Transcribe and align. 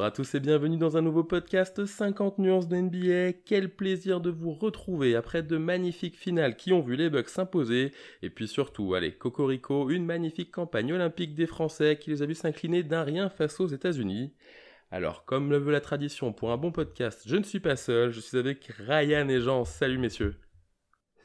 Bonjour 0.00 0.14
à 0.14 0.16
tous 0.16 0.34
et 0.34 0.40
bienvenue 0.40 0.78
dans 0.78 0.96
un 0.96 1.02
nouveau 1.02 1.24
podcast 1.24 1.84
50 1.84 2.38
nuances 2.38 2.68
de 2.68 2.76
NBA. 2.78 3.38
Quel 3.44 3.68
plaisir 3.68 4.22
de 4.22 4.30
vous 4.30 4.54
retrouver 4.54 5.14
après 5.14 5.42
de 5.42 5.58
magnifiques 5.58 6.16
finales 6.16 6.56
qui 6.56 6.72
ont 6.72 6.80
vu 6.80 6.96
les 6.96 7.10
Bucks 7.10 7.28
s'imposer. 7.28 7.92
Et 8.22 8.30
puis 8.30 8.48
surtout, 8.48 8.94
allez, 8.94 9.12
Cocorico, 9.12 9.90
une 9.90 10.06
magnifique 10.06 10.52
campagne 10.52 10.94
olympique 10.94 11.34
des 11.34 11.46
Français 11.46 11.98
qui 12.00 12.08
les 12.08 12.22
a 12.22 12.26
vus 12.26 12.34
s'incliner 12.34 12.82
d'un 12.82 13.02
rien 13.02 13.28
face 13.28 13.60
aux 13.60 13.66
États-Unis. 13.66 14.32
Alors, 14.90 15.26
comme 15.26 15.50
le 15.50 15.58
veut 15.58 15.70
la 15.70 15.82
tradition 15.82 16.32
pour 16.32 16.50
un 16.50 16.56
bon 16.56 16.72
podcast, 16.72 17.24
je 17.26 17.36
ne 17.36 17.42
suis 17.42 17.60
pas 17.60 17.76
seul, 17.76 18.10
je 18.10 18.20
suis 18.20 18.38
avec 18.38 18.72
Ryan 18.78 19.28
et 19.28 19.42
Jean. 19.42 19.66
Salut 19.66 19.98
messieurs. 19.98 20.34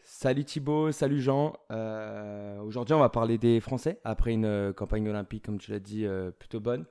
Salut 0.04 0.44
Thibaut, 0.44 0.92
salut 0.92 1.22
Jean. 1.22 1.54
Euh, 1.72 2.60
aujourd'hui, 2.60 2.94
on 2.94 3.00
va 3.00 3.10
parler 3.10 3.38
des 3.38 3.62
Français 3.62 4.02
après 4.04 4.32
une 4.32 4.44
euh, 4.44 4.74
campagne 4.74 5.08
olympique, 5.08 5.46
comme 5.46 5.60
tu 5.60 5.72
l'as 5.72 5.80
dit, 5.80 6.06
euh, 6.06 6.32
plutôt 6.32 6.60
bonne. 6.60 6.86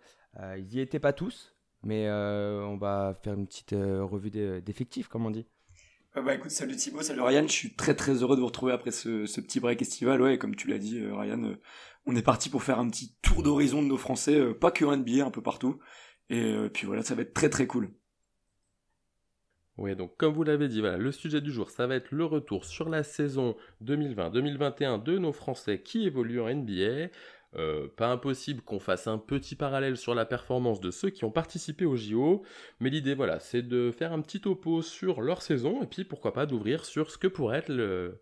ils 0.56 0.64
n'y 0.64 0.80
étaient 0.80 0.98
pas 0.98 1.12
tous, 1.12 1.53
mais 1.84 2.10
on 2.10 2.76
va 2.76 3.18
faire 3.22 3.34
une 3.34 3.46
petite 3.46 3.72
revue 3.72 4.30
d'effectifs, 4.30 5.08
comme 5.08 5.26
on 5.26 5.30
dit. 5.30 5.46
bah 6.14 6.34
écoute, 6.34 6.50
salut 6.50 6.76
Thibaut, 6.76 7.02
salut 7.02 7.20
Ryan. 7.20 7.46
Je 7.46 7.52
suis 7.52 7.74
très 7.74 7.94
très 7.94 8.22
heureux 8.22 8.36
de 8.36 8.40
vous 8.40 8.46
retrouver 8.46 8.72
après 8.72 8.90
ce, 8.90 9.40
petit 9.40 9.60
break 9.60 9.82
estival. 9.82 10.20
Ouais, 10.20 10.38
comme 10.38 10.56
tu 10.56 10.68
l'as 10.68 10.78
dit, 10.78 11.00
Ryan, 11.04 11.54
on 12.06 12.16
est 12.16 12.22
parti 12.22 12.50
pour 12.50 12.62
faire 12.62 12.78
un 12.78 12.88
petit 12.88 13.14
tour 13.22 13.42
d'horizon 13.42 13.82
de 13.82 13.88
nos 13.88 13.96
Français, 13.96 14.54
pas 14.54 14.70
que 14.70 14.84
en 14.84 14.96
NBA, 14.96 15.24
un 15.24 15.30
peu 15.30 15.42
partout. 15.42 15.78
Et 16.30 16.68
puis 16.72 16.86
voilà, 16.86 17.02
ça 17.02 17.14
va 17.14 17.22
être 17.22 17.34
très 17.34 17.50
très 17.50 17.66
cool. 17.66 17.90
Oui, 19.76 19.96
donc 19.96 20.16
comme 20.16 20.32
vous 20.32 20.44
l'avez 20.44 20.68
dit, 20.68 20.80
voilà, 20.80 20.98
le 20.98 21.10
sujet 21.10 21.40
du 21.40 21.50
jour, 21.50 21.68
ça 21.68 21.88
va 21.88 21.96
être 21.96 22.12
le 22.12 22.24
retour 22.24 22.64
sur 22.64 22.88
la 22.88 23.02
saison 23.02 23.56
2020-2021 23.82 25.02
de 25.02 25.18
nos 25.18 25.32
Français 25.32 25.82
qui 25.82 26.06
évoluent 26.06 26.40
en 26.40 26.54
NBA. 26.54 27.08
Euh, 27.56 27.86
pas 27.96 28.08
impossible 28.08 28.62
qu'on 28.62 28.80
fasse 28.80 29.06
un 29.06 29.18
petit 29.18 29.54
parallèle 29.54 29.96
sur 29.96 30.14
la 30.14 30.26
performance 30.26 30.80
de 30.80 30.90
ceux 30.90 31.10
qui 31.10 31.24
ont 31.24 31.30
participé 31.30 31.84
au 31.84 31.94
JO, 31.94 32.42
mais 32.80 32.90
l'idée, 32.90 33.14
voilà, 33.14 33.38
c'est 33.38 33.62
de 33.62 33.92
faire 33.92 34.12
un 34.12 34.20
petit 34.22 34.40
topo 34.40 34.82
sur 34.82 35.20
leur 35.20 35.40
saison 35.40 35.82
et 35.82 35.86
puis 35.86 36.04
pourquoi 36.04 36.32
pas 36.32 36.46
d'ouvrir 36.46 36.84
sur 36.84 37.10
ce 37.12 37.18
que 37.18 37.28
pourrait 37.28 37.58
être 37.58 37.68
le, 37.68 38.20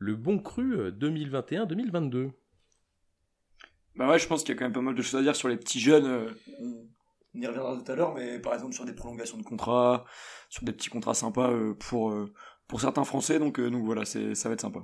bon 0.00 0.38
cru 0.38 0.90
2021-2022. 0.90 2.16
Euh, 2.16 2.30
bah 3.94 4.10
ouais, 4.10 4.18
je 4.18 4.28
pense 4.28 4.42
qu'il 4.42 4.54
y 4.54 4.56
a 4.56 4.58
quand 4.58 4.66
même 4.66 4.74
pas 4.74 4.82
mal 4.82 4.94
de 4.94 5.00
choses 5.00 5.20
à 5.20 5.22
dire 5.22 5.36
sur 5.36 5.48
les 5.48 5.56
petits 5.56 5.80
jeunes. 5.80 6.04
Euh, 6.04 6.30
on 7.34 7.40
y 7.40 7.46
reviendra 7.46 7.80
tout 7.82 7.90
à 7.90 7.94
l'heure, 7.94 8.14
mais 8.14 8.38
par 8.38 8.52
exemple 8.52 8.74
sur 8.74 8.84
des 8.84 8.94
prolongations 8.94 9.38
de 9.38 9.42
contrats, 9.42 10.04
sur 10.50 10.64
des 10.64 10.72
petits 10.72 10.90
contrats 10.90 11.14
sympas 11.14 11.50
pour, 11.80 12.14
pour 12.66 12.80
certains 12.80 13.04
Français, 13.04 13.38
donc, 13.38 13.58
donc 13.58 13.84
voilà, 13.84 14.04
ça 14.04 14.48
va 14.48 14.52
être 14.52 14.60
sympa. 14.60 14.80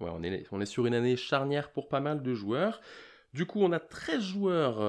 On 0.00 0.22
est, 0.22 0.66
sur 0.66 0.86
une 0.86 0.94
année 0.94 1.16
charnière 1.16 1.70
pour 1.70 1.88
pas 1.88 2.00
mal 2.00 2.22
de 2.22 2.34
joueurs. 2.34 2.80
Du 3.34 3.46
coup, 3.46 3.60
on 3.62 3.72
a 3.72 3.78
13 3.78 4.20
joueurs 4.20 4.80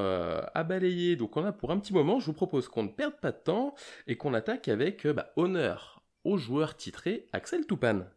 à 0.53 0.63
balayer, 0.63 1.15
donc 1.15 1.35
on 1.35 1.43
a 1.43 1.51
pour 1.51 1.71
un 1.71 1.79
petit 1.79 1.93
moment. 1.93 2.19
Je 2.19 2.27
vous 2.27 2.33
propose 2.33 2.67
qu'on 2.67 2.83
ne 2.83 2.89
perde 2.89 3.19
pas 3.19 3.31
de 3.31 3.37
temps 3.37 3.75
et 4.07 4.15
qu'on 4.15 4.33
attaque 4.33 4.67
avec 4.67 5.05
bah, 5.07 5.31
honneur 5.35 6.01
au 6.23 6.37
joueur 6.37 6.77
titré 6.77 7.27
Axel 7.33 7.65
Toupane. 7.65 8.09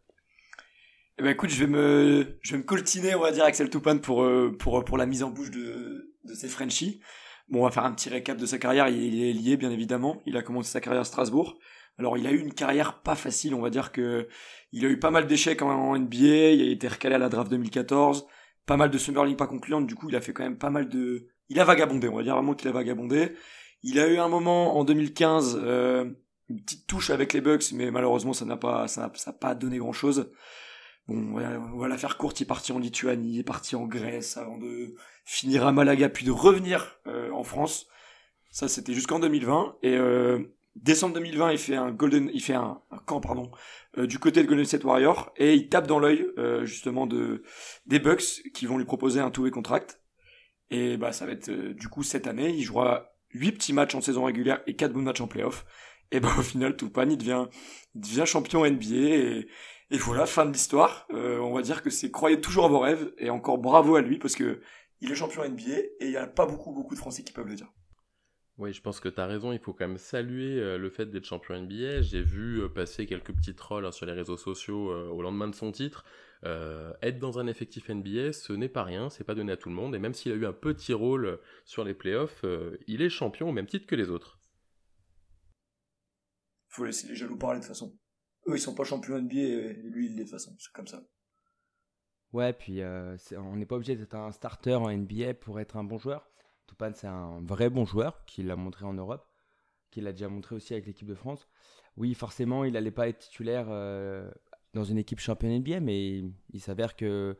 Eh 1.18 1.22
ben 1.22 1.30
écoute, 1.30 1.50
je 1.50 1.64
vais 1.64 1.70
me, 1.70 2.62
coltiner, 2.62 3.14
on 3.14 3.20
va 3.20 3.32
dire, 3.32 3.44
Axel 3.44 3.68
Toupane 3.68 4.00
pour, 4.00 4.26
pour 4.58 4.96
la 4.96 5.06
mise 5.06 5.22
en 5.22 5.30
bouche 5.30 5.50
de, 5.50 6.14
de 6.24 6.48
Frenchies. 6.48 7.00
Bon, 7.48 7.60
on 7.60 7.64
va 7.64 7.70
faire 7.70 7.84
un 7.84 7.92
petit 7.92 8.08
récap 8.08 8.38
de 8.38 8.46
sa 8.46 8.58
carrière. 8.58 8.88
Il 8.88 9.22
est 9.22 9.32
lié, 9.32 9.56
bien 9.56 9.70
évidemment. 9.70 10.22
Il 10.24 10.36
a 10.36 10.42
commencé 10.42 10.70
sa 10.70 10.80
carrière 10.80 11.02
à 11.02 11.04
Strasbourg. 11.04 11.58
Alors, 11.98 12.16
il 12.18 12.26
a 12.26 12.32
eu 12.32 12.38
une 12.38 12.54
carrière 12.54 13.00
pas 13.02 13.14
facile. 13.14 13.54
On 13.54 13.60
va 13.60 13.70
dire 13.70 13.92
que 13.92 14.28
il 14.72 14.84
a 14.84 14.88
eu 14.88 14.98
pas 14.98 15.10
mal 15.10 15.26
d'échecs 15.26 15.62
en 15.62 15.96
NBA. 15.96 16.52
Il 16.52 16.68
a 16.68 16.72
été 16.72 16.88
recalé 16.88 17.14
à 17.14 17.18
la 17.18 17.28
draft 17.28 17.50
2014. 17.50 18.26
Pas 18.66 18.76
mal 18.76 18.90
de 18.90 18.98
Summer 18.98 19.36
pas 19.36 19.46
concluantes. 19.46 19.86
Du 19.86 19.94
coup, 19.94 20.08
il 20.08 20.16
a 20.16 20.20
fait 20.20 20.32
quand 20.32 20.44
même 20.44 20.58
pas 20.58 20.70
mal 20.70 20.88
de. 20.88 21.28
Il 21.48 21.60
a 21.60 21.64
vagabondé. 21.64 22.08
On 22.08 22.16
va 22.16 22.22
dire 22.22 22.34
vraiment 22.34 22.54
qu'il 22.54 22.68
a 22.68 22.72
vagabondé. 22.72 23.32
Il 23.82 23.98
a 23.98 24.06
eu 24.06 24.18
un 24.18 24.28
moment 24.28 24.76
en 24.78 24.84
2015, 24.84 25.60
euh, 25.62 26.04
une 26.48 26.62
petite 26.62 26.86
touche 26.86 27.10
avec 27.10 27.32
les 27.32 27.40
Bucks, 27.40 27.72
mais 27.72 27.90
malheureusement, 27.90 28.32
ça 28.32 28.44
n'a 28.44 28.56
pas, 28.56 28.86
ça 28.86 29.10
n'a 29.26 29.32
pas 29.32 29.54
donné 29.54 29.78
grand 29.78 29.92
chose. 29.92 30.30
Bon, 31.08 31.36
on 31.36 31.78
va 31.78 31.88
la 31.88 31.98
faire 31.98 32.16
courte, 32.16 32.38
il 32.38 32.44
est 32.44 32.46
parti 32.46 32.70
en 32.70 32.78
Lituanie, 32.78 33.34
il 33.34 33.38
est 33.40 33.44
parti 33.44 33.74
en 33.74 33.86
Grèce 33.86 34.36
avant 34.36 34.56
de 34.56 34.94
finir 35.24 35.66
à 35.66 35.72
Malaga, 35.72 36.08
puis 36.08 36.24
de 36.24 36.30
revenir 36.30 37.00
euh, 37.08 37.32
en 37.32 37.42
France. 37.42 37.88
Ça, 38.52 38.68
c'était 38.68 38.94
jusqu'en 38.94 39.18
2020. 39.18 39.78
Et 39.82 39.96
euh, 39.96 40.38
décembre 40.76 41.14
2020, 41.14 41.52
il 41.52 41.58
fait 41.58 41.76
un 41.76 41.90
golden, 41.90 42.30
il 42.32 42.42
fait 42.42 42.54
un, 42.54 42.80
camp, 43.06 43.20
pardon, 43.20 43.50
euh, 43.98 44.06
du 44.06 44.18
côté 44.18 44.42
de 44.42 44.48
Golden 44.48 44.64
State 44.64 44.84
Warrior, 44.84 45.32
et 45.36 45.54
il 45.54 45.68
tape 45.68 45.86
dans 45.86 45.98
l'œil 45.98 46.26
justement 46.62 47.06
de 47.06 47.42
des 47.86 47.98
Bucks 47.98 48.42
qui 48.54 48.66
vont 48.66 48.78
lui 48.78 48.84
proposer 48.84 49.20
un 49.20 49.30
two-way 49.30 49.50
contract. 49.50 50.00
Et 50.70 50.96
bah, 50.96 51.12
ça 51.12 51.26
va 51.26 51.32
être 51.32 51.50
du 51.50 51.88
coup 51.88 52.02
cette 52.02 52.26
année, 52.26 52.50
il 52.50 52.62
jouera 52.62 53.14
8 53.34 53.52
petits 53.52 53.72
matchs 53.72 53.94
en 53.94 54.00
saison 54.00 54.24
régulière 54.24 54.62
et 54.66 54.74
4 54.74 54.92
bons 54.92 55.02
matchs 55.02 55.20
en 55.20 55.26
playoff. 55.26 55.66
Et 56.10 56.20
bah 56.20 56.32
au 56.38 56.42
final, 56.42 56.76
Toupane, 56.76 57.10
il 57.10 57.18
devient, 57.18 57.46
il 57.94 58.02
devient 58.02 58.24
champion 58.26 58.66
NBA 58.66 58.94
et 58.94 59.48
et 59.92 59.98
voilà, 59.98 60.24
fin 60.24 60.46
de 60.46 60.52
l'histoire. 60.52 61.06
Euh, 61.12 61.38
on 61.40 61.52
va 61.52 61.60
dire 61.60 61.82
que 61.82 61.90
c'est 61.90 62.10
croyez 62.10 62.40
toujours 62.40 62.64
à 62.64 62.68
vos 62.68 62.78
rêves 62.78 63.12
et 63.18 63.28
encore 63.28 63.58
bravo 63.58 63.94
à 63.94 64.00
lui 64.00 64.18
parce 64.18 64.34
que 64.34 64.62
il 65.02 65.12
est 65.12 65.14
champion 65.14 65.46
NBA 65.46 65.70
et 65.70 65.96
il 66.00 66.08
n'y 66.08 66.16
a 66.16 66.26
pas 66.26 66.46
beaucoup 66.46 66.72
beaucoup 66.72 66.94
de 66.94 66.98
Français 66.98 67.22
qui 67.22 67.32
peuvent 67.32 67.46
le 67.46 67.56
dire. 67.56 67.70
Oui, 68.62 68.72
je 68.72 68.80
pense 68.80 69.00
que 69.00 69.08
tu 69.08 69.20
as 69.20 69.26
raison, 69.26 69.52
il 69.52 69.58
faut 69.58 69.72
quand 69.72 69.88
même 69.88 69.98
saluer 69.98 70.58
euh, 70.58 70.78
le 70.78 70.88
fait 70.88 71.06
d'être 71.06 71.26
champion 71.26 71.60
NBA. 71.60 72.00
J'ai 72.02 72.22
vu 72.22 72.62
euh, 72.62 72.68
passer 72.68 73.06
quelques 73.06 73.32
petits 73.32 73.54
trolls 73.54 73.84
hein, 73.84 73.92
sur 73.92 74.06
les 74.06 74.12
réseaux 74.12 74.36
sociaux 74.36 74.90
au 75.10 75.20
lendemain 75.20 75.48
de 75.48 75.54
son 75.54 75.72
titre. 75.72 76.04
être 76.44 77.18
dans 77.18 77.38
un 77.38 77.46
effectif 77.46 77.90
NBA, 77.90 78.32
ce 78.32 78.52
n'est 78.52 78.68
pas 78.68 78.84
rien, 78.84 79.10
c'est 79.10 79.24
pas 79.24 79.34
donné 79.34 79.52
à 79.52 79.56
tout 79.56 79.68
le 79.68 79.74
monde. 79.74 79.94
Et 79.94 79.98
même 79.98 80.14
s'il 80.14 80.32
a 80.32 80.36
eu 80.36 80.46
un 80.46 80.52
petit 80.52 80.94
rôle 80.94 81.40
sur 81.64 81.84
les 81.84 81.94
playoffs, 81.94 82.44
il 82.86 83.02
est 83.02 83.10
champion 83.10 83.50
au 83.50 83.52
même 83.52 83.66
titre 83.66 83.86
que 83.86 83.96
les 83.96 84.08
autres. 84.08 84.38
Faut 86.68 86.84
laisser 86.84 87.08
les 87.08 87.16
jaloux 87.16 87.36
parler 87.36 87.58
de 87.58 87.64
toute 87.64 87.68
façon 87.68 87.98
eux 88.48 88.56
ils 88.56 88.60
sont 88.60 88.74
pas 88.74 88.84
champions 88.84 89.20
NBA 89.20 89.36
et 89.36 89.72
lui 89.74 90.06
il 90.06 90.12
est 90.12 90.16
de 90.16 90.22
toute 90.22 90.30
façon 90.30 90.54
c'est 90.58 90.72
comme 90.72 90.86
ça 90.86 91.02
ouais 92.32 92.52
puis 92.52 92.80
euh, 92.82 93.16
on 93.32 93.56
n'est 93.56 93.66
pas 93.66 93.76
obligé 93.76 93.96
d'être 93.96 94.14
un 94.14 94.32
starter 94.32 94.74
en 94.74 94.90
NBA 94.90 95.34
pour 95.34 95.60
être 95.60 95.76
un 95.76 95.84
bon 95.84 95.98
joueur 95.98 96.28
Toupane 96.72 96.94
c'est 96.94 97.06
un 97.06 97.40
vrai 97.42 97.68
bon 97.68 97.84
joueur 97.84 98.24
qui 98.24 98.42
l'a 98.42 98.56
montré 98.56 98.86
en 98.86 98.94
Europe 98.94 99.26
qui 99.90 100.00
l'a 100.00 100.12
déjà 100.12 100.28
montré 100.28 100.54
aussi 100.54 100.72
avec 100.72 100.86
l'équipe 100.86 101.06
de 101.06 101.14
France 101.14 101.46
oui 101.98 102.14
forcément 102.14 102.64
il 102.64 102.72
n'allait 102.72 102.90
pas 102.90 103.08
être 103.08 103.18
titulaire 103.18 103.66
euh, 103.68 104.30
dans 104.72 104.84
une 104.84 104.96
équipe 104.96 105.20
championne 105.20 105.58
NBA 105.58 105.80
mais 105.80 106.24
il 106.52 106.60
s'avère 106.60 106.96
que 106.96 107.36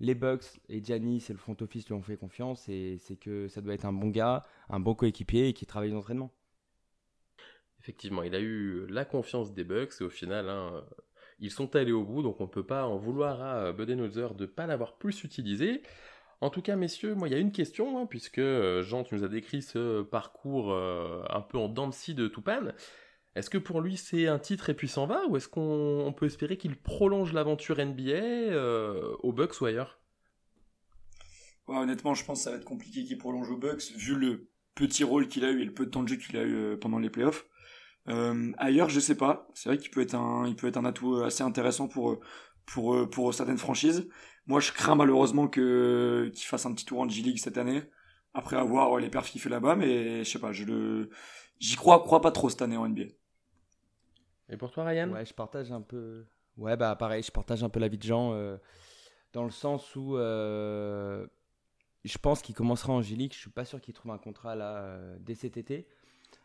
les 0.00 0.14
Bucks 0.14 0.60
et 0.68 0.82
Giannis 0.82 1.26
et 1.28 1.32
le 1.32 1.38
front 1.38 1.56
office 1.60 1.86
lui 1.86 1.94
ont 1.94 2.02
fait 2.02 2.16
confiance 2.16 2.68
et 2.68 2.96
c'est 2.98 3.16
que 3.16 3.46
ça 3.46 3.60
doit 3.60 3.72
être 3.74 3.84
un 3.84 3.92
bon 3.92 4.08
gars, 4.08 4.42
un 4.68 4.80
bon 4.80 4.94
coéquipier 4.96 5.48
et 5.48 5.52
qui 5.52 5.64
travaille 5.64 5.92
d'entraînement. 5.92 6.32
Effectivement, 7.80 8.24
il 8.24 8.34
a 8.34 8.40
eu 8.40 8.86
la 8.88 9.04
confiance 9.04 9.54
des 9.54 9.62
Bucks 9.62 9.92
et 10.00 10.04
au 10.04 10.10
final, 10.10 10.48
hein, 10.48 10.84
ils 11.38 11.52
sont 11.52 11.76
allés 11.76 11.92
au 11.92 12.04
bout, 12.04 12.22
donc 12.22 12.40
on 12.40 12.44
ne 12.44 12.48
peut 12.48 12.66
pas 12.66 12.86
en 12.86 12.96
vouloir 12.96 13.40
à 13.42 13.72
Budenholzer 13.72 14.34
de 14.34 14.42
ne 14.42 14.50
pas 14.50 14.66
l'avoir 14.66 14.98
plus 14.98 15.22
utilisé. 15.24 15.82
En 16.42 16.50
tout 16.50 16.60
cas, 16.60 16.74
messieurs, 16.74 17.14
moi, 17.14 17.28
il 17.28 17.30
y 17.30 17.34
a 17.36 17.38
une 17.38 17.52
question, 17.52 18.00
hein, 18.00 18.06
puisque 18.06 18.38
euh, 18.38 18.82
Jean, 18.82 19.04
tu 19.04 19.14
nous 19.14 19.22
as 19.22 19.28
décrit 19.28 19.62
ce 19.62 20.02
parcours 20.02 20.72
euh, 20.72 21.22
un 21.30 21.40
peu 21.40 21.56
en 21.56 21.68
dents 21.68 21.86
de 21.86 21.94
scie 21.94 22.16
Toupane. 22.16 22.74
Est-ce 23.36 23.48
que 23.48 23.58
pour 23.58 23.80
lui, 23.80 23.96
c'est 23.96 24.26
un 24.26 24.40
titre 24.40 24.68
et 24.68 24.74
puis 24.74 24.88
s'en 24.88 25.06
va, 25.06 25.24
ou 25.28 25.36
est-ce 25.36 25.46
qu'on 25.46 26.12
peut 26.16 26.26
espérer 26.26 26.56
qu'il 26.56 26.76
prolonge 26.76 27.32
l'aventure 27.32 27.78
NBA 27.78 28.10
euh, 28.10 29.14
aux 29.20 29.32
Bucks 29.32 29.60
ou 29.60 29.66
ailleurs? 29.66 30.00
Honnêtement, 31.68 32.12
je 32.14 32.24
pense 32.24 32.40
que 32.40 32.44
ça 32.44 32.50
va 32.50 32.56
être 32.56 32.64
compliqué 32.64 33.04
qu'il 33.04 33.18
prolonge 33.18 33.48
aux 33.48 33.56
Bucks, 33.56 33.92
vu 33.94 34.16
le 34.16 34.48
petit 34.74 35.04
rôle 35.04 35.28
qu'il 35.28 35.44
a 35.44 35.50
eu 35.52 35.62
et 35.62 35.64
le 35.64 35.72
peu 35.72 35.86
de 35.86 35.90
temps 35.90 36.02
de 36.02 36.08
jeu 36.08 36.16
qu'il 36.16 36.36
a 36.36 36.42
eu 36.42 36.76
pendant 36.76 36.98
les 36.98 37.08
playoffs. 37.08 37.46
Euh, 38.08 38.50
ailleurs, 38.58 38.88
je 38.88 38.98
sais 38.98 39.16
pas. 39.16 39.48
C'est 39.54 39.68
vrai 39.68 39.78
qu'il 39.78 39.92
peut 39.92 40.00
être 40.00 40.16
un, 40.16 40.48
il 40.48 40.56
peut 40.56 40.66
être 40.66 40.76
un 40.76 40.84
atout 40.84 41.22
assez 41.22 41.44
intéressant 41.44 41.86
pour 41.86 42.18
pour 42.66 43.08
pour 43.10 43.32
certaines 43.32 43.58
franchises. 43.58 44.08
Moi, 44.46 44.60
je 44.60 44.72
crains 44.72 44.94
malheureusement 44.94 45.48
que 45.48 46.30
qu'il 46.34 46.44
fasse 46.46 46.66
un 46.66 46.74
petit 46.74 46.84
tour 46.84 47.00
en 47.00 47.08
G-League 47.08 47.38
cette 47.38 47.58
année 47.58 47.82
après 48.34 48.56
avoir 48.56 48.96
les 48.98 49.10
perfs 49.10 49.30
qu'il 49.30 49.40
fait 49.40 49.50
là-bas, 49.50 49.76
mais 49.76 50.24
je 50.24 50.30
sais 50.30 50.38
pas, 50.38 50.52
je 50.52 50.64
le, 50.64 51.10
j'y 51.60 51.76
crois, 51.76 52.00
crois 52.00 52.20
pas 52.20 52.30
trop 52.30 52.48
cette 52.48 52.62
année 52.62 52.76
en 52.76 52.88
NBA. 52.88 53.04
Et 54.48 54.56
pour 54.56 54.70
toi, 54.70 54.84
Ryan? 54.84 55.10
Ouais, 55.10 55.24
je 55.24 55.34
partage 55.34 55.70
un 55.70 55.82
peu. 55.82 56.24
Ouais, 56.56 56.76
bah 56.76 56.96
pareil, 56.96 57.22
je 57.22 57.30
partage 57.30 57.62
un 57.62 57.68
peu 57.68 57.80
l'avis 57.80 57.98
de 57.98 58.02
Jean 58.02 58.32
euh, 58.32 58.56
dans 59.32 59.44
le 59.44 59.50
sens 59.50 59.94
où 59.96 60.16
euh, 60.16 61.26
je 62.04 62.18
pense 62.18 62.42
qu'il 62.42 62.54
commencera 62.54 62.92
en 62.92 63.02
G-League. 63.02 63.32
Je 63.32 63.38
suis 63.38 63.50
pas 63.50 63.64
sûr 63.64 63.80
qu'il 63.80 63.94
trouve 63.94 64.12
un 64.12 64.18
contrat 64.18 64.56
là 64.56 64.98
dès 65.20 65.34
cet 65.34 65.56
été. 65.56 65.86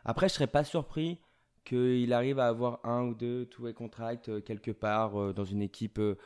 Après, 0.06 0.30
je 0.30 0.34
serais 0.34 0.48
pas 0.48 0.64
surpris 0.64 1.20
qu'il 1.68 2.14
arrive 2.14 2.40
à 2.40 2.48
avoir 2.48 2.80
un 2.86 3.04
ou 3.04 3.14
deux 3.14 3.46
two-way 3.46 3.74
contract 3.74 4.30
euh, 4.30 4.40
quelque 4.40 4.72
part 4.72 5.20
euh, 5.20 5.34
dans 5.34 5.44
une 5.44 5.62
équipe, 5.62 6.00
euh, 6.00 6.18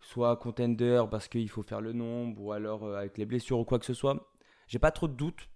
soit 0.00 0.36
contender 0.36 1.04
parce 1.10 1.28
qu'il 1.28 1.48
faut 1.48 1.62
faire 1.62 1.80
le 1.80 1.92
nombre, 1.92 2.40
ou 2.42 2.52
alors 2.52 2.96
avec 2.96 3.18
les 3.18 3.26
blessures 3.26 3.58
ou 3.58 3.64
quoi 3.64 3.78
que 3.78 3.86
ce 3.86 3.94
soit. 3.94 4.32
J'ai 4.66 4.78
pas 4.78 4.90
trop 4.90 5.08
de 5.08 5.14
doutes 5.14 5.48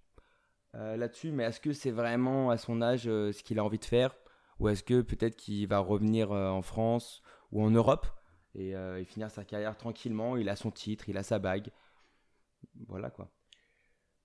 là-dessus, 0.73 1.31
mais 1.31 1.43
est-ce 1.43 1.59
que 1.59 1.71
c'est 1.71 1.91
vraiment 1.91 2.49
à 2.49 2.57
son 2.57 2.81
âge 2.81 3.03
ce 3.03 3.43
qu'il 3.43 3.59
a 3.59 3.63
envie 3.63 3.77
de 3.77 3.85
faire? 3.85 4.15
Ou 4.59 4.69
est-ce 4.69 4.83
que 4.83 5.01
peut-être 5.01 5.35
qu'il 5.35 5.67
va 5.67 5.79
revenir 5.79 6.31
en 6.31 6.61
France 6.63 7.21
ou 7.51 7.63
en 7.63 7.69
Europe 7.69 8.07
et, 8.55 8.71
et, 8.71 9.05
finir 9.05 9.29
sa 9.29 9.45
carrière 9.45 9.77
tranquillement? 9.77 10.35
Il 10.35 10.49
a 10.49 10.55
son 10.55 10.71
titre, 10.71 11.09
il 11.09 11.17
a 11.17 11.23
sa 11.23 11.37
bague. 11.37 11.69
Voilà 12.87 13.11
quoi. 13.11 13.29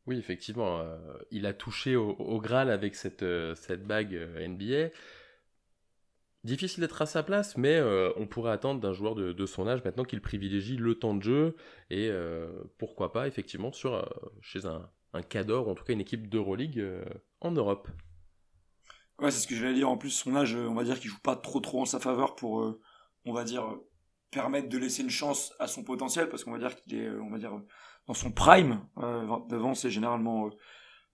Oui, 0.07 0.17
effectivement, 0.17 0.83
il 1.31 1.45
a 1.45 1.53
touché 1.53 1.95
au, 1.95 2.41
Graal 2.41 2.71
avec 2.71 2.95
cette, 2.95 3.27
cette 3.55 3.87
bague 3.87 4.15
NBA. 4.15 4.89
Difficile 6.45 6.81
d'être 6.81 7.03
à 7.03 7.07
sa 7.07 7.23
place, 7.23 7.57
mais 7.57 7.81
on 8.17 8.27
pourrait 8.27 8.53
attendre 8.53 8.81
d'un 8.81 8.93
joueur 8.93 9.15
de, 9.15 9.47
son 9.47 9.67
âge 9.67 9.83
maintenant 9.85 10.05
qu'il 10.05 10.21
privilégie 10.21 10.77
le 10.77 10.95
temps 10.95 11.15
de 11.15 11.23
jeu 11.23 11.57
et 11.91 12.11
pourquoi 12.79 13.13
pas 13.13 13.27
effectivement 13.27 13.73
sur, 13.73 14.09
chez 14.41 14.65
un, 14.65 14.89
un 15.15 15.23
cador, 15.23 15.67
ou 15.67 15.73
en 15.73 15.75
tout 15.75 15.85
cas 15.85 15.93
une 15.93 16.01
équipe 16.01 16.29
d'Euroleague 16.29 16.81
en 17.41 17.51
Europe. 17.51 17.89
Ouais, 19.21 19.33
c'est 19.33 19.41
ce 19.41 19.47
que 19.49 19.57
je 19.57 19.65
vais 19.65 19.75
dire. 19.75 19.89
En 19.89 19.97
plus, 19.97 20.11
son 20.11 20.37
âge, 20.37 20.55
on 20.55 20.75
va 20.75 20.85
dire 20.85 21.01
qu'il 21.01 21.11
joue 21.11 21.19
pas 21.21 21.35
trop 21.35 21.61
trop 21.61 21.83
en 21.83 21.85
sa 21.85 21.99
faveur 21.99 22.37
pour, 22.37 22.61
euh, 22.61 22.81
on 23.25 23.33
va 23.33 23.45
dire, 23.45 23.77
permettre 24.31 24.69
de 24.69 24.79
laisser 24.79 25.03
une 25.03 25.11
chance 25.11 25.53
à 25.59 25.67
son 25.67 25.83
potentiel, 25.83 26.29
parce 26.29 26.45
qu'on 26.45 26.53
va 26.53 26.59
dire 26.59 26.77
qu'il 26.77 26.95
est, 26.95 27.11
on 27.11 27.31
va 27.31 27.39
dire, 27.39 27.61
dans 28.07 28.15
son 28.15 28.31
prime. 28.31 28.87
Euh, 28.99 29.27
devant, 29.49 29.75
c'est 29.75 29.91
généralement 29.91 30.47
euh, 30.47 30.51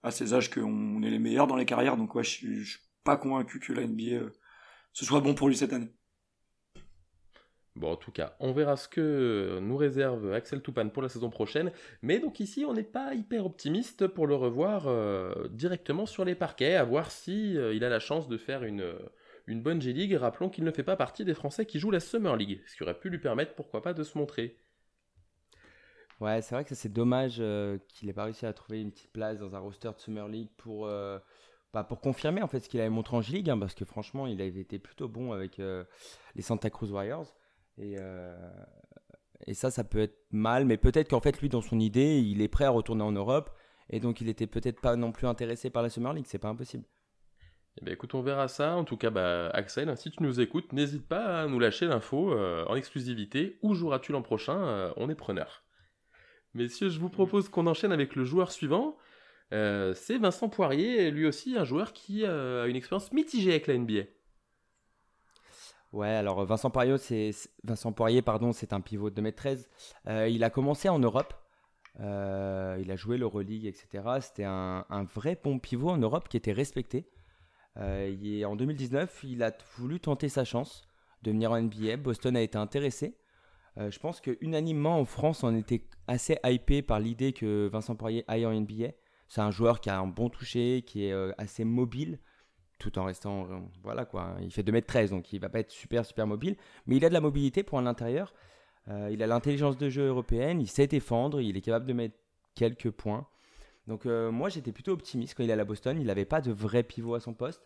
à 0.03 0.11
ces 0.11 0.33
âges 0.35 0.51
qu'on 0.51 1.01
est 1.01 1.09
les 1.09 1.19
meilleurs 1.19 1.47
dans 1.47 1.55
les 1.55 1.65
carrières. 1.65 1.97
Donc 1.97 2.13
ouais, 2.13 2.23
je 2.23 2.29
suis, 2.29 2.77
pas 3.03 3.17
convaincu 3.17 3.59
que 3.59 3.73
la 3.73 3.85
NBA 3.85 4.13
euh, 4.13 4.33
ce 4.95 5.05
soit 5.05 5.19
bon 5.19 5.35
pour 5.35 5.49
lui 5.49 5.57
cette 5.57 5.73
année. 5.73 5.91
Bon, 7.75 7.91
en 7.91 7.97
tout 7.97 8.11
cas, 8.11 8.37
on 8.39 8.53
verra 8.53 8.77
ce 8.77 8.87
que 8.87 9.59
nous 9.61 9.75
réserve 9.75 10.31
Axel 10.31 10.61
Toupane 10.61 10.91
pour 10.91 11.03
la 11.03 11.09
saison 11.09 11.29
prochaine. 11.29 11.73
Mais 12.01 12.19
donc 12.19 12.39
ici, 12.39 12.63
on 12.65 12.73
n'est 12.73 12.83
pas 12.83 13.13
hyper 13.13 13.45
optimiste 13.45 14.07
pour 14.07 14.25
le 14.25 14.35
revoir 14.35 14.87
euh, 14.87 15.49
directement 15.49 16.05
sur 16.05 16.23
les 16.23 16.35
parquets, 16.35 16.75
à 16.75 16.85
voir 16.85 17.11
si 17.11 17.57
euh, 17.57 17.73
il 17.73 17.83
a 17.83 17.89
la 17.89 17.99
chance 17.99 18.29
de 18.29 18.37
faire 18.37 18.63
une, 18.63 18.95
une 19.47 19.61
bonne 19.61 19.81
G-League. 19.81 20.13
Rappelons 20.13 20.49
qu'il 20.49 20.63
ne 20.63 20.71
fait 20.71 20.83
pas 20.83 20.95
partie 20.95 21.25
des 21.25 21.33
Français 21.33 21.65
qui 21.65 21.79
jouent 21.79 21.91
la 21.91 21.99
Summer 21.99 22.37
League, 22.37 22.61
ce 22.65 22.77
qui 22.77 22.83
aurait 22.83 22.97
pu 22.97 23.09
lui 23.09 23.19
permettre, 23.19 23.53
pourquoi 23.55 23.81
pas, 23.81 23.93
de 23.93 24.03
se 24.03 24.17
montrer. 24.17 24.57
Ouais, 26.21 26.41
c'est 26.41 26.55
vrai 26.55 26.63
que 26.63 26.75
c'est 26.75 26.93
dommage 26.93 27.37
euh, 27.39 27.77
qu'il 27.89 28.07
n'ait 28.07 28.13
pas 28.13 28.23
réussi 28.23 28.45
à 28.45 28.53
trouver 28.53 28.79
une 28.79 28.91
petite 28.91 29.11
place 29.11 29.39
dans 29.39 29.53
un 29.53 29.59
roster 29.59 29.89
de 29.93 29.99
Summer 29.99 30.29
League 30.29 30.51
pour, 30.55 30.89
bah, 31.75 31.83
pour 31.83 31.99
confirmer 31.99 32.41
en 32.41 32.47
fait 32.47 32.61
ce 32.61 32.69
qu'il 32.69 32.79
avait 32.79 32.89
montré 32.89 33.17
en 33.17 33.21
G-League, 33.21 33.49
hein, 33.49 33.59
parce 33.59 33.75
que 33.75 33.83
franchement, 33.83 34.27
il 34.27 34.41
avait 34.41 34.61
été 34.61 34.79
plutôt 34.79 35.09
bon 35.09 35.33
avec 35.33 35.57
les 35.57 36.41
Santa 36.41 36.69
Cruz 36.69 36.89
Warriors. 36.89 37.35
Et, 37.77 37.97
euh, 37.99 38.33
et 39.45 39.53
ça, 39.53 39.69
ça 39.69 39.83
peut 39.83 39.99
être 39.99 40.17
mal, 40.31 40.63
mais 40.63 40.77
peut-être 40.77 41.09
qu'en 41.09 41.19
fait, 41.19 41.41
lui, 41.41 41.49
dans 41.49 41.59
son 41.61 41.77
idée, 41.79 42.19
il 42.19 42.41
est 42.41 42.47
prêt 42.47 42.63
à 42.63 42.69
retourner 42.69 43.03
en 43.03 43.11
Europe, 43.11 43.49
et 43.89 43.99
donc 43.99 44.21
il 44.21 44.29
était 44.29 44.47
peut-être 44.47 44.79
pas 44.79 44.95
non 44.95 45.11
plus 45.11 45.27
intéressé 45.27 45.69
par 45.69 45.83
la 45.83 45.89
Summer 45.89 46.13
League, 46.13 46.25
c'est 46.27 46.39
pas 46.39 46.47
impossible. 46.47 46.85
Eh 47.81 47.83
ben, 47.83 47.93
écoute, 47.93 48.15
on 48.15 48.21
verra 48.21 48.47
ça. 48.47 48.77
En 48.77 48.85
tout 48.85 48.95
cas, 48.95 49.09
bah, 49.09 49.49
Axel, 49.49 49.95
si 49.97 50.09
tu 50.09 50.23
nous 50.23 50.39
écoutes, 50.39 50.71
n'hésite 50.71 51.05
pas 51.05 51.41
à 51.41 51.47
nous 51.47 51.59
lâcher 51.59 51.87
l'info 51.87 52.31
euh, 52.31 52.63
en 52.67 52.75
exclusivité. 52.75 53.59
Où 53.63 53.73
joueras-tu 53.73 54.13
l'an 54.13 54.21
prochain? 54.21 54.57
Euh, 54.57 54.93
On 54.95 55.09
est 55.09 55.15
preneur. 55.15 55.65
Messieurs, 56.53 56.87
je 56.87 57.01
vous 57.01 57.09
propose 57.09 57.49
qu'on 57.49 57.67
enchaîne 57.67 57.91
avec 57.91 58.15
le 58.15 58.23
joueur 58.23 58.53
suivant. 58.53 58.95
C'est 59.51 60.17
Vincent 60.17 60.49
Poirier, 60.49 61.11
lui 61.11 61.25
aussi 61.25 61.57
un 61.57 61.63
joueur 61.63 61.93
qui 61.93 62.25
a 62.25 62.65
une 62.65 62.75
expérience 62.75 63.11
mitigée 63.11 63.51
avec 63.51 63.67
la 63.67 63.77
NBA. 63.77 64.03
Ouais, 65.95 66.09
alors 66.09 66.43
Vincent 66.43 66.69
Poirier, 66.69 66.97
c'est 66.97 67.31
Vincent 67.63 67.93
pardon, 67.93 68.51
c'est 68.51 68.73
un 68.73 68.81
pivot 68.81 69.09
de 69.09 69.21
2m13. 69.21 69.65
Euh, 70.07 70.27
il 70.27 70.43
a 70.43 70.49
commencé 70.49 70.89
en 70.89 70.99
Europe. 70.99 71.33
Euh, 72.01 72.77
il 72.81 72.91
a 72.91 72.97
joué 72.97 73.17
l'Euroleague, 73.17 73.65
etc. 73.65 74.03
C'était 74.19 74.43
un, 74.43 74.83
vrai 75.13 75.39
bon 75.41 75.57
pivot 75.57 75.89
en 75.89 75.97
Europe 75.97 76.27
qui 76.27 76.35
était 76.35 76.51
respecté. 76.51 77.07
Euh, 77.77 78.43
en 78.43 78.57
2019, 78.57 79.23
il 79.23 79.41
a 79.41 79.53
voulu 79.77 80.01
tenter 80.01 80.27
sa 80.27 80.43
chance 80.43 80.83
de 81.23 81.31
venir 81.31 81.53
en 81.53 81.61
NBA. 81.61 81.95
Boston 81.95 82.35
a 82.35 82.41
été 82.41 82.57
intéressé. 82.57 83.15
je 83.77 83.97
pense 83.99 84.19
que 84.19 84.37
unanimement 84.41 84.99
en 84.99 85.05
France, 85.05 85.43
on 85.43 85.55
était 85.55 85.87
assez 86.09 86.37
hypé 86.43 86.81
par 86.81 86.99
l'idée 86.99 87.31
que 87.31 87.69
Vincent 87.71 87.95
Poirier 87.95 88.25
aille 88.27 88.45
en 88.45 88.51
NBA. 88.51 88.89
C'est 89.27 89.41
un 89.41 89.51
joueur 89.51 89.79
qui 89.81 89.89
a 89.89 89.99
un 89.99 90.07
bon 90.07 90.29
toucher, 90.29 90.83
qui 90.85 91.05
est 91.05 91.13
assez 91.37 91.63
mobile, 91.63 92.19
tout 92.79 92.97
en 92.99 93.05
restant, 93.05 93.49
euh, 93.49 93.59
voilà 93.83 94.05
quoi, 94.05 94.35
il 94.41 94.51
fait 94.51 94.63
2m13, 94.63 95.09
donc 95.09 95.31
il 95.33 95.39
va 95.39 95.49
pas 95.49 95.59
être 95.59 95.71
super 95.71 96.05
super 96.05 96.27
mobile, 96.27 96.55
mais 96.85 96.97
il 96.97 97.05
a 97.05 97.09
de 97.09 97.13
la 97.13 97.21
mobilité 97.21 97.63
pour 97.63 97.79
un 97.79 97.85
intérieur, 97.85 98.33
euh, 98.89 99.09
il 99.11 99.23
a 99.23 99.27
l'intelligence 99.27 99.77
de 99.77 99.89
jeu 99.89 100.07
européenne, 100.07 100.61
il 100.61 100.67
sait 100.67 100.87
défendre, 100.87 101.41
il 101.41 101.57
est 101.57 101.61
capable 101.61 101.85
de 101.85 101.93
mettre 101.93 102.15
quelques 102.53 102.91
points. 102.91 103.27
Donc 103.87 104.05
euh, 104.05 104.31
moi 104.31 104.49
j'étais 104.49 104.71
plutôt 104.71 104.91
optimiste 104.91 105.35
quand 105.35 105.43
il 105.43 105.49
est 105.49 105.53
à 105.53 105.57
la 105.57 105.65
Boston, 105.65 105.97
il 105.99 106.07
n'avait 106.07 106.25
pas 106.25 106.41
de 106.41 106.51
vrai 106.51 106.83
pivot 106.83 107.15
à 107.15 107.19
son 107.19 107.33
poste. 107.33 107.61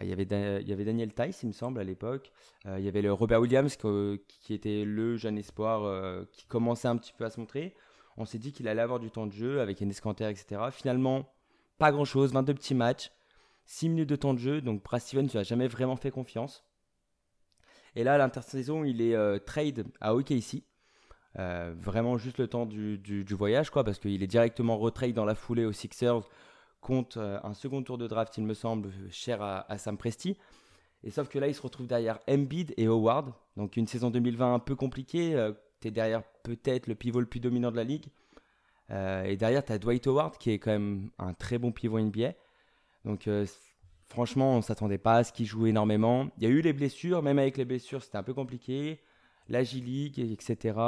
il, 0.00 0.08
y 0.08 0.12
avait 0.12 0.60
il 0.60 0.68
y 0.68 0.72
avait 0.72 0.84
Daniel 0.84 1.12
Tice, 1.12 1.42
il 1.42 1.48
me 1.48 1.52
semble, 1.52 1.80
à 1.80 1.84
l'époque. 1.84 2.30
il 2.66 2.84
y 2.84 2.88
avait 2.88 3.02
le 3.02 3.12
Robert 3.12 3.40
Williams 3.40 3.76
qui 3.76 4.54
était 4.54 4.84
le 4.84 5.16
jeune 5.16 5.38
espoir 5.38 6.26
qui 6.32 6.46
commençait 6.46 6.88
un 6.88 6.96
petit 6.96 7.14
peu 7.16 7.24
à 7.24 7.30
se 7.30 7.40
montrer. 7.40 7.74
On 8.16 8.24
s'est 8.24 8.38
dit 8.38 8.52
qu'il 8.52 8.68
allait 8.68 8.82
avoir 8.82 9.00
du 9.00 9.10
temps 9.10 9.26
de 9.26 9.32
jeu 9.32 9.60
avec 9.60 9.82
un 9.82 9.88
escanter, 9.88 10.28
etc. 10.28 10.60
Finalement, 10.70 11.32
pas 11.78 11.90
grand-chose, 11.90 12.32
22 12.32 12.54
petits 12.54 12.74
matchs. 12.74 13.10
6 13.66 13.88
minutes 13.88 14.08
de 14.08 14.16
temps 14.16 14.34
de 14.34 14.38
jeu, 14.38 14.60
donc 14.60 14.82
Brad 14.82 15.00
Stevens 15.00 15.28
ne 15.32 15.40
a 15.40 15.42
jamais 15.42 15.68
vraiment 15.68 15.96
fait 15.96 16.10
confiance. 16.10 16.64
Et 17.96 18.04
là, 18.04 18.14
à 18.14 18.18
l'intersaison, 18.18 18.84
il 18.84 19.00
est 19.00 19.14
euh, 19.14 19.38
trade 19.38 19.86
à 20.00 20.14
OKC. 20.14 20.62
Euh, 21.38 21.74
vraiment 21.76 22.16
juste 22.16 22.38
le 22.38 22.46
temps 22.46 22.66
du, 22.66 23.24
voyage, 23.30 23.70
quoi, 23.70 23.82
parce 23.82 23.98
qu'il 23.98 24.22
est 24.22 24.26
directement 24.26 24.76
retrade 24.76 25.14
dans 25.14 25.24
la 25.24 25.34
foulée 25.34 25.64
aux 25.64 25.72
Sixers 25.72 26.28
contre 26.80 27.18
euh, 27.18 27.38
un 27.42 27.54
second 27.54 27.82
tour 27.82 27.98
de 27.98 28.06
draft, 28.06 28.36
il 28.36 28.44
me 28.44 28.54
semble, 28.54 28.90
cher 29.10 29.40
à, 29.42 29.78
Sam 29.78 29.96
Presti. 29.96 30.36
Et 31.02 31.10
sauf 31.10 31.28
que 31.28 31.38
là, 31.38 31.48
il 31.48 31.54
se 31.54 31.62
retrouve 31.62 31.86
derrière 31.86 32.18
Embiid 32.28 32.74
et 32.76 32.86
Howard. 32.86 33.32
Donc 33.56 33.76
une 33.76 33.86
saison 33.86 34.10
2020 34.10 34.54
un 34.54 34.58
peu 34.58 34.74
compliquée. 34.74 35.34
Tu 35.88 35.92
derrière 35.92 36.22
peut-être 36.42 36.86
le 36.86 36.94
pivot 36.94 37.20
le 37.20 37.26
plus 37.26 37.40
dominant 37.40 37.70
de 37.70 37.76
la 37.76 37.84
ligue. 37.84 38.06
et 38.90 39.36
derrière, 39.36 39.64
tu 39.64 39.72
as 39.72 39.78
Dwight 39.78 40.06
Howard, 40.06 40.38
qui 40.38 40.50
est 40.50 40.58
quand 40.58 40.72
même 40.72 41.10
un 41.18 41.34
très 41.34 41.58
bon 41.58 41.72
pivot 41.72 42.00
NBA. 42.00 42.34
Donc 43.04 43.28
euh, 43.28 43.46
franchement, 44.06 44.56
on 44.56 44.62
s'attendait 44.62 44.98
pas 44.98 45.16
à 45.16 45.24
ce 45.24 45.32
qu'il 45.32 45.46
joue 45.46 45.66
énormément. 45.66 46.28
Il 46.38 46.44
y 46.44 46.46
a 46.46 46.50
eu 46.50 46.60
les 46.60 46.72
blessures, 46.72 47.22
même 47.22 47.38
avec 47.38 47.56
les 47.56 47.64
blessures, 47.64 48.02
c'était 48.02 48.18
un 48.18 48.22
peu 48.22 48.34
compliqué. 48.34 49.00
La 49.48 49.62
G-League, 49.62 50.18
etc. 50.18 50.78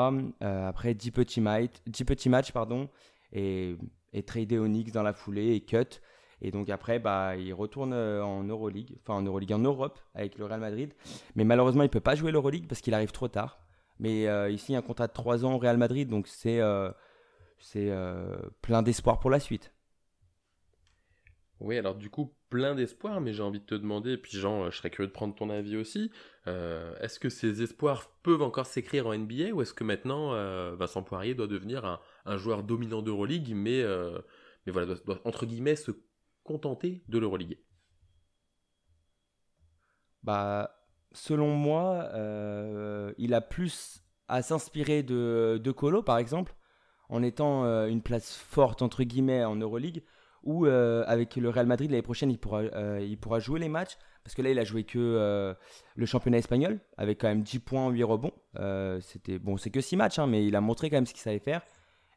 Euh, 0.43 0.69
après 0.69 0.95
10 0.95 1.11
petits, 1.11 1.41
matchs, 1.41 2.53
pardon, 2.53 2.89
et, 3.33 3.77
et 4.15 4.23
tradé 4.23 4.59
Onyx 4.59 4.93
dans 4.93 5.03
la 5.03 5.13
foulée 5.13 5.55
et 5.55 5.61
cut. 5.61 6.01
Et 6.41 6.51
donc 6.51 6.71
après, 6.71 6.99
bah, 6.99 7.37
il 7.37 7.53
retourne 7.53 7.93
euh, 7.93 8.25
en 8.25 8.45
Euroleague, 8.45 8.97
enfin 9.03 9.15
en 9.15 9.23
Euroleague 9.23 9.53
en 9.53 9.59
Europe 9.59 9.99
avec 10.15 10.39
le 10.39 10.47
Real 10.47 10.61
Madrid. 10.61 10.95
Mais 11.35 11.45
malheureusement, 11.45 11.83
il 11.83 11.87
ne 11.87 11.91
peut 11.91 12.01
pas 12.01 12.15
jouer 12.15 12.33
l'Euroleague 12.33 12.67
parce 12.67 12.81
qu'il 12.81 12.95
arrive 12.95 13.13
trop 13.13 13.29
tard. 13.29 13.59
Mais 13.99 14.27
ici, 14.53 14.73
y 14.73 14.75
a 14.77 14.79
un 14.79 14.83
contrat 14.83 15.07
de 15.07 15.13
3 15.13 15.45
ans 15.45 15.55
au 15.55 15.59
Real 15.59 15.79
Madrid, 15.79 16.09
donc 16.09 16.29
c'est 16.29 16.61
c'est 17.59 17.91
plein 18.63 18.83
d'espoir 18.83 19.19
pour 19.19 19.31
la 19.31 19.41
suite. 19.41 19.73
Oui, 21.61 21.79
alors 21.79 21.95
du 21.95 22.11
coup, 22.11 22.35
plein 22.51 22.75
d'espoir, 22.75 23.21
mais 23.21 23.33
j'ai 23.33 23.43
envie 23.43 23.61
de 23.61 23.65
te 23.65 23.75
demander, 23.75 24.13
et 24.13 24.19
puis 24.19 24.37
Jean, 24.37 24.65
euh, 24.65 24.71
je 24.71 24.77
serais 24.77 24.91
curieux 24.91 25.09
de 25.09 25.13
prendre 25.13 25.35
ton 25.35 25.49
avis 25.49 25.77
aussi, 25.77 26.11
euh, 26.47 26.95
est-ce 27.01 27.19
que 27.19 27.31
ces 27.31 27.63
espoirs 27.63 28.11
peuvent 28.23 28.43
encore 28.43 28.67
s'écrire 28.67 29.07
en 29.07 29.15
NBA, 29.15 29.53
ou 29.53 29.63
est-ce 29.63 29.73
que 29.73 29.85
maintenant 29.85 30.35
euh, 30.35 30.77
Vincent 30.77 31.03
Poirier 31.03 31.35
doit 31.35 31.47
devenir 31.47 32.01
un, 32.27 32.37
joueur 32.37 32.63
dominant 32.63 33.01
d'Euroleague, 33.01 33.55
mais, 33.55 33.83
mais 34.67 34.73
voilà, 34.73 34.95
doit, 35.07 35.21
entre 35.25 35.47
guillemets 35.47 35.77
se 35.77 35.93
contenter 36.45 37.03
de 37.09 37.19
l'Euroleague? 37.19 37.59
Bah, 40.23 40.86
selon 41.17 41.55
moi, 41.55 42.09
il 43.19 43.35
a 43.35 43.41
plus 43.41 44.03
à 44.29 44.43
s'inspirer 44.43 45.03
de, 45.03 45.73
Colo, 45.75 46.03
par 46.03 46.19
exemple, 46.19 46.55
en 47.09 47.23
étant 47.23 47.65
une 47.87 48.03
place 48.03 48.35
forte, 48.35 48.83
entre 48.83 49.03
guillemets, 49.03 49.45
en 49.45 49.57
Euroleague, 49.57 50.03
ou 50.47 50.65
euh, 50.65 51.05
avec 51.07 51.37
le 51.37 51.51
Real 51.51 51.67
Madrid 51.67 51.91
l'année 51.91 52.03
prochaine, 52.03 52.31
il 52.31 52.39
pourra, 52.39 52.61
euh, 52.61 53.41
jouer 53.41 53.61
les 53.61 53.69
matchs. 53.69 53.99
Parce 54.23 54.35
que 54.35 54.43
là, 54.43 54.51
il 54.51 54.59
a 54.59 54.65
joué 54.65 54.85
que 54.85 54.99
euh, 54.99 55.55
le 55.95 56.07
championnat 56.07 56.39
espagnol, 56.39 56.81
avec 56.97 57.21
quand 57.21 57.29
même 57.29 57.43
10 57.43 57.59
points, 57.61 57.91
8 57.91 58.03
rebonds. 58.05 58.33
c'était 59.01 59.39
bon, 59.39 59.57
c'est 59.57 59.71
que 59.71 59.81
6 59.81 59.97
matchs, 59.97 60.19
hein, 60.19 60.27
mais 60.27 60.47
il 60.47 60.57
a 60.57 60.61
montré 60.61 60.89
quand 60.89 60.97
même 60.97 61.07
ce 61.07 61.13
qu'il 61.13 61.23
savait 61.23 61.39
faire. 61.39 61.63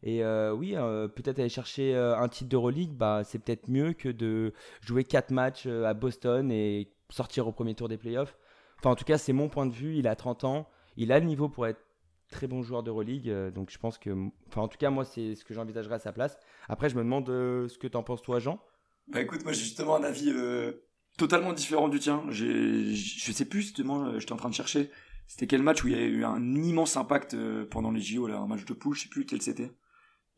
Et 0.02 0.24
oui, 0.54 0.76
peut-être 1.16 1.40
aller 1.40 1.50
chercher 1.50 1.96
un 1.96 2.28
titre 2.30 2.50
d'Euroleague, 2.50 2.94
bah, 2.94 3.24
c'est 3.26 3.40
peut-être 3.40 3.68
mieux 3.68 3.94
que 3.94 4.10
de 4.10 4.54
jouer 4.82 5.04
4 5.04 5.32
matchs 5.32 5.68
à 5.68 5.94
Boston 5.94 6.52
et 6.52 6.92
sortir 7.10 7.48
au 7.48 7.52
premier 7.52 7.76
tour 7.76 7.90
des 7.90 7.98
playoffs. 7.98 8.38
Enfin, 8.80 8.92
en 8.92 8.96
tout 8.96 9.06
cas, 9.06 9.18
c'est 9.18 9.34
mon 9.34 9.50
point 9.50 9.66
de 9.66 9.74
vue. 9.74 9.98
Il 9.98 10.08
a 10.08 10.16
30 10.16 10.44
ans. 10.44 10.70
Il 10.98 11.12
a 11.12 11.20
le 11.20 11.26
niveau 11.26 11.48
pour 11.48 11.68
être 11.68 11.82
très 12.30 12.48
bon 12.48 12.62
joueur 12.62 12.84
d'Euroleague. 12.84 13.30
Euh, 13.30 13.52
donc 13.52 13.70
je 13.72 13.78
pense 13.78 13.98
que, 13.98 14.12
enfin 14.48 14.62
en 14.62 14.68
tout 14.68 14.78
cas 14.78 14.90
moi 14.90 15.06
c'est 15.06 15.36
ce 15.36 15.44
que 15.44 15.54
j'envisagerais 15.54 15.96
à 15.96 16.00
sa 16.00 16.12
place. 16.12 16.38
Après 16.68 16.90
je 16.90 16.96
me 16.96 17.04
demande 17.04 17.30
euh, 17.30 17.68
ce 17.68 17.78
que 17.78 17.88
t'en 17.88 18.04
penses 18.04 18.22
toi 18.22 18.40
Jean? 18.40 18.60
Bah 19.08 19.22
écoute 19.22 19.44
moi 19.44 19.54
j'ai 19.54 19.62
justement 19.62 19.96
un 19.96 20.04
avis 20.04 20.30
euh, 20.30 20.86
totalement 21.18 21.54
différent 21.54 21.90
du 21.90 22.00
tien. 22.00 22.24
J'ai, 22.30 22.94
je 22.94 23.32
sais 23.32 23.46
plus 23.46 23.62
justement, 23.62 24.18
j'étais 24.20 24.34
en 24.34 24.38
train 24.38 24.50
de 24.50 24.56
chercher. 24.56 24.92
C'était 25.28 25.48
quel 25.48 25.62
match 25.62 25.84
où 25.84 25.88
il 25.88 25.94
y 25.96 26.00
a 26.00 26.04
eu 26.04 26.24
un 26.24 26.56
immense 26.56 26.98
impact 26.98 27.36
pendant 27.70 27.92
les 27.92 28.02
JO 28.02 28.28
là, 28.28 28.38
un 28.38 28.48
match 28.48 28.66
de 28.66 28.74
poule, 28.74 28.96
je 28.96 29.04
sais 29.04 29.10
plus 29.10 29.26
quel 29.26 29.42
c'était. 29.42 29.72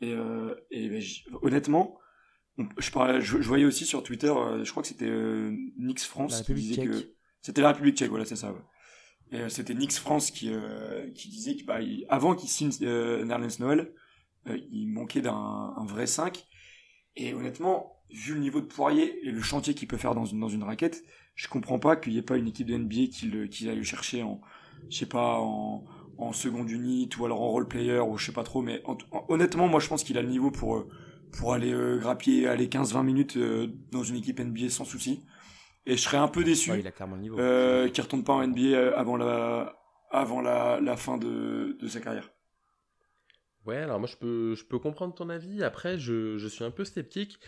Et, 0.02 0.12
et 0.72 0.90
ben, 0.90 1.02
honnêtement, 1.44 1.98
je, 2.78 2.92
parlais, 2.92 3.22
je, 3.22 3.38
voyais 3.38 3.64
aussi 3.64 3.86
sur 3.86 4.04
Twitter, 4.04 4.34
je 4.64 4.70
crois 4.70 4.84
que 4.84 4.90
c'était 4.90 5.10
Nix 5.78 6.06
France 6.06 6.42
qui 6.42 6.54
disait 6.56 6.88
que 6.88 7.14
c'était 7.42 7.62
la 7.62 7.70
République 7.70 7.98
Tchèque, 7.98 8.10
voilà 8.10 8.26
c'est 8.26 8.36
ça. 8.36 8.54
Euh, 9.34 9.50
c'était 9.50 9.74
Nix 9.74 9.98
France 9.98 10.32
qui, 10.32 10.50
euh, 10.52 11.08
disait 11.16 11.56
que 11.56 11.64
bah, 11.64 11.80
avant 12.10 12.36
qu'il 12.36 12.50
signe 12.50 12.72
euh, 12.82 13.24
Nerlens 13.24 13.60
Noël, 13.60 13.92
il 14.72 14.88
manquait 14.88 15.22
d'un 15.22 15.74
vrai 15.86 16.08
5. 16.08 16.46
Et 17.16 17.34
honnêtement, 17.34 18.02
vu 18.10 18.34
le 18.34 18.40
niveau 18.40 18.62
de 18.62 18.66
Poirier 18.66 19.26
et 19.26 19.32
le 19.32 19.42
chantier 19.42 19.74
qu'il 19.74 19.88
peut 19.88 19.98
faire 19.98 20.16
dans 20.16 20.26
une, 20.26 20.64
raquette, 20.64 21.04
je 21.36 21.48
comprends 21.48 21.80
pas 21.80 21.96
qu'il 21.96 22.14
n'y 22.14 22.20
ait 22.20 22.24
pas 22.24 22.38
une 22.38 22.48
équipe 22.48 22.68
de 22.68 22.78
NBA 22.78 23.08
qui, 23.12 23.28
le, 23.28 23.48
qui 23.48 23.70
aille 23.70 23.78
le 23.78 23.84
chercher 23.84 24.24
en, 24.24 24.42
pas, 25.10 25.40
en, 25.40 26.34
seconde 26.34 26.70
unit 26.70 27.10
ou 27.20 27.26
alors 27.26 27.42
en 27.42 27.50
role 27.50 27.68
player 27.68 28.00
ou 28.00 28.18
je 28.18 28.26
sais 28.26 28.32
pas 28.32 28.44
trop. 28.44 28.62
Mais 28.62 28.82
honnêtement, 29.28 29.68
moi 29.68 29.80
je 29.80 29.88
pense 29.88 30.04
qu'il 30.04 30.18
a 30.18 30.22
le 30.22 30.30
niveau 30.30 30.52
pour, 30.52 30.86
aller 31.54 31.72
euh, 31.72 32.00
grappiller, 32.00 32.48
aller 32.48 32.68
15-20 32.68 33.04
minutes 33.04 33.38
dans 33.92 34.04
une 34.04 34.18
équipe 34.18 34.40
NBA 34.40 34.70
sans 34.70 34.86
souci. 34.86 35.24
Et 35.92 35.98
je 35.98 36.04
serais 36.04 36.16
un 36.16 36.30
peu 36.30 36.46
déçu 36.46 36.72
ouais, 36.72 36.82
qu'il 36.82 37.38
euh, 37.38 37.90
retourne 38.00 38.24
pas 38.24 38.32
en 38.32 38.48
NBA 38.48 38.98
avant 38.98 39.18
la, 39.18 39.78
avant 40.10 40.40
la, 40.40 40.80
la 40.80 40.96
fin 40.96 41.18
de, 41.18 41.76
de 41.78 41.88
sa 41.90 42.00
carrière. 42.00 42.32
Ouais, 43.66 43.76
alors 43.76 44.00
moi 44.00 44.08
je 44.08 44.16
peux, 44.16 44.56
je 44.56 44.64
peux 44.64 44.80
comprendre 44.80 45.14
ton 45.14 45.28
avis. 45.28 45.64
Après, 45.64 46.00
je, 46.00 46.38
je 46.38 46.48
suis 46.48 46.64
un 46.64 46.72
peu 46.72 46.86
sceptique. 46.86 47.40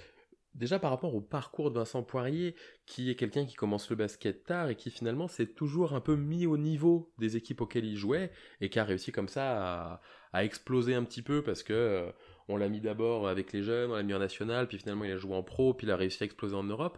Déjà 0.56 0.78
par 0.78 0.92
rapport 0.92 1.16
au 1.16 1.22
parcours 1.22 1.72
de 1.72 1.80
Vincent 1.80 2.04
Poirier, 2.04 2.54
qui 2.86 3.10
est 3.10 3.16
quelqu'un 3.16 3.46
qui 3.46 3.56
commence 3.56 3.90
le 3.90 3.96
basket 3.96 4.44
tard 4.44 4.70
et 4.70 4.76
qui 4.76 4.92
finalement 4.92 5.30
s'est 5.30 5.48
toujours 5.48 5.94
un 5.94 6.02
peu 6.02 6.18
mis 6.18 6.46
au 6.46 6.58
niveau 6.58 7.14
des 7.20 7.38
équipes 7.38 7.62
auxquelles 7.62 7.86
il 7.86 7.96
jouait 7.96 8.30
et 8.60 8.70
qui 8.70 8.78
a 8.78 8.84
réussi 8.84 9.14
comme 9.14 9.30
ça 9.30 9.94
à, 9.94 10.02
à 10.34 10.44
exploser 10.44 10.96
un 10.96 11.06
petit 11.06 11.22
peu 11.22 11.44
parce 11.44 11.64
que 11.64 11.74
euh, 11.74 12.12
on 12.50 12.58
l'a 12.58 12.68
mis 12.68 12.82
d'abord 12.82 13.28
avec 13.28 13.54
les 13.54 13.64
jeunes, 13.64 13.92
on 13.92 13.96
l'a 13.96 14.04
mis 14.04 14.14
en 14.14 14.20
national, 14.20 14.68
puis 14.68 14.78
finalement 14.78 15.06
il 15.06 15.12
a 15.14 15.18
joué 15.18 15.34
en 15.34 15.44
pro, 15.44 15.74
puis 15.74 15.88
il 15.88 15.92
a 15.92 15.96
réussi 15.96 16.24
à 16.24 16.26
exploser 16.26 16.56
en 16.56 16.64
Europe. 16.64 16.98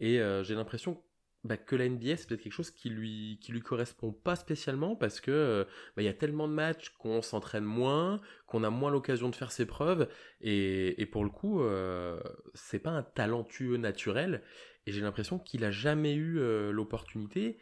Et 0.00 0.20
euh, 0.20 0.42
j'ai 0.44 0.54
l'impression 0.54 1.02
bah, 1.46 1.56
que 1.56 1.76
la 1.76 1.88
NBA 1.88 2.16
c'est 2.16 2.26
peut-être 2.26 2.42
quelque 2.42 2.52
chose 2.52 2.72
qui 2.72 2.90
lui 2.90 3.38
qui 3.40 3.52
lui 3.52 3.60
correspond 3.60 4.12
pas 4.12 4.34
spécialement 4.34 4.96
parce 4.96 5.20
que 5.20 5.30
euh, 5.30 5.64
bah, 5.94 6.02
il 6.02 6.04
y 6.04 6.08
a 6.08 6.12
tellement 6.12 6.48
de 6.48 6.52
matchs 6.52 6.90
qu'on 6.98 7.22
s'entraîne 7.22 7.64
moins, 7.64 8.20
qu'on 8.46 8.64
a 8.64 8.70
moins 8.70 8.90
l'occasion 8.90 9.28
de 9.28 9.36
faire 9.36 9.52
ses 9.52 9.64
preuves 9.64 10.08
et, 10.40 11.00
et 11.00 11.06
pour 11.06 11.22
le 11.22 11.30
coup 11.30 11.62
euh, 11.62 12.20
c'est 12.54 12.80
pas 12.80 12.90
un 12.90 13.02
talentueux 13.04 13.76
naturel 13.76 14.42
et 14.86 14.92
j'ai 14.92 15.00
l'impression 15.00 15.38
qu'il 15.38 15.64
a 15.64 15.70
jamais 15.70 16.14
eu 16.14 16.38
euh, 16.38 16.72
l'opportunité. 16.72 17.58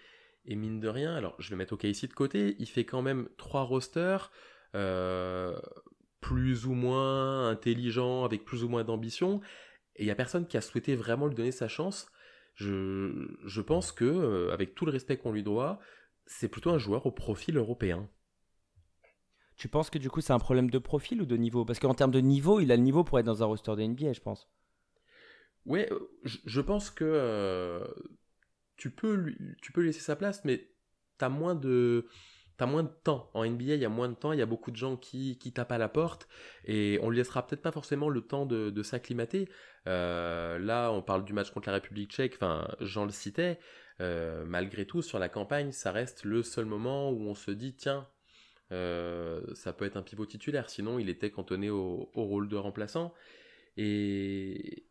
Et 0.47 0.57
mine 0.57 0.81
de 0.81 0.89
rien 0.89 1.15
alors 1.15 1.35
je 1.39 1.51
vais 1.51 1.57
mettre 1.57 1.75
OK 1.75 1.85
ici 1.85 2.09
de 2.09 2.15
côté 2.15 2.57
il 2.59 2.69
fait 2.69 2.85
quand 2.85 3.03
même 3.03 3.29
trois 3.37 3.63
rosters 3.63 4.31
plus 6.21 6.67
ou 6.67 6.73
moins 6.73 7.49
intelligents 7.49 8.25
avec 8.25 8.45
plus 8.45 8.65
ou 8.65 8.69
moins 8.69 8.85
d'ambition 8.85 9.41
et 9.97 10.05
il 10.05 10.07
y 10.07 10.11
a 10.11 10.15
personne 10.15 10.47
qui 10.47 10.57
a 10.57 10.61
souhaité 10.61 10.97
vraiment 10.97 11.27
lui 11.27 11.35
donner 11.35 11.53
sa 11.53 11.69
chance 11.69 12.09
je, 12.55 13.29
je 13.45 13.61
pense 13.61 13.93
que, 13.93 14.05
euh, 14.05 14.53
avec 14.53 14.75
tout 14.75 14.87
le 14.87 14.93
respect 14.93 15.17
qu'on 15.17 15.33
lui 15.33 15.43
doit, 15.43 15.81
c'est 16.27 16.49
plutôt 16.49 16.71
un 16.71 16.79
joueur 16.79 17.07
au 17.07 17.13
profil 17.13 17.57
européen. 17.57 18.09
Tu 19.57 19.69
penses 19.69 19.91
que 19.91 19.99
du 19.99 20.11
coup 20.11 20.21
c'est 20.21 20.33
un 20.33 20.39
problème 20.39 20.71
de 20.71 20.79
profil 20.79 21.23
ou 21.23 21.27
de 21.27 21.37
niveau? 21.37 21.65
Parce 21.65 21.79
qu'en 21.79 21.95
termes 21.95 22.11
de 22.11 22.21
niveau, 22.21 22.61
il 22.61 22.73
a 22.73 22.77
le 22.77 22.83
niveau 22.83 23.05
pour 23.05 23.19
être 23.19 23.27
dans 23.27 23.43
un 23.43 23.47
roster 23.47 23.77
de 23.77 23.83
NBA, 23.83 24.13
je 24.13 24.21
pense. 24.21 24.49
Ouais, 25.67 25.91
euh, 25.93 25.99
je, 26.25 26.61
pense 26.61 26.91
que 26.91 27.05
euh, 27.05 27.87
tu, 28.77 28.91
peux 28.91 29.15
lui, 29.15 29.37
tu 29.63 29.73
peux 29.73 29.83
laisser 29.83 30.01
sa 30.01 30.17
place, 30.17 30.45
mais 30.45 30.69
t'as 31.19 31.29
moins 31.29 31.55
de 31.55 32.07
t'as 32.57 32.67
moins 32.67 32.83
de 32.83 32.93
temps. 33.05 33.31
En 33.35 33.45
NBA, 33.45 33.75
il 33.75 33.81
y 33.81 33.85
a 33.85 33.89
moins 33.89 34.09
de 34.09 34.15
temps, 34.15 34.33
il 34.33 34.39
y 34.39 34.43
a 34.43 34.47
beaucoup 34.47 34.71
de 34.71 34.77
gens 34.77 34.97
qui, 34.97 35.39
qui 35.39 35.53
tapent 35.53 35.73
à 35.73 35.79
la 35.79 35.89
porte, 35.89 36.29
et 36.65 36.99
on 37.03 37.11
lui 37.11 37.17
laissera 37.17 37.47
peut-être 37.47 37.63
pas 37.63 37.73
forcément 37.73 38.09
le 38.09 38.21
temps 38.21 38.47
de, 38.47 38.83
s'acclimater. 38.83 39.49
Euh, 39.87 40.59
là, 40.59 40.91
on 40.91 41.03
parle 41.03 41.25
du 41.25 41.33
match 41.33 41.51
contre 41.51 41.69
la 41.69 41.75
République 41.75 42.11
tchèque, 42.11 42.35
enfin, 42.37 42.69
Jean 42.81 43.05
le 43.05 43.11
citait, 43.11 43.59
euh, 44.01 44.45
malgré 44.47 44.87
tout, 44.87 45.03
sur 45.03 45.19
la 45.19 45.29
campagne, 45.29 45.73
ça 45.73 45.93
reste 45.93 46.25
le 46.25 46.43
seul 46.43 46.65
moment 46.65 47.11
où 47.11 47.23
on 47.23 47.35
se 47.35 47.51
dit, 47.51 47.75
tiens, 47.75 48.09
euh, 48.73 49.43
ça 49.55 49.73
peut 49.73 49.85
être 49.85 49.97
un 49.97 50.03
pivot 50.03 50.27
titulaire, 50.27 50.71
sinon 50.71 50.99
il 50.99 51.09
était 51.09 51.31
cantonné 51.31 51.71
au, 51.71 52.11
au 52.15 52.25
rôle 52.25 52.49
de 52.49 52.57
remplaçant. 52.57 53.15
Et, 53.77 54.87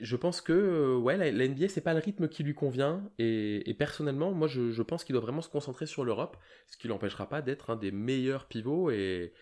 je 0.00 0.16
pense 0.16 0.40
que 0.40 0.52
euh, 0.52 0.96
ouais, 0.96 1.16
la, 1.16 1.30
la 1.30 1.48
NBA, 1.48 1.68
c'est 1.68 1.80
pas 1.80 1.94
le 1.94 2.00
rythme 2.00 2.28
qui 2.28 2.42
lui 2.42 2.54
convient. 2.54 3.02
Et, 3.18 3.74
personnellement, 3.78 4.32
moi, 4.32 4.48
je, 4.48 4.82
pense 4.82 5.04
qu'il 5.04 5.14
doit 5.14 5.22
vraiment 5.22 5.42
se 5.42 5.48
concentrer 5.48 5.86
sur 5.86 6.04
l'Europe, 6.04 6.36
ce 6.66 6.76
qui 6.76 6.88
l'empêchera 6.88 7.28
pas 7.28 7.42
d'être 7.42 7.70
un 7.70 7.76
des 7.76 7.90
meilleurs 7.90 8.46
pivots. 8.46 8.90
Et, 8.90 9.32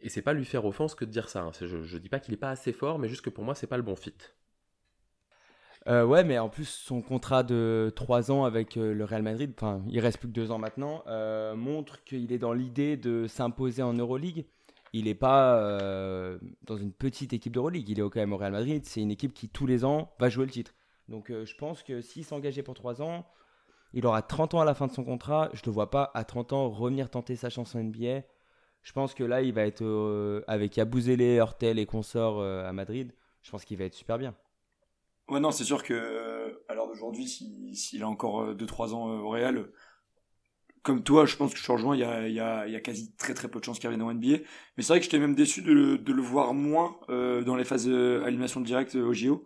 et 0.00 0.08
c'est 0.08 0.22
pas 0.22 0.32
lui 0.32 0.44
faire 0.44 0.64
offense 0.64 0.94
que 0.94 1.04
de 1.04 1.10
dire 1.10 1.28
ça. 1.28 1.42
Hein. 1.42 1.52
Je, 1.60 1.82
je 1.82 1.98
dis 1.98 2.08
pas 2.08 2.20
qu'il 2.20 2.34
est 2.34 2.38
pas 2.38 2.50
assez 2.50 2.72
fort, 2.72 2.98
mais 2.98 3.08
juste 3.08 3.22
que 3.22 3.30
pour 3.30 3.44
moi, 3.44 3.54
c'est 3.54 3.66
pas 3.66 3.76
le 3.76 3.82
bon 3.82 3.96
fit. 3.96 4.14
Euh, 5.86 6.04
ouais, 6.04 6.24
mais 6.24 6.38
en 6.38 6.50
plus, 6.50 6.68
son 6.68 7.00
contrat 7.00 7.42
de 7.42 7.90
3 7.96 8.30
ans 8.30 8.44
avec 8.44 8.76
euh, 8.76 8.92
le 8.92 9.04
Real 9.04 9.22
Madrid, 9.22 9.52
enfin, 9.56 9.82
il 9.88 9.98
reste 10.00 10.18
plus 10.18 10.28
que 10.28 10.34
2 10.34 10.50
ans 10.50 10.58
maintenant, 10.58 11.04
montre 11.56 12.02
qu'il 12.04 12.32
est 12.32 12.38
dans 12.38 12.52
l'idée 12.52 12.96
de 12.96 13.26
s'imposer 13.26 13.82
en 13.82 13.94
Euroleague 13.94 14.44
il 14.92 15.04
n'est 15.04 15.14
pas 15.14 15.56
euh, 15.56 16.38
dans 16.62 16.76
une 16.76 16.92
petite 16.92 17.32
équipe 17.32 17.52
d'Euroleague. 17.52 17.88
Il 17.88 18.00
est 18.00 18.02
quand 18.02 18.16
même 18.16 18.32
au 18.32 18.36
Real 18.36 18.52
Madrid. 18.52 18.84
C'est 18.84 19.00
une 19.00 19.10
équipe 19.10 19.32
qui, 19.32 19.48
tous 19.48 19.66
les 19.66 19.84
ans, 19.84 20.12
va 20.18 20.28
jouer 20.28 20.46
le 20.46 20.50
titre. 20.50 20.74
Donc 21.08 21.30
euh, 21.30 21.44
je 21.44 21.54
pense 21.56 21.82
que 21.82 22.00
s'il 22.00 22.24
s'engageait 22.24 22.62
pour 22.62 22.74
3 22.74 23.02
ans, 23.02 23.26
il 23.92 24.06
aura 24.06 24.22
30 24.22 24.54
ans 24.54 24.60
à 24.60 24.64
la 24.64 24.74
fin 24.74 24.86
de 24.86 24.92
son 24.92 25.04
contrat. 25.04 25.48
Je 25.52 25.60
ne 25.60 25.66
le 25.66 25.72
vois 25.72 25.90
pas 25.90 26.10
à 26.14 26.24
30 26.24 26.52
ans 26.52 26.70
revenir 26.70 27.10
tenter 27.10 27.36
sa 27.36 27.50
chance 27.50 27.74
en 27.74 27.82
NBA. 27.82 28.22
Je 28.82 28.92
pense 28.92 29.14
que 29.14 29.24
là, 29.24 29.42
il 29.42 29.52
va 29.52 29.62
être 29.62 29.84
euh, 29.84 30.42
avec 30.46 30.76
Yabouzélé, 30.76 31.40
Hortel 31.40 31.78
et 31.78 31.86
consorts 31.86 32.42
à 32.42 32.72
Madrid. 32.72 33.12
Je 33.42 33.50
pense 33.50 33.64
qu'il 33.64 33.78
va 33.78 33.84
être 33.84 33.94
super 33.94 34.18
bien. 34.18 34.34
Ouais, 35.28 35.40
non, 35.40 35.50
c'est 35.50 35.64
sûr 35.64 35.84
que 35.84 36.62
à 36.68 36.74
l'heure 36.74 36.88
d'aujourd'hui, 36.88 37.28
s'il 37.28 38.02
a 38.02 38.08
encore 38.08 38.54
2-3 38.54 38.94
ans 38.94 39.08
au 39.08 39.28
Real, 39.28 39.70
comme 40.82 41.02
toi, 41.02 41.26
je 41.26 41.36
pense 41.36 41.52
que 41.52 41.58
je 41.58 41.64
te 41.64 41.72
rejoins, 41.72 41.94
il 41.94 42.00
y 42.00 42.04
a, 42.04 42.26
il 42.26 42.34
y 42.34 42.40
a, 42.40 42.66
y 42.66 42.76
a 42.76 42.80
quasi 42.80 43.14
très 43.16 43.34
très 43.34 43.48
peu 43.48 43.60
de 43.60 43.64
chances 43.64 43.78
qu'il 43.78 43.88
revienne 43.88 44.02
en 44.02 44.12
NBA. 44.12 44.38
Mais 44.76 44.82
c'est 44.82 44.88
vrai 44.88 44.98
que 44.98 45.04
j'étais 45.04 45.18
même 45.18 45.34
déçu 45.34 45.60
de 45.62 45.72
le, 45.72 45.98
de 45.98 46.12
le 46.12 46.22
voir 46.22 46.54
moins 46.54 46.96
euh, 47.10 47.42
dans 47.42 47.56
les 47.56 47.64
phases 47.64 47.88
euh, 47.88 48.24
animation 48.24 48.60
directe 48.60 48.96
euh, 48.96 49.04
au 49.04 49.12
JO. 49.12 49.44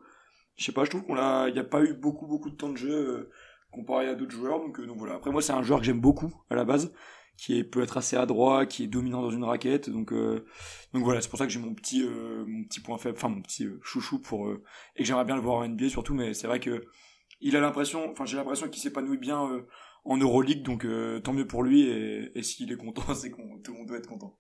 Je 0.56 0.64
sais 0.64 0.72
pas, 0.72 0.84
je 0.84 0.90
trouve 0.90 1.04
qu'on 1.04 1.16
a, 1.16 1.48
il 1.48 1.54
n'y 1.54 1.58
a 1.58 1.64
pas 1.64 1.82
eu 1.82 1.94
beaucoup 1.94 2.28
beaucoup 2.28 2.50
de 2.50 2.54
temps 2.54 2.68
de 2.68 2.76
jeu 2.76 2.92
euh, 2.92 3.30
comparé 3.72 4.08
à 4.08 4.14
d'autres 4.14 4.32
joueurs. 4.32 4.60
Donc, 4.60 4.80
donc 4.80 4.96
voilà. 4.96 5.14
Après 5.14 5.32
moi, 5.32 5.42
c'est 5.42 5.52
un 5.52 5.62
joueur 5.62 5.80
que 5.80 5.86
j'aime 5.86 6.00
beaucoup 6.00 6.32
à 6.50 6.54
la 6.54 6.64
base, 6.64 6.92
qui 7.36 7.58
est, 7.58 7.64
peut 7.64 7.82
être 7.82 7.96
assez 7.96 8.16
adroit, 8.16 8.64
qui 8.66 8.84
est 8.84 8.86
dominant 8.86 9.20
dans 9.20 9.32
une 9.32 9.42
raquette. 9.42 9.90
Donc 9.90 10.12
donc 10.12 11.02
voilà, 11.02 11.20
c'est 11.20 11.28
pour 11.28 11.38
ça 11.40 11.46
que 11.46 11.52
j'ai 11.52 11.58
mon 11.58 11.74
petit 11.74 12.04
mon 12.04 12.62
petit 12.62 12.78
point 12.78 12.96
faible, 12.98 13.16
enfin 13.16 13.28
mon 13.28 13.42
petit 13.42 13.66
chouchou 13.82 14.20
pour 14.20 14.52
et 14.52 15.02
que 15.02 15.04
j'aimerais 15.04 15.24
bien 15.24 15.34
le 15.34 15.42
voir 15.42 15.56
en 15.56 15.68
NBA 15.68 15.88
surtout. 15.88 16.14
Mais 16.14 16.32
c'est 16.32 16.46
vrai 16.46 16.60
que 16.60 16.84
il 17.40 17.56
a 17.56 17.60
l'impression, 17.60 18.08
enfin 18.12 18.24
j'ai 18.24 18.36
l'impression 18.36 18.68
qu'il 18.68 18.80
s'épanouit 18.80 19.18
bien 19.18 19.50
en 20.04 20.16
Euroleague, 20.16 20.62
donc 20.62 20.84
euh, 20.84 21.20
tant 21.20 21.32
mieux 21.32 21.46
pour 21.46 21.62
lui, 21.62 21.82
et, 21.82 22.42
s'il 22.42 22.70
est 22.72 22.76
content, 22.76 23.14
c'est 23.14 23.30
qu'on 23.30 23.58
tout 23.58 23.72
le 23.72 23.78
monde 23.78 23.88
doit 23.88 23.98
être 23.98 24.08
content. 24.08 24.38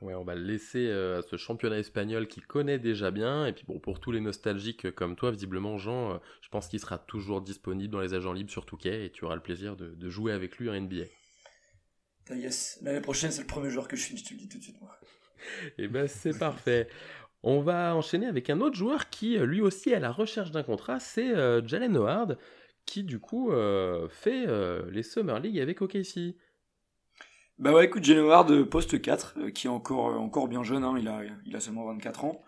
Ouais, 0.00 0.14
on 0.14 0.24
va 0.24 0.34
le 0.34 0.42
laisser 0.42 0.86
euh, 0.86 1.18
à 1.18 1.22
ce 1.22 1.36
championnat 1.36 1.78
espagnol 1.78 2.26
qu'il 2.26 2.46
connaît 2.46 2.78
déjà 2.78 3.10
bien. 3.10 3.44
Et 3.44 3.52
puis 3.52 3.64
bon, 3.66 3.78
pour 3.78 4.00
tous 4.00 4.12
les 4.12 4.20
nostalgiques 4.20 4.90
comme 4.92 5.14
toi, 5.14 5.30
visiblement, 5.30 5.76
Jean, 5.76 6.14
euh, 6.14 6.18
je 6.40 6.48
pense 6.48 6.68
qu'il 6.68 6.80
sera 6.80 6.96
toujours 6.96 7.42
disponible 7.42 7.92
dans 7.92 8.00
les 8.00 8.14
agents 8.14 8.32
libres 8.32 8.50
sur 8.50 8.64
Touquet 8.64 9.04
et 9.04 9.10
tu 9.10 9.26
auras 9.26 9.34
le 9.34 9.42
plaisir 9.42 9.76
de, 9.76 10.08
jouer 10.08 10.32
avec 10.32 10.56
lui 10.56 10.70
en 10.70 10.80
NBA. 10.80 11.04
Yes, 12.30 12.78
l'année 12.82 13.02
prochaine, 13.02 13.30
c'est 13.30 13.42
le 13.42 13.46
premier 13.46 13.68
joueur 13.68 13.88
que 13.88 13.96
je 13.96 14.04
finis, 14.04 14.20
je 14.20 14.24
te 14.24 14.34
le 14.34 14.38
dis 14.38 14.48
tout 14.48 14.58
de 14.58 14.62
suite, 14.62 14.80
moi. 14.80 14.96
et 15.78 15.84
eh 15.84 15.88
ben, 15.88 16.06
c'est 16.06 16.38
parfait. 16.38 16.88
On 17.42 17.60
va 17.60 17.94
enchaîner 17.94 18.26
avec 18.26 18.48
un 18.48 18.60
autre 18.60 18.76
joueur 18.76 19.10
qui, 19.10 19.36
lui 19.38 19.60
aussi, 19.60 19.90
est 19.90 19.94
à 19.94 20.00
la 20.00 20.12
recherche 20.12 20.50
d'un 20.50 20.62
contrat, 20.62 21.00
c'est 21.00 21.34
Jalen 21.66 21.96
Howard 21.96 22.38
qui 22.86 23.04
du 23.04 23.18
coup 23.18 23.50
euh, 23.50 24.08
fait 24.08 24.46
euh, 24.46 24.90
les 24.90 25.02
Summer 25.02 25.38
League 25.38 25.58
avec 25.58 25.80
OKC. 25.80 26.36
Bah 27.58 27.72
ouais, 27.72 27.84
écoute, 27.84 28.04
Jalen 28.04 28.24
Howard, 28.24 28.64
poste 28.64 29.00
4, 29.00 29.34
euh, 29.36 29.50
qui 29.50 29.66
est 29.66 29.70
encore, 29.70 30.18
encore 30.20 30.48
bien 30.48 30.62
jeune, 30.62 30.82
hein, 30.82 30.94
il, 30.98 31.08
a, 31.08 31.22
il 31.44 31.54
a 31.54 31.60
seulement 31.60 31.84
24 31.86 32.24
ans. 32.24 32.42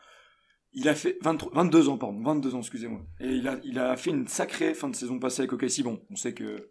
Il 0.72 0.88
a 0.88 0.94
fait 0.94 1.18
23, 1.20 1.52
22 1.54 1.88
ans, 1.90 1.98
pardon, 1.98 2.22
22 2.22 2.54
ans, 2.54 2.60
excusez-moi. 2.60 3.02
Et 3.20 3.28
il 3.28 3.46
a, 3.46 3.60
il 3.62 3.78
a 3.78 3.94
fait 3.96 4.10
une 4.10 4.26
sacrée 4.26 4.72
fin 4.72 4.88
de 4.88 4.96
saison 4.96 5.18
passée 5.18 5.42
avec 5.42 5.52
OKC. 5.52 5.82
Bon, 5.82 6.02
on 6.10 6.16
sait 6.16 6.32
que 6.32 6.70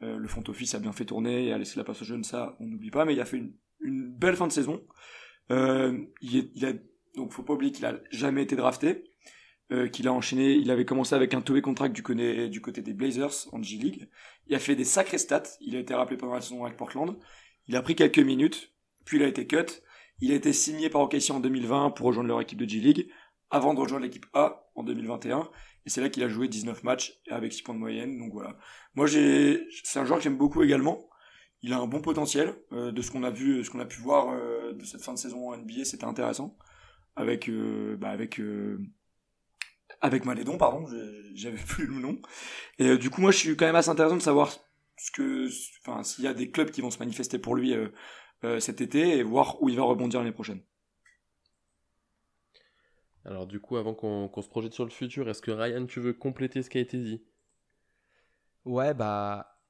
le 0.00 0.26
front 0.26 0.42
office 0.48 0.74
a 0.74 0.80
bien 0.80 0.90
fait 0.90 1.04
tourner 1.04 1.46
et 1.46 1.52
a 1.52 1.58
laissé 1.58 1.76
la 1.76 1.84
place 1.84 2.02
aux 2.02 2.04
jeunes, 2.04 2.24
ça, 2.24 2.56
on 2.58 2.66
n'oublie 2.66 2.90
pas, 2.90 3.04
mais 3.04 3.12
il 3.12 3.20
a 3.20 3.24
fait 3.24 3.36
une, 3.36 3.54
belle 4.16 4.34
fin 4.34 4.48
de 4.48 4.52
saison. 4.52 4.84
il, 5.50 6.08
il 6.22 6.66
a, 6.66 6.72
donc 7.14 7.32
faut 7.32 7.44
pas 7.44 7.52
oublier 7.52 7.70
qu'il 7.70 7.86
a 7.86 8.00
jamais 8.10 8.42
été 8.42 8.56
drafté. 8.56 9.11
Euh, 9.72 9.88
qu'il 9.88 10.06
a 10.06 10.12
enchaîné. 10.12 10.52
Il 10.52 10.70
avait 10.70 10.84
commencé 10.84 11.14
avec 11.14 11.32
un 11.32 11.40
Toé 11.40 11.62
contract 11.62 11.94
du, 11.94 12.02
côté, 12.02 12.82
des 12.82 12.92
Blazers 12.92 13.48
en 13.52 13.62
G-League. 13.62 14.06
Il 14.46 14.54
a 14.54 14.58
fait 14.58 14.76
des 14.76 14.84
sacrés 14.84 15.16
stats. 15.16 15.44
Il 15.62 15.76
a 15.76 15.78
été 15.78 15.94
rappelé 15.94 16.18
pendant 16.18 16.34
la 16.34 16.42
saison 16.42 16.66
avec 16.66 16.76
Portland. 16.76 17.16
Il 17.68 17.76
a 17.76 17.80
pris 17.80 17.94
quelques 17.94 18.18
minutes, 18.18 18.74
puis 19.06 19.16
il 19.16 19.22
a 19.22 19.28
été 19.28 19.46
cut. 19.46 19.80
Il 20.20 20.30
a 20.30 20.34
été 20.34 20.52
signé 20.52 20.90
par 20.90 21.00
OKC 21.00 21.30
en 21.30 21.40
2020 21.40 21.92
pour 21.92 22.06
rejoindre 22.06 22.28
leur 22.28 22.42
équipe 22.42 22.58
de 22.58 22.68
G-League, 22.68 23.08
avant 23.50 23.72
de 23.72 23.80
rejoindre 23.80 24.04
l'équipe 24.04 24.26
A 24.34 24.68
en 24.74 24.82
2021. 24.82 25.48
Et 25.86 25.90
c'est 25.90 26.02
là 26.02 26.10
qu'il 26.10 26.22
a 26.22 26.28
joué 26.28 26.48
19 26.48 26.82
matchs 26.82 27.22
avec 27.30 27.54
6 27.54 27.62
points 27.62 27.74
de 27.74 27.80
moyenne. 27.80 28.18
Donc 28.18 28.32
voilà. 28.34 28.58
Moi, 28.94 29.08
c'est 29.08 29.98
un 29.98 30.04
joueur 30.04 30.18
que 30.18 30.24
j'aime 30.24 30.36
beaucoup 30.36 30.62
également. 30.62 31.08
Il 31.62 31.72
a 31.72 31.78
un 31.78 31.86
bon 31.86 32.02
potentiel. 32.02 32.56
Euh, 32.72 32.92
de 32.92 33.00
ce 33.00 33.10
qu'on 33.10 33.22
a 33.22 33.30
vu, 33.30 33.64
ce 33.64 33.70
qu'on 33.70 33.80
a 33.80 33.86
pu 33.86 34.02
voir 34.02 34.34
euh, 34.34 34.74
de 34.74 34.84
cette 34.84 35.02
fin 35.02 35.14
de 35.14 35.18
saison 35.18 35.48
en 35.48 35.56
NBA, 35.56 35.84
c'était 35.84 36.04
intéressant. 36.04 36.58
Avec, 37.16 37.50
bah, 37.98 38.08
avec 38.08 38.40
avec 40.02 40.24
Malédon, 40.24 40.58
pardon, 40.58 40.84
j'avais 41.34 41.56
plus 41.68 41.86
le 41.86 41.94
nom. 41.94 42.20
Et 42.78 42.88
euh, 42.88 42.98
du 42.98 43.08
coup, 43.08 43.20
moi, 43.20 43.30
je 43.30 43.38
suis 43.38 43.56
quand 43.56 43.66
même 43.66 43.76
assez 43.76 43.88
intéressant 43.88 44.16
de 44.16 44.22
savoir 44.22 44.52
ce 44.98 45.10
que, 45.10 45.48
enfin, 45.80 46.02
s'il 46.02 46.24
y 46.24 46.28
a 46.28 46.34
des 46.34 46.50
clubs 46.50 46.70
qui 46.70 46.80
vont 46.80 46.90
se 46.90 46.98
manifester 46.98 47.38
pour 47.38 47.54
lui 47.54 47.74
euh, 47.74 47.88
euh, 48.44 48.60
cet 48.60 48.80
été 48.80 49.16
et 49.16 49.22
voir 49.22 49.62
où 49.62 49.68
il 49.68 49.76
va 49.76 49.84
rebondir 49.84 50.20
l'année 50.20 50.32
prochaine. 50.32 50.60
Alors 53.24 53.46
du 53.46 53.60
coup, 53.60 53.76
avant 53.76 53.94
qu'on 53.94 54.42
se 54.42 54.48
projette 54.48 54.74
sur 54.74 54.84
le 54.84 54.90
futur, 54.90 55.28
est-ce 55.28 55.42
que 55.42 55.52
Ryan, 55.52 55.86
tu 55.86 56.00
veux 56.00 56.12
compléter 56.12 56.62
ce 56.62 56.70
qui 56.70 56.78
a 56.78 56.80
été 56.80 56.98
dit? 56.98 57.24
Ouais, 58.64 58.94
bah, 58.94 59.60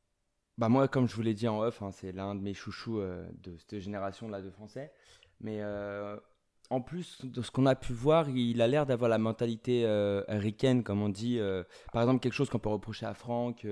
bah 0.57 0.69
moi, 0.69 0.89
comme 0.89 1.07
je 1.07 1.15
vous 1.15 1.23
l'ai 1.23 1.35
dit 1.35 1.49
en 1.49 1.61
off, 1.61 1.83
hein, 1.83 1.93
c'est 1.93 2.13
l'un 2.13 2.35
de 2.35 2.41
mes 2.41 2.55
chouchous 2.55 3.01
euh, 3.01 3.27
de 3.43 3.57
cette 3.59 3.79
génération-là 3.81 4.41
de 4.41 4.51
Français. 4.51 4.93
Mais 5.41 5.61
euh, 5.61 6.17
en 6.73 6.81
plus 6.81 7.25
de 7.25 7.43
ce 7.43 7.51
qu'on 7.51 7.67
a 7.67 7.75
pu 7.75 7.93
voir, 7.93 8.29
il 8.29 8.61
a 8.63 8.67
l'air 8.67 8.87
d'avoir 8.87 9.09
la 9.09 9.19
mentalité 9.19 9.85
euh, 9.85 10.23
comme 10.85 11.03
on 11.03 11.09
dit. 11.09 11.39
Euh, 11.39 11.63
par 11.93 12.03
exemple, 12.03 12.21
quelque 12.21 12.35
chose 12.35 12.51
qu'on 12.51 12.59
peut 12.59 12.69
reprocher 12.69 13.07
à 13.07 13.15
Franck, 13.15 13.67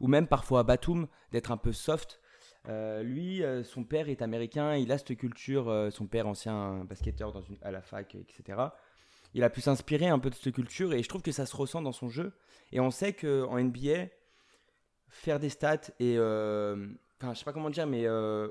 ou 0.00 0.08
même 0.08 0.26
parfois 0.26 0.60
à 0.60 0.62
Batum, 0.62 1.06
d'être 1.32 1.52
un 1.52 1.56
peu 1.56 1.72
soft. 1.72 2.20
lui, 3.02 3.42
son 3.64 3.84
père 3.84 4.08
est 4.08 4.22
américain, 4.22 4.76
il 4.76 4.90
a 4.92 4.98
cette 4.98 5.16
culture, 5.16 5.88
son 5.90 6.06
père 6.06 6.26
ancien 6.26 6.84
basketteur 6.84 7.32
dans 7.32 7.42
une, 7.42 7.56
à 7.62 7.70
la 7.70 7.82
fac, 7.82 8.14
etc 8.14 8.68
il 9.34 9.44
a 9.44 9.50
pu 9.50 9.60
s'inspirer 9.60 10.08
un 10.08 10.18
peu 10.18 10.30
de 10.30 10.34
cette 10.34 10.54
culture 10.54 10.92
et 10.92 11.02
je 11.02 11.08
trouve 11.08 11.22
que 11.22 11.32
ça 11.32 11.46
se 11.46 11.54
ressent 11.56 11.82
dans 11.82 11.92
son 11.92 12.08
jeu. 12.08 12.32
Et 12.72 12.80
on 12.80 12.90
sait 12.90 13.12
qu'en 13.12 13.58
NBA, 13.58 14.08
faire 15.08 15.38
des 15.38 15.48
stats 15.48 15.90
et. 15.98 16.16
Euh, 16.18 16.88
enfin, 17.20 17.34
je 17.34 17.38
sais 17.38 17.44
pas 17.44 17.52
comment 17.52 17.70
dire, 17.70 17.86
mais 17.86 18.06
euh, 18.06 18.48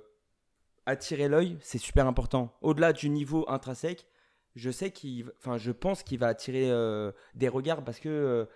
attirer 0.88 1.28
l'œil, 1.28 1.58
c'est 1.62 1.78
super 1.78 2.08
important. 2.08 2.58
Au-delà 2.62 2.94
du 2.94 3.10
niveau 3.10 3.46
intrinsèque, 3.48 4.08
je 4.56 4.72
sais 4.72 4.92
qu'il. 4.92 5.32
Enfin, 5.38 5.58
je 5.58 5.72
pense 5.72 6.02
qu'il 6.02 6.18
va 6.18 6.28
attirer 6.28 6.70
euh, 6.72 7.12
des 7.36 7.48
regards 7.48 7.84
parce 7.84 8.00
que. 8.00 8.48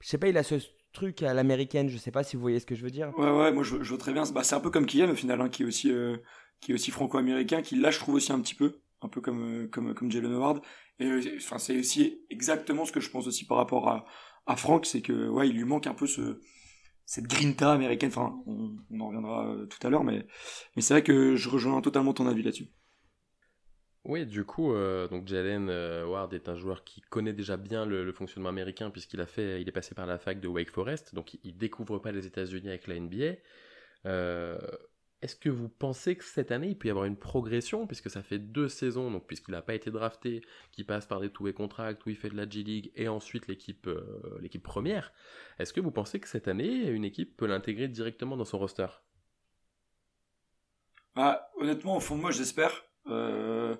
je 0.00 0.08
sais 0.08 0.18
pas, 0.18 0.28
il 0.28 0.36
a 0.36 0.42
ce 0.42 0.56
truc 0.92 1.22
à 1.22 1.34
l'américaine, 1.34 1.88
je 1.88 1.98
sais 1.98 2.10
pas 2.10 2.24
si 2.24 2.36
vous 2.36 2.42
voyez 2.42 2.58
ce 2.58 2.66
que 2.66 2.74
je 2.74 2.82
veux 2.82 2.90
dire. 2.90 3.12
Ouais, 3.18 3.30
ouais, 3.30 3.52
moi 3.52 3.62
je, 3.62 3.82
je 3.82 3.88
vois 3.90 3.98
très 3.98 4.12
bien. 4.12 4.24
Bah, 4.32 4.42
c'est 4.42 4.54
un 4.56 4.60
peu 4.60 4.70
comme 4.70 4.86
Kylian 4.86 5.10
au 5.10 5.14
final, 5.14 5.40
hein, 5.40 5.48
qui 5.48 5.62
est 5.62 5.66
aussi, 5.66 5.92
qui 6.60 6.72
est 6.72 6.74
aussi 6.74 6.90
franco-américain, 6.90 7.62
qui 7.62 7.76
là 7.76 7.90
je 7.90 7.98
trouve 7.98 8.16
aussi 8.16 8.32
un 8.32 8.40
petit 8.40 8.54
peu 8.54 8.80
un 9.02 9.08
peu 9.08 9.20
comme 9.20 9.68
comme 9.70 9.94
comme 9.94 10.10
Jalen 10.10 10.32
Howard 10.32 10.62
euh, 11.02 11.22
enfin, 11.36 11.58
c'est 11.58 11.78
aussi 11.78 12.20
exactement 12.30 12.84
ce 12.84 12.92
que 12.92 13.00
je 13.00 13.10
pense 13.10 13.26
aussi 13.26 13.46
par 13.46 13.58
rapport 13.58 13.88
à, 13.88 14.06
à 14.46 14.56
Franck, 14.56 14.86
c'est 14.86 15.02
que 15.02 15.28
ouais, 15.28 15.48
il 15.48 15.54
lui 15.56 15.64
manque 15.64 15.86
un 15.86 15.94
peu 15.94 16.06
ce 16.06 16.40
cette 17.06 17.26
grinta 17.26 17.72
américaine. 17.72 18.10
Enfin, 18.10 18.42
on, 18.46 19.00
en 19.00 19.06
reviendra 19.06 19.48
euh, 19.48 19.66
tout 19.66 19.84
à 19.86 19.90
l'heure, 19.90 20.04
mais 20.04 20.26
c'est 20.78 20.92
vrai 20.92 21.02
que 21.02 21.36
je 21.36 21.48
rejoins 21.48 21.80
totalement 21.80 22.12
ton 22.12 22.26
avis 22.26 22.42
là-dessus. 22.42 22.68
Oui, 24.04 24.24
du 24.24 24.44
coup, 24.44 24.72
euh, 24.72 25.08
donc 25.08 25.26
Jalen 25.26 25.68
Ward 26.04 26.32
est 26.32 26.48
un 26.48 26.54
joueur 26.54 26.84
qui 26.84 27.00
connaît 27.00 27.32
déjà 27.32 27.56
bien 27.56 27.84
le, 27.86 28.12
fonctionnement 28.12 28.50
américain 28.50 28.90
puisqu'il 28.90 29.20
a 29.20 29.26
fait, 29.26 29.60
il 29.60 29.68
est 29.68 29.72
passé 29.72 29.96
par 29.96 30.06
la 30.06 30.18
fac 30.18 30.38
de 30.38 30.46
Wake 30.46 30.70
Forest, 30.70 31.14
donc 31.14 31.34
il, 31.34 31.40
il 31.42 31.56
découvre 31.56 31.98
pas 31.98 32.12
les 32.12 32.26
États-Unis 32.26 32.68
avec 32.68 32.86
la 32.86 33.00
NBA. 33.00 33.36
Euh, 34.06 34.58
est-ce 35.22 35.34
que 35.34 35.48
vous 35.48 35.68
pensez 35.68 36.16
que 36.16 36.24
cette 36.24 36.52
année, 36.52 36.68
il 36.68 36.78
peut 36.78 36.88
y 36.88 36.90
avoir 36.90 37.06
une 37.06 37.16
progression, 37.16 37.86
puisque 37.86 38.10
ça 38.10 38.22
fait 38.22 38.38
deux 38.38 38.68
saisons, 38.68 39.10
donc 39.10 39.26
puisqu'il 39.26 39.52
n'a 39.52 39.62
pas 39.62 39.74
été 39.74 39.90
drafté, 39.90 40.42
qui 40.72 40.84
passe 40.84 41.06
par 41.06 41.20
des 41.20 41.30
two-way 41.30 41.54
contracts, 41.54 42.04
où 42.04 42.10
il 42.10 42.16
fait 42.16 42.28
de 42.28 42.36
la 42.36 42.48
G-League, 42.48 42.92
et 42.96 43.08
ensuite 43.08 43.46
l'équipe 43.46 43.86
euh, 43.86 44.38
l'équipe 44.40 44.62
première, 44.62 45.12
est-ce 45.58 45.72
que 45.72 45.80
vous 45.80 45.90
pensez 45.90 46.20
que 46.20 46.28
cette 46.28 46.48
année, 46.48 46.88
une 46.88 47.04
équipe 47.04 47.36
peut 47.36 47.46
l'intégrer 47.46 47.88
directement 47.88 48.36
dans 48.36 48.44
son 48.44 48.58
roster? 48.58 48.88
Bah, 51.14 51.50
Honnêtement, 51.56 51.96
au 51.96 52.00
fond 52.00 52.16
moi, 52.16 52.30
j'espère. 52.30 52.84
Euh, 53.06 53.74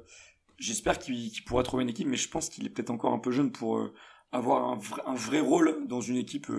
j'espère 0.58 0.98
qu'il 0.98 1.44
pourra 1.44 1.62
trouver 1.64 1.82
une 1.82 1.90
équipe, 1.90 2.08
mais 2.08 2.16
je 2.16 2.30
pense 2.30 2.48
qu'il 2.48 2.64
est 2.64 2.70
peut-être 2.70 2.90
encore 2.90 3.12
un 3.12 3.18
peu 3.18 3.30
jeune 3.30 3.52
pour 3.52 3.76
euh, 3.76 3.92
avoir 4.32 4.70
un 4.70 5.14
vrai, 5.14 5.40
rôle 5.40 5.86
dans 5.86 6.00
une 6.00 6.16
équipe 6.16 6.50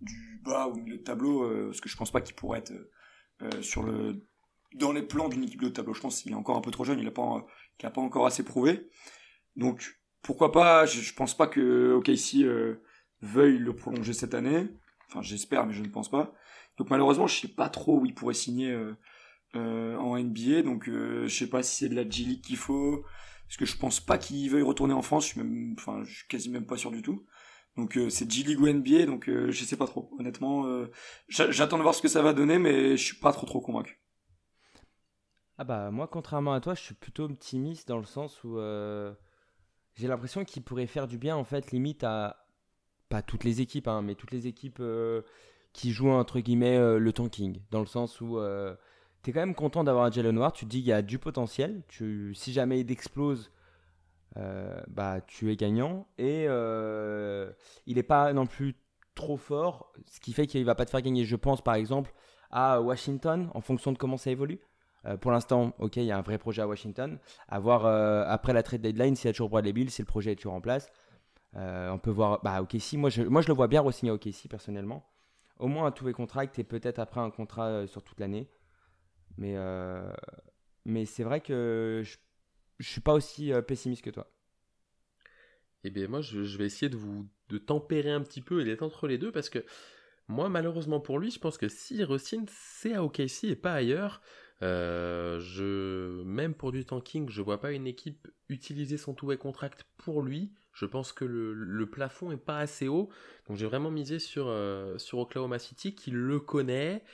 du 0.00 0.40
bas 0.42 0.68
ou 0.68 0.76
milieu 0.76 0.96
de 0.96 1.02
tableau, 1.02 1.66
parce 1.66 1.80
que 1.80 1.90
je 1.90 1.96
pense 1.96 2.10
pas 2.10 2.22
qu'il 2.22 2.34
pourrait 2.34 2.60
être 2.60 2.72
euh, 3.42 3.62
sur 3.62 3.82
le 3.82 4.26
dans 4.74 4.92
les 4.92 5.02
plans 5.02 5.28
d'une 5.28 5.44
équipe 5.44 5.62
de 5.62 5.68
tableau. 5.68 5.94
Je 5.94 6.00
pense 6.00 6.20
qu'il 6.20 6.32
est 6.32 6.36
encore 6.36 6.56
un 6.56 6.60
peu 6.60 6.72
trop 6.72 6.84
jeune, 6.84 6.98
il 6.98 7.04
n'a 7.04 7.12
pas, 7.12 7.46
pas 7.78 8.00
encore 8.00 8.26
assez 8.26 8.44
prouvé. 8.44 8.88
Donc 9.54 10.00
pourquoi 10.22 10.50
pas 10.50 10.84
Je, 10.86 11.00
je 11.00 11.14
pense 11.14 11.36
pas 11.36 11.46
que 11.46 11.92
OKC 11.92 12.42
euh, 12.42 12.82
veuille 13.20 13.58
le 13.58 13.76
prolonger 13.76 14.12
cette 14.12 14.34
année. 14.34 14.66
Enfin, 15.08 15.22
j'espère, 15.22 15.66
mais 15.66 15.74
je 15.74 15.82
ne 15.82 15.88
pense 15.88 16.10
pas. 16.10 16.34
Donc 16.76 16.90
malheureusement, 16.90 17.28
je 17.28 17.40
sais 17.40 17.54
pas 17.54 17.68
trop 17.68 18.00
où 18.00 18.06
il 18.06 18.14
pourrait 18.14 18.34
signer 18.34 18.76
euh, 19.54 19.96
en 19.96 20.18
NBA. 20.18 20.62
Donc 20.62 20.86
je 20.88 21.28
sais 21.28 21.48
pas 21.48 21.62
si 21.62 21.76
c'est 21.76 21.88
de 21.88 21.94
la 21.94 22.08
G 22.08 22.24
League 22.24 22.42
qu'il 22.42 22.56
faut. 22.56 23.04
Parce 23.46 23.56
que 23.58 23.66
je 23.66 23.76
pense 23.76 24.00
pas 24.00 24.18
qu'il 24.18 24.50
veuille 24.50 24.62
retourner 24.62 24.94
en 24.94 25.02
France. 25.02 25.26
Je 25.26 25.30
suis 25.32 25.40
même, 25.40 25.74
enfin, 25.78 26.02
je 26.02 26.12
suis 26.12 26.26
quasi 26.26 26.50
même 26.50 26.66
pas 26.66 26.76
sûr 26.76 26.90
du 26.90 27.02
tout. 27.02 27.24
Donc 27.76 27.96
euh, 27.96 28.08
c'est 28.08 28.30
G-League 28.30 28.60
ou 28.60 28.68
NBA, 28.68 29.06
donc 29.06 29.28
euh, 29.28 29.50
je 29.50 29.64
sais 29.64 29.76
pas 29.76 29.86
trop. 29.86 30.10
Honnêtement, 30.18 30.66
euh, 30.66 30.90
j'attends 31.28 31.78
de 31.78 31.82
voir 31.82 31.94
ce 31.94 32.02
que 32.02 32.08
ça 32.08 32.22
va 32.22 32.32
donner, 32.32 32.58
mais 32.58 32.96
je 32.96 33.04
suis 33.04 33.16
pas 33.16 33.32
trop 33.32 33.46
trop 33.46 33.60
convaincu. 33.60 34.00
Ah 35.58 35.64
bah 35.64 35.90
moi, 35.90 36.06
contrairement 36.08 36.52
à 36.52 36.60
toi, 36.60 36.74
je 36.74 36.82
suis 36.82 36.94
plutôt 36.94 37.24
optimiste 37.24 37.88
dans 37.88 37.98
le 37.98 38.04
sens 38.04 38.42
où 38.44 38.58
j'ai 39.94 40.08
l'impression 40.08 40.44
qu'il 40.44 40.62
pourrait 40.62 40.86
faire 40.86 41.06
du 41.06 41.18
bien 41.18 41.36
en 41.36 41.44
fait, 41.44 41.70
limite 41.70 42.04
à 42.04 42.46
pas 43.08 43.22
toutes 43.22 43.44
les 43.44 43.60
équipes, 43.60 43.86
hein, 43.86 44.02
mais 44.02 44.14
toutes 44.16 44.32
les 44.32 44.48
équipes 44.48 44.82
qui 45.72 45.92
jouent 45.92 46.10
entre 46.10 46.40
guillemets 46.40 46.98
le 46.98 47.12
tanking, 47.12 47.60
dans 47.70 47.80
le 47.80 47.86
sens 47.86 48.20
où 48.20 48.38
tu 49.22 49.30
es 49.30 49.32
quand 49.32 49.40
même 49.40 49.54
content 49.54 49.84
d'avoir 49.84 50.06
un 50.06 50.10
Jalen 50.10 50.34
Noir, 50.34 50.52
tu 50.52 50.64
te 50.64 50.70
dis 50.70 50.78
qu'il 50.78 50.88
y 50.88 50.92
a 50.92 51.02
du 51.02 51.20
potentiel, 51.20 51.82
tu, 51.86 52.34
si 52.34 52.52
jamais 52.52 52.80
il 52.80 52.90
explose 52.90 53.52
euh, 54.36 54.80
bah, 54.88 55.20
tu 55.26 55.50
es 55.52 55.56
gagnant. 55.56 56.06
Et 56.18 56.46
euh, 56.48 57.52
il 57.86 57.96
n'est 57.96 58.02
pas 58.02 58.32
non 58.32 58.46
plus 58.46 58.74
trop 59.14 59.36
fort, 59.36 59.92
ce 60.06 60.18
qui 60.18 60.32
fait 60.32 60.46
qu'il 60.46 60.60
ne 60.60 60.66
va 60.66 60.74
pas 60.74 60.84
te 60.84 60.90
faire 60.90 61.02
gagner. 61.02 61.24
Je 61.24 61.36
pense 61.36 61.62
par 61.62 61.74
exemple 61.74 62.12
à 62.50 62.80
Washington, 62.80 63.50
en 63.54 63.60
fonction 63.60 63.92
de 63.92 63.98
comment 63.98 64.16
ça 64.16 64.30
évolue. 64.30 64.60
Euh, 65.06 65.16
pour 65.16 65.30
l'instant, 65.30 65.72
ok, 65.78 65.96
il 65.96 66.04
y 66.04 66.12
a 66.12 66.18
un 66.18 66.22
vrai 66.22 66.38
projet 66.38 66.62
à 66.62 66.68
Washington. 66.68 67.18
À 67.48 67.60
voir 67.60 67.86
après 68.28 68.52
la 68.52 68.62
trade 68.62 68.80
deadline 68.80 69.14
s'il 69.16 69.26
y 69.26 69.30
a 69.30 69.32
toujours 69.32 69.50
Bradley 69.50 69.72
Bill, 69.72 69.90
si 69.90 70.02
le 70.02 70.06
projet 70.06 70.32
est 70.32 70.36
toujours 70.36 70.54
en 70.54 70.60
place. 70.60 70.90
on 71.54 71.98
peut 72.02 72.10
voir, 72.10 72.40
bah, 72.42 72.62
ok, 72.62 72.74
si, 72.78 72.96
moi 72.96 73.10
je, 73.10 73.22
moi 73.22 73.40
je 73.42 73.48
le 73.48 73.54
vois 73.54 73.68
bien 73.68 73.82
re-signer 73.82 74.10
à 74.10 74.14
OKC 74.14 74.48
personnellement. 74.48 75.06
Au 75.60 75.68
moins 75.68 75.86
un 75.86 75.92
tout 75.92 76.10
contract 76.12 76.58
et 76.58 76.64
peut-être 76.64 76.98
après 76.98 77.20
un 77.20 77.30
contrat 77.30 77.86
sur 77.86 78.02
toute 78.02 78.18
l'année. 78.18 78.48
Mais, 79.36 79.56
mais 80.84 81.06
c'est 81.06 81.22
vrai 81.22 81.40
que 81.40 82.02
je 82.04 82.16
je 82.78 82.88
suis 82.88 83.00
pas 83.00 83.14
aussi 83.14 83.52
euh, 83.52 83.62
pessimiste 83.62 84.02
que 84.02 84.10
toi. 84.10 84.30
Eh 85.84 85.90
bien, 85.90 86.08
moi, 86.08 86.22
je, 86.22 86.56
vais 86.56 86.64
essayer 86.64 86.88
de 86.88 86.96
vous 86.96 87.28
de 87.50 87.58
tempérer 87.58 88.10
un 88.10 88.22
petit 88.22 88.40
peu 88.40 88.62
et 88.62 88.64
d'être 88.64 88.82
entre 88.82 89.06
les 89.06 89.18
deux 89.18 89.30
parce 89.30 89.50
que 89.50 89.64
moi, 90.28 90.48
malheureusement 90.48 91.00
pour 91.00 91.18
lui, 91.18 91.30
je 91.30 91.38
pense 91.38 91.58
que 91.58 91.68
si 91.68 92.02
Rossin, 92.02 92.44
c'est 92.48 92.94
à 92.94 93.04
OKC 93.04 93.44
et 93.44 93.56
pas 93.56 93.74
ailleurs. 93.74 94.22
Euh, 94.62 95.40
je, 95.40 96.22
même 96.22 96.54
pour 96.54 96.72
du 96.72 96.86
tanking, 96.86 97.28
je 97.28 97.42
vois 97.42 97.60
pas 97.60 97.72
une 97.72 97.86
équipe 97.86 98.28
utiliser 98.48 98.96
son 98.96 99.12
two-way 99.12 99.36
contract 99.36 99.84
pour 99.98 100.22
lui. 100.22 100.52
Je 100.72 100.86
pense 100.86 101.12
que 101.12 101.24
le, 101.26 101.86
plafond 101.86 102.32
est 102.32 102.36
pas 102.38 102.58
assez 102.58 102.88
haut. 102.88 103.10
Donc 103.46 103.58
j'ai 103.58 103.66
vraiment 103.66 103.90
misé 103.90 104.18
sur, 104.18 104.46
euh, 104.48 104.96
sur 104.96 105.18
Oklahoma 105.18 105.58
City 105.58 105.94
qui 105.94 106.10
le 106.10 106.40
connaît, 106.40 107.04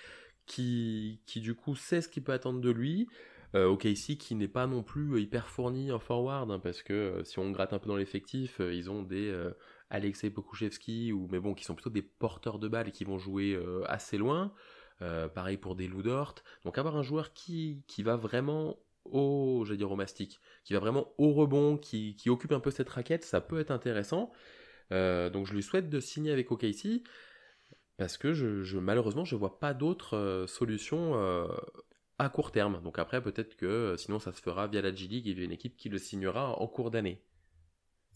qui, 0.47 1.21
qui 1.27 1.41
du 1.41 1.55
coup 1.55 1.75
sait 1.75 2.03
ce 2.03 2.09
qu'il 2.09 2.23
peut 2.23 2.33
attendre 2.33 2.61
de 2.61 2.71
lui. 2.71 3.09
Euh, 3.57 3.67
OKC 3.67 4.17
qui 4.17 4.37
n'est 4.37 4.47
pas 4.47 4.69
non 4.69 4.85
plus 4.85 5.15
euh, 5.15 5.21
hyper 5.21 5.49
fourni 5.49 5.91
en 5.91 5.99
forward, 5.99 6.51
hein, 6.53 6.61
parce 6.61 6.83
que 6.83 6.93
euh, 6.93 7.25
si 7.25 7.41
on 7.41 7.51
gratte 7.51 7.73
un 7.73 7.81
peu 7.81 7.89
dans 7.89 7.97
l'effectif, 7.97 8.61
ils 8.61 8.91
ont 8.91 9.03
des 9.03 9.35
Alexei 9.91 10.31
Pokushevski, 10.31 11.13
ou, 11.13 11.27
mais 11.31 11.41
bon, 11.41 11.55
qui 11.55 11.65
sont 11.65 11.75
plutôt 11.75 11.91
des 11.91 12.03
porteurs 12.03 12.59
de 12.61 12.69
balles 12.69 12.89
et 12.89 12.93
qui 12.93 13.05
vont 13.05 13.19
jouer 13.19 13.61
assez 13.87 14.19
loin. 14.19 14.53
pareil 15.35 15.57
pour 15.57 15.75
des 15.75 15.89
Ludort. 15.89 16.37
Donc 16.65 16.79
avoir 16.79 16.97
un 16.97 17.03
joueur 17.03 17.33
qui, 17.33 17.83
qui 17.89 18.03
va 18.03 18.17
vraiment 18.17 18.79
au, 19.05 19.65
j'allais 19.67 19.79
dire 19.79 19.91
au 19.91 19.97
mastic, 19.97 20.41
qui 20.65 20.75
va 20.75 20.79
vraiment 20.79 21.13
au 21.19 21.33
rebond, 21.33 21.77
qui, 21.77 22.15
qui, 22.17 22.31
occupe 22.31 22.53
un 22.53 22.61
peu 22.61 22.71
cette 22.71 22.89
raquette, 22.89 23.25
ça 23.25 23.41
peut 23.41 23.59
être 23.59 23.73
intéressant. 23.73 24.31
donc 24.91 25.47
je 25.47 25.55
lui 25.55 25.63
souhaite 25.63 25.89
de 25.89 26.01
signer 26.01 26.31
avec 26.31 26.53
OKC 26.53 27.03
parce 27.97 28.17
que 28.17 28.33
je, 28.33 28.63
je 28.63 28.79
malheureusement 28.79 29.25
je 29.25 29.37
vois 29.37 29.59
pas 29.59 29.75
d'autres 29.75 30.45
solutions 30.47 31.15
à 32.21 32.29
court 32.29 32.53
terme. 32.53 32.81
Donc 32.83 32.99
après, 32.99 33.23
peut-être 33.23 33.57
que 33.57 33.67
euh, 33.67 33.97
sinon 33.97 34.19
ça 34.19 34.33
se 34.33 34.41
fera 34.41 34.67
via 34.67 34.83
la 34.83 34.95
G-League 34.95 35.27
et 35.27 35.33
via 35.33 35.45
une 35.45 35.53
équipe 35.53 35.77
qui 35.77 35.89
le 35.89 35.99
signera 35.99 36.61
en 36.61 36.67
cours 36.67 36.91
d'année. 36.91 37.23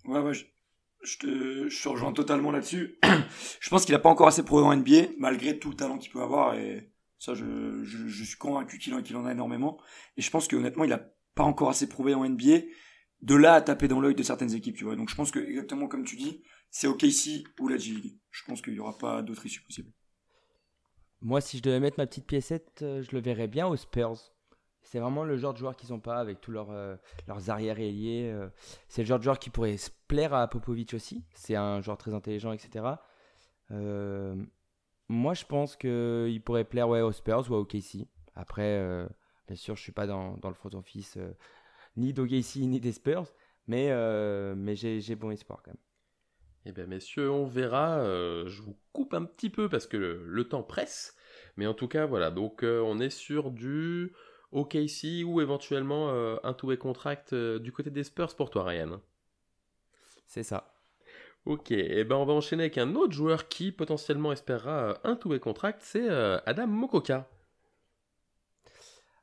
Ouais, 0.04 0.20
ouais, 0.20 0.34
je, 0.34 1.18
te, 1.18 1.68
je 1.68 1.88
rejoins 1.88 2.12
totalement 2.12 2.50
là-dessus. 2.50 2.98
je 3.60 3.70
pense 3.70 3.84
qu'il 3.84 3.94
n'a 3.94 3.98
pas 3.98 4.10
encore 4.10 4.28
assez 4.28 4.44
prouvé 4.44 4.62
en 4.62 4.76
NBA, 4.76 5.14
malgré 5.18 5.58
tout 5.58 5.70
le 5.70 5.76
talent 5.76 5.96
qu'il 5.96 6.12
peut 6.12 6.20
avoir. 6.20 6.54
Et 6.54 6.90
ça, 7.18 7.34
je, 7.34 7.82
je, 7.82 8.24
suis 8.24 8.36
convaincu 8.36 8.78
qu'il 8.78 8.94
en, 8.94 9.24
a 9.24 9.32
énormément. 9.32 9.80
Et 10.18 10.22
je 10.22 10.30
pense 10.30 10.48
qu'honnêtement, 10.48 10.84
il 10.84 10.90
n'a 10.90 11.02
pas 11.34 11.44
encore 11.44 11.70
assez 11.70 11.88
prouvé 11.88 12.14
en 12.14 12.28
NBA. 12.28 12.60
De 13.22 13.34
là 13.34 13.54
à 13.54 13.62
taper 13.62 13.88
dans 13.88 14.00
l'œil 14.00 14.14
de 14.14 14.22
certaines 14.22 14.54
équipes, 14.54 14.76
tu 14.76 14.84
vois. 14.84 14.96
Donc 14.96 15.08
je 15.08 15.14
pense 15.14 15.30
que, 15.30 15.38
exactement 15.38 15.88
comme 15.88 16.04
tu 16.04 16.16
dis, 16.16 16.42
c'est 16.68 16.86
OKC 16.86 17.44
ou 17.58 17.68
la 17.68 17.78
G-League. 17.78 18.18
Je 18.30 18.44
pense 18.44 18.60
qu'il 18.60 18.74
n'y 18.74 18.80
aura 18.80 18.98
pas 18.98 19.22
d'autre 19.22 19.46
issue 19.46 19.62
possible. 19.62 19.90
Moi, 21.24 21.40
si 21.40 21.56
je 21.56 21.62
devais 21.62 21.80
mettre 21.80 21.98
ma 21.98 22.06
petite 22.06 22.26
piécette, 22.26 22.80
euh, 22.82 23.02
je 23.02 23.10
le 23.12 23.20
verrais 23.22 23.48
bien 23.48 23.66
aux 23.66 23.76
Spurs. 23.76 24.18
C'est 24.82 24.98
vraiment 24.98 25.24
le 25.24 25.38
genre 25.38 25.54
de 25.54 25.58
joueur 25.58 25.74
qu'ils 25.74 25.90
n'ont 25.90 25.98
pas 25.98 26.18
avec 26.18 26.42
tous 26.42 26.50
leurs, 26.50 26.70
euh, 26.70 26.96
leurs 27.26 27.48
arrières 27.48 27.80
ailiers. 27.80 28.30
Euh. 28.30 28.50
C'est 28.88 29.00
le 29.02 29.06
genre 29.06 29.18
de 29.18 29.24
joueur 29.24 29.38
qui 29.38 29.48
pourrait 29.48 29.78
se 29.78 29.88
plaire 30.06 30.34
à 30.34 30.46
Popovic 30.48 30.92
aussi. 30.92 31.24
C'est 31.32 31.56
un 31.56 31.80
joueur 31.80 31.96
très 31.96 32.12
intelligent, 32.12 32.52
etc. 32.52 32.84
moi, 35.08 35.34
je 35.34 35.44
pense 35.46 35.76
qu'il 35.76 36.42
pourrait 36.44 36.64
plaire 36.64 36.88
ouais, 36.90 37.00
aux 37.00 37.12
Spurs 37.12 37.50
ou 37.50 37.54
à 37.54 37.60
OKC. 37.60 38.06
Après, 38.34 39.06
bien 39.48 39.56
sûr, 39.56 39.76
je 39.76 39.80
ne 39.80 39.84
suis 39.84 39.92
pas 39.92 40.06
dans, 40.06 40.36
dans, 40.36 40.48
le 40.48 40.54
front 40.54 40.74
office 40.74 41.18
ni 41.96 42.12
d'OKC 42.12 42.56
ni 42.56 42.80
des 42.80 42.92
Spurs. 42.92 43.32
Mais, 43.66 43.88
mais 44.54 44.76
j'ai 44.76 45.14
bon 45.14 45.30
espoir 45.30 45.62
quand 45.62 45.70
même. 45.70 45.80
Eh 46.66 46.72
bien, 46.72 46.86
messieurs, 46.86 47.30
on 47.30 47.46
verra. 47.46 48.04
je 48.46 48.60
vous 48.60 48.76
coupe 48.92 49.14
un 49.14 49.24
petit 49.24 49.50
peu 49.50 49.70
parce 49.70 49.86
que 49.86 49.96
le, 49.96 50.48
temps 50.48 50.62
presse. 50.62 51.13
Mais 51.56 51.66
en 51.66 51.74
tout 51.74 51.88
cas, 51.88 52.06
voilà. 52.06 52.30
Donc, 52.30 52.62
on 52.62 52.98
est 52.98 53.10
sur 53.10 53.50
du 53.50 54.12
OKC 54.52 55.24
ou 55.24 55.40
éventuellement 55.40 56.10
un 56.42 56.52
two-way 56.52 56.76
contract 56.76 57.34
du 57.34 57.72
côté 57.72 57.90
des 57.90 58.04
Spurs 58.04 58.34
pour 58.34 58.50
toi, 58.50 58.64
Ryan. 58.64 59.00
C'est 60.26 60.42
ça. 60.42 60.74
Ok, 61.44 61.70
et 61.72 61.98
eh 61.98 62.04
ben 62.04 62.16
on 62.16 62.24
va 62.24 62.32
enchaîner 62.32 62.64
avec 62.64 62.78
un 62.78 62.94
autre 62.94 63.12
joueur 63.12 63.48
qui 63.48 63.70
potentiellement 63.70 64.32
espérera 64.32 64.98
un 65.04 65.14
two-way 65.14 65.40
contract, 65.40 65.80
c'est 65.82 66.08
Adam 66.08 66.66
Mokoka. 66.66 67.28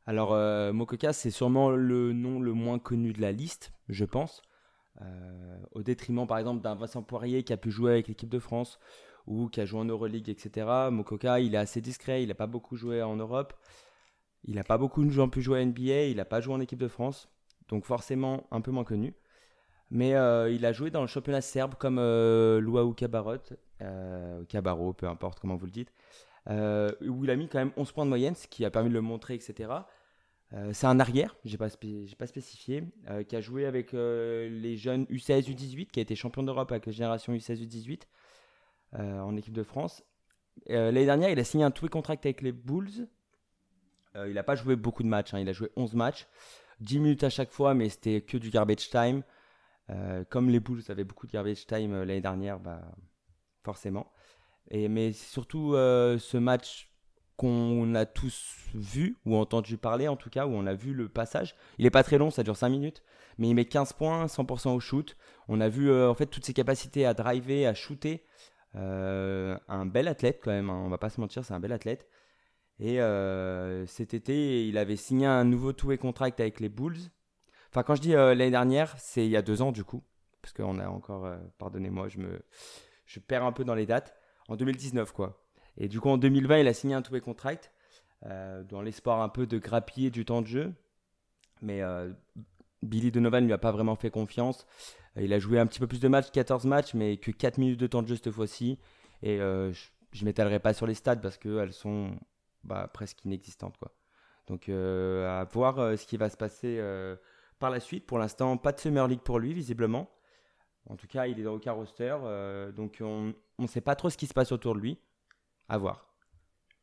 Alors, 0.07 0.33
euh, 0.33 0.73
Mokoka, 0.73 1.13
c'est 1.13 1.31
sûrement 1.31 1.69
le 1.69 2.11
nom 2.13 2.39
le 2.39 2.53
moins 2.53 2.79
connu 2.79 3.13
de 3.13 3.21
la 3.21 3.31
liste, 3.31 3.71
je 3.87 4.05
pense. 4.05 4.41
Euh, 5.01 5.57
au 5.71 5.83
détriment, 5.83 6.27
par 6.27 6.37
exemple, 6.37 6.61
d'un 6.61 6.75
Vincent 6.75 7.03
Poirier 7.03 7.43
qui 7.43 7.53
a 7.53 7.57
pu 7.57 7.71
jouer 7.71 7.91
avec 7.91 8.07
l'équipe 8.07 8.29
de 8.29 8.39
France 8.39 8.79
ou 9.27 9.47
qui 9.49 9.61
a 9.61 9.65
joué 9.65 9.79
en 9.79 9.85
Euroleague, 9.85 10.29
etc. 10.29 10.67
Mokoka, 10.91 11.39
il 11.39 11.55
est 11.55 11.57
assez 11.57 11.81
discret, 11.81 12.23
il 12.23 12.29
n'a 12.29 12.35
pas 12.35 12.47
beaucoup 12.47 12.75
joué 12.75 13.01
en 13.01 13.15
Europe. 13.15 13.53
Il 14.43 14.55
n'a 14.55 14.63
pas 14.63 14.77
beaucoup 14.77 15.05
pu 15.29 15.41
jouer 15.41 15.59
à 15.59 15.65
NBA, 15.65 16.05
il 16.05 16.17
n'a 16.17 16.25
pas 16.25 16.41
joué 16.41 16.53
en 16.53 16.59
équipe 16.59 16.79
de 16.79 16.87
France. 16.87 17.29
Donc, 17.69 17.85
forcément, 17.85 18.47
un 18.51 18.61
peu 18.61 18.71
moins 18.71 18.83
connu. 18.83 19.13
Mais 19.91 20.15
euh, 20.15 20.49
il 20.49 20.65
a 20.65 20.71
joué 20.71 20.89
dans 20.89 21.01
le 21.01 21.07
championnat 21.07 21.41
serbe 21.41 21.75
comme 21.75 21.99
euh, 21.99 22.59
Luau 22.59 22.93
Cabarot, 22.93 23.37
Cabaro, 24.47 24.93
peu 24.93 25.07
importe 25.07 25.39
comment 25.39 25.55
vous 25.57 25.65
le 25.65 25.71
dites. 25.71 25.93
Euh, 26.49 26.89
où 27.01 27.23
il 27.23 27.29
a 27.29 27.35
mis 27.35 27.47
quand 27.47 27.59
même 27.59 27.71
11 27.77 27.91
points 27.91 28.05
de 28.05 28.09
moyenne, 28.09 28.35
ce 28.35 28.47
qui 28.47 28.65
a 28.65 28.71
permis 28.71 28.89
de 28.89 28.95
le 28.95 29.01
montrer, 29.01 29.35
etc. 29.35 29.69
Euh, 30.53 30.71
c'est 30.73 30.87
un 30.87 30.99
arrière, 30.99 31.35
j'ai 31.45 31.57
pas, 31.57 31.69
pas 32.17 32.27
spécifié, 32.27 32.83
euh, 33.09 33.23
qui 33.23 33.35
a 33.35 33.41
joué 33.41 33.65
avec 33.65 33.93
les 33.93 34.75
jeunes 34.75 35.05
U16, 35.05 35.49
U18, 35.49 35.87
qui 35.87 35.99
a 35.99 36.03
été 36.03 36.15
champion 36.15 36.43
d'Europe 36.43 36.71
avec 36.71 36.85
la 36.85 36.91
génération 36.91 37.33
U16, 37.33 37.63
U18 37.67 38.01
en 38.97 39.35
équipe 39.37 39.53
de 39.53 39.63
France. 39.63 40.03
L'année 40.67 41.05
dernière, 41.05 41.29
il 41.29 41.39
a 41.39 41.43
signé 41.43 41.63
un 41.63 41.71
tout 41.71 41.87
contract 41.87 42.25
avec 42.25 42.41
les 42.41 42.51
Bulls. 42.51 43.07
il 44.15 44.33
n'a 44.33 44.43
pas 44.43 44.55
joué 44.55 44.75
beaucoup 44.75 45.03
de 45.03 45.07
matchs, 45.07 45.33
hein. 45.33 45.39
il 45.39 45.47
a 45.47 45.53
joué 45.53 45.69
11 45.75 45.93
matchs, 45.95 46.27
10 46.81 46.99
minutes 46.99 47.23
à 47.23 47.29
chaque 47.29 47.51
fois, 47.51 47.73
mais 47.73 47.89
c'était 47.89 48.21
que 48.21 48.37
du 48.37 48.49
garbage 48.49 48.89
time. 48.89 49.23
comme 50.29 50.49
les 50.49 50.59
Bulls 50.59 50.83
avaient 50.89 51.05
beaucoup 51.05 51.25
de 51.25 51.31
garbage 51.31 51.65
time 51.65 52.03
l'année 52.03 52.21
dernière, 52.21 52.59
bah, 52.59 52.81
forcément. 53.63 54.11
Et, 54.69 54.87
mais 54.87 55.11
surtout 55.11 55.73
euh, 55.73 56.17
ce 56.17 56.37
match 56.37 56.89
qu'on 57.37 57.95
a 57.95 58.05
tous 58.05 58.55
vu 58.73 59.17
ou 59.25 59.35
entendu 59.35 59.77
parler 59.77 60.07
en 60.07 60.15
tout 60.15 60.29
cas, 60.29 60.45
où 60.45 60.51
on 60.51 60.65
a 60.67 60.73
vu 60.73 60.93
le 60.93 61.09
passage. 61.09 61.55
Il 61.77 61.83
n'est 61.83 61.91
pas 61.91 62.03
très 62.03 62.17
long, 62.17 62.29
ça 62.29 62.43
dure 62.43 62.55
5 62.55 62.69
minutes, 62.69 63.03
mais 63.37 63.49
il 63.49 63.55
met 63.55 63.65
15 63.65 63.93
points, 63.93 64.25
100% 64.27 64.69
au 64.75 64.79
shoot. 64.79 65.17
On 65.47 65.59
a 65.59 65.67
vu 65.67 65.89
euh, 65.89 66.09
en 66.09 66.13
fait 66.13 66.27
toutes 66.27 66.45
ses 66.45 66.53
capacités 66.53 67.05
à 67.05 67.13
driver, 67.13 67.65
à 67.65 67.73
shooter. 67.73 68.23
Euh, 68.75 69.57
un 69.67 69.85
bel 69.85 70.07
athlète 70.07 70.39
quand 70.43 70.51
même, 70.51 70.69
hein, 70.69 70.81
on 70.85 70.89
va 70.89 70.97
pas 70.97 71.09
se 71.09 71.19
mentir, 71.19 71.43
c'est 71.43 71.53
un 71.53 71.59
bel 71.59 71.71
athlète. 71.71 72.07
Et 72.79 72.97
cet 73.85 74.15
été, 74.15 74.67
il 74.67 74.75
avait 74.79 74.95
signé 74.95 75.27
un 75.27 75.43
nouveau 75.43 75.71
two-way 75.71 75.99
contract 75.99 76.39
avec 76.39 76.59
les 76.59 76.69
Bulls. 76.69 76.97
Enfin, 77.69 77.83
quand 77.83 77.93
je 77.93 78.01
dis 78.01 78.13
l'année 78.13 78.49
dernière, 78.49 78.95
c'est 78.97 79.23
il 79.23 79.29
y 79.29 79.37
a 79.37 79.43
deux 79.43 79.61
ans 79.61 79.71
du 79.71 79.83
coup, 79.83 80.01
parce 80.41 80.51
qu'on 80.51 80.79
a 80.79 80.87
encore, 80.87 81.31
pardonnez-moi, 81.59 82.07
je 82.07 82.17
me, 82.17 82.41
je 83.05 83.19
perds 83.19 83.43
un 83.43 83.51
peu 83.51 83.63
dans 83.63 83.75
les 83.75 83.85
dates 83.85 84.15
en 84.47 84.55
2019, 84.55 85.11
quoi. 85.11 85.43
Et 85.77 85.87
du 85.87 85.99
coup, 85.99 86.09
en 86.09 86.17
2020, 86.17 86.59
il 86.59 86.67
a 86.67 86.73
signé 86.73 86.95
un 86.95 87.01
two-way 87.01 87.21
contract 87.21 87.71
euh, 88.25 88.63
dans 88.63 88.81
l'espoir 88.81 89.21
un 89.21 89.29
peu 89.29 89.47
de 89.47 89.57
grappiller 89.57 90.11
du 90.11 90.25
temps 90.25 90.41
de 90.41 90.47
jeu. 90.47 90.73
Mais 91.61 91.81
euh, 91.81 92.11
Billy 92.83 93.11
Donovan 93.11 93.43
ne 93.43 93.47
lui 93.47 93.53
a 93.53 93.57
pas 93.57 93.71
vraiment 93.71 93.95
fait 93.95 94.11
confiance. 94.11 94.65
Euh, 95.17 95.23
il 95.23 95.33
a 95.33 95.39
joué 95.39 95.59
un 95.59 95.67
petit 95.67 95.79
peu 95.79 95.87
plus 95.87 95.99
de 95.99 96.07
matchs, 96.07 96.31
14 96.31 96.65
matchs, 96.65 96.93
mais 96.93 97.17
que 97.17 97.31
4 97.31 97.57
minutes 97.57 97.79
de 97.79 97.87
temps 97.87 98.01
de 98.01 98.07
jeu 98.07 98.15
cette 98.15 98.31
fois-ci. 98.31 98.79
Et 99.23 99.37
je 99.37 100.21
ne 100.21 100.25
m'étalerai 100.25 100.59
pas 100.59 100.73
sur 100.73 100.87
les 100.87 100.95
stats 100.95 101.17
parce 101.17 101.37
qu'elles 101.37 101.73
sont 101.73 102.17
bah, 102.63 102.89
presque 102.91 103.23
inexistantes. 103.23 103.75
Donc 104.47 104.67
à 104.67 105.43
voir 105.51 105.95
ce 105.95 106.05
qui 106.07 106.17
va 106.17 106.27
se 106.29 106.37
passer 106.37 106.81
par 107.59 107.69
la 107.69 107.79
suite. 107.79 108.07
Pour 108.07 108.17
l'instant, 108.17 108.57
pas 108.57 108.71
de 108.71 108.79
Summer 108.79 109.07
League 109.07 109.21
pour 109.21 109.37
lui, 109.37 109.53
visiblement. 109.53 110.09
En 110.89 110.95
tout 110.95 111.05
cas, 111.05 111.27
il 111.27 111.39
est 111.39 111.43
dans 111.43 111.53
aucun 111.53 111.73
roster. 111.73 112.17
donc 112.75 112.97
on, 113.01 113.35
ne 113.59 113.67
sait 113.67 113.81
pas 113.81 113.95
trop 113.95 114.09
ce 114.09 114.17
qui 114.17 114.25
se 114.25 114.33
passe 114.33 114.51
autour 114.51 114.73
de 114.73 114.79
lui. 114.79 114.97
À 115.69 115.77
voir. 115.77 116.11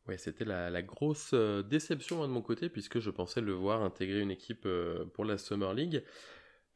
Ouais, 0.09 0.17
c'était 0.17 0.47
la, 0.47 0.83
grosse 0.83 1.33
euh, 1.35 1.63
déception 1.63 2.23
de 2.23 2.29
mon 2.29 2.41
côté, 2.41 2.71
puisque 2.71 2.99
je 2.99 3.11
pensais 3.11 3.43
le 3.43 3.53
voir 3.53 3.83
intégrer 3.83 4.21
une 4.21 4.31
équipe 4.31 4.65
euh, 4.65 5.05
pour 5.13 5.27
la 5.27 5.37
Summer 5.37 5.75
League. 5.75 6.03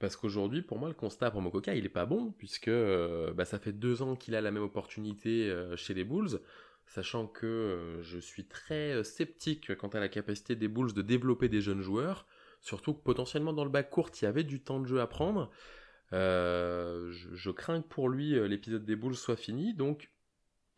Parce 0.02 0.16
qu'aujourd'hui, 0.16 0.60
pour 0.60 0.78
moi, 0.78 0.88
le 0.88 0.94
constat 0.94 1.30
pour 1.30 1.40
Mokoka, 1.40 1.74
il 1.74 1.86
est 1.86 1.88
pas 1.88 2.06
bon, 2.06 2.34
puisque 2.36 2.68
euh, 2.68 3.32
bah, 3.32 3.46
ça 3.46 3.58
fait 3.58 3.72
deux 3.72 4.02
ans 4.02 4.16
qu'il 4.16 4.34
a 4.34 4.40
la 4.40 4.50
même 4.50 4.64
opportunité 4.64 5.50
chez 5.76 5.94
les 5.94 6.04
Bulls, 6.04 6.40
sachant 6.86 7.26
que 7.26 8.00
je 8.02 8.18
suis 8.18 8.44
très 8.44 9.02
sceptique 9.04 9.74
quant 9.76 9.88
à 9.88 10.00
la 10.00 10.08
capacité 10.08 10.56
des 10.56 10.68
Bulls 10.68 10.92
de 10.92 11.02
développer 11.02 11.48
des 11.48 11.60
jeunes 11.60 11.82
joueurs, 11.82 12.26
surtout 12.60 12.94
que 12.94 13.02
potentiellement 13.02 13.52
dans 13.52 13.64
le 13.64 13.70
bas 13.70 13.82
court, 13.82 14.10
il 14.20 14.24
y 14.24 14.28
avait 14.28 14.44
du 14.44 14.60
temps 14.60 14.80
de 14.80 14.86
jeu 14.86 15.00
à 15.00 15.06
prendre. 15.06 15.50
Euh, 16.12 17.10
je, 17.10 17.50
crains 17.50 17.80
que 17.80 17.88
pour 17.88 18.10
lui 18.10 18.34
euh, 18.34 18.46
l'épisode 18.46 18.84
des 18.84 18.96
boules 18.96 19.16
soit 19.16 19.36
fini, 19.36 19.72
donc 19.72 20.10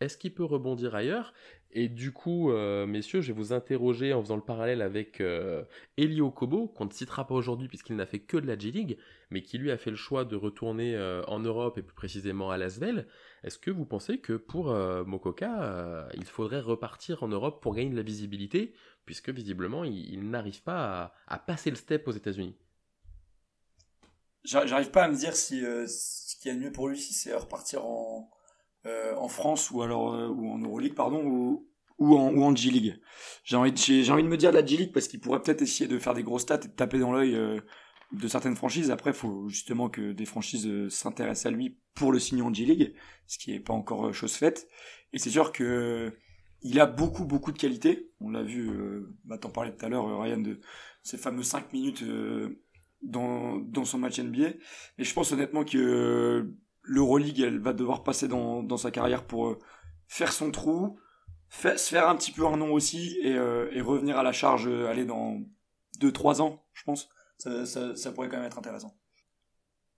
est-ce 0.01 0.19
qu'il 0.19 0.35
peut 0.35 0.45
rebondir 0.45 0.95
ailleurs? 0.95 1.33
Et 1.71 1.89
du 1.89 2.13
coup, 2.13 2.53
euh, 2.53 2.87
messieurs, 2.87 3.21
je 3.21 3.33
vais 3.33 3.39
vous 3.39 3.53
interroger 3.53 4.13
en 4.13 4.23
faisant 4.23 4.37
le 4.37 4.43
parallèle 4.43 4.83
avec 4.83 5.23
Elio 5.97 6.31
Kobo, 6.31 6.69
qu'on 6.69 6.85
ne 6.85 6.93
citera 6.93 7.27
pas 7.27 7.35
aujourd'hui 7.35 7.69
puisqu'il 7.69 7.97
n'a 7.97 8.07
fait 8.07 8.21
que 8.21 8.37
de 8.37 8.47
la 8.47 8.57
G-League, 8.57 8.99
mais 9.31 9.43
qui 9.43 9.59
lui 9.59 9.71
a 9.71 9.77
fait 9.77 9.91
le 9.91 9.97
choix 9.97 10.25
de 10.25 10.37
retourner 10.37 10.97
en 11.27 11.41
Europe 11.41 11.79
et 11.79 11.83
plus 11.83 11.95
précisément 11.95 12.51
à 12.51 12.59
Lasvel. 12.59 13.09
Est-ce 13.43 13.59
que 13.59 13.73
vous 13.73 13.87
pensez 13.87 14.19
que 14.19 14.35
pour 14.35 14.67
Mokoka, 14.67 16.09
il 16.15 16.27
faudrait 16.27 16.61
repartir 16.61 17.25
en 17.25 17.29
Europe 17.29 17.61
pour 17.61 17.75
gagner 17.75 17.91
de 17.91 17.97
la 17.97 18.03
visibilité, 18.03 18.73
puisque 19.05 19.31
visiblement 19.31 19.83
il, 19.83 20.31
n'arrive 20.31 20.63
pas 20.63 21.13
à 21.27 21.39
passer 21.39 21.71
le 21.71 21.77
step 21.77 22.07
aux 22.07 22.13
États-Unis? 22.13 22.57
J'arrive 24.45 24.91
pas 24.91 25.05
à 25.05 25.09
me 25.09 25.17
dire 25.17 25.35
si 25.35 25.65
euh, 25.65 25.87
ce 25.87 26.37
qu'il 26.37 26.53
y 26.53 26.55
a 26.55 26.59
de 26.59 26.63
mieux 26.63 26.73
pour 26.73 26.89
lui 26.89 26.99
si 26.99 27.15
c'est 27.15 27.35
repartir 27.35 27.85
en 27.87 28.31
euh, 28.87 29.15
en 29.17 29.29
France 29.29 29.71
ou 29.71 29.83
alors 29.83 30.15
euh, 30.15 30.29
ou 30.29 30.51
en 30.51 30.59
Euroleague 30.59 30.95
pardon 30.95 31.25
ou 31.25 31.69
ou 31.99 32.17
en, 32.17 32.35
ou 32.35 32.43
en 32.43 32.55
G-League. 32.55 33.01
J'ai 33.45 33.57
envie, 33.57 33.73
j'ai, 33.77 34.11
envie 34.11 34.25
de 34.25 34.29
me 34.29 34.37
dire 34.37 34.51
de 34.51 34.57
la 34.57 34.67
G-League 34.67 34.93
parce 34.93 35.07
qu'il 35.07 35.21
pourrait 35.21 35.41
peut-être 35.41 35.63
essayer 35.63 35.87
de 35.89 35.99
faire 36.01 36.13
des 36.13 36.25
grosses 36.25 36.43
stats 36.43 36.61
et 36.65 36.69
de 36.69 36.73
taper 36.73 36.99
dans 36.99 37.13
l'œil 37.13 37.39
de 38.11 38.29
certaines 38.29 38.57
franchises. 38.57 38.91
Après, 38.91 39.13
faut 39.13 39.49
justement 39.49 39.89
que 39.89 40.11
des 40.11 40.25
franchises 40.25 40.89
s'intéressent 40.89 41.47
à 41.47 41.51
lui 41.55 41.79
pour 41.95 42.11
le 42.11 42.19
signer 42.19 42.43
en 42.43 42.53
G-League, 42.53 42.95
ce 43.29 43.39
qui 43.39 43.55
est 43.55 43.61
pas 43.61 43.73
encore 43.73 44.13
chose 44.13 44.35
faite. 44.35 44.69
Et 45.13 45.19
c'est 45.21 45.31
sûr 45.31 45.53
que 45.53 46.13
il 46.63 46.81
a 46.81 46.87
beaucoup 46.87 47.25
beaucoup 47.25 47.53
de 47.53 47.59
qualités. 47.59 48.11
On 48.19 48.31
l'a 48.31 48.43
vu, 48.43 48.69
euh, 48.69 49.15
bah, 49.25 49.39
t'en 49.39 49.51
parlais 49.51 49.73
tout 49.73 49.87
à 49.87 49.89
l'heure, 49.89 50.21
Ryan, 50.21 50.39
de 50.39 50.59
ces 51.05 51.17
fameux 51.17 51.45
5 51.45 51.73
minutes 51.73 52.03
dans, 53.05 53.59
dans 53.59 53.85
son 53.85 53.99
match 53.99 54.19
NBA. 54.19 54.49
Et 54.99 55.05
je 55.05 55.15
pense 55.15 55.33
honnêtement 55.33 55.65
que 55.65 56.51
l'Euroleague, 56.85 57.41
elle 57.41 57.59
va 57.59 57.73
devoir 57.73 58.05
passer 58.05 58.29
dans, 58.29 58.63
dans 58.63 58.77
sa 58.77 58.91
carrière 58.91 59.25
pour 59.25 59.49
euh, 59.49 59.59
faire 60.07 60.33
son 60.33 60.51
trou, 60.51 60.99
se 61.49 61.77
faire 61.77 62.09
un 62.09 62.17
petit 62.17 62.33
peu 62.33 62.47
un 62.47 62.57
nom 62.57 62.73
aussi 62.73 63.19
et, 63.23 63.35
euh, 63.35 63.71
revenir 63.83 64.19
à 64.19 64.23
la 64.23 64.33
charge, 64.33 64.69
euh, 64.69 64.89
aller 64.89 65.05
dans 65.05 65.41
2-3 66.01 66.41
ans, 66.43 66.65
je 66.73 66.85
pense. 66.85 67.09
Ça, 67.39 68.13
pourrait 68.13 68.29
quand 68.29 68.37
même 68.37 68.47
être 68.47 68.59
intéressant. 68.59 68.97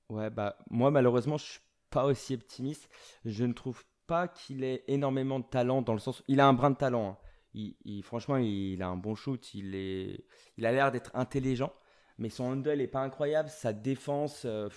Ouais, 0.08 0.30
bah 0.30 0.56
moi 0.70 0.90
malheureusement, 0.90 1.36
je 1.36 1.44
suis 1.44 1.60
pas 1.90 2.04
aussi 2.06 2.34
optimiste. 2.34 2.88
Je 3.24 3.44
ne 3.44 3.52
trouve 3.52 3.84
pas 4.06 4.28
qu'il 4.28 4.64
ait 4.64 4.84
énormément 4.86 5.40
de 5.40 5.44
talent 5.44 5.82
dans 5.82 5.92
le 5.92 5.98
sens. 5.98 6.22
Il 6.28 6.40
a 6.40 6.46
un 6.46 6.52
brin 6.52 6.70
de 6.70 6.76
talent. 6.76 7.10
Hein. 7.10 7.18
Il, 7.54 7.76
il, 7.84 8.02
franchement, 8.02 8.36
il 8.36 8.82
a 8.82 8.88
un 8.88 8.96
bon 8.96 9.14
shoot. 9.14 9.54
Il, 9.54 9.74
est, 9.74 10.24
il 10.56 10.66
a 10.66 10.72
l'air 10.72 10.92
d'être 10.92 11.10
intelligent 11.14 11.72
mais 12.18 12.30
son 12.30 12.44
handle 12.44 12.80
est 12.80 12.86
pas 12.86 13.00
incroyable. 13.00 13.48
Sa 13.50 13.72
défense, 13.72 14.42
euh, 14.44 14.68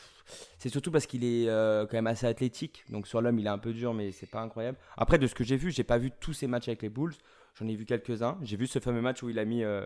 c'est 0.58 0.70
surtout 0.70 0.92
parce 0.92 1.06
qu'il 1.06 1.24
est 1.24 1.48
euh, 1.48 1.86
quand 1.86 1.98
même 1.98 2.08
assez 2.08 2.28
athlétique. 2.28 2.84
Donc 2.90 3.08
sur 3.08 3.22
l'homme, 3.22 3.40
il 3.40 3.46
est 3.46 3.50
un 3.50 3.58
peu 3.58 3.74
dur, 3.74 3.94
mais 3.94 4.12
c'est 4.12 4.30
pas 4.30 4.42
incroyable. 4.42 4.78
Après, 4.98 5.18
de 5.18 5.28
ce 5.28 5.36
que 5.36 5.44
j'ai 5.44 5.56
vu, 5.56 5.72
j'ai 5.72 5.84
pas 5.84 5.98
vu 5.98 6.12
tous 6.20 6.34
ses 6.34 6.48
matchs 6.48 6.68
avec 6.68 6.82
les 6.82 6.90
Bulls. 6.90 7.14
J'en 7.56 7.68
ai 7.68 7.76
vu 7.76 7.86
quelques-uns. 7.86 8.38
J'ai 8.42 8.58
vu 8.58 8.68
ce 8.68 8.80
fameux 8.80 9.02
match 9.02 9.24
où 9.24 9.30
il 9.30 9.40
a 9.40 9.46
mis 9.46 9.64
euh, 9.64 9.86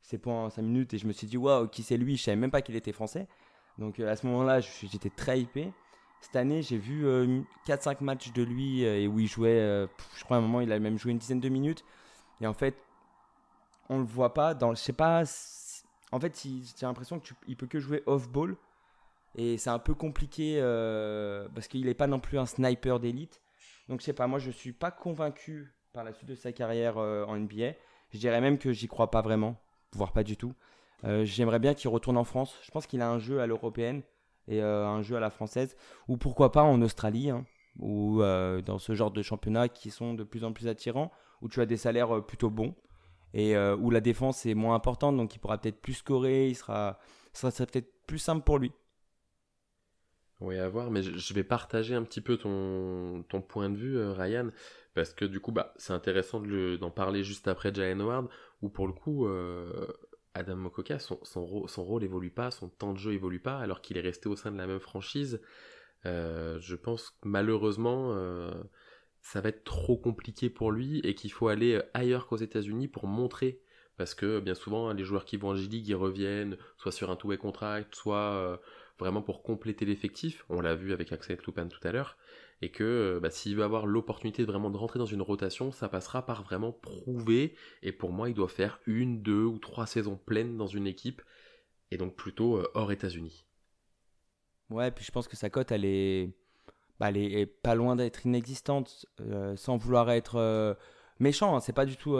ses 0.00 0.18
points 0.18 0.44
en 0.44 0.50
5 0.50 0.62
minutes 0.62 0.94
et 0.94 0.98
je 0.98 1.06
me 1.06 1.12
suis 1.12 1.26
dit, 1.26 1.36
waouh, 1.36 1.66
qui 1.68 1.82
c'est 1.82 1.96
lui? 1.96 2.16
Je 2.16 2.22
savais 2.22 2.36
même 2.36 2.50
pas 2.50 2.62
qu'il 2.62 2.76
était 2.76 2.92
français. 2.92 3.26
Donc 3.78 3.98
à 3.98 4.14
ce 4.14 4.26
moment-là, 4.26 4.60
j'étais 4.60 5.10
très 5.10 5.40
hypé. 5.40 5.72
Cette 6.20 6.36
année, 6.36 6.62
j'ai 6.62 6.78
vu 6.78 7.04
4-5 7.66 7.96
matchs 8.04 8.32
de 8.32 8.44
lui 8.44 8.82
et 8.82 9.08
où 9.08 9.18
il 9.18 9.26
jouait, 9.26 9.88
je 10.16 10.24
crois 10.24 10.36
à 10.36 10.40
un 10.40 10.42
moment, 10.42 10.60
il 10.60 10.70
a 10.70 10.78
même 10.78 10.96
joué 10.96 11.10
une 11.10 11.18
dizaine 11.18 11.40
de 11.40 11.48
minutes. 11.48 11.84
Et 12.40 12.46
en 12.46 12.52
fait, 12.52 12.76
on 13.88 13.98
le 13.98 14.04
voit 14.04 14.34
pas 14.34 14.54
dans, 14.54 14.74
je 14.74 14.80
sais 14.80 14.92
pas 14.92 15.24
en 16.12 16.20
fait, 16.20 16.40
j'ai 16.44 16.86
l'impression 16.86 17.18
qu'il 17.18 17.56
peut 17.56 17.66
que 17.66 17.80
jouer 17.80 18.02
off-ball. 18.06 18.56
Et 19.34 19.56
c'est 19.56 19.70
un 19.70 19.78
peu 19.78 19.94
compliqué 19.94 20.58
euh, 20.60 21.48
parce 21.54 21.66
qu'il 21.66 21.86
n'est 21.86 21.94
pas 21.94 22.06
non 22.06 22.20
plus 22.20 22.38
un 22.38 22.44
sniper 22.44 23.00
d'élite. 23.00 23.40
Donc, 23.88 24.00
je 24.00 24.04
sais 24.04 24.12
pas, 24.12 24.26
moi, 24.26 24.38
je 24.38 24.50
suis 24.50 24.72
pas 24.72 24.90
convaincu 24.90 25.74
par 25.94 26.04
la 26.04 26.12
suite 26.12 26.28
de 26.28 26.34
sa 26.34 26.52
carrière 26.52 26.98
euh, 26.98 27.24
en 27.24 27.38
NBA. 27.38 27.72
Je 28.10 28.18
dirais 28.18 28.42
même 28.42 28.58
que 28.58 28.72
j'y 28.72 28.88
crois 28.88 29.10
pas 29.10 29.22
vraiment, 29.22 29.56
voire 29.92 30.12
pas 30.12 30.22
du 30.22 30.36
tout. 30.36 30.54
Euh, 31.04 31.24
j'aimerais 31.24 31.58
bien 31.58 31.72
qu'il 31.72 31.88
retourne 31.88 32.18
en 32.18 32.24
France. 32.24 32.54
Je 32.62 32.70
pense 32.70 32.86
qu'il 32.86 33.00
a 33.00 33.10
un 33.10 33.18
jeu 33.18 33.40
à 33.40 33.46
l'européenne. 33.46 34.02
et 34.48 34.60
un 34.60 35.02
jeu 35.02 35.16
à 35.16 35.20
la 35.20 35.30
française, 35.30 35.76
ou 36.08 36.16
pourquoi 36.16 36.52
pas 36.52 36.62
en 36.62 36.82
Australie, 36.82 37.30
hein, 37.30 37.46
ou 37.78 38.20
dans 38.20 38.78
ce 38.78 38.94
genre 38.94 39.12
de 39.12 39.22
championnat 39.22 39.68
qui 39.68 39.90
sont 39.90 40.14
de 40.14 40.24
plus 40.24 40.44
en 40.44 40.52
plus 40.52 40.66
attirants, 40.66 41.12
où 41.40 41.48
tu 41.48 41.60
as 41.60 41.66
des 41.66 41.76
salaires 41.76 42.24
plutôt 42.26 42.50
bons 42.50 42.74
et 43.34 43.56
où 43.56 43.90
la 43.90 44.00
défense 44.00 44.46
est 44.46 44.54
moins 44.54 44.74
importante, 44.74 45.16
donc 45.16 45.34
il 45.34 45.38
pourra 45.38 45.58
peut-être 45.58 45.80
plus 45.80 45.94
scorer, 45.94 46.48
il 46.48 46.54
sera, 46.54 46.98
ça 47.32 47.50
sera 47.50 47.66
peut-être 47.66 47.90
plus 48.06 48.18
simple 48.18 48.44
pour 48.44 48.58
lui. 48.58 48.72
Oui, 50.42 50.58
à 50.58 50.68
voir, 50.68 50.90
mais 50.90 51.02
je 51.02 51.34
vais 51.34 51.44
partager 51.44 51.94
un 51.94 52.02
petit 52.02 52.20
peu 52.20 52.36
ton, 52.36 53.24
point 53.48 53.70
de 53.70 53.76
vue, 53.76 53.96
euh, 53.96 54.12
Ryan, 54.12 54.50
parce 54.92 55.14
que 55.14 55.24
du 55.24 55.38
coup, 55.38 55.52
bah, 55.52 55.72
c'est 55.76 55.92
intéressant 55.92 56.40
d'en 56.40 56.90
parler 56.90 57.22
juste 57.22 57.46
après 57.46 57.72
Jalen 57.72 58.02
Ward, 58.02 58.28
où 58.60 58.68
pour 58.68 58.88
le 58.88 58.92
coup, 58.92 59.28
euh, 59.28 59.86
Adam 60.34 60.56
Mokoka, 60.56 60.98
son, 60.98 61.46
rôle 61.76 62.02
évolue 62.02 62.32
pas, 62.32 62.50
son 62.50 62.68
temps 62.68 62.92
de 62.92 62.98
jeu 62.98 63.12
évolue 63.12 63.38
pas, 63.38 63.58
alors 63.58 63.82
qu'il 63.82 63.96
est 63.98 64.02
resté 64.02 64.28
au 64.28 64.34
sein 64.34 64.50
de 64.50 64.58
la 64.58 64.66
même 64.66 64.80
franchise. 64.80 65.40
Euh, 66.06 66.58
je 66.58 66.74
pense 66.74 67.16
malheureusement, 67.22 68.12
ça 69.22 69.40
va 69.40 69.48
être 69.48 69.64
trop 69.64 69.96
compliqué 69.96 70.50
pour 70.50 70.70
lui 70.70 70.98
et 71.00 71.14
qu'il 71.14 71.32
faut 71.32 71.48
aller 71.48 71.80
ailleurs 71.94 72.26
qu'aux 72.26 72.36
États-Unis 72.36 72.88
pour 72.88 73.06
montrer. 73.06 73.62
Parce 73.96 74.14
que 74.14 74.40
bien 74.40 74.54
souvent 74.54 74.92
les 74.92 75.04
joueurs 75.04 75.24
qui 75.24 75.36
vont 75.36 75.50
en 75.50 75.54
G-League 75.54 75.88
ils 75.88 75.94
reviennent 75.94 76.56
soit 76.76 76.92
sur 76.92 77.10
un 77.10 77.16
two-way 77.16 77.38
contract, 77.38 77.94
soit 77.94 78.60
vraiment 78.98 79.22
pour 79.22 79.42
compléter 79.42 79.84
l'effectif, 79.84 80.44
on 80.48 80.60
l'a 80.60 80.74
vu 80.74 80.92
avec 80.92 81.12
Axel 81.12 81.38
Toupin 81.38 81.66
tout 81.66 81.80
à 81.86 81.92
l'heure, 81.92 82.16
et 82.60 82.70
que 82.70 82.84
euh, 82.84 83.20
bah, 83.20 83.30
s'il 83.30 83.56
veut 83.56 83.64
avoir 83.64 83.86
l'opportunité 83.86 84.44
vraiment 84.44 84.70
de 84.70 84.76
rentrer 84.76 84.98
dans 84.98 85.06
une 85.06 85.22
rotation, 85.22 85.72
ça 85.72 85.88
passera 85.88 86.24
par 86.24 86.42
vraiment 86.42 86.72
prouver, 86.72 87.56
et 87.82 87.92
pour 87.92 88.12
moi 88.12 88.28
il 88.28 88.34
doit 88.34 88.48
faire 88.48 88.80
une, 88.86 89.22
deux 89.22 89.44
ou 89.44 89.58
trois 89.58 89.86
saisons 89.86 90.16
pleines 90.16 90.56
dans 90.56 90.66
une 90.66 90.86
équipe, 90.86 91.22
et 91.90 91.96
donc 91.96 92.14
plutôt 92.14 92.58
euh, 92.58 92.70
hors 92.74 92.92
États-Unis. 92.92 93.44
Ouais, 94.70 94.90
puis 94.90 95.04
je 95.04 95.10
pense 95.10 95.28
que 95.28 95.36
sa 95.36 95.50
cote 95.50 95.72
elle 95.72 95.84
est, 95.84 96.34
bah, 97.00 97.08
elle 97.08 97.16
est 97.16 97.46
pas 97.46 97.74
loin 97.74 97.96
d'être 97.96 98.26
inexistante, 98.26 99.06
euh, 99.20 99.56
sans 99.56 99.76
vouloir 99.76 100.10
être 100.10 100.76
méchant, 101.18 101.56
hein. 101.56 101.60
c'est 101.60 101.72
pas 101.72 101.86
du 101.86 101.96
tout 101.96 102.16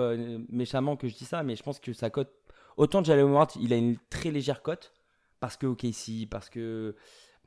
méchamment 0.49 0.97
que 0.97 1.09
je 1.09 1.15
dis 1.15 1.25
ça, 1.25 1.43
mais 1.43 1.57
je 1.57 1.63
pense 1.63 1.81
que 1.81 1.93
sa 1.93 2.11
cote, 2.11 2.33
autant 2.77 3.03
Jalen 3.03 3.31
Ward, 3.31 3.51
il 3.61 3.73
a 3.73 3.77
une 3.77 3.97
très 4.11 4.31
légère 4.31 4.63
cote, 4.63 4.93
parce 5.41 5.57
que 5.57 5.67
OKC, 5.67 6.29
parce 6.31 6.49
que 6.49 6.95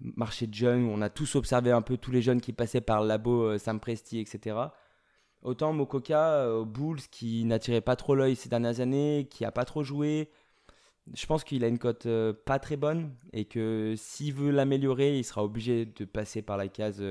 marché 0.01 0.47
de 0.47 0.53
jeunes, 0.53 0.85
on 0.85 1.01
a 1.01 1.09
tous 1.09 1.35
observé 1.35 1.71
un 1.71 1.81
peu 1.81 1.97
tous 1.97 2.11
les 2.11 2.21
jeunes 2.21 2.41
qui 2.41 2.53
passaient 2.53 2.81
par 2.81 3.01
le 3.01 3.07
labo 3.07 3.43
euh, 3.43 3.57
Sam 3.57 3.79
Presti, 3.79 4.19
etc. 4.19 4.57
Autant 5.41 5.73
Mokoka, 5.73 6.41
euh, 6.41 6.65
Bulls, 6.65 7.01
qui 7.11 7.45
n'attirait 7.45 7.81
pas 7.81 7.95
trop 7.95 8.15
l'œil 8.15 8.35
ces 8.35 8.49
dernières 8.49 8.79
années, 8.79 9.27
qui 9.29 9.45
a 9.45 9.51
pas 9.51 9.65
trop 9.65 9.83
joué, 9.83 10.29
je 11.13 11.25
pense 11.25 11.43
qu'il 11.43 11.63
a 11.63 11.67
une 11.67 11.79
cote 11.79 12.05
euh, 12.05 12.33
pas 12.33 12.59
très 12.59 12.77
bonne 12.77 13.15
et 13.33 13.45
que 13.45 13.93
s'il 13.97 14.33
veut 14.33 14.51
l'améliorer, 14.51 15.17
il 15.17 15.23
sera 15.23 15.43
obligé 15.43 15.85
de 15.85 16.05
passer 16.05 16.41
par 16.41 16.57
la 16.57 16.67
case, 16.67 17.03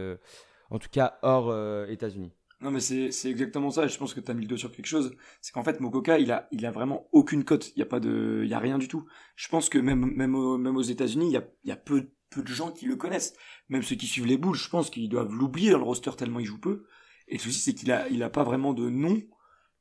en 0.71 0.79
tout 0.79 0.89
cas 0.91 1.19
hors 1.23 1.55
États-Unis. 1.89 2.33
Non, 2.65 2.71
mais 2.71 2.81
c'est, 2.81 3.11
exactement 3.27 3.71
ça. 3.71 3.87
Je 3.87 3.99
pense 3.99 4.15
que 4.15 4.21
tu 4.21 4.31
as 4.31 4.35
mis 4.35 4.43
le 4.43 4.49
doigt 4.49 4.57
sur 4.57 4.73
quelque 4.73 4.87
chose. 4.87 5.15
C'est 5.43 5.53
qu'en 5.53 5.63
fait, 5.63 5.81
Mokoka, 5.81 6.19
il 6.19 6.33
a, 6.33 6.49
il 6.51 6.65
a 6.65 6.71
vraiment 6.71 7.09
aucune 7.13 7.45
cote. 7.45 7.73
Il 7.77 7.81
n'y 7.81 7.83
a 7.83 7.87
pas 7.87 7.99
il 8.03 8.47
y 8.47 8.55
a 8.55 8.59
rien 8.59 8.79
du 8.79 8.89
tout. 8.89 9.07
Je 9.37 9.49
pense 9.49 9.69
que 9.69 9.79
même, 9.79 10.07
même, 10.15 10.35
même 10.57 10.77
aux 10.77 10.83
États-Unis, 10.83 11.27
il 11.27 11.33
y 11.33 11.37
a, 11.37 11.45
y 11.65 11.73
a 11.73 11.77
peu, 11.77 12.11
peu 12.31 12.43
de 12.43 12.49
gens 12.49 12.73
qui 12.73 12.87
le 12.87 12.97
connaissent. 12.97 13.35
Même 13.69 13.83
ceux 13.83 13.97
qui 13.97 14.07
suivent 14.07 14.25
les 14.25 14.39
boules, 14.39 14.57
je 14.57 14.71
pense 14.71 14.89
qu'ils 14.89 15.11
doivent 15.11 15.35
l'oublier 15.35 15.73
dans 15.73 15.79
le 15.79 15.85
roster 15.85 16.13
tellement 16.17 16.41
il 16.41 16.47
joue 16.47 16.59
peu. 16.59 16.87
Et 17.29 17.35
le 17.35 17.41
souci, 17.41 17.61
c'est 17.61 17.75
qu'il 17.75 17.93
a, 17.93 18.09
il 18.09 18.23
a 18.23 18.31
pas 18.31 18.45
vraiment 18.45 18.73
de 18.73 18.89
nom. 18.89 19.21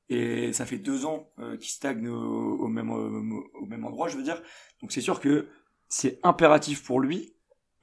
Et 0.09 0.53
ça 0.53 0.65
fait 0.65 0.77
deux 0.77 1.05
ans 1.05 1.31
euh, 1.39 1.57
qu'il 1.57 1.69
stagne 1.69 2.07
au, 2.07 2.67
même, 2.67 2.91
au, 2.91 3.65
même 3.65 3.85
endroit, 3.85 4.09
je 4.09 4.17
veux 4.17 4.23
dire. 4.23 4.41
Donc 4.81 4.91
c'est 4.91 5.01
sûr 5.01 5.19
que 5.19 5.47
c'est 5.87 6.19
impératif 6.23 6.83
pour 6.83 6.99
lui 6.99 7.35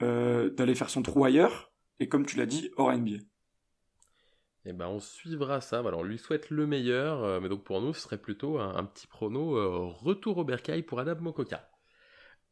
euh, 0.02 0.50
d'aller 0.50 0.74
faire 0.74 0.90
son 0.90 1.02
trou 1.02 1.24
ailleurs. 1.24 1.72
Et 1.98 2.08
comme 2.08 2.26
tu 2.26 2.36
l'as 2.36 2.46
dit, 2.46 2.70
hors 2.76 2.92
NBA. 2.92 3.18
Eh 4.66 4.72
ben 4.72 4.88
on 4.88 5.00
suivra 5.00 5.60
ça. 5.60 5.78
Alors 5.78 6.00
on 6.00 6.02
lui 6.04 6.18
souhaite 6.18 6.50
le 6.50 6.66
meilleur, 6.66 7.24
euh, 7.24 7.40
mais 7.40 7.48
donc 7.48 7.64
pour 7.64 7.80
nous 7.80 7.94
ce 7.94 8.02
serait 8.02 8.18
plutôt 8.18 8.58
un, 8.58 8.84
petit 8.84 9.06
prono 9.06 9.56
euh, 9.56 9.86
retour 9.86 10.38
au 10.38 10.44
bercail 10.44 10.82
pour 10.82 11.00
Adam 11.00 11.16
Mokoka. 11.20 11.70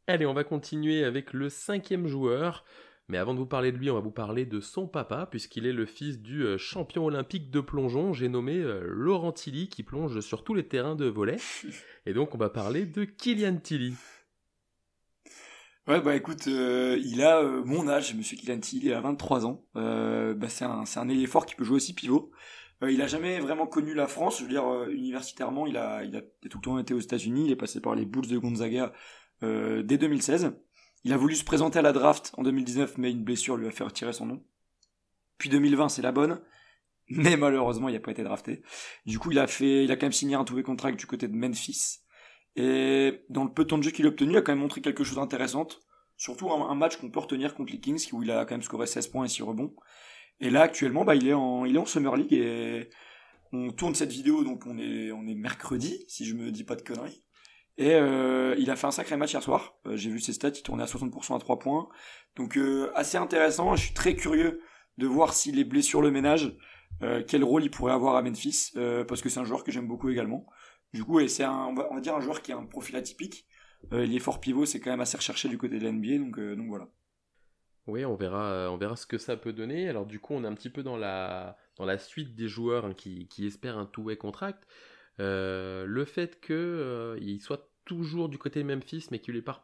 Allez, 0.07 0.25
on 0.25 0.33
va 0.33 0.43
continuer 0.43 1.03
avec 1.03 1.33
le 1.33 1.49
cinquième 1.49 2.07
joueur. 2.07 2.65
Mais 3.09 3.17
avant 3.17 3.33
de 3.33 3.39
vous 3.39 3.45
parler 3.45 3.71
de 3.71 3.77
lui, 3.77 3.89
on 3.89 3.95
va 3.95 3.99
vous 3.99 4.11
parler 4.11 4.45
de 4.45 4.59
son 4.59 4.87
papa, 4.87 5.27
puisqu'il 5.29 5.65
est 5.65 5.73
le 5.73 5.85
fils 5.85 6.19
du 6.21 6.43
euh, 6.43 6.57
champion 6.57 7.05
olympique 7.05 7.51
de 7.51 7.59
plongeon, 7.59 8.13
j'ai 8.13 8.29
nommé 8.29 8.63
Laurent 8.83 9.31
Tilly, 9.31 9.67
qui 9.67 9.83
plonge 9.83 10.19
sur 10.21 10.43
tous 10.43 10.53
les 10.53 10.67
terrains 10.67 10.95
de 10.95 11.05
volet. 11.05 11.37
Et 12.05 12.13
donc 12.13 12.33
on 12.35 12.37
va 12.37 12.49
parler 12.49 12.85
de 12.85 13.03
Kylian 13.03 13.57
Tilly. 13.57 13.95
Ouais, 15.89 16.01
bah 16.01 16.15
écoute, 16.15 16.47
euh, 16.47 17.01
il 17.03 17.23
a 17.23 17.39
euh, 17.39 17.63
mon 17.65 17.87
âge, 17.87 18.13
monsieur 18.13 18.37
Kilanti, 18.37 18.79
il 18.83 18.93
a 18.93 19.01
23 19.01 19.47
ans. 19.47 19.65
Euh, 19.75 20.35
bah, 20.35 20.47
c'est 20.47 20.63
un, 20.63 20.85
c'est 20.85 20.99
un 20.99 21.09
ailier 21.09 21.25
fort 21.25 21.47
qui 21.47 21.55
peut 21.55 21.63
jouer 21.63 21.77
aussi 21.77 21.95
pivot. 21.95 22.31
il 22.87 23.01
a 23.01 23.07
jamais 23.07 23.39
vraiment 23.39 23.65
connu 23.65 23.95
la 23.95 24.07
France, 24.07 24.37
je 24.37 24.43
veux 24.43 24.49
dire, 24.49 24.83
universitairement, 24.91 25.65
il 25.65 25.77
a, 25.77 26.03
il 26.03 26.15
a 26.15 26.21
tout 26.21 26.59
le 26.59 26.63
temps 26.63 26.77
été 26.77 26.93
aux 26.93 26.99
États-Unis, 26.99 27.45
il 27.47 27.51
est 27.51 27.55
passé 27.55 27.81
par 27.81 27.95
les 27.95 28.05
Bulls 28.05 28.27
de 28.27 28.37
Gonzaga 28.37 28.93
dès 29.41 29.97
2016. 29.97 30.53
Il 31.03 31.13
a 31.13 31.17
voulu 31.17 31.35
se 31.35 31.43
présenter 31.43 31.79
à 31.79 31.81
la 31.81 31.93
draft 31.93 32.33
en 32.37 32.43
2019, 32.43 32.97
mais 32.97 33.11
une 33.11 33.23
blessure 33.23 33.57
lui 33.57 33.67
a 33.67 33.71
fait 33.71 33.83
retirer 33.83 34.13
son 34.13 34.25
nom. 34.25 34.43
Puis 35.37 35.49
2020, 35.49 35.89
c'est 35.89 36.01
la 36.01 36.11
bonne, 36.11 36.41
mais 37.09 37.37
malheureusement, 37.37 37.89
il 37.89 37.93
n'a 37.93 37.99
pas 37.99 38.11
été 38.11 38.23
drafté. 38.23 38.61
Du 39.05 39.19
coup, 39.19 39.31
il 39.31 39.39
a 39.39 39.47
fait, 39.47 39.83
il 39.83 39.91
a 39.91 39.95
quand 39.95 40.05
même 40.05 40.13
signé 40.13 40.35
un 40.35 40.43
tout 40.43 40.61
contract 40.61 40.99
du 40.99 41.05
côté 41.05 41.27
de 41.27 41.35
Memphis. 41.35 41.99
Et 42.55 43.21
dans 43.29 43.45
le 43.45 43.51
peu 43.51 43.63
de 43.63 43.69
temps 43.69 43.77
de 43.77 43.83
jeu 43.83 43.91
qu'il 43.91 44.05
a 44.05 44.09
obtenu, 44.09 44.31
il 44.31 44.37
a 44.37 44.41
quand 44.41 44.51
même 44.51 44.59
montré 44.59 44.81
quelque 44.81 45.03
chose 45.03 45.15
d'intéressant. 45.15 45.67
Surtout 46.17 46.51
un, 46.51 46.75
match 46.75 46.97
qu'on 46.97 47.09
peut 47.09 47.19
retenir 47.19 47.55
contre 47.55 47.71
les 47.71 47.79
Kings, 47.79 48.09
où 48.11 48.21
il 48.21 48.31
a 48.31 48.43
quand 48.43 48.55
même 48.55 48.61
scoré 48.61 48.85
16 48.85 49.07
points 49.07 49.23
et 49.23 49.29
6 49.29 49.43
rebonds. 49.43 49.73
Et 50.41 50.49
là, 50.49 50.61
actuellement, 50.61 51.05
bah, 51.05 51.15
il 51.15 51.27
est 51.27 51.33
en, 51.33 51.63
il 51.63 51.75
est 51.75 51.79
en 51.79 51.85
Summer 51.85 52.15
League 52.17 52.33
et 52.33 52.89
on 53.53 53.71
tourne 53.71 53.95
cette 53.95 54.11
vidéo, 54.11 54.43
donc 54.43 54.65
on 54.65 54.77
est, 54.77 55.11
on 55.11 55.25
est 55.27 55.35
mercredi, 55.35 56.03
si 56.07 56.25
je 56.25 56.35
me 56.35 56.51
dis 56.51 56.65
pas 56.65 56.75
de 56.75 56.81
conneries. 56.81 57.23
Et 57.79 57.93
euh, 57.93 58.55
il 58.59 58.69
a 58.71 58.75
fait 58.75 58.87
un 58.87 58.91
sacré 58.91 59.15
match 59.15 59.31
hier 59.31 59.41
soir. 59.41 59.73
Euh, 59.87 59.95
j'ai 59.95 60.09
vu 60.09 60.19
ses 60.19 60.33
stats, 60.33 60.49
il 60.49 60.63
tournait 60.63 60.83
à 60.83 60.85
60% 60.85 61.33
à 61.33 61.39
3 61.39 61.59
points. 61.59 61.87
Donc 62.35 62.57
euh, 62.57 62.91
assez 62.93 63.17
intéressant. 63.17 63.73
Je 63.77 63.85
suis 63.85 63.93
très 63.93 64.15
curieux 64.15 64.61
de 64.97 65.07
voir 65.07 65.33
s'il 65.33 65.57
est 65.59 65.63
blessure 65.63 66.01
le 66.01 66.11
ménage, 66.11 66.57
quel 67.27 67.45
rôle 67.45 67.63
il 67.63 67.71
pourrait 67.71 67.93
avoir 67.93 68.17
à 68.17 68.21
Memphis, 68.21 68.73
parce 69.07 69.21
que 69.21 69.29
c'est 69.29 69.39
un 69.39 69.45
joueur 69.45 69.63
que 69.63 69.71
j'aime 69.71 69.87
beaucoup 69.87 70.09
également. 70.09 70.45
Du 70.93 71.05
coup, 71.05 71.25
c'est 71.29 71.45
un, 71.45 71.67
on 71.67 71.73
va, 71.73 72.01
dire 72.01 72.13
un 72.13 72.19
joueur 72.19 72.41
qui 72.41 72.51
a 72.51 72.57
un 72.57 72.65
profil 72.65 72.97
atypique. 72.97 73.47
Il 73.93 74.13
est 74.13 74.19
fort 74.19 74.41
pivot, 74.41 74.65
c'est 74.65 74.81
quand 74.81 74.89
même 74.89 74.99
assez 74.99 75.15
recherché 75.15 75.47
du 75.47 75.57
côté 75.57 75.79
de 75.79 75.89
donc, 75.89 76.37
euh, 76.37 76.57
donc 76.57 76.67
voilà. 76.67 76.89
Oui, 77.87 78.03
on 78.03 78.15
verra, 78.15 78.69
on 78.69 78.75
verra 78.75 78.97
ce 78.97 79.05
que 79.05 79.17
ça 79.17 79.37
peut 79.37 79.53
donner. 79.53 79.87
Alors 79.87 80.05
du 80.05 80.19
coup, 80.19 80.33
on 80.33 80.43
est 80.43 80.47
un 80.47 80.53
petit 80.53 80.69
peu 80.69 80.83
dans 80.83 80.97
la, 80.97 81.55
dans 81.77 81.85
la 81.85 81.97
suite 81.97 82.35
des 82.35 82.49
joueurs 82.49 82.83
hein, 82.83 82.93
qui, 82.93 83.29
qui, 83.29 83.47
espèrent 83.47 83.77
un 83.77 83.85
two-way 83.85 84.17
contract. 84.17 84.67
le 85.17 86.05
fait 86.05 86.41
qu'il 86.41 87.41
soit 87.41 87.68
toujours 87.97 88.29
du 88.29 88.37
côté 88.37 88.63
de 88.63 88.73
Memphis, 88.73 89.07
mais 89.11 89.19
qu'il 89.19 89.35
n'ait 89.35 89.41
pas, 89.41 89.63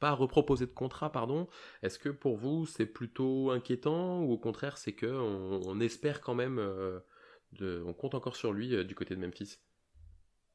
pas 0.00 0.12
reproposé 0.12 0.66
de 0.66 0.72
contrat, 0.72 1.12
pardon, 1.12 1.48
est-ce 1.82 1.98
que 1.98 2.08
pour 2.08 2.36
vous 2.36 2.66
c'est 2.66 2.86
plutôt 2.86 3.50
inquiétant 3.50 4.20
ou 4.22 4.32
au 4.32 4.38
contraire 4.38 4.78
c'est 4.78 4.92
que 4.92 5.06
on, 5.06 5.80
espère 5.80 6.20
quand 6.20 6.34
même, 6.34 6.56
de, 7.52 7.82
on 7.86 7.94
compte 7.94 8.14
encore 8.14 8.36
sur 8.36 8.52
lui 8.52 8.84
du 8.84 8.94
côté 8.94 9.14
de 9.14 9.20
Memphis? 9.24 9.58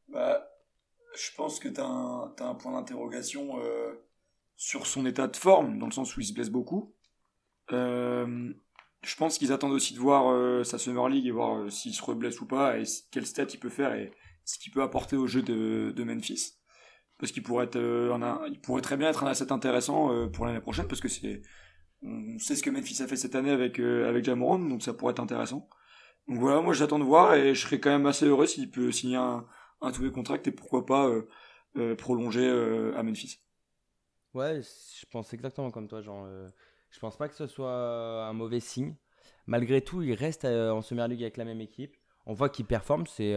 Bah, 0.10 0.48
je 1.17 1.32
pense 1.36 1.60
que 1.60 1.67
tu 1.67 1.82
as, 1.82 1.86
un 1.86 2.56
point 2.56 2.74
d'interrogation 2.74 3.60
euh, 3.62 3.93
sur 4.56 4.86
son 4.86 5.06
état 5.06 5.28
de 5.28 5.36
forme, 5.36 5.80
dans 5.80 5.88
le 5.88 5.91
sens 5.91 6.15
où 6.15 6.22
il 6.22 6.26
se 6.26 6.34
blesse 6.34 6.50
beaucoup. 6.50 6.93
Euh, 7.72 8.54
je 9.02 9.15
pense 9.15 9.38
qu'ils 9.38 9.52
attendent 9.52 9.74
aussi 9.74 9.93
de 9.93 10.00
voir 10.00 10.32
euh, 10.32 10.63
sa 10.63 10.78
Summer 10.78 11.10
League 11.10 11.26
et 11.26 11.32
voir 11.32 11.72
s'il 11.72 11.93
se 11.93 12.04
reblesse 12.04 12.39
ou 12.41 12.46
pas, 12.46 12.78
et 12.80 12.84
quel 13.12 13.26
stat 13.26 13.48
il 13.54 13.60
peut 13.60 13.70
faire 13.70 13.93
et 13.93 14.12
ce 14.46 14.60
qu'il 14.60 14.72
peut 14.72 14.82
apporter 14.82 15.15
au 15.15 15.28
jeu 15.28 15.41
de 15.41 16.04
Memphis. 16.04 16.58
Parce 17.20 17.32
qu'il 17.32 17.42
pourrait, 17.42 17.66
être, 17.66 17.78
un, 17.78 18.42
il 18.48 18.60
pourrait 18.62 18.82
très 18.82 18.96
bien 18.96 19.10
être 19.10 19.24
un 19.24 19.28
asset 19.28 19.52
intéressant 19.52 20.30
pour 20.30 20.46
l'année 20.46 20.60
prochaine, 20.60 20.88
parce 20.88 21.02
que 21.02 21.08
c'est 21.08 21.42
on 22.04 22.38
sait 22.38 22.56
ce 22.56 22.62
que 22.62 22.70
Memphis 22.70 23.02
a 23.02 23.08
fait 23.08 23.16
cette 23.16 23.34
année 23.34 23.50
avec, 23.50 23.80
avec 23.80 24.24
Jamoran, 24.24 24.60
donc 24.60 24.84
ça 24.84 24.94
pourrait 24.94 25.14
être 25.14 25.20
intéressant. 25.20 25.68
Donc 26.28 26.40
voilà, 26.40 26.62
moi 26.62 26.74
j'attends 26.74 27.00
de 27.00 27.04
voir 27.04 27.36
et 27.36 27.56
je 27.56 27.62
serais 27.62 27.80
quand 27.80 27.90
même 27.90 28.06
assez 28.06 28.26
heureux 28.26 28.46
s'il 28.46 28.70
peut 28.70 28.92
signer 28.92 29.16
un, 29.16 29.46
un 29.82 29.92
les 29.92 30.12
contract 30.12 30.48
et 30.48 30.52
pourquoi 30.52 30.86
pas 30.86 31.08
euh, 31.08 31.28
euh, 31.78 31.96
prolonger 31.96 32.48
euh, 32.48 32.98
à 32.98 33.04
Memphis. 33.04 33.40
Ouais, 34.34 34.62
je 34.62 35.06
pense 35.10 35.34
exactement 35.34 35.72
comme 35.72 35.88
toi, 35.88 36.02
Jean. 36.02 36.28
je 36.92 37.00
pense 37.00 37.18
pas 37.18 37.28
que 37.28 37.36
ce 37.36 37.48
soit 37.48 38.28
un 38.28 38.34
mauvais 38.34 38.60
signe. 38.60 38.96
Malgré 39.48 39.82
tout, 39.82 40.02
il 40.02 40.14
reste 40.14 40.46
en 40.46 40.82
Summer 40.82 41.08
League 41.08 41.24
avec 41.24 41.38
la 41.38 41.46
même 41.46 41.62
équipe. 41.62 41.96
On 42.26 42.34
voit 42.34 42.50
qu'il 42.50 42.66
performe. 42.66 43.08
C'est 43.08 43.34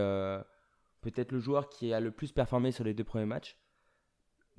peut-être 1.01 1.33
le 1.33 1.39
joueur 1.39 1.71
qui 1.71 1.95
a 1.95 2.01
le 2.01 2.11
plus 2.11 2.33
performé 2.33 2.73
sur 2.73 2.85
les 2.85 2.93
deux 2.93 3.05
premiers 3.05 3.25
matchs. 3.25 3.57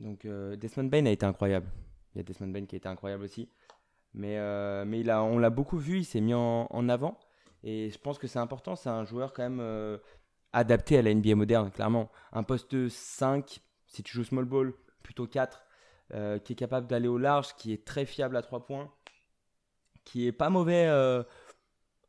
Donc 0.01 0.27
Desmond 0.27 0.89
Bain 0.89 1.05
a 1.05 1.11
été 1.11 1.25
incroyable. 1.25 1.69
Il 2.13 2.17
y 2.17 2.21
a 2.21 2.23
Desmond 2.23 2.49
Bain 2.49 2.65
qui 2.65 2.75
a 2.75 2.77
été 2.77 2.89
incroyable 2.89 3.23
aussi. 3.23 3.49
Mais, 4.13 4.37
mais 4.85 4.99
il 4.99 5.09
a, 5.09 5.23
on 5.23 5.37
l'a 5.37 5.49
beaucoup 5.49 5.77
vu, 5.77 5.99
il 5.99 6.05
s'est 6.05 6.19
mis 6.19 6.33
en, 6.33 6.89
avant. 6.89 7.17
Et 7.63 7.89
je 7.89 7.97
pense 7.97 8.17
que 8.17 8.27
c'est 8.27 8.39
important. 8.39 8.75
C'est 8.75 8.89
un 8.89 9.05
joueur 9.05 9.31
quand 9.31 9.47
même 9.49 9.99
adapté 10.53 10.97
à 10.97 11.01
la 11.01 11.13
NBA 11.13 11.35
moderne, 11.35 11.71
clairement. 11.71 12.11
Un 12.33 12.43
poste 12.43 12.89
5, 12.89 13.61
si 13.87 14.03
tu 14.03 14.13
joues 14.13 14.23
small 14.23 14.45
ball, 14.45 14.73
plutôt 15.03 15.27
4. 15.27 15.63
euh, 16.13 16.39
qui 16.39 16.53
est 16.53 16.55
capable 16.57 16.87
d'aller 16.87 17.07
au 17.07 17.17
large, 17.17 17.55
qui 17.55 17.71
est 17.71 17.85
très 17.85 18.05
fiable 18.05 18.35
à 18.35 18.41
3 18.41 18.65
points, 18.65 18.91
qui 20.03 20.27
est 20.27 20.33
pas 20.33 20.49
mauvais 20.49 20.87
euh, 20.87 21.23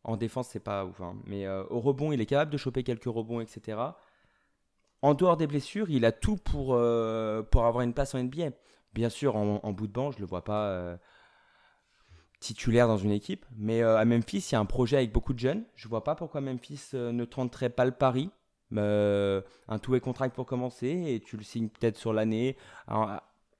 en 0.03 0.17
défense, 0.17 0.49
c'est 0.49 0.61
pas 0.61 0.85
ouf, 0.85 1.01
hein, 1.01 1.17
mais 1.25 1.47
euh, 1.47 1.65
au 1.71 1.79
rebond, 1.79 2.11
il 2.11 2.21
est 2.21 2.27
capable 2.27 2.51
de 2.51 2.57
choper 2.57 2.83
quelques 2.83 3.05
rebonds, 3.05 3.41
etc. 3.41 3.79
En 5.03 5.15
dehors 5.15 5.37
des 5.37 5.47
blessures, 5.47 5.91
il 5.91 6.05
a 6.05 6.13
tout 6.13 6.37
pour, 6.37 6.79
pour 7.51 7.65
avoir 7.65 7.81
une 7.83 7.93
place 7.93 8.15
en 8.15 8.23
NBA. 8.23 8.51
Bien 8.95 9.09
sûr, 9.09 9.37
en, 9.37 9.73
bout 9.73 9.87
de 9.89 9.93
banc, 9.93 10.13
je 10.13 10.21
le 10.21 10.27
vois 10.27 10.45
pas 10.45 10.97
titulaire 12.39 12.87
dans 12.87 12.97
une 12.97 13.11
équipe, 13.11 13.45
mais 13.57 13.83
à 13.83 14.05
Memphis, 14.05 14.47
il 14.51 14.53
y 14.53 14.55
a 14.55 14.61
un 14.61 14.65
projet 14.65 14.99
avec 14.99 15.13
beaucoup 15.13 15.33
de 15.33 15.41
jeunes. 15.41 15.65
Je 15.75 15.89
vois 15.89 16.05
pas 16.05 16.15
pourquoi 16.15 16.41
Memphis 16.41 16.91
ne 16.93 17.25
tenterait 17.25 17.71
pas 17.71 17.85
le 17.85 17.91
pari. 17.91 18.31
un 18.77 19.79
two-way 19.81 20.01
contract 20.01 20.37
pour 20.37 20.47
commencer 20.47 21.05
et 21.09 21.21
tu 21.21 21.37
le 21.37 21.43
signes 21.43 21.69
peut-être 21.69 21.97
sur 21.97 22.13
l'année 22.13 22.57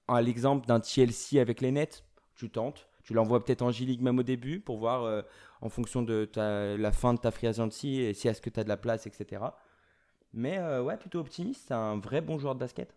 à 0.09 0.23
l'exemple 0.23 0.67
d'un 0.67 0.81
TLC 0.81 1.39
avec 1.39 1.61
les 1.61 1.73
Nets, 1.73 2.05
tu 2.35 2.51
tentes. 2.51 2.89
Tu 3.03 3.15
l'envoies 3.15 3.45
peut-être 3.45 3.63
en 3.63 3.71
G-League 3.71 4.01
même 4.01 4.19
au 4.19 4.23
début 4.23 4.61
pour 4.61 4.79
voir 4.79 5.03
euh, 5.03 5.23
en 5.61 5.69
fonction 5.69 6.03
de 6.03 6.29
la 6.37 6.93
fin 6.93 7.15
de 7.15 7.19
ta 7.19 7.31
free 7.31 7.49
agency 7.49 8.01
et 8.01 8.15
si 8.15 8.29
est-ce 8.29 8.41
que 8.41 8.51
tu 8.51 8.61
as 8.61 8.65
de 8.65 8.69
la 8.69 8.77
place, 8.77 9.07
etc. 9.07 9.43
Mais 10.33 10.59
euh, 10.59 10.83
ouais, 10.83 10.97
plutôt 10.97 11.19
optimiste, 11.21 11.65
c'est 11.69 11.75
un 11.75 11.99
vrai 11.99 12.21
bon 12.21 12.39
joueur 12.39 12.55
de 12.55 12.61
basket. 12.61 12.95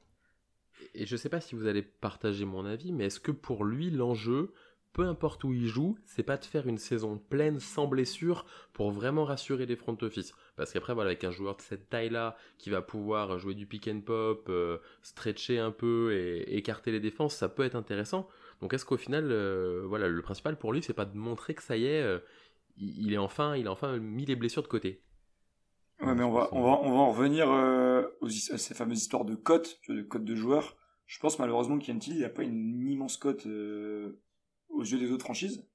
Et 0.93 1.05
je 1.05 1.15
sais 1.15 1.29
pas 1.29 1.41
si 1.41 1.55
vous 1.55 1.67
allez 1.67 1.81
partager 1.81 2.45
mon 2.45 2.65
avis, 2.65 2.91
mais 2.91 3.05
est-ce 3.05 3.19
que 3.19 3.31
pour 3.31 3.65
lui 3.65 3.91
l'enjeu, 3.91 4.53
peu 4.93 5.03
importe 5.03 5.43
où 5.43 5.53
il 5.53 5.67
joue, 5.67 5.97
c'est 6.05 6.23
pas 6.23 6.37
de 6.37 6.45
faire 6.45 6.67
une 6.67 6.77
saison 6.77 7.17
pleine 7.17 7.59
sans 7.59 7.87
blessure 7.87 8.45
pour 8.71 8.91
vraiment 8.91 9.25
rassurer 9.25 9.65
les 9.65 9.75
front 9.75 9.97
office? 10.01 10.33
Parce 10.55 10.71
qu'après, 10.71 10.93
voilà, 10.93 11.09
avec 11.09 11.23
un 11.23 11.31
joueur 11.31 11.57
de 11.57 11.61
cette 11.61 11.89
taille-là 11.89 12.37
qui 12.57 12.69
va 12.69 12.81
pouvoir 12.81 13.37
jouer 13.39 13.55
du 13.55 13.65
pick 13.65 13.87
and 13.87 14.01
pop, 14.01 14.47
euh, 14.49 14.77
stretcher 15.01 15.59
un 15.59 15.71
peu 15.71 16.13
et 16.13 16.55
écarter 16.57 16.91
les 16.91 17.01
défenses, 17.01 17.35
ça 17.35 17.49
peut 17.49 17.63
être 17.63 17.75
intéressant. 17.75 18.29
Donc 18.61 18.73
est-ce 18.73 18.85
qu'au 18.85 18.97
final, 18.97 19.31
euh, 19.31 19.83
voilà, 19.85 20.07
le 20.07 20.21
principal 20.21 20.57
pour 20.57 20.71
lui, 20.71 20.81
c'est 20.81 20.93
pas 20.93 21.05
de 21.05 21.17
montrer 21.17 21.55
que 21.55 21.63
ça 21.63 21.75
y 21.75 21.85
est, 21.85 22.21
il, 22.77 23.13
est 23.13 23.17
enfin, 23.17 23.55
il 23.57 23.67
a 23.67 23.71
enfin 23.71 23.97
mis 23.97 24.25
les 24.25 24.35
blessures 24.35 24.63
de 24.63 24.67
côté? 24.67 25.04
Ouais, 26.01 26.13
mais 26.13 26.23
on 26.23 26.31
va, 26.31 26.49
on 26.51 26.61
va, 26.61 26.79
on 26.81 26.91
va 26.91 26.97
en 26.97 27.11
revenir 27.11 27.47
aux, 27.47 28.27
à 28.27 28.57
ces 28.57 28.73
fameuses 28.73 29.01
histoires 29.01 29.25
de 29.25 29.35
cotes, 29.35 29.79
de 29.87 30.01
cotes 30.01 30.25
de 30.25 30.35
joueurs. 30.35 30.77
Je 31.05 31.19
pense 31.19 31.39
malheureusement 31.39 31.77
qu'Yantil, 31.77 32.15
il 32.15 32.21
n'a 32.21 32.29
pas 32.29 32.43
une 32.43 32.89
immense 32.89 33.17
cote 33.17 33.45
aux 33.45 34.83
yeux 34.83 34.99
des 34.99 35.11
autres 35.11 35.25
franchises. 35.25 35.65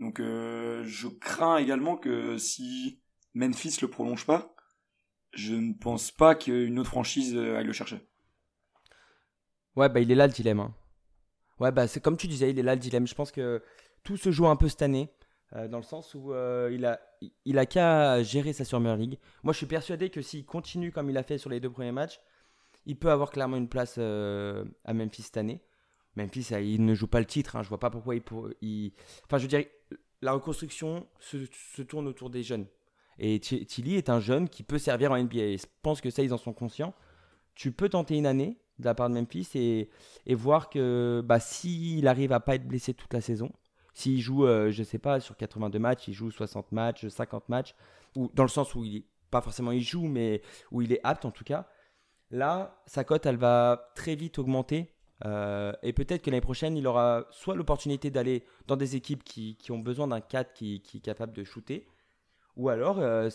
Donc 0.00 0.20
euh, 0.20 0.82
je 0.84 1.08
crains 1.08 1.58
également 1.58 1.96
que 1.96 2.36
si 2.38 3.00
Memphis 3.34 3.78
le 3.80 3.88
prolonge 3.88 4.26
pas, 4.26 4.54
je 5.32 5.54
ne 5.54 5.72
pense 5.72 6.10
pas 6.10 6.34
qu'une 6.34 6.78
autre 6.78 6.90
franchise 6.90 7.34
euh, 7.36 7.56
aille 7.56 7.66
le 7.66 7.72
chercher. 7.72 8.00
Ouais, 9.76 9.88
bah 9.88 10.00
il 10.00 10.10
est 10.10 10.16
là 10.16 10.26
le 10.26 10.32
dilemme. 10.32 10.60
Hein. 10.60 10.74
Ouais, 11.58 11.72
bah 11.72 11.88
c'est 11.88 12.00
comme 12.00 12.16
tu 12.16 12.26
disais, 12.26 12.50
il 12.50 12.58
est 12.58 12.62
là 12.62 12.74
le 12.74 12.80
dilemme. 12.80 13.06
Je 13.06 13.14
pense 13.14 13.32
que 13.32 13.62
tout 14.02 14.16
se 14.16 14.30
joue 14.30 14.46
un 14.46 14.56
peu 14.56 14.68
cette 14.68 14.82
année, 14.82 15.10
euh, 15.54 15.68
dans 15.68 15.78
le 15.78 15.84
sens 15.84 16.14
où 16.14 16.32
il 16.70 16.84
a, 16.84 17.00
il 17.44 17.58
a 17.58 17.66
qu'à 17.66 18.22
gérer 18.22 18.52
sa 18.52 18.64
Summer 18.64 18.96
League. 18.96 19.18
Moi, 19.42 19.52
je 19.52 19.58
suis 19.58 19.66
persuadé 19.66 20.10
que 20.10 20.22
s'il 20.22 20.44
continue 20.44 20.92
comme 20.92 21.10
il 21.10 21.16
a 21.16 21.22
fait 21.22 21.38
sur 21.38 21.50
les 21.50 21.60
deux 21.60 21.70
premiers 21.70 21.92
matchs, 21.92 22.20
il 22.86 22.98
peut 22.98 23.10
avoir 23.10 23.30
clairement 23.30 23.56
une 23.56 23.68
place 23.68 23.98
à 23.98 24.92
Memphis 24.92 25.22
cette 25.22 25.36
année. 25.36 25.60
Memphis, 26.16 26.48
il 26.52 26.84
ne 26.84 26.94
joue 26.94 27.06
pas 27.06 27.20
le 27.20 27.26
titre. 27.26 27.56
Hein. 27.56 27.62
Je 27.62 27.68
vois 27.68 27.80
pas 27.80 27.90
pourquoi 27.90 28.14
il. 28.14 28.92
Enfin, 29.24 29.38
je 29.38 29.46
dirais, 29.46 29.70
la 30.22 30.32
reconstruction 30.32 31.06
se, 31.18 31.82
tourne 31.82 32.06
autour 32.06 32.30
des 32.30 32.42
jeunes. 32.42 32.66
Et 33.18 33.38
Tilly 33.38 33.94
est 33.94 34.10
un 34.10 34.20
jeune 34.20 34.48
qui 34.48 34.62
peut 34.62 34.78
servir 34.78 35.12
en 35.12 35.18
NBA. 35.18 35.56
Je 35.56 35.66
pense 35.82 36.00
que 36.00 36.10
ça, 36.10 36.22
ils 36.22 36.32
en 36.34 36.38
sont 36.38 36.52
conscients. 36.52 36.94
Tu 37.54 37.70
peux 37.70 37.88
tenter 37.88 38.16
une 38.16 38.26
année 38.26 38.58
de 38.80 38.86
la 38.86 38.94
part 38.94 39.08
de 39.08 39.14
Memphis 39.14 39.50
et, 39.54 39.88
et 40.26 40.34
voir 40.34 40.68
que 40.68 41.22
bah, 41.24 41.38
s'il 41.38 42.08
arrive 42.08 42.32
à 42.32 42.40
pas 42.40 42.56
être 42.56 42.66
blessé 42.66 42.92
toute 42.92 43.12
la 43.12 43.20
saison, 43.20 43.52
s'il 43.94 44.20
joue, 44.20 44.42
je 44.42 44.50
euh, 44.50 44.70
je 44.70 44.82
sais 44.82 44.98
pas, 44.98 45.20
sur 45.20 45.36
82 45.36 45.78
matchs, 45.78 46.08
il 46.08 46.14
joue 46.14 46.30
60 46.30 46.72
matchs, 46.72 47.08
50 47.08 47.48
matchs, 47.48 47.74
ou 48.16 48.30
dans 48.34 48.42
le 48.42 48.48
sens 48.48 48.74
où 48.74 48.84
il 48.84 49.04
pas 49.30 49.40
forcément 49.40 49.72
il 49.72 49.82
joue, 49.82 50.06
mais 50.06 50.42
où 50.70 50.82
il 50.82 50.92
est 50.92 51.00
apte 51.02 51.24
en 51.24 51.32
tout 51.32 51.42
cas, 51.42 51.66
là, 52.30 52.80
sa 52.86 53.02
cote, 53.02 53.26
elle 53.26 53.36
va 53.36 53.90
très 53.96 54.14
vite 54.14 54.38
augmenter 54.38 54.94
euh, 55.24 55.72
et 55.82 55.92
peut-être 55.92 56.22
que 56.22 56.30
l'année 56.30 56.40
prochaine, 56.40 56.76
il 56.76 56.86
aura 56.86 57.26
soit 57.30 57.54
l'opportunité 57.54 58.10
d'aller 58.10 58.44
dans 58.66 58.76
des 58.76 58.96
équipes 58.96 59.24
qui, 59.24 59.56
qui 59.56 59.72
ont 59.72 59.78
besoin 59.78 60.08
d'un 60.08 60.20
4 60.20 60.52
qui, 60.52 60.80
qui, 60.82 60.98
est 60.98 61.00
capable 61.00 61.32
de 61.32 61.44
shooter, 61.44 61.86
ou 62.56 62.68
alors 62.68 62.98
euh, 62.98 63.30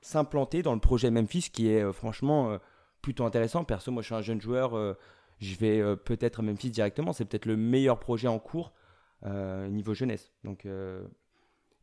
s'implanter 0.00 0.62
dans 0.62 0.74
le 0.74 0.80
projet 0.80 1.10
Memphis 1.10 1.50
qui 1.52 1.68
est 1.68 1.82
euh, 1.82 1.92
franchement 1.92 2.58
plutôt 3.02 3.24
intéressant. 3.24 3.64
Perso, 3.64 3.90
moi 3.90 4.02
je 4.02 4.06
suis 4.06 4.14
un 4.14 4.22
jeune 4.22 4.40
joueur, 4.40 4.96
je 5.38 5.56
vais 5.56 5.96
peut-être 5.96 6.40
à 6.40 6.42
Memphis 6.42 6.70
directement. 6.70 7.12
C'est 7.12 7.24
peut-être 7.24 7.46
le 7.46 7.56
meilleur 7.56 8.00
projet 8.00 8.28
en 8.28 8.38
cours 8.38 8.72
niveau 9.24 9.94
jeunesse. 9.94 10.32
Donc 10.44 10.66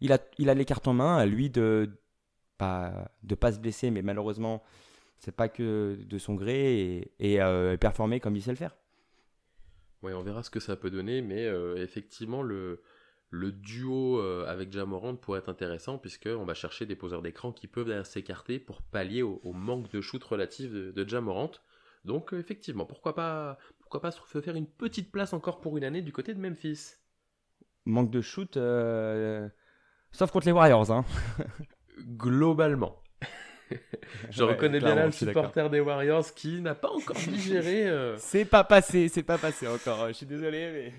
il, 0.02 0.12
a, 0.12 0.19
il 0.38 0.50
a 0.50 0.54
les 0.54 0.65
cartes 0.65 0.88
en 0.88 0.93
main, 0.93 1.17
à 1.17 1.26
lui 1.26 1.50
de 1.50 1.89
pas, 2.58 3.12
de 3.24 3.36
pas 3.36 3.52
se 3.52 3.60
blesser, 3.60 3.91
mais 3.91 4.02
malheureusement 4.02 4.63
c'est 5.17 5.36
pas 5.36 5.50
que 5.50 5.98
de 6.06 6.17
son 6.17 6.36
gré 6.36 7.10
et, 7.19 7.36
et 7.36 7.78
performer 7.78 8.19
comme 8.19 8.36
il 8.36 8.41
sait 8.41 8.52
le 8.52 8.58
faire. 8.58 8.76
Oui, 10.04 10.12
on 10.12 10.22
verra 10.22 10.43
ce 10.43 10.50
que 10.50 10.60
ça 10.60 10.76
peut 10.76 10.91
donner, 10.91 11.22
mais 11.22 11.46
euh, 11.46 11.78
effectivement, 11.78 12.43
le, 12.43 12.82
le 13.30 13.54
duo 13.54 14.19
euh, 14.19 14.46
avec 14.48 14.72
Jamorant 14.72 15.15
pourrait 15.15 15.39
être 15.39 15.48
intéressant, 15.48 15.98
puisqu'on 15.98 16.43
va 16.43 16.54
chercher 16.54 16.86
des 16.86 16.98
poseurs 16.98 17.22
d'écran 17.22 17.54
qui 17.54 17.67
peuvent 17.67 18.04
s'écarter 18.04 18.60
pour 18.60 18.82
pallier 18.82 19.22
au, 19.22 19.54
manque 19.54 19.89
de 19.91 20.02
shoot 20.02 20.22
relatif 20.22 20.72
de, 20.72 20.91
de 20.91 21.10
Jamorant. 21.10 21.52
Donc, 22.04 22.34
euh, 22.34 22.38
effectivement, 22.39 22.86
pourquoi 22.86 23.15
pas, 23.15 23.58
pourquoi 23.80 24.02
pas 24.02 24.12
se 24.12 24.41
faire 24.41 24.58
une 24.58 24.67
petite 24.67 25.10
place 25.10 25.32
encore 25.32 25.62
pour 25.62 25.78
une 25.78 25.86
année 25.86 26.02
du 26.02 26.12
côté 26.12 26.34
de 26.34 26.39
Memphis 26.41 26.96
Manque 27.86 28.12
de 28.12 28.22
shoot, 28.22 28.54
sauf 30.12 30.32
contre 30.32 30.46
les 30.46 30.52
Warriors. 30.52 30.91
Hein. 30.91 31.06
Globalement. 32.00 33.04
je 34.30 34.43
reconnais 34.43 34.80
bien 34.80 34.96
là 34.96 35.06
le 35.06 35.12
supporter 35.12 35.69
des 35.69 35.80
Warriors 35.80 36.34
qui 36.34 36.62
n'a 36.62 36.76
pas 36.76 36.91
encore 36.91 37.15
digéré. 37.15 37.88
Euh. 37.88 38.15
C'est 38.19 38.46
pas 38.46 38.63
passé, 38.63 39.08
c'est 39.08 39.24
pas 39.24 39.38
passé 39.38 39.67
encore. 39.67 40.08
Je 40.08 40.13
suis 40.13 40.26
désolé, 40.26 40.91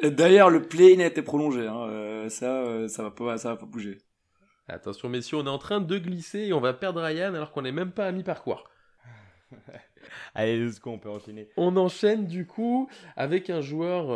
mais. 0.00 0.10
D'ailleurs, 0.10 0.50
le 0.50 0.62
play 0.62 1.00
a 1.02 1.06
été 1.06 1.22
prolongé. 1.22 1.66
Hein. 1.66 1.88
Euh, 1.88 2.28
ça, 2.28 2.62
euh, 2.64 2.88
ça 2.88 3.02
va 3.02 3.10
pas, 3.10 3.38
ça 3.38 3.50
va 3.50 3.56
pas 3.56 3.66
bouger. 3.66 3.98
Attention, 4.68 5.08
messieurs, 5.08 5.38
on 5.38 5.46
est 5.46 5.50
en 5.50 5.58
train 5.58 5.80
de 5.80 5.98
glisser 5.98 6.40
et 6.40 6.52
on 6.52 6.60
va 6.60 6.74
perdre 6.74 7.00
Ryan 7.00 7.34
alors 7.34 7.52
qu'on 7.52 7.62
n'est 7.62 7.72
même 7.72 7.92
pas 7.92 8.06
à 8.06 8.12
mi-parcours. 8.12 8.64
Allez, 10.34 10.70
ce 10.70 10.80
on 10.84 10.98
peut 10.98 11.08
enchaîner. 11.08 11.48
On 11.56 11.76
enchaîne 11.76 12.26
du 12.26 12.46
coup 12.46 12.90
avec 13.16 13.48
un 13.48 13.60
joueur, 13.60 14.10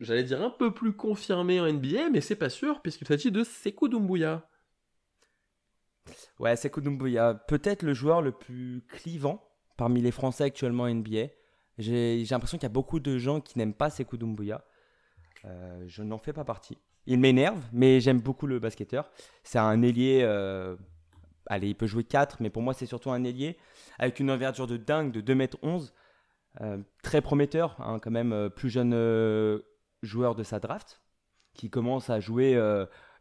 j'allais 0.00 0.24
dire 0.24 0.42
un 0.42 0.50
peu 0.50 0.72
plus 0.72 0.92
confirmé 0.92 1.60
en 1.60 1.72
NBA, 1.72 2.10
mais 2.10 2.20
c'est 2.20 2.36
pas 2.36 2.50
sûr 2.50 2.82
puisqu'il 2.82 3.06
s'agit 3.06 3.30
de 3.30 3.44
Sekou 3.44 3.88
Doumbouya. 3.88 4.48
Ouais, 6.38 6.56
Sekou 6.56 6.80
Doumbouya, 6.80 7.34
peut-être 7.34 7.82
le 7.82 7.94
joueur 7.94 8.22
le 8.22 8.32
plus 8.32 8.84
clivant 8.88 9.42
parmi 9.76 10.00
les 10.00 10.10
Français 10.10 10.44
actuellement 10.44 10.84
en 10.84 10.94
NBA. 10.94 11.28
J'ai 11.78 12.24
l'impression 12.30 12.58
qu'il 12.58 12.64
y 12.64 12.66
a 12.66 12.70
beaucoup 12.70 13.00
de 13.00 13.18
gens 13.18 13.40
qui 13.40 13.58
n'aiment 13.58 13.74
pas 13.74 13.90
Sekou 13.90 14.16
Doumbouya. 14.16 14.64
Euh, 15.44 15.84
je 15.86 16.02
n'en 16.02 16.18
fais 16.18 16.32
pas 16.32 16.44
partie. 16.44 16.78
Il 17.06 17.18
m'énerve, 17.18 17.62
mais 17.72 18.00
j'aime 18.00 18.20
beaucoup 18.20 18.46
le 18.46 18.58
basketteur. 18.58 19.10
C'est 19.42 19.58
un 19.58 19.82
ailier. 19.82 20.20
Euh, 20.22 20.76
allez, 21.46 21.68
il 21.68 21.74
peut 21.74 21.86
jouer 21.86 22.04
4, 22.04 22.38
mais 22.40 22.50
pour 22.50 22.62
moi, 22.62 22.72
c'est 22.74 22.86
surtout 22.86 23.10
un 23.10 23.24
ailier 23.24 23.58
avec 23.98 24.20
une 24.20 24.30
envergure 24.30 24.66
de 24.66 24.76
dingue 24.76 25.12
de 25.12 25.20
2m11. 25.20 25.92
Euh, 26.60 26.78
très 27.02 27.20
prometteur, 27.20 27.76
hein, 27.80 27.98
quand 27.98 28.12
même, 28.12 28.48
plus 28.54 28.70
jeune 28.70 28.92
joueur 30.04 30.34
de 30.34 30.42
sa 30.42 30.60
draft, 30.60 31.00
qui 31.54 31.70
commence 31.70 32.10
à 32.10 32.20
jouer 32.20 32.56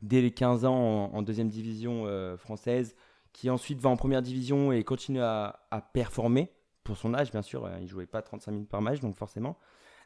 dès 0.04 0.22
les 0.22 0.32
15 0.32 0.66
ans 0.66 1.10
en, 1.14 1.22
deuxième 1.22 1.50
division 1.50 2.04
euh, 2.06 2.38
française, 2.38 2.96
qui 3.32 3.50
ensuite 3.50 3.80
va 3.80 3.90
en 3.90 3.96
première 3.96 4.22
division 4.22 4.72
et 4.72 4.84
continue 4.84 5.22
à, 5.22 5.60
performer 5.94 6.52
pour 6.84 6.98
son 6.98 7.14
âge, 7.14 7.32
bien 7.32 7.42
sûr. 7.42 7.66
Euh, 7.66 7.80
il 7.82 7.88
jouait 7.88 8.06
pas 8.06 8.22
35 8.22 8.52
minutes 8.52 8.70
par 8.70 8.82
match, 8.82 9.00
donc 9.00 9.16
forcément. 9.16 9.58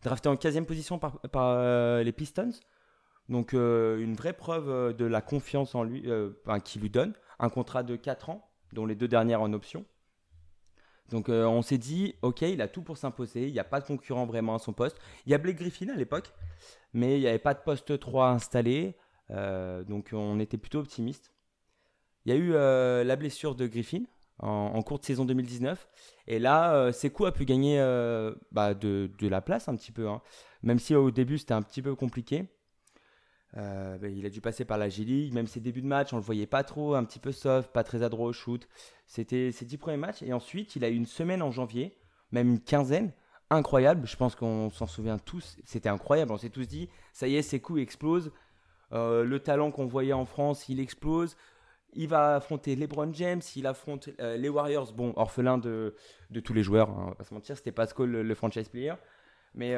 Drafté 0.04 0.30
en 0.30 0.36
15e 0.36 0.66
position 0.66 1.00
par, 1.00 1.20
euh, 1.36 2.04
les 2.04 2.12
Pistons. 2.12 2.52
Donc 3.28 3.52
une 3.52 4.14
vraie 4.14 4.32
preuve 4.32 4.96
de 4.96 5.04
la 5.04 5.20
confiance 5.22 5.76
en 5.76 5.84
lui, 5.84 6.10
qui 6.64 6.80
lui 6.80 6.90
donne. 6.90 7.14
Un 7.40 7.50
contrat 7.50 7.84
de 7.84 7.98
4 7.98 8.30
ans, 8.30 8.50
dont 8.72 8.86
les 8.86 8.96
deux 8.96 9.10
dernières 9.10 9.42
en 9.42 9.52
option. 9.52 9.86
Donc 11.10 11.30
on 11.30 11.62
s'est 11.62 11.78
dit, 11.78 12.16
ok, 12.22 12.42
il 12.42 12.62
a 12.62 12.68
tout 12.68 12.82
pour 12.82 12.98
s'imposer, 12.98 13.48
il 13.48 13.54
n'y 13.54 13.60
a 13.60 13.64
pas 13.64 13.80
de 13.80 13.86
concurrent 13.86 14.26
vraiment 14.26 14.56
à 14.56 14.60
son 14.60 14.74
poste. 14.74 14.98
Il 15.26 15.32
y 15.32 15.36
a 15.36 15.38
Blake 15.38 15.58
Griffin 15.58 15.88
à 15.90 15.96
l'époque, 15.96 16.34
mais 16.94 17.18
il 17.18 17.22
n'y 17.22 17.28
avait 17.28 17.40
pas 17.40 17.54
de 17.54 17.60
poste 17.60 17.98
3 18.00 18.30
installé. 18.30 18.96
Euh, 19.32 19.84
donc 19.84 20.10
on 20.14 20.40
était 20.40 20.58
plutôt 20.58 20.80
optimiste. 20.80 21.34
Il 22.26 22.34
y 22.34 22.36
a 22.36 22.38
eu 22.38 22.54
euh, 22.54 23.04
la 23.04 23.16
blessure 23.16 23.56
de 23.56 23.68
Griffin 23.68 24.04
en, 24.40 24.82
cours 24.84 25.00
de 25.00 25.06
saison 25.06 25.26
2019. 25.26 25.88
Et 26.28 26.40
là, 26.40 26.76
euh, 26.76 26.92
Sekou 26.92 27.26
a 27.26 27.32
pu 27.32 27.46
gagner 27.46 27.78
bah, 28.52 28.74
de, 28.74 29.10
la 29.22 29.42
place 29.42 29.68
un 29.68 29.76
petit 29.76 29.92
peu. 29.92 30.08
Hein. 30.08 30.22
Même 30.64 30.80
si 30.80 30.96
au 30.96 31.12
début 31.12 31.38
c'était 31.38 31.54
un 31.54 31.62
petit 31.62 31.82
peu 31.82 31.96
compliqué. 31.96 32.48
Bah, 33.54 34.08
il 34.08 34.26
a 34.26 34.30
dû 34.30 34.42
passer 34.42 34.66
par 34.66 34.78
la 34.78 34.90
G-League. 34.90 35.34
Même 35.34 35.48
ses 35.48 35.60
débuts 35.60 35.82
de 35.82 35.88
match, 35.88 36.14
on 36.14 36.18
le 36.18 36.22
voyait 36.22 36.46
pas 36.46 36.64
trop, 36.64 36.94
un 36.96 37.04
petit 37.04 37.20
peu 37.20 37.32
soft, 37.32 37.72
pas 37.72 37.84
très 37.84 38.04
adroit 38.04 38.28
au 38.28 38.34
shoot. 38.34 38.68
C'était 39.08 39.52
ses 39.52 39.66
dix 39.66 39.78
premiers 39.78 39.98
matchs. 39.98 40.22
Et 40.22 40.34
ensuite, 40.34 40.76
il 40.76 40.84
a 40.84 40.90
eu 40.90 40.96
une 40.96 41.06
semaine 41.06 41.42
en 41.42 41.52
janvier, 41.52 41.98
même 42.32 42.50
une 42.50 42.60
quinzaine, 42.60 43.12
incroyable. 43.50 44.06
Je 44.06 44.16
pense 44.16 44.36
qu'on 44.36 44.70
s'en 44.70 44.88
souvient 44.88 45.18
tous. 45.18 45.58
C'était 45.66 45.90
incroyable. 45.90 46.32
On 46.32 46.38
s'est 46.38 46.50
tous 46.50 46.68
dit, 46.68 46.90
ça 47.14 47.28
y 47.28 47.36
est, 47.36 47.42
ses 47.42 47.60
coups 47.60 47.82
explosent. 47.82 48.32
Euh, 48.94 49.24
le 49.24 49.40
talent 49.40 49.72
qu'on 49.72 49.86
voyait 49.86 50.14
en 50.14 50.26
France, 50.26 50.70
il 50.70 50.80
explose. 50.80 51.36
Il 51.94 52.08
va 52.08 52.36
affronter 52.36 52.76
LeBron 52.76 53.12
James, 53.14 53.42
il 53.56 53.66
affronte 53.66 54.10
euh, 54.20 54.38
les 54.38 54.50
Warriors, 54.50 54.94
bon, 54.94 55.14
orphelin 55.16 55.58
de, 55.58 55.96
de 56.30 56.40
tous 56.40 56.54
les 56.54 56.62
joueurs, 56.62 56.90
hein, 56.90 57.04
on 57.06 57.10
va 57.10 57.16
pas 57.16 57.24
se 57.24 57.34
mentir, 57.34 57.56
c'était 57.56 57.72
Pascal 57.72 58.08
le, 58.08 58.24
le, 58.24 58.36
franchise 58.36 58.68
player. 58.68 58.94
Mais, 59.56 59.74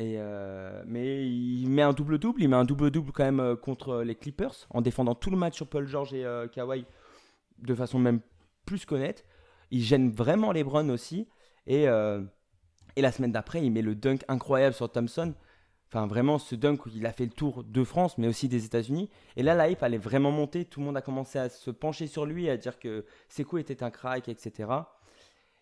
euh, 0.00 0.82
mais 0.86 1.28
il 1.28 1.68
met 1.68 1.82
un 1.82 1.92
double-double, 1.92 2.42
il 2.42 2.48
met 2.48 2.56
un 2.56 2.64
double-double 2.64 3.12
quand 3.12 3.30
même 3.30 3.56
contre 3.56 4.02
les 4.02 4.14
Clippers, 4.14 4.66
en 4.70 4.80
défendant 4.80 5.14
tout 5.14 5.30
le 5.30 5.36
match 5.36 5.56
sur 5.56 5.68
Paul 5.68 5.86
George 5.86 6.14
et 6.14 6.24
Kawhi 6.52 6.84
de 7.58 7.74
façon 7.74 7.98
même 7.98 8.20
plus 8.64 8.84
qu'honnête. 8.84 9.24
Il 9.70 9.82
gêne 9.82 10.10
vraiment 10.10 10.52
LeBron 10.52 10.88
aussi. 10.90 11.28
Et, 11.66 11.84
et 11.84 13.02
la 13.02 13.12
semaine 13.12 13.32
d'après, 13.32 13.62
il 13.62 13.72
met 13.72 13.82
le 13.82 13.94
dunk 13.94 14.24
incroyable 14.28 14.74
sur 14.74 14.90
Thompson. 14.90 15.34
Enfin, 15.90 16.06
vraiment, 16.06 16.38
ce 16.38 16.54
dunk 16.54 16.84
où 16.84 16.90
il 16.94 17.06
a 17.06 17.12
fait 17.12 17.24
le 17.24 17.30
tour 17.30 17.64
de 17.64 17.82
France, 17.82 18.18
mais 18.18 18.28
aussi 18.28 18.46
des 18.46 18.66
États-Unis. 18.66 19.08
Et 19.36 19.42
là, 19.42 19.54
la 19.54 19.70
hype 19.70 19.82
allait 19.82 19.96
vraiment 19.96 20.30
monter. 20.30 20.66
Tout 20.66 20.80
le 20.80 20.86
monde 20.86 20.98
a 20.98 21.00
commencé 21.00 21.38
à 21.38 21.48
se 21.48 21.70
pencher 21.70 22.06
sur 22.06 22.26
lui, 22.26 22.50
à 22.50 22.58
dire 22.58 22.78
que 22.78 23.06
Sekou 23.30 23.56
était 23.56 23.82
un 23.82 23.90
crack, 23.90 24.28
etc. 24.28 24.70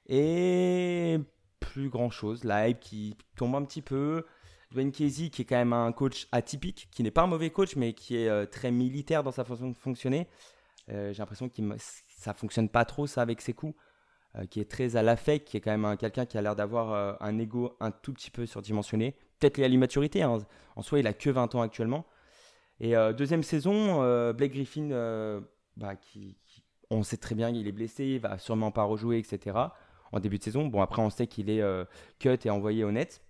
Et 0.08 1.18
plus 1.60 1.88
grand 1.88 2.10
chose. 2.10 2.44
La 2.44 2.68
hype 2.68 2.80
qui 2.80 3.16
tombe 3.36 3.54
un 3.54 3.64
petit 3.64 3.82
peu. 3.82 4.24
Dwayne 4.72 4.90
Casey, 4.90 5.30
qui 5.30 5.42
est 5.42 5.44
quand 5.44 5.56
même 5.56 5.72
un 5.72 5.92
coach 5.92 6.26
atypique, 6.32 6.88
qui 6.90 7.02
n'est 7.02 7.10
pas 7.10 7.22
un 7.22 7.26
mauvais 7.28 7.50
coach, 7.50 7.76
mais 7.76 7.92
qui 7.92 8.16
est 8.16 8.28
euh, 8.28 8.46
très 8.46 8.70
militaire 8.70 9.22
dans 9.22 9.30
sa 9.30 9.44
façon 9.44 9.70
de 9.70 9.76
fonctionner. 9.76 10.28
Euh, 10.90 11.12
j'ai 11.12 11.18
l'impression 11.18 11.48
que 11.48 11.54
ça 12.08 12.34
fonctionne 12.34 12.68
pas 12.68 12.84
trop, 12.84 13.06
ça, 13.06 13.22
avec 13.22 13.40
Sekou. 13.40 13.74
Euh, 14.34 14.44
qui 14.44 14.60
est 14.60 14.70
très 14.70 14.96
à 14.96 15.02
l'affect, 15.02 15.48
qui 15.48 15.56
est 15.56 15.60
quand 15.60 15.76
même 15.76 15.96
quelqu'un 15.96 16.26
qui 16.26 16.36
a 16.36 16.42
l'air 16.42 16.56
d'avoir 16.56 17.22
un 17.22 17.38
ego 17.38 17.76
un 17.80 17.90
tout 17.90 18.12
petit 18.12 18.30
peu 18.30 18.44
surdimensionné 18.44 19.14
peut-être 19.38 19.58
lié 19.58 19.64
à 19.64 19.68
l'immaturité. 19.68 20.22
Hein. 20.22 20.38
En 20.76 20.82
soi, 20.82 20.98
il 20.98 21.06
a 21.06 21.12
que 21.12 21.30
20 21.30 21.54
ans 21.54 21.62
actuellement. 21.62 22.06
Et 22.80 22.94
deuxième 23.16 23.42
saison, 23.42 24.32
Blake 24.32 24.52
Griffin, 24.52 25.42
bah, 25.76 25.94
on 26.90 27.02
sait 27.02 27.16
très 27.16 27.34
bien 27.34 27.52
qu'il 27.52 27.66
est 27.66 27.72
blessé, 27.72 28.04
il 28.04 28.20
va 28.20 28.38
sûrement 28.38 28.70
pas 28.70 28.84
rejouer, 28.84 29.18
etc. 29.18 29.56
En 30.12 30.20
début 30.20 30.38
de 30.38 30.42
saison. 30.42 30.66
Bon, 30.66 30.80
après, 30.80 31.02
on 31.02 31.10
sait 31.10 31.26
qu'il 31.26 31.50
est 31.50 31.62
cut 32.18 32.38
et 32.44 32.50
envoyé 32.50 32.84
au 32.84 32.92
net. 32.92 33.22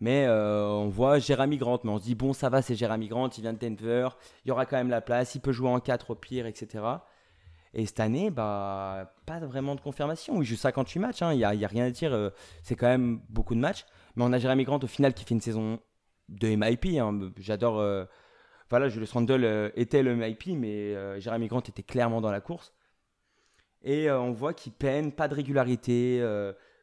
Mais 0.00 0.26
on 0.28 0.88
voit 0.88 1.18
Jeremy 1.18 1.56
Grant, 1.56 1.80
mais 1.84 1.90
on 1.90 1.98
se 1.98 2.04
dit, 2.04 2.14
bon, 2.14 2.32
ça 2.32 2.48
va, 2.48 2.62
c'est 2.62 2.74
Jeremy 2.74 3.08
Grant, 3.08 3.28
il 3.28 3.42
vient 3.42 3.52
de 3.52 3.58
Denver, 3.58 4.08
il 4.44 4.48
y 4.48 4.50
aura 4.50 4.66
quand 4.66 4.76
même 4.76 4.90
la 4.90 5.00
place, 5.00 5.34
il 5.34 5.40
peut 5.40 5.52
jouer 5.52 5.68
en 5.68 5.80
4 5.80 6.10
au 6.10 6.14
pire, 6.14 6.46
etc. 6.46 6.84
Et 7.74 7.86
cette 7.86 8.00
année, 8.00 8.30
bah, 8.30 9.14
pas 9.26 9.38
vraiment 9.40 9.74
de 9.74 9.80
confirmation. 9.80 10.40
Il 10.40 10.46
joue 10.46 10.56
58 10.56 10.98
matchs, 11.00 11.22
hein. 11.22 11.32
il 11.32 11.38
n'y 11.38 11.44
a, 11.44 11.68
rien 11.68 11.84
à 11.86 11.90
dire, 11.90 12.32
c'est 12.62 12.76
quand 12.76 12.88
même 12.88 13.20
beaucoup 13.28 13.54
de 13.54 13.60
matchs. 13.60 13.84
Mais 14.16 14.24
on 14.24 14.32
a 14.32 14.38
Jérémy 14.38 14.64
Grant 14.64 14.80
au 14.82 14.86
final 14.86 15.12
qui 15.14 15.24
fait 15.24 15.34
une 15.34 15.40
saison 15.40 15.78
de 16.28 16.48
MIP. 16.56 16.98
Hein. 16.98 17.32
J'adore. 17.38 17.78
Euh, 17.78 18.04
voilà, 18.68 18.88
Julius 18.88 19.12
Randle 19.12 19.44
euh, 19.44 19.70
était 19.76 20.02
le 20.02 20.16
MIP, 20.16 20.48
mais 20.56 20.94
euh, 20.94 21.20
Jérémy 21.20 21.46
Grant 21.46 21.60
était 21.60 21.84
clairement 21.84 22.20
dans 22.20 22.32
la 22.32 22.40
course. 22.40 22.72
Et 23.88 24.10
on 24.10 24.32
voit 24.32 24.52
qu'il 24.52 24.72
peine, 24.72 25.12
pas 25.12 25.28
de 25.28 25.34
régularité, 25.34 26.20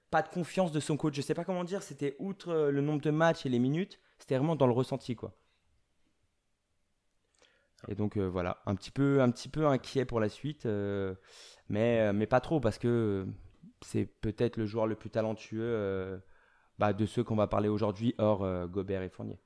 pas 0.10 0.22
de 0.22 0.30
confiance 0.30 0.72
de 0.72 0.80
son 0.80 0.97
coach. 0.97 1.14
Je 1.16 1.22
sais 1.22 1.34
pas 1.34 1.43
comment 1.43 1.66
dire, 1.66 1.84
c'était 1.84 2.16
outre 2.18 2.70
le 2.72 2.82
nombre 2.82 3.01
de 3.01 3.12
matchs 3.12 3.45
et 3.45 3.49
les 3.49 3.60
minutes, 3.60 3.99
c'était 4.20 4.38
vraiment 4.38 4.56
dans 4.56 4.68
le 4.68 4.74
ressenti. 4.74 5.16
quoi. 5.16 5.36
Et 7.89 7.95
donc 7.95 8.18
voilà, 8.18 8.62
un 8.66 8.76
petit, 8.76 8.91
peu, 8.91 9.22
un 9.22 9.30
petit 9.30 9.49
peu 9.49 9.68
inquiet 9.68 10.06
pour 10.06 10.22
la 10.22 10.30
suite, 10.30 10.66
mais, 11.68 12.14
mais 12.14 12.26
pas 12.26 12.39
trop 12.39 12.62
parce 12.62 12.80
que 12.80 13.28
c'est 13.82 14.06
peut-être 14.06 14.56
le 14.56 14.66
joueur 14.66 14.88
le 14.88 14.95
plus 14.95 15.10
talentueux 15.10 16.22
bah, 16.80 16.93
de 16.93 17.06
ceux 17.06 17.24
qu'on 17.24 17.36
va 17.36 17.47
parler 17.47 17.70
aujourd'hui, 17.70 18.16
hors 18.18 18.43
euh, 18.43 18.68
Gobert 18.68 19.01
et 19.04 19.10
Fournier. 19.10 19.39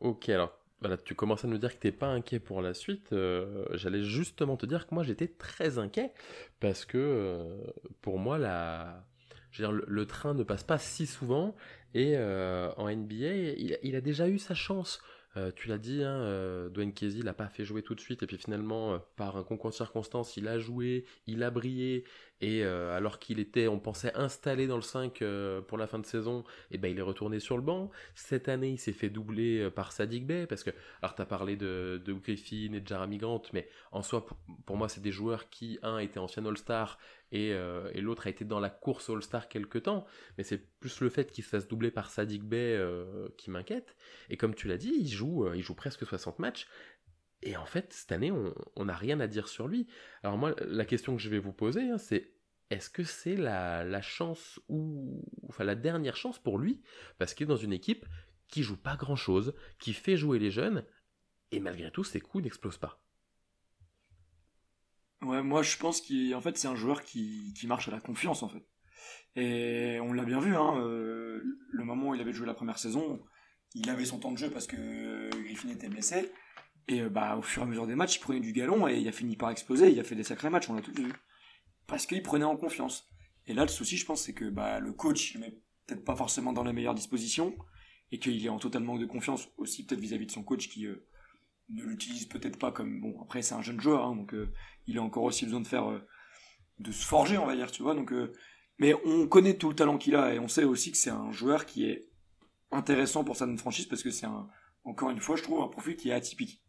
Ok, 0.00 0.28
alors 0.28 0.57
voilà, 0.80 0.96
tu 0.96 1.14
commences 1.14 1.44
à 1.44 1.48
nous 1.48 1.58
dire 1.58 1.74
que 1.74 1.80
t'es 1.80 1.92
pas 1.92 2.06
inquiet 2.06 2.38
pour 2.38 2.62
la 2.62 2.74
suite. 2.74 3.12
Euh, 3.12 3.64
j'allais 3.74 4.02
justement 4.04 4.56
te 4.56 4.66
dire 4.66 4.86
que 4.86 4.94
moi 4.94 5.02
j'étais 5.02 5.28
très 5.28 5.78
inquiet 5.78 6.12
parce 6.60 6.84
que 6.84 6.98
euh, 6.98 7.56
pour 8.00 8.18
moi 8.18 8.38
la, 8.38 9.04
je 9.50 9.62
veux 9.62 9.68
dire, 9.68 9.84
le, 9.86 10.06
train 10.06 10.34
ne 10.34 10.44
passe 10.44 10.62
pas 10.62 10.78
si 10.78 11.06
souvent 11.06 11.56
et 11.94 12.16
en 12.16 12.90
NBA 12.90 13.14
il, 13.14 13.78
il, 13.82 13.96
a 13.96 14.00
déjà 14.00 14.28
eu 14.28 14.38
sa 14.38 14.54
chance. 14.54 15.00
tu 15.56 15.68
l'as 15.68 15.78
dit, 15.78 16.04
hein, 16.04 16.68
Dwayne 16.68 16.92
Casey 16.92 17.22
l'a 17.22 17.32
pas 17.32 17.48
fait 17.48 17.64
jouer 17.64 17.82
tout 17.82 17.94
de 17.94 18.00
suite 18.00 18.22
et 18.22 18.26
puis 18.26 18.38
finalement 18.38 19.00
par 19.16 19.36
un 19.36 19.42
concours 19.42 19.70
de 19.70 19.74
circonstances 19.74 20.36
il 20.36 20.46
a 20.48 20.58
joué, 20.58 21.06
il 21.26 21.42
a 21.42 21.50
brillé 21.50 22.04
et 22.40 22.62
euh, 22.62 22.96
alors 22.96 23.18
qu'il 23.18 23.40
était, 23.40 23.66
on 23.68 23.78
pensait, 23.78 24.12
installé 24.14 24.66
dans 24.66 24.76
le 24.76 24.82
5 24.82 25.22
euh, 25.22 25.60
pour 25.60 25.76
la 25.76 25.86
fin 25.86 25.98
de 25.98 26.06
saison, 26.06 26.40
et 26.70 26.74
eh 26.74 26.78
ben 26.78 26.90
il 26.90 26.98
est 26.98 27.02
retourné 27.02 27.40
sur 27.40 27.56
le 27.56 27.62
banc. 27.62 27.90
Cette 28.14 28.48
année, 28.48 28.70
il 28.70 28.78
s'est 28.78 28.92
fait 28.92 29.10
doubler 29.10 29.62
euh, 29.62 29.70
par 29.70 29.92
Sadik 29.92 30.26
Bey, 30.26 30.46
parce 30.46 30.62
que, 30.62 30.70
alors 31.02 31.14
tu 31.16 31.22
as 31.22 31.26
parlé 31.26 31.56
de, 31.56 32.00
de, 32.04 32.12
Griffin 32.12 32.72
et 32.72 32.80
de 32.80 32.86
Jeremy 32.86 33.18
Grant, 33.18 33.42
mais 33.52 33.68
en 33.90 34.02
soi, 34.02 34.26
pour, 34.66 34.76
moi, 34.76 34.88
c'est 34.88 35.00
des 35.00 35.10
joueurs 35.12 35.50
qui, 35.50 35.78
un, 35.82 35.98
était 35.98 36.18
ancien 36.18 36.44
All-Star, 36.46 36.98
et, 37.30 37.48
et 37.50 38.00
l'autre 38.00 38.26
a 38.26 38.30
été 38.30 38.46
dans 38.46 38.58
la 38.58 38.70
course 38.70 39.10
All-Star 39.10 39.48
quelques 39.48 39.82
temps, 39.82 40.06
mais 40.38 40.44
c'est 40.44 40.56
plus 40.80 41.02
le 41.02 41.10
fait 41.10 41.30
qu'il 41.30 41.44
se 41.44 41.50
fasse 41.50 41.68
doubler 41.68 41.90
par 41.90 42.08
Sadik 42.08 42.42
Bey 42.42 42.82
qui 43.36 43.50
m'inquiète. 43.50 43.96
Et 44.30 44.38
comme 44.38 44.54
tu 44.54 44.66
l'as 44.66 44.78
dit, 44.78 44.94
il 44.98 45.08
joue, 45.08 45.46
il 45.52 45.62
joue 45.62 45.74
presque 45.74 46.06
60 46.06 46.38
matchs, 46.38 46.66
et 47.42 47.56
en 47.56 47.66
fait, 47.66 47.92
cette 47.92 48.12
année, 48.12 48.32
on 48.76 48.84
n'a 48.84 48.96
rien 48.96 49.20
à 49.20 49.26
dire 49.26 49.48
sur 49.48 49.68
lui. 49.68 49.86
Alors 50.22 50.38
moi, 50.38 50.54
la 50.66 50.84
question 50.84 51.16
que 51.16 51.22
je 51.22 51.28
vais 51.28 51.38
vous 51.38 51.52
poser, 51.52 51.82
hein, 51.90 51.98
c'est 51.98 52.32
est-ce 52.70 52.90
que 52.90 53.04
c'est 53.04 53.36
la, 53.36 54.02
chance 54.02 54.60
ou 54.68 55.24
enfin 55.48 55.64
la 55.64 55.74
dernière 55.74 56.16
chance 56.16 56.38
pour 56.38 56.58
lui? 56.58 56.82
Parce 57.18 57.34
qu'il 57.34 57.44
est 57.44 57.48
dans 57.48 57.56
une 57.56 57.72
équipe 57.72 58.06
qui 58.48 58.62
joue 58.62 58.76
pas 58.76 58.96
grand 58.96 59.16
chose, 59.16 59.54
qui 59.78 59.92
fait 59.92 60.16
jouer 60.16 60.38
les 60.38 60.50
jeunes 60.50 60.84
et 61.50 61.60
malgré 61.60 61.90
tout 61.90 62.04
ses 62.04 62.20
coups 62.20 62.44
n'explosent 62.44 62.78
pas. 62.78 63.00
Ouais, 65.22 65.42
moi 65.42 65.62
je 65.62 65.76
pense 65.78 66.00
qu'en 66.00 66.40
fait 66.40 66.56
c'est 66.56 66.68
un 66.68 66.76
joueur 66.76 67.02
qui, 67.02 67.54
marche 67.66 67.88
à 67.88 67.90
la 67.90 68.00
confiance 68.00 68.42
en 68.42 68.48
fait. 68.48 68.66
Et 69.36 70.00
on 70.00 70.12
l'a 70.12 70.24
bien 70.24 70.40
vu, 70.40 70.54
hein, 70.56 70.78
euh, 70.78 71.40
le 71.70 71.84
moment 71.84 72.10
où 72.10 72.14
il 72.14 72.20
avait 72.20 72.32
joué 72.32 72.46
la 72.46 72.54
première 72.54 72.78
saison, 72.78 73.22
il 73.74 73.88
avait 73.90 74.04
son 74.04 74.18
temps 74.18 74.32
de 74.32 74.38
jeu 74.38 74.50
parce 74.50 74.66
que 74.66 75.30
Griffin 75.44 75.68
était 75.68 75.88
blessé. 75.88 76.30
Et 76.88 77.02
euh, 77.02 77.08
bah, 77.08 77.36
au 77.36 77.42
fur 77.42 77.62
et 77.62 77.64
à 77.64 77.68
mesure 77.68 77.86
des 77.86 77.94
matchs, 77.94 78.16
il 78.16 78.20
prenait 78.20 78.40
du 78.40 78.52
galon 78.52 78.88
et 78.88 78.98
il 78.98 79.08
a 79.08 79.12
fini 79.12 79.36
par 79.36 79.50
exploser. 79.50 79.90
Il 79.90 80.00
a 80.00 80.04
fait 80.04 80.14
des 80.14 80.24
sacrés 80.24 80.50
matchs, 80.50 80.68
on 80.70 80.74
l'a 80.74 80.82
tout 80.82 80.92
vu. 80.92 81.12
Parce 81.86 82.06
qu'il 82.06 82.22
prenait 82.22 82.44
en 82.44 82.56
confiance. 82.56 83.08
Et 83.46 83.54
là, 83.54 83.62
le 83.62 83.68
souci, 83.68 83.96
je 83.96 84.06
pense, 84.06 84.22
c'est 84.22 84.34
que 84.34 84.46
bah, 84.46 84.80
le 84.80 84.92
coach, 84.92 85.34
il 85.34 85.40
met 85.40 85.58
peut-être 85.86 86.04
pas 86.04 86.16
forcément 86.16 86.52
dans 86.52 86.64
la 86.64 86.72
meilleure 86.72 86.94
disposition 86.94 87.56
et 88.10 88.18
qu'il 88.18 88.44
est 88.44 88.48
en 88.48 88.58
total 88.58 88.82
manque 88.82 89.00
de 89.00 89.06
confiance 89.06 89.48
aussi, 89.58 89.84
peut-être 89.84 90.00
vis-à-vis 90.00 90.26
de 90.26 90.32
son 90.32 90.42
coach 90.42 90.68
qui 90.68 90.86
euh, 90.86 91.06
ne 91.70 91.82
l'utilise 91.82 92.26
peut-être 92.26 92.58
pas 92.58 92.72
comme. 92.72 93.00
Bon, 93.00 93.20
après, 93.22 93.42
c'est 93.42 93.54
un 93.54 93.62
jeune 93.62 93.80
joueur, 93.80 94.04
hein, 94.04 94.16
donc 94.16 94.32
euh, 94.34 94.50
il 94.86 94.98
a 94.98 95.02
encore 95.02 95.24
aussi 95.24 95.44
besoin 95.44 95.60
de 95.60 95.66
faire. 95.66 96.02
de 96.78 96.92
se 96.92 97.04
forger, 97.04 97.36
on 97.36 97.46
va 97.46 97.54
dire, 97.54 97.70
tu 97.70 97.82
vois. 97.82 97.94
Donc, 97.94 98.12
mais 98.78 98.94
on 99.04 99.26
connaît 99.26 99.58
tout 99.58 99.68
le 99.68 99.74
talent 99.74 99.98
qu'il 99.98 100.14
a 100.14 100.34
et 100.34 100.38
on 100.38 100.48
sait 100.48 100.64
aussi 100.64 100.92
que 100.92 100.96
c'est 100.96 101.10
un 101.10 101.32
joueur 101.32 101.66
qui 101.66 101.84
est 101.84 102.08
intéressant 102.70 103.24
pour 103.24 103.36
sa 103.36 103.46
franchise 103.56 103.86
parce 103.86 104.02
que 104.02 104.10
c'est 104.10 104.26
un, 104.26 104.48
encore 104.84 105.10
une 105.10 105.20
fois, 105.20 105.36
je 105.36 105.42
trouve 105.42 105.62
un 105.62 105.68
profil 105.68 105.96
qui 105.96 106.10
est 106.10 106.12
atypique. 106.12 106.62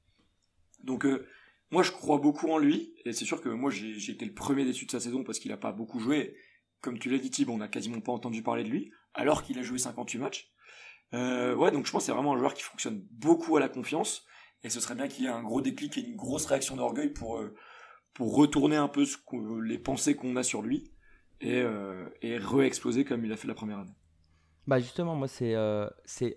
Donc 0.84 1.06
euh, 1.06 1.28
moi 1.72 1.84
je 1.84 1.92
crois 1.92 2.18
beaucoup 2.18 2.50
en 2.50 2.58
lui 2.58 2.94
et 3.06 3.14
c'est 3.14 3.26
sûr 3.26 3.42
que 3.42 3.50
moi 3.50 3.72
j'ai 3.72 4.12
été 4.12 4.26
le 4.26 4.34
premier 4.34 4.66
déçu 4.66 4.86
de 4.86 4.92
sa 4.92 5.00
saison 5.00 5.24
parce 5.24 5.40
qu'il 5.40 5.52
a 5.52 5.58
pas 5.58 5.72
beaucoup 5.72 6.00
joué. 6.00 6.36
Comme 6.82 6.98
tu 6.98 7.10
l'as 7.10 7.18
dit 7.18 7.30
Thib, 7.30 7.50
on 7.50 7.58
n'a 7.58 7.68
quasiment 7.68 8.00
pas 8.00 8.12
entendu 8.12 8.42
parler 8.42 8.64
de 8.64 8.70
lui 8.70 8.92
alors 9.14 9.44
qu'il 9.44 9.60
a 9.60 9.64
joué 9.64 9.78
58 9.78 10.20
matchs. 10.20 10.52
Euh, 11.14 11.56
ouais 11.56 11.72
donc 11.72 11.86
je 11.86 11.92
pense 11.92 12.06
c'est 12.06 12.12
vraiment 12.12 12.34
un 12.34 12.38
joueur 12.38 12.54
qui 12.54 12.62
fonctionne 12.62 13.04
beaucoup 13.12 13.58
à 13.58 13.60
la 13.60 13.68
confiance 13.68 14.26
et 14.64 14.70
ce 14.70 14.80
serait 14.80 14.94
bien 14.94 15.08
qu'il 15.08 15.26
y 15.26 15.28
ait 15.28 15.32
un 15.32 15.42
gros 15.42 15.62
déclic 15.62 15.98
et 15.98 16.02
une 16.02 16.16
grosse 16.16 16.46
réaction 16.46 16.76
d'orgueil 16.76 17.10
pour 17.10 17.40
euh, 17.40 17.56
retourner 18.20 18.76
un 18.76 18.88
peu 18.88 19.06
les 19.64 19.80
pensées 19.80 20.16
qu'on 20.16 20.36
a 20.36 20.44
sur 20.44 20.62
lui 20.62 20.92
et, 21.42 21.64
et 22.22 22.38
re-exploser 22.38 23.06
comme 23.06 23.24
il 23.24 23.32
a 23.32 23.38
fait 23.38 23.48
la 23.48 23.54
première 23.54 23.80
année. 23.80 23.96
Bah 24.68 24.80
justement 24.80 25.16
moi 25.16 25.28
c'est 25.28 25.56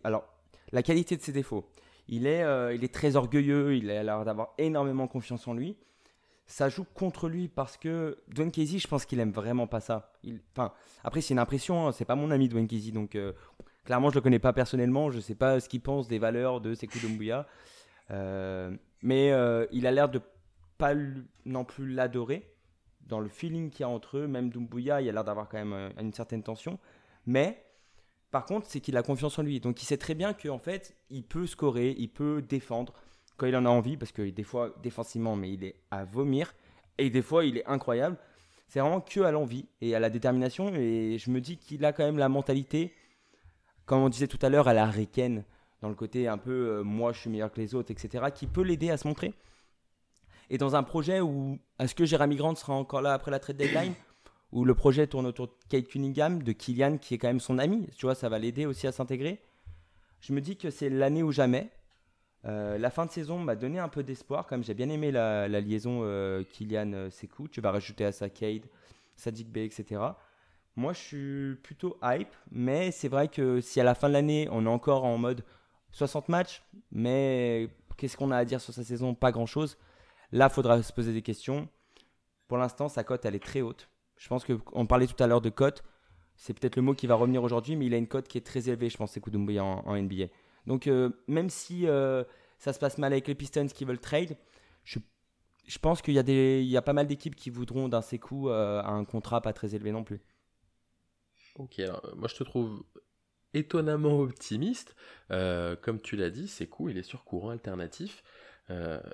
alors 0.05 0.25
la 0.71 0.83
qualité 0.83 1.17
de 1.17 1.23
ses 1.23 1.33
défauts 1.33 1.69
il 2.13 2.27
est, 2.27 2.43
euh, 2.43 2.75
il 2.75 2.85
est 2.85 2.93
très 2.93 3.17
orgueilleux, 3.17 3.75
il 3.75 3.91
a 3.91 4.03
l'air 4.03 4.23
d'avoir 4.27 4.53
énormément 4.59 5.09
confiance 5.09 5.49
en 5.49 5.55
lui. 5.55 5.79
Ça 6.45 6.69
joue 6.69 6.85
contre 6.85 7.27
lui 7.27 7.49
parce 7.49 7.79
que 7.79 8.19
Dwayne 8.29 8.51
Casey, 8.51 8.79
je 8.79 8.87
pense 8.87 9.07
qu'il 9.07 9.19
aime 9.19 9.31
vraiment 9.33 9.67
pas 9.67 9.81
ça. 9.81 10.13
enfin, 10.55 10.75
après, 11.05 11.23
c'est 11.23 11.33
une 11.33 11.39
impression, 11.39 11.89
hein, 11.89 11.93
c'est 11.93 12.05
pas 12.05 12.15
mon 12.15 12.31
ami 12.31 12.51
Dwayne 12.51 12.69
Casey, 12.69 12.91
donc 12.91 13.15
euh, 13.15 13.33
clairement, 13.87 14.11
je 14.11 14.17
le 14.17 14.21
connais 14.21 14.39
pas 14.39 14.53
personnellement, 14.53 15.11
je 15.11 15.21
sais 15.21 15.35
pas 15.35 15.59
ce 15.59 15.71
qu'il 15.71 15.81
pense 15.81 16.07
des 16.07 16.19
valeurs 16.19 16.61
de 16.61 16.75
Sekou 16.75 16.99
Doumbouya. 16.99 17.47
Euh, 18.11 18.77
mais 19.01 19.29
il 19.73 19.87
a 19.87 19.91
l'air 19.91 20.11
de 20.11 20.21
pas 20.77 20.93
non 21.47 21.65
plus 21.65 21.95
l'adorer 21.95 22.47
dans 23.07 23.21
le 23.21 23.31
feeling 23.31 23.71
qu'il 23.71 23.81
y 23.81 23.85
a 23.85 23.89
entre 23.89 24.19
eux. 24.19 24.27
Même 24.27 24.51
Doumbouya, 24.51 25.01
il 25.01 25.09
a 25.09 25.13
l'air 25.13 25.25
d'avoir 25.25 25.49
quand 25.49 25.65
même 25.65 25.93
une 25.99 26.13
certaine 26.13 26.43
tension. 26.43 26.79
Mais 27.25 27.65
par 28.33 28.47
contre, 28.47 28.67
c'est 28.67 28.81
qu'il 28.81 28.97
a 28.97 29.03
confiance 29.03 29.39
en 29.39 29.43
lui. 29.43 29.61
Donc 29.61 29.83
il 29.83 29.85
sait 29.85 29.99
très 29.99 30.15
bien 30.15 30.33
qu'en 30.33 30.59
fait, 30.59 30.97
il 31.11 31.23
peut 31.23 31.47
scorer, 31.47 31.95
il 31.99 32.09
peut 32.09 32.43
défendre 32.43 32.95
quand 33.37 33.47
il 33.47 33.55
en 33.55 33.67
a 33.67 33.69
envie, 33.69 33.97
parce 33.97 34.11
que 34.11 34.23
des 34.23 34.43
fois, 34.43 34.75
défensivement, 34.83 35.37
mais 35.37 35.53
il 35.53 35.65
est 35.65 35.77
à 35.91 36.05
vomir. 36.05 36.55
Et 36.99 37.11
des 37.11 37.23
fois, 37.23 37.45
il 37.45 37.59
est 37.59 37.67
incroyable. 37.67 38.17
C'est 38.69 38.81
vraiment 38.81 39.03
que 39.03 39.21
à 39.21 39.31
l'envie 39.31 39.67
et 39.83 39.95
à 39.95 40.01
la 40.01 40.09
détermination. 40.09 40.73
Et 40.75 41.19
je 41.19 41.31
me 41.31 41.43
dis 41.43 41.59
qu'il 41.59 41.85
a 41.85 41.93
quand 41.93 42.05
même 42.05 42.17
la 42.17 42.31
mentalité, 42.31 42.95
comme 43.85 44.01
on 44.01 44.09
disait 44.09 44.29
tout 44.29 44.39
à 44.41 44.49
l'heure, 44.49 44.67
à 44.67 44.73
la 44.73 44.87
Riken, 44.87 45.45
dans 45.83 45.91
le 45.91 45.95
côté 45.95 46.27
un 46.27 46.39
peu 46.39 46.79
euh, 46.79 46.83
moi 46.83 47.13
je 47.13 47.21
suis 47.21 47.31
meilleur 47.31 47.53
que 47.53 47.61
les 47.61 47.75
autres, 47.75 47.91
etc., 47.91 48.25
qui 48.35 48.47
peut 48.47 48.63
l'aider 48.63 48.89
à 48.89 48.97
se 48.97 49.07
montrer. 49.07 49.35
Et 50.49 50.57
dans 50.57 50.75
un 50.75 50.83
projet 50.83 51.21
où 51.21 51.59
est-ce 51.79 51.95
que 51.95 52.07
Jérémy 52.07 52.37
Grant 52.37 52.55
sera 52.55 52.73
encore 52.73 53.03
là 53.03 53.13
après 53.13 53.31
la 53.31 53.41
trade 53.41 53.59
deadline? 53.59 53.95
Où 54.53 54.65
le 54.65 54.75
projet 54.75 55.07
tourne 55.07 55.27
autour 55.27 55.49
de 55.49 55.53
Kate 55.69 55.89
Cunningham, 55.89 56.43
de 56.43 56.53
Kylian 56.53 56.99
qui 56.99 57.15
est 57.15 57.19
quand 57.19 57.29
même 57.29 57.41
son 57.41 57.59
ami, 57.59 57.89
tu 57.97 58.07
vois, 58.07 58.15
ça 58.15 58.29
va 58.29 58.39
l'aider 58.39 58.67
aussi 58.67 58.87
à 58.87 58.93
s'intégrer. 58.93 59.41
Je 60.21 60.33
me 60.33 60.41
dis 60.41 60.57
que 60.57 60.71
c'est 60.71 60.91
l'année 60.91 61.23
ou 61.23 61.33
jamais. 61.33 61.71
Euh, 62.45 62.77
la 62.77 62.91
fin 62.91 63.07
de 63.07 63.11
saison 63.11 63.39
m'a 63.39 63.57
donné 63.57 63.79
un 63.79 63.89
peu 63.89 64.03
d'espoir, 64.03 64.47
comme 64.47 64.65
j'ai 64.65 64.75
bien 64.75 64.89
aimé 64.89 65.11
la, 65.11 65.49
liaison 65.49 66.01
euh, 66.03 66.43
Kylian 66.45 66.93
euh, 66.93 67.11
Sekou. 67.11 67.49
Tu 67.49 67.61
vas 67.61 67.71
rajouter 67.71 68.05
à 68.05 68.13
ça 68.13 68.29
Cade, 68.29 68.67
Sadik 69.17 69.51
Bey, 69.51 69.65
etc. 69.65 70.01
Moi, 70.77 70.93
je 70.93 70.99
suis 70.99 71.55
plutôt 71.63 71.99
hype, 72.03 72.35
mais 72.51 72.91
c'est 72.91 73.09
vrai 73.09 73.29
que 73.29 73.61
si 73.61 73.81
à 73.81 73.85
la 73.85 73.95
fin 73.95 74.09
de 74.09 74.15
l'année, 74.15 74.49
on 74.51 74.65
est 74.65 74.71
encore 74.71 75.05
en 75.05 75.19
mode 75.19 75.45
60 75.93 76.29
matchs, 76.29 76.63
mais 76.91 77.69
qu'est-ce 77.97 78.17
qu'on 78.17 78.31
a 78.31 78.37
à 78.37 78.45
dire 78.45 78.61
sur 78.61 78.73
sa 78.73 78.83
saison? 78.83 79.15
Pas 79.15 79.33
grand-chose. 79.33 79.77
Là, 80.33 80.49
faudra 80.49 80.83
se 80.83 80.93
poser 80.93 81.13
des 81.13 81.23
questions. 81.23 81.69
Pour 82.49 82.59
l'instant, 82.59 82.89
sa 82.89 83.05
cote, 83.05 83.25
elle 83.25 83.35
est 83.35 83.45
très 83.45 83.61
haute. 83.61 83.89
Je 84.23 84.29
pense 84.29 84.45
qu'on 84.45 84.87
parlait 84.87 85.09
tout 85.09 85.21
à 85.21 85.27
l'heure 85.27 85.41
de 85.41 85.51
cote. 85.51 85.83
C'est 86.37 86.55
peut-être 86.57 86.77
le 86.77 86.83
mot 86.83 86.95
qui 86.95 87.09
va 87.09 87.17
revenir 87.17 87.43
aujourd'hui, 87.43 87.75
mais 87.75 87.87
il 87.87 87.95
a 87.95 87.97
une 87.97 88.07
cote 88.07 88.29
qui 88.29 88.39
est 88.39 88.47
très 88.47 88.69
élevée, 88.69 88.89
je 88.89 88.97
pense, 88.97 89.11
c'est 89.11 89.29
Doumbouya 89.29 89.65
en, 89.65 89.81
en 89.85 90.01
NBA. 90.01 90.27
Donc, 90.69 90.87
euh, 90.87 91.11
même 91.27 91.51
si 91.51 91.89
euh, 91.89 92.23
ça 92.57 92.73
se 92.73 92.79
passe 92.79 92.99
mal 92.99 93.13
avec 93.13 93.27
les 93.27 93.35
Pistons 93.35 93.67
qui 93.67 93.85
veulent 93.85 93.99
trade, 93.99 94.37
je, 94.85 95.01
pense 95.81 96.03
qu'il 96.03 96.15
y, 96.15 96.21
a 96.21 96.23
y 96.23 96.77
a 96.77 96.83
pas 96.83 96.93
mal 96.93 97.09
d'équipes 97.09 97.35
qui 97.35 97.51
voudront 97.51 97.89
d'un 97.89 98.01
Sekou 98.01 98.49
euh, 98.49 98.81
à 98.81 98.91
un 98.91 99.05
contrat 99.05 99.41
pas 99.41 99.53
très 99.53 99.75
élevé 99.75 99.91
non 99.91 100.05
plus. 100.05 100.21
Ok, 101.57 101.81
alors 101.81 102.09
moi 102.17 102.29
je 102.29 102.37
te 102.37 102.45
trouve 102.45 102.85
étonnamment 103.55 104.21
optimiste. 104.21 104.95
comme 105.31 106.01
tu 106.01 106.15
l'as 106.15 106.31
dit, 106.31 106.47
Sekou, 106.47 106.91
il 106.91 106.97
est 106.97 107.03
sur 107.03 107.25
courant 107.25 107.51
alternatif. 107.51 108.23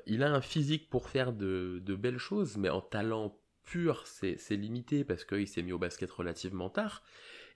il 0.07 0.23
a 0.23 0.31
un 0.31 0.43
physique 0.43 0.91
pour 0.91 1.09
faire 1.09 1.33
de 1.33 1.97
belles 1.97 2.19
choses, 2.19 2.59
mais 2.59 2.69
en 2.69 2.83
talent 2.83 3.35
pur, 3.71 4.07
c'est 4.07 4.57
limité 4.57 5.05
parce 5.05 5.25
qu'il 5.25 5.47
s'est 5.47 5.63
mis 5.63 5.73
au 5.73 5.79
basket 5.79 6.11
relativement 6.11 6.71
tard. 6.71 7.03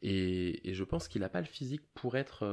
Et, 0.03 0.73
je 0.75 0.85
pense 0.85 1.09
qu'il 1.09 1.23
n'a 1.23 1.29
pas 1.29 1.41
le 1.41 1.47
physique 1.47 1.83
pour 1.95 2.17
être 2.17 2.45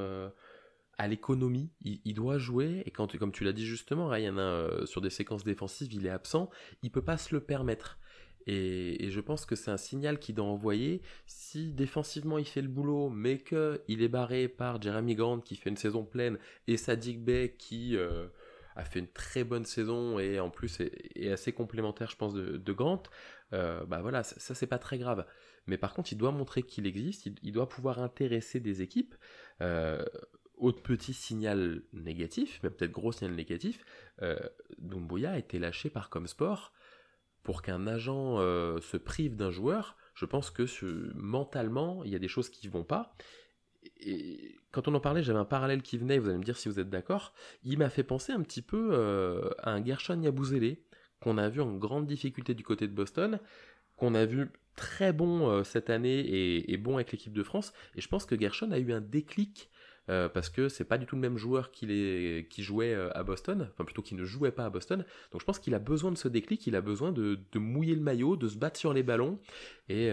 à 1.00 1.08
l'économie, 1.08 1.72
il, 1.82 2.14
doit 2.14 2.38
jouer, 2.38 2.84
et 2.86 2.92
quand, 2.92 3.18
comme 3.18 3.32
tu 3.32 3.46
l'as 3.46 3.54
dit 3.54 3.66
justement, 3.66 4.10
Ryan, 4.10 4.38
hein, 4.38 4.42
euh, 4.42 4.86
sur 4.86 5.00
des 5.00 5.10
séquences 5.10 5.46
défensives, 5.46 5.94
il 5.94 6.06
est 6.06 6.10
absent, 6.10 6.50
il 6.84 6.92
peut 6.92 7.02
pas 7.02 7.18
se 7.18 7.34
le 7.34 7.40
permettre. 7.40 7.98
Et, 8.48 9.10
je 9.10 9.22
pense 9.22 9.46
que 9.46 9.56
c'est 9.56 9.72
un 9.72 9.78
signal 9.78 10.20
qu'il 10.20 10.36
doit 10.36 10.46
envoyer. 10.46 11.02
Si 11.26 11.72
défensivement 11.72 12.38
il 12.38 12.46
fait 12.46 12.62
le 12.62 12.68
boulot, 12.68 13.10
mais 13.10 13.38
qu'il 13.38 14.02
est 14.04 14.10
barré 14.10 14.50
par 14.50 14.82
Jeremy 14.82 15.16
Grant 15.16 15.40
qui 15.40 15.56
fait 15.56 15.70
une 15.70 15.78
saison 15.78 16.04
pleine 16.04 16.38
et 16.68 16.76
Sadik 16.76 17.24
Bey 17.24 17.56
qui 17.58 17.96
euh, 17.96 18.28
a 18.76 18.84
fait 18.84 19.00
une 19.00 19.08
très 19.08 19.46
bonne 19.46 19.66
saison 19.66 20.20
et 20.20 20.42
en 20.42 20.50
plus 20.50 20.82
est, 20.82 21.32
assez 21.32 21.54
complémentaire, 21.54 22.10
je 22.10 22.18
pense, 22.18 22.34
de, 22.34 22.74
Grant, 22.74 23.04
euh, 23.54 23.86
bah 23.86 24.02
voilà, 24.02 24.24
ça, 24.24 24.56
c'est 24.56 24.68
pas 24.68 24.80
très 24.80 24.98
grave. 24.98 25.26
Mais 25.68 25.78
par 25.78 25.94
contre, 25.94 26.12
il 26.12 26.18
doit 26.18 26.32
montrer 26.32 26.64
qu'il 26.64 26.88
existe, 26.88 27.28
il, 27.44 27.52
doit 27.52 27.70
pouvoir 27.70 28.00
intéresser 28.00 28.60
des 28.60 28.82
équipes. 28.82 29.16
Autre 30.60 30.82
petit 30.82 31.14
signal 31.14 31.84
négatif, 31.94 32.60
mais 32.64 32.70
peut-être 32.70 32.92
gros 32.92 33.14
signal 33.14 33.34
négatif, 33.34 33.86
euh, 34.22 34.38
Doumbouya 34.78 35.32
a 35.32 35.38
été 35.38 35.58
lâché 35.58 35.90
par 35.90 36.10
Comsport 36.10 36.74
pour 37.44 37.62
qu'un 37.62 37.88
agent 37.88 38.40
euh, 38.40 38.82
se 38.82 38.98
prive 38.98 39.38
d'un 39.38 39.52
joueur. 39.52 39.96
Je 40.16 40.26
pense 40.26 40.52
que 40.52 40.66
mentalement, 41.16 42.04
il 42.04 42.12
y 42.12 42.16
a 42.16 42.20
des 42.20 42.28
choses 42.28 42.50
qui 42.50 42.68
vont 42.68 42.84
pas. 42.84 43.16
Et 44.02 44.58
quand 44.72 44.90
on 44.90 44.96
en 44.96 45.00
parlait, 45.00 45.24
j'avais 45.24 45.40
un 45.40 45.46
parallèle 45.46 45.82
qui 45.82 45.98
venait, 45.98 46.20
vous 46.20 46.28
allez 46.28 46.38
me 46.38 46.44
dire 46.44 46.58
si 46.58 46.68
vous 46.68 46.82
êtes 46.82 46.90
d'accord. 46.90 47.34
Il 47.64 47.78
m'a 47.78 47.90
fait 47.90 48.04
penser 48.04 48.34
un 48.34 48.42
petit 48.42 48.62
peu 48.62 48.90
euh, 48.92 49.52
à 49.60 49.72
un 49.72 49.86
Gershon 49.86 50.22
Yabouzele, 50.22 50.76
qu'on 51.20 51.38
a 51.38 51.50
vu 51.50 51.62
en 51.62 51.76
grande 51.76 52.08
difficulté 52.08 52.54
du 52.54 52.64
côté 52.64 52.88
de 52.88 52.94
Boston, 52.94 53.40
qu'on 53.98 54.16
a 54.16 54.26
vu 54.26 54.50
très 54.76 55.12
bon 55.12 55.50
euh, 55.50 55.64
cette 55.64 55.90
année 55.90 56.20
et, 56.72 56.78
bon 56.78 56.96
avec 56.96 57.12
l'équipe 57.12 57.34
de 57.34 57.44
France. 57.44 57.74
Et 57.96 58.02
je 58.02 58.08
pense 58.08 58.26
que 58.26 58.40
Gershon 58.40 58.72
a 58.72 58.80
eu 58.80 58.94
un 58.94 59.02
déclic 59.02 59.70
euh, 60.10 60.30
parce 60.30 60.50
que 60.50 60.70
c'est 60.70 60.86
pas 60.86 60.98
du 60.98 61.06
tout 61.06 61.16
le 61.16 61.22
même 61.22 61.38
joueur 61.38 61.70
qu'il 61.70 61.92
est, 61.92 62.50
qui 62.50 62.64
jouait 62.64 62.94
euh, 62.94 63.16
à 63.16 63.24
Boston, 63.24 63.70
enfin 63.74 63.84
plutôt 63.84 64.02
qui 64.02 64.16
ne 64.16 64.24
jouait 64.24 64.52
pas 64.52 64.66
à 64.66 64.70
Boston. 64.70 65.06
Donc 65.32 65.42
je 65.42 65.46
pense 65.46 65.60
qu'il 65.60 65.76
a 65.76 65.80
besoin 65.80 66.12
de 66.12 66.18
ce 66.18 66.30
déclic, 66.30 66.66
il 66.66 66.76
a 66.76 66.82
besoin 66.82 67.12
de, 67.12 67.38
mouiller 67.56 67.94
le 67.94 68.02
maillot, 68.02 68.38
de 68.38 68.48
se 68.48 68.58
battre 68.58 68.80
sur 68.80 68.94
les 68.94 69.04
ballons, 69.04 69.40
et, 69.90 70.12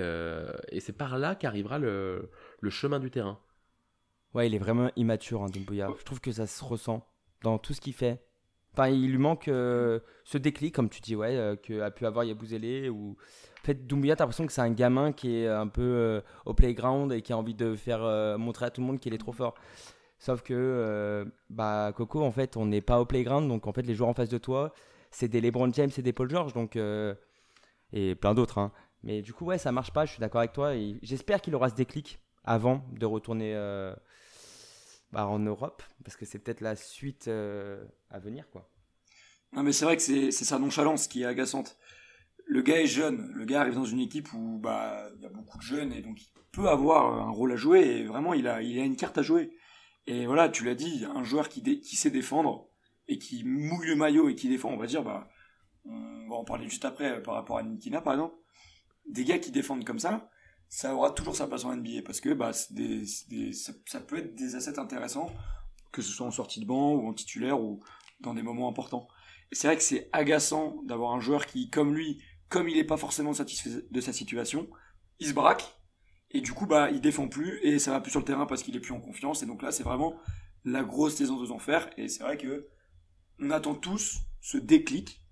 c'est 0.80 0.96
par 0.96 1.16
là 1.18 1.34
qu'arrivera 1.34 1.78
le, 1.78 2.28
chemin 2.68 2.98
du 2.98 3.10
terrain. 3.10 3.40
Ouais, 4.34 4.48
il 4.48 4.54
est 4.54 4.58
vraiment 4.58 4.90
immature, 4.96 5.44
hein. 5.44 5.48
Je 5.54 6.04
trouve 6.04 6.20
que 6.20 6.32
ça 6.32 6.46
se 6.46 6.62
ressent 6.62 7.08
dans 7.42 7.58
tout 7.58 7.72
ce 7.72 7.80
qu'il 7.80 7.94
fait. 7.94 8.25
Il 8.90 9.10
lui 9.10 9.18
manque 9.18 9.44
ce 9.46 10.38
déclic, 10.38 10.74
comme 10.74 10.88
tu 10.88 11.00
dis, 11.00 11.16
ouais, 11.16 11.58
qu'a 11.62 11.90
pu 11.90 12.06
avoir 12.06 12.24
Yabouzélé 12.24 12.88
ou 12.88 13.16
fait, 13.66 13.86
Doumbia, 13.86 14.16
t'as 14.16 14.24
l'impression 14.24 14.46
que 14.46 14.52
c'est 14.52 14.62
un 14.62 14.70
gamin 14.70 15.12
qui 15.12 15.36
est 15.36 15.48
un 15.48 15.66
peu 15.66 15.82
euh, 15.82 16.20
au 16.46 16.54
playground 16.54 17.12
et 17.12 17.20
qui 17.20 17.32
a 17.32 17.36
envie 17.36 17.54
de 17.54 17.74
faire 17.74 18.02
euh, 18.02 18.38
montrer 18.38 18.66
à 18.66 18.70
tout 18.70 18.80
le 18.80 18.86
monde 18.86 19.00
qu'il 19.00 19.12
est 19.12 19.18
trop 19.18 19.32
fort. 19.32 19.54
Sauf 20.18 20.42
que, 20.42 20.54
euh, 20.54 21.24
bah, 21.50 21.92
Coco, 21.94 22.22
en 22.22 22.30
fait, 22.30 22.56
on 22.56 22.66
n'est 22.66 22.80
pas 22.80 23.00
au 23.00 23.04
playground, 23.04 23.48
donc 23.48 23.66
en 23.66 23.72
fait, 23.72 23.82
les 23.82 23.94
joueurs 23.94 24.08
en 24.08 24.14
face 24.14 24.30
de 24.30 24.38
toi, 24.38 24.72
c'est 25.10 25.28
des 25.28 25.40
LeBron 25.40 25.70
James 25.72 25.90
et 25.96 26.02
des 26.02 26.12
Paul 26.12 26.30
George, 26.30 26.54
donc 26.54 26.78
et 27.92 28.14
plein 28.14 28.34
d'autres. 28.34 28.58
Hein. 28.58 28.72
Mais 29.02 29.22
du 29.22 29.32
coup, 29.32 29.44
ouais, 29.44 29.58
ça 29.58 29.72
marche 29.72 29.92
pas. 29.92 30.06
Je 30.06 30.12
suis 30.12 30.20
d'accord 30.20 30.40
avec 30.40 30.52
toi. 30.52 30.72
J'espère 31.02 31.40
qu'il 31.40 31.54
aura 31.54 31.68
ce 31.68 31.74
déclic 31.74 32.18
avant 32.44 32.82
de 32.92 33.06
retourner 33.06 33.54
en 35.24 35.38
Europe, 35.38 35.82
parce 36.04 36.16
que 36.16 36.26
c'est 36.26 36.38
peut-être 36.38 36.60
la 36.60 36.76
suite 36.76 37.28
à 37.28 38.18
venir, 38.18 38.50
quoi. 38.50 38.70
Non, 39.52 39.62
mais 39.62 39.72
c'est 39.72 39.84
vrai 39.84 39.96
que 39.96 40.02
c'est 40.02 40.30
sa 40.30 40.58
nonchalance 40.58 41.08
qui 41.08 41.22
est 41.22 41.26
agaçante 41.26 41.78
le 42.46 42.62
gars 42.62 42.80
est 42.80 42.86
jeune, 42.86 43.30
le 43.34 43.44
gars 43.44 43.60
arrive 43.60 43.74
dans 43.74 43.84
une 43.84 44.00
équipe 44.00 44.32
où 44.32 44.58
bah 44.58 45.10
il 45.16 45.22
y 45.22 45.26
a 45.26 45.28
beaucoup 45.28 45.58
de 45.58 45.62
jeunes 45.62 45.92
et 45.92 46.00
donc 46.00 46.22
il 46.22 46.28
peut 46.52 46.68
avoir 46.68 47.20
un 47.20 47.30
rôle 47.30 47.52
à 47.52 47.56
jouer 47.56 47.80
et 47.80 48.04
vraiment 48.04 48.34
il 48.34 48.46
a 48.46 48.62
il 48.62 48.78
a 48.78 48.84
une 48.84 48.96
carte 48.96 49.18
à 49.18 49.22
jouer. 49.22 49.50
Et 50.06 50.26
voilà, 50.26 50.48
tu 50.48 50.64
l'as 50.64 50.76
dit, 50.76 51.04
un 51.04 51.24
joueur 51.24 51.48
qui 51.48 51.84
sait 51.96 52.10
défendre 52.10 52.68
et 53.08 53.18
qui 53.18 53.42
mouille 53.44 53.88
le 53.88 53.96
maillot 53.96 54.28
et 54.28 54.36
qui 54.36 54.48
défend, 54.48 54.70
on 54.70 54.76
va 54.76 54.86
dire 54.86 55.02
bah 55.02 55.28
on 55.84 56.28
va 56.28 56.36
en 56.36 56.44
parler 56.44 56.68
juste 56.68 56.84
après 56.84 57.20
par 57.22 57.34
rapport 57.34 57.58
à 57.58 57.62
Nikina 57.62 58.00
par 58.00 58.14
exemple. 58.14 58.36
Des 59.08 59.24
gars 59.24 59.38
qui 59.38 59.50
défendent 59.50 59.84
comme 59.84 59.98
ça, 59.98 60.30
ça 60.68 60.94
aura 60.94 61.10
toujours 61.10 61.36
sa 61.36 61.46
place 61.46 61.64
en 61.64 61.74
NBA 61.74 62.02
parce 62.04 62.20
que 62.20 62.32
bah 62.32 62.50
des, 62.70 63.04
des 63.28 63.52
ça, 63.52 64.00
peut 64.00 64.18
être 64.18 64.34
des 64.34 64.54
assets 64.56 64.78
intéressants 64.78 65.30
que 65.92 66.02
ce 66.02 66.10
soit 66.10 66.26
en 66.26 66.30
sortie 66.30 66.60
de 66.60 66.66
banc 66.66 66.94
ou 66.94 67.08
en 67.08 67.14
titulaire 67.14 67.60
ou 67.60 67.80
dans 68.20 68.34
des 68.34 68.42
moments 68.42 68.68
importants. 68.68 69.08
C'est 69.52 69.68
vrai 69.68 69.76
que 69.76 69.82
c'est 69.82 70.08
agaçant 70.12 70.82
d'avoir 70.84 71.12
un 71.12 71.20
joueur 71.20 71.46
qui, 71.46 71.70
comme 71.70 71.94
lui, 71.94 72.20
comme 72.48 72.68
il 72.68 72.76
n'est 72.76 72.84
pas 72.84 72.96
forcément 72.96 73.32
satisfait 73.32 73.86
de 73.90 74.00
sa 74.00 74.12
situation, 74.12 74.68
il 75.20 75.28
se 75.28 75.32
braque 75.32 75.76
et 76.30 76.40
du 76.40 76.52
coup 76.52 76.66
bah 76.66 76.90
il 76.90 77.00
défend 77.00 77.28
plus 77.28 77.60
et 77.62 77.78
ça 77.78 77.92
va 77.92 78.00
plus 78.00 78.10
sur 78.10 78.20
le 78.20 78.26
terrain 78.26 78.46
parce 78.46 78.62
qu'il 78.62 78.76
est 78.76 78.80
plus 78.80 78.92
en 78.92 79.00
confiance 79.00 79.42
et 79.42 79.46
donc 79.46 79.62
là 79.62 79.70
c'est 79.70 79.84
vraiment 79.84 80.16
la 80.64 80.82
grosse 80.82 81.14
saison 81.14 81.40
de 81.40 81.50
enfer 81.50 81.88
et 81.96 82.08
c'est 82.08 82.22
vrai 82.22 82.36
que 82.36 82.68
on 83.38 83.50
attend 83.50 83.74
tous 83.74 84.18
ce 84.40 84.58
déclic 84.58 85.22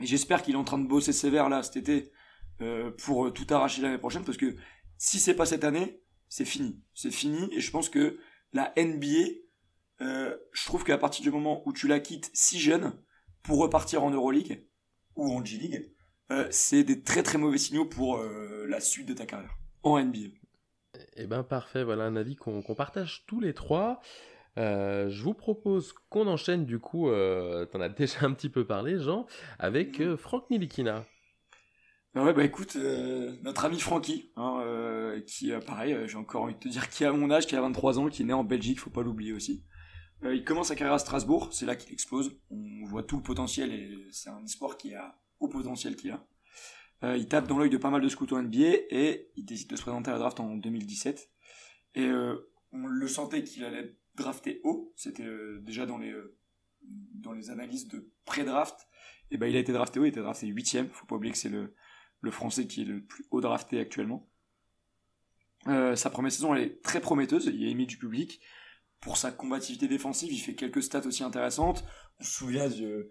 et 0.00 0.06
j'espère 0.06 0.42
qu'il 0.42 0.54
est 0.54 0.58
en 0.58 0.64
train 0.64 0.78
de 0.78 0.86
bosser 0.86 1.12
sévère 1.12 1.48
là 1.48 1.62
cet 1.62 1.76
été 1.76 2.12
euh, 2.60 2.90
pour 2.90 3.32
tout 3.32 3.46
arracher 3.50 3.82
l'année 3.82 3.98
prochaine 3.98 4.24
parce 4.24 4.38
que 4.38 4.56
si 4.96 5.18
c'est 5.18 5.34
pas 5.34 5.46
cette 5.46 5.64
année 5.64 6.02
c'est 6.28 6.44
fini 6.44 6.80
c'est 6.94 7.10
fini 7.10 7.48
et 7.52 7.60
je 7.60 7.70
pense 7.70 7.88
que 7.88 8.18
la 8.52 8.72
NBA 8.76 9.28
euh, 10.00 10.36
je 10.52 10.64
trouve 10.64 10.84
qu'à 10.84 10.98
partir 10.98 11.22
du 11.22 11.30
moment 11.30 11.62
où 11.66 11.72
tu 11.72 11.88
la 11.88 12.00
quittes 12.00 12.30
si 12.34 12.58
jeune 12.58 12.92
pour 13.42 13.58
repartir 13.58 14.02
en 14.02 14.10
Euroleague 14.10 14.66
ou 15.16 15.32
en 15.32 15.44
G-League 15.44 15.92
euh, 16.30 16.46
c'est 16.50 16.84
des 16.84 17.02
très 17.02 17.22
très 17.22 17.38
mauvais 17.38 17.58
signaux 17.58 17.86
pour 17.86 18.18
euh, 18.18 18.66
la 18.68 18.80
suite 18.80 19.08
de 19.08 19.14
ta 19.14 19.26
carrière 19.26 19.56
en 19.82 20.02
NBA. 20.02 20.34
Eh 21.16 21.26
ben 21.26 21.42
parfait, 21.42 21.84
voilà 21.84 22.04
un 22.04 22.16
avis 22.16 22.36
qu'on 22.36 22.62
partage 22.74 23.24
tous 23.26 23.40
les 23.40 23.54
trois. 23.54 24.00
Euh, 24.58 25.08
je 25.08 25.22
vous 25.22 25.34
propose 25.34 25.92
qu'on 26.10 26.26
enchaîne 26.26 26.64
du 26.64 26.78
coup, 26.78 27.08
euh, 27.08 27.64
t'en 27.66 27.80
as 27.80 27.88
déjà 27.88 28.20
un 28.22 28.32
petit 28.32 28.48
peu 28.48 28.66
parlé 28.66 28.98
Jean, 28.98 29.26
avec 29.58 30.00
mhm. 30.00 30.16
Franck 30.16 30.50
Nilikina. 30.50 31.04
Bah 32.14 32.24
ouais 32.24 32.32
bah 32.32 32.44
écoute, 32.44 32.76
notre 33.42 33.64
ami 33.64 33.78
Francky, 33.78 34.32
hein, 34.36 35.20
qui 35.26 35.52
pareil, 35.66 35.96
j'ai 36.06 36.16
encore 36.16 36.42
envie 36.42 36.54
de 36.54 36.58
te 36.58 36.68
dire 36.68 36.88
qui 36.88 37.04
a 37.04 37.12
mon 37.12 37.30
âge, 37.30 37.46
qui 37.46 37.54
a 37.54 37.60
23 37.60 37.98
ans, 37.98 38.08
qui 38.08 38.22
est 38.22 38.24
né 38.24 38.32
en 38.32 38.44
Belgique, 38.44 38.80
faut 38.80 38.90
pas 38.90 39.02
l'oublier 39.02 39.32
aussi. 39.32 39.62
il 40.24 40.42
commence 40.42 40.68
sa 40.68 40.74
carrière 40.74 40.94
à 40.94 40.98
Strasbourg, 40.98 41.50
c'est 41.52 41.66
là 41.66 41.76
qu'il 41.76 41.92
explose. 41.92 42.40
On 42.50 42.86
voit 42.86 43.02
tout 43.02 43.16
le 43.16 43.22
potentiel 43.22 43.72
et 43.72 44.08
c'est 44.10 44.30
un 44.30 44.42
espoir 44.42 44.76
qui 44.78 44.94
a 44.94 45.20
au 45.38 45.48
potentiel 45.48 45.96
qu'il 45.96 46.10
a. 46.10 46.26
Euh, 47.04 47.16
il 47.16 47.28
tape 47.28 47.46
dans 47.46 47.58
l'œil 47.58 47.70
de 47.70 47.76
pas 47.76 47.90
mal 47.90 48.00
de 48.00 48.08
scouts 48.08 48.32
en 48.32 48.42
NBA 48.42 48.66
et 48.90 49.30
il 49.36 49.44
décide 49.44 49.70
de 49.70 49.76
se 49.76 49.82
présenter 49.82 50.10
à 50.10 50.14
la 50.14 50.18
draft 50.18 50.40
en 50.40 50.56
2017. 50.56 51.30
Et 51.94 52.06
euh, 52.06 52.50
on 52.72 52.86
le 52.86 53.08
sentait 53.08 53.44
qu'il 53.44 53.64
allait 53.64 53.96
drafter 54.16 54.60
haut. 54.64 54.92
C'était 54.96 55.24
euh, 55.24 55.60
déjà 55.62 55.86
dans 55.86 55.98
les 55.98 56.14
dans 57.14 57.32
les 57.32 57.50
analyses 57.50 57.88
de 57.88 58.10
pré-draft. 58.24 58.88
Et 59.30 59.36
ben 59.36 59.46
il 59.46 59.56
a 59.56 59.58
été 59.58 59.72
drafté 59.72 60.00
haut, 60.00 60.04
il 60.04 60.08
a 60.08 60.10
été 60.10 60.20
drafté 60.20 60.46
huitième. 60.46 60.88
Faut 60.90 61.06
pas 61.06 61.16
oublier 61.16 61.32
que 61.32 61.38
c'est 61.38 61.48
le 61.48 61.74
le 62.20 62.30
Français 62.30 62.66
qui 62.66 62.82
est 62.82 62.84
le 62.84 63.02
plus 63.02 63.24
haut 63.30 63.40
drafté 63.40 63.80
actuellement. 63.80 64.28
Euh, 65.66 65.96
sa 65.96 66.10
première 66.10 66.32
saison, 66.32 66.54
elle 66.54 66.62
est 66.62 66.82
très 66.82 67.00
prometteuse, 67.00 67.50
il 67.52 67.64
est 67.66 67.70
émis 67.70 67.86
du 67.86 67.98
public. 67.98 68.40
Pour 69.00 69.16
sa 69.16 69.30
combativité 69.30 69.86
défensive, 69.86 70.32
il 70.32 70.38
fait 70.38 70.54
quelques 70.54 70.82
stats 70.82 71.06
aussi 71.06 71.22
intéressantes. 71.22 71.84
On 72.20 72.24
se 72.24 72.30
souvient 72.30 72.68
du, 72.68 73.06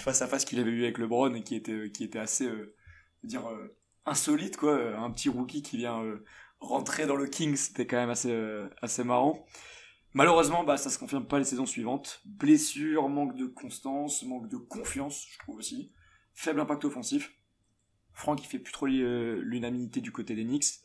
face-à-face 0.00 0.44
qu'il 0.44 0.60
avait 0.60 0.70
eu 0.70 0.84
avec 0.84 0.98
LeBron 0.98 1.34
et 1.34 1.42
qui 1.42 1.56
était, 1.56 1.90
qui 1.90 2.04
était 2.04 2.18
assez, 2.18 2.46
euh, 2.46 2.76
dire, 3.24 3.48
euh, 3.48 3.76
insolite, 4.06 4.56
quoi. 4.56 4.96
Un 4.96 5.10
petit 5.10 5.28
rookie 5.28 5.62
qui 5.62 5.78
vient 5.78 6.00
rentrer 6.60 7.06
dans 7.06 7.16
le 7.16 7.26
King, 7.26 7.56
c'était 7.56 7.86
quand 7.86 7.96
même 7.96 8.10
assez, 8.10 8.32
assez 8.80 9.02
marrant. 9.02 9.44
Malheureusement, 10.14 10.62
bah, 10.62 10.76
ça 10.76 10.90
se 10.90 10.98
confirme 10.98 11.26
pas 11.26 11.38
les 11.38 11.44
saisons 11.44 11.66
suivantes. 11.66 12.20
Blessure, 12.24 13.08
manque 13.08 13.34
de 13.36 13.46
constance, 13.46 14.22
manque 14.24 14.48
de 14.48 14.58
confiance, 14.58 15.26
je 15.30 15.38
trouve 15.38 15.56
aussi. 15.56 15.92
Faible 16.34 16.60
impact 16.60 16.84
offensif. 16.84 17.32
Franck, 18.22 18.40
il 18.44 18.46
fait 18.46 18.60
plus 18.60 18.72
trop 18.72 18.86
l'unanimité 18.86 20.00
du 20.00 20.12
côté 20.12 20.36
des 20.36 20.44
Knicks. 20.44 20.80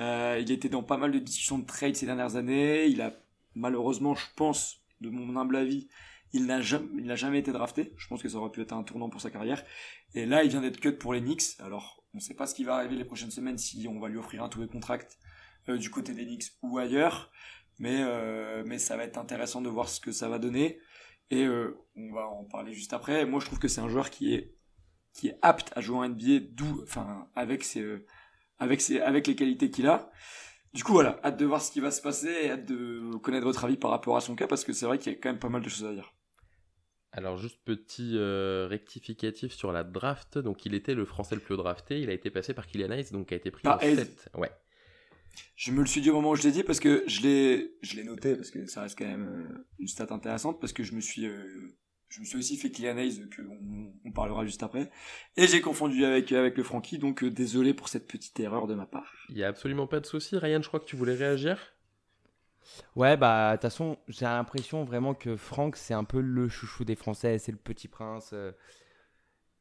Euh, 0.00 0.38
il 0.40 0.50
était 0.50 0.68
dans 0.68 0.82
pas 0.82 0.96
mal 0.96 1.12
de 1.12 1.20
discussions 1.20 1.58
de 1.58 1.64
trade 1.64 1.94
ces 1.94 2.06
dernières 2.06 2.34
années. 2.34 2.86
Il 2.86 3.00
a 3.00 3.14
malheureusement, 3.54 4.16
je 4.16 4.26
pense, 4.34 4.80
de 5.00 5.08
mon 5.08 5.36
humble 5.36 5.54
avis, 5.56 5.88
il 6.32 6.46
n'a 6.46 6.60
jamais, 6.60 7.38
été 7.38 7.52
drafté. 7.52 7.92
Je 7.96 8.08
pense 8.08 8.20
que 8.20 8.28
ça 8.28 8.38
aurait 8.38 8.50
pu 8.50 8.62
être 8.62 8.72
un 8.72 8.82
tournant 8.82 9.10
pour 9.10 9.20
sa 9.20 9.30
carrière. 9.30 9.62
Et 10.14 10.26
là, 10.26 10.42
il 10.42 10.50
vient 10.50 10.60
d'être 10.60 10.80
cut 10.80 10.94
pour 10.94 11.14
les 11.14 11.20
Knicks. 11.20 11.60
Alors, 11.60 12.02
on 12.14 12.18
ne 12.18 12.22
sait 12.22 12.34
pas 12.34 12.46
ce 12.46 12.54
qui 12.54 12.64
va 12.64 12.74
arriver 12.74 12.96
les 12.96 13.04
prochaines 13.04 13.30
semaines 13.30 13.58
si 13.58 13.86
on 13.88 14.00
va 14.00 14.08
lui 14.08 14.18
offrir 14.18 14.42
un 14.42 14.48
tout 14.48 14.66
contract 14.66 15.18
euh, 15.68 15.78
du 15.78 15.88
côté 15.88 16.14
des 16.14 16.24
Knicks 16.24 16.46
ou 16.62 16.78
ailleurs. 16.78 17.30
Mais, 17.78 18.02
euh, 18.02 18.64
mais 18.66 18.78
ça 18.78 18.96
va 18.96 19.04
être 19.04 19.18
intéressant 19.18 19.60
de 19.60 19.68
voir 19.68 19.88
ce 19.88 20.00
que 20.00 20.10
ça 20.10 20.28
va 20.28 20.40
donner. 20.40 20.80
Et 21.30 21.46
on 21.46 22.12
va 22.12 22.26
en 22.26 22.44
parler 22.44 22.74
juste 22.74 22.92
après. 22.92 23.24
Moi, 23.24 23.40
je 23.40 23.46
trouve 23.46 23.58
que 23.58 23.68
c'est 23.68 23.80
un 23.80 23.88
joueur 23.88 24.10
qui 24.10 24.34
est 24.34 24.54
qui 25.14 25.28
est 25.28 25.38
apte 25.42 25.72
à 25.76 25.80
jouer 25.80 25.98
en 25.98 26.08
NBA, 26.08 26.46
d'où, 26.50 26.82
enfin, 26.82 27.28
avec 27.34 27.64
ses, 27.64 28.04
avec, 28.58 28.80
ses, 28.80 29.00
avec 29.00 29.26
les 29.26 29.36
qualités 29.36 29.70
qu'il 29.70 29.86
a. 29.86 30.10
Du 30.72 30.84
coup, 30.84 30.92
voilà, 30.92 31.20
hâte 31.22 31.38
de 31.38 31.44
voir 31.44 31.60
ce 31.60 31.70
qui 31.70 31.80
va 31.80 31.90
se 31.90 32.00
passer 32.00 32.30
et 32.30 32.50
hâte 32.50 32.64
de 32.64 33.16
connaître 33.18 33.44
votre 33.44 33.64
avis 33.64 33.76
par 33.76 33.90
rapport 33.90 34.16
à 34.16 34.20
son 34.20 34.34
cas 34.34 34.46
parce 34.46 34.64
que 34.64 34.72
c'est 34.72 34.86
vrai 34.86 34.98
qu'il 34.98 35.12
y 35.12 35.16
a 35.16 35.18
quand 35.18 35.28
même 35.28 35.38
pas 35.38 35.50
mal 35.50 35.62
de 35.62 35.68
choses 35.68 35.84
à 35.84 35.92
dire. 35.92 36.14
Alors 37.14 37.36
juste 37.36 37.58
petit 37.62 38.12
euh, 38.14 38.66
rectificatif 38.70 39.52
sur 39.52 39.70
la 39.70 39.84
draft, 39.84 40.38
donc 40.38 40.64
il 40.64 40.74
était 40.74 40.94
le 40.94 41.04
français 41.04 41.34
le 41.34 41.42
plus 41.42 41.58
drafté, 41.58 42.00
il 42.00 42.08
a 42.08 42.14
été 42.14 42.30
passé 42.30 42.54
par 42.54 42.66
Kylian 42.66 42.90
Hayes, 42.90 43.10
donc 43.12 43.32
a 43.32 43.36
été 43.36 43.50
pris 43.50 43.68
en 43.68 43.78
7. 43.78 44.30
Ouais. 44.34 44.50
Je 45.56 45.72
me 45.72 45.80
le 45.80 45.86
suis 45.86 46.00
dit 46.00 46.08
au 46.08 46.14
moment 46.14 46.30
où 46.30 46.36
je 46.36 46.42
l'ai 46.42 46.52
dit 46.52 46.62
parce 46.62 46.80
que 46.80 47.04
je 47.06 47.20
l'ai 47.20 47.74
je 47.82 47.96
l'ai 47.96 48.04
noté 48.04 48.34
parce 48.34 48.50
que 48.50 48.64
ça 48.64 48.82
reste 48.82 48.98
quand 48.98 49.06
même 49.06 49.28
euh, 49.28 49.66
une 49.78 49.88
stat 49.88 50.06
intéressante 50.08 50.58
parce 50.58 50.72
que 50.72 50.82
je 50.84 50.94
me 50.94 51.00
suis 51.00 51.26
euh, 51.26 51.76
je 52.12 52.20
me 52.20 52.26
suis 52.26 52.36
aussi 52.36 52.56
fait 52.58 52.70
Kylian 52.70 52.98
Hayes, 52.98 53.26
que 53.30 53.40
on, 54.04 54.12
parlera 54.12 54.44
juste 54.44 54.62
après. 54.62 54.90
Et 55.38 55.46
j'ai 55.46 55.62
confondu 55.62 56.04
avec, 56.04 56.30
avec 56.32 56.58
le 56.58 56.62
Frankie, 56.62 56.98
donc 56.98 57.24
euh, 57.24 57.30
désolé 57.30 57.72
pour 57.72 57.88
cette 57.88 58.06
petite 58.06 58.38
erreur 58.38 58.66
de 58.66 58.74
ma 58.74 58.84
part. 58.84 59.10
Il 59.30 59.36
n'y 59.36 59.44
a 59.44 59.48
absolument 59.48 59.86
pas 59.86 59.98
de 59.98 60.04
souci. 60.04 60.36
Ryan, 60.36 60.60
je 60.60 60.68
crois 60.68 60.78
que 60.78 60.84
tu 60.84 60.94
voulais 60.94 61.14
réagir? 61.14 61.58
Ouais, 62.96 63.16
bah, 63.16 63.52
de 63.52 63.56
toute 63.56 63.62
façon, 63.62 63.96
j'ai 64.08 64.26
l'impression 64.26 64.84
vraiment 64.84 65.14
que 65.14 65.36
Franck, 65.36 65.76
c'est 65.76 65.94
un 65.94 66.04
peu 66.04 66.20
le 66.20 66.50
chouchou 66.50 66.84
des 66.84 66.96
Français, 66.96 67.38
c'est 67.38 67.50
le 67.50 67.56
petit 67.56 67.88
prince. 67.88 68.32
Euh. 68.34 68.52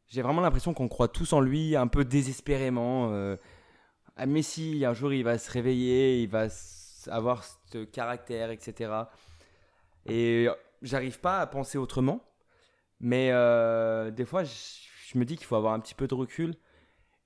J'ai 0.07 0.21
vraiment 0.21 0.41
l'impression 0.41 0.73
qu'on 0.73 0.89
croit 0.89 1.07
tous 1.07 1.31
en 1.31 1.39
lui, 1.39 1.77
un 1.77 1.87
peu 1.87 2.03
désespérément. 2.03 3.13
Euh. 3.13 3.37
Ah, 4.17 4.25
Messi, 4.25 4.83
un 4.83 4.93
jour, 4.93 5.13
il 5.13 5.23
va 5.23 5.37
se 5.37 5.49
réveiller, 5.49 6.21
il 6.21 6.27
va 6.27 6.47
avoir 7.07 7.45
ce 7.45 7.85
caractère, 7.85 8.51
etc. 8.51 8.91
Et 10.05 10.49
j'arrive 10.81 11.21
pas 11.21 11.39
à 11.39 11.47
penser 11.47 11.77
autrement. 11.77 12.21
Mais 13.01 13.31
euh, 13.31 14.11
des 14.11 14.25
fois, 14.25 14.43
je, 14.43 15.17
me 15.17 15.25
dis 15.25 15.35
qu'il 15.35 15.45
faut 15.45 15.55
avoir 15.55 15.73
un 15.73 15.79
petit 15.79 15.95
peu 15.95 16.07
de 16.07 16.13
recul. 16.13 16.55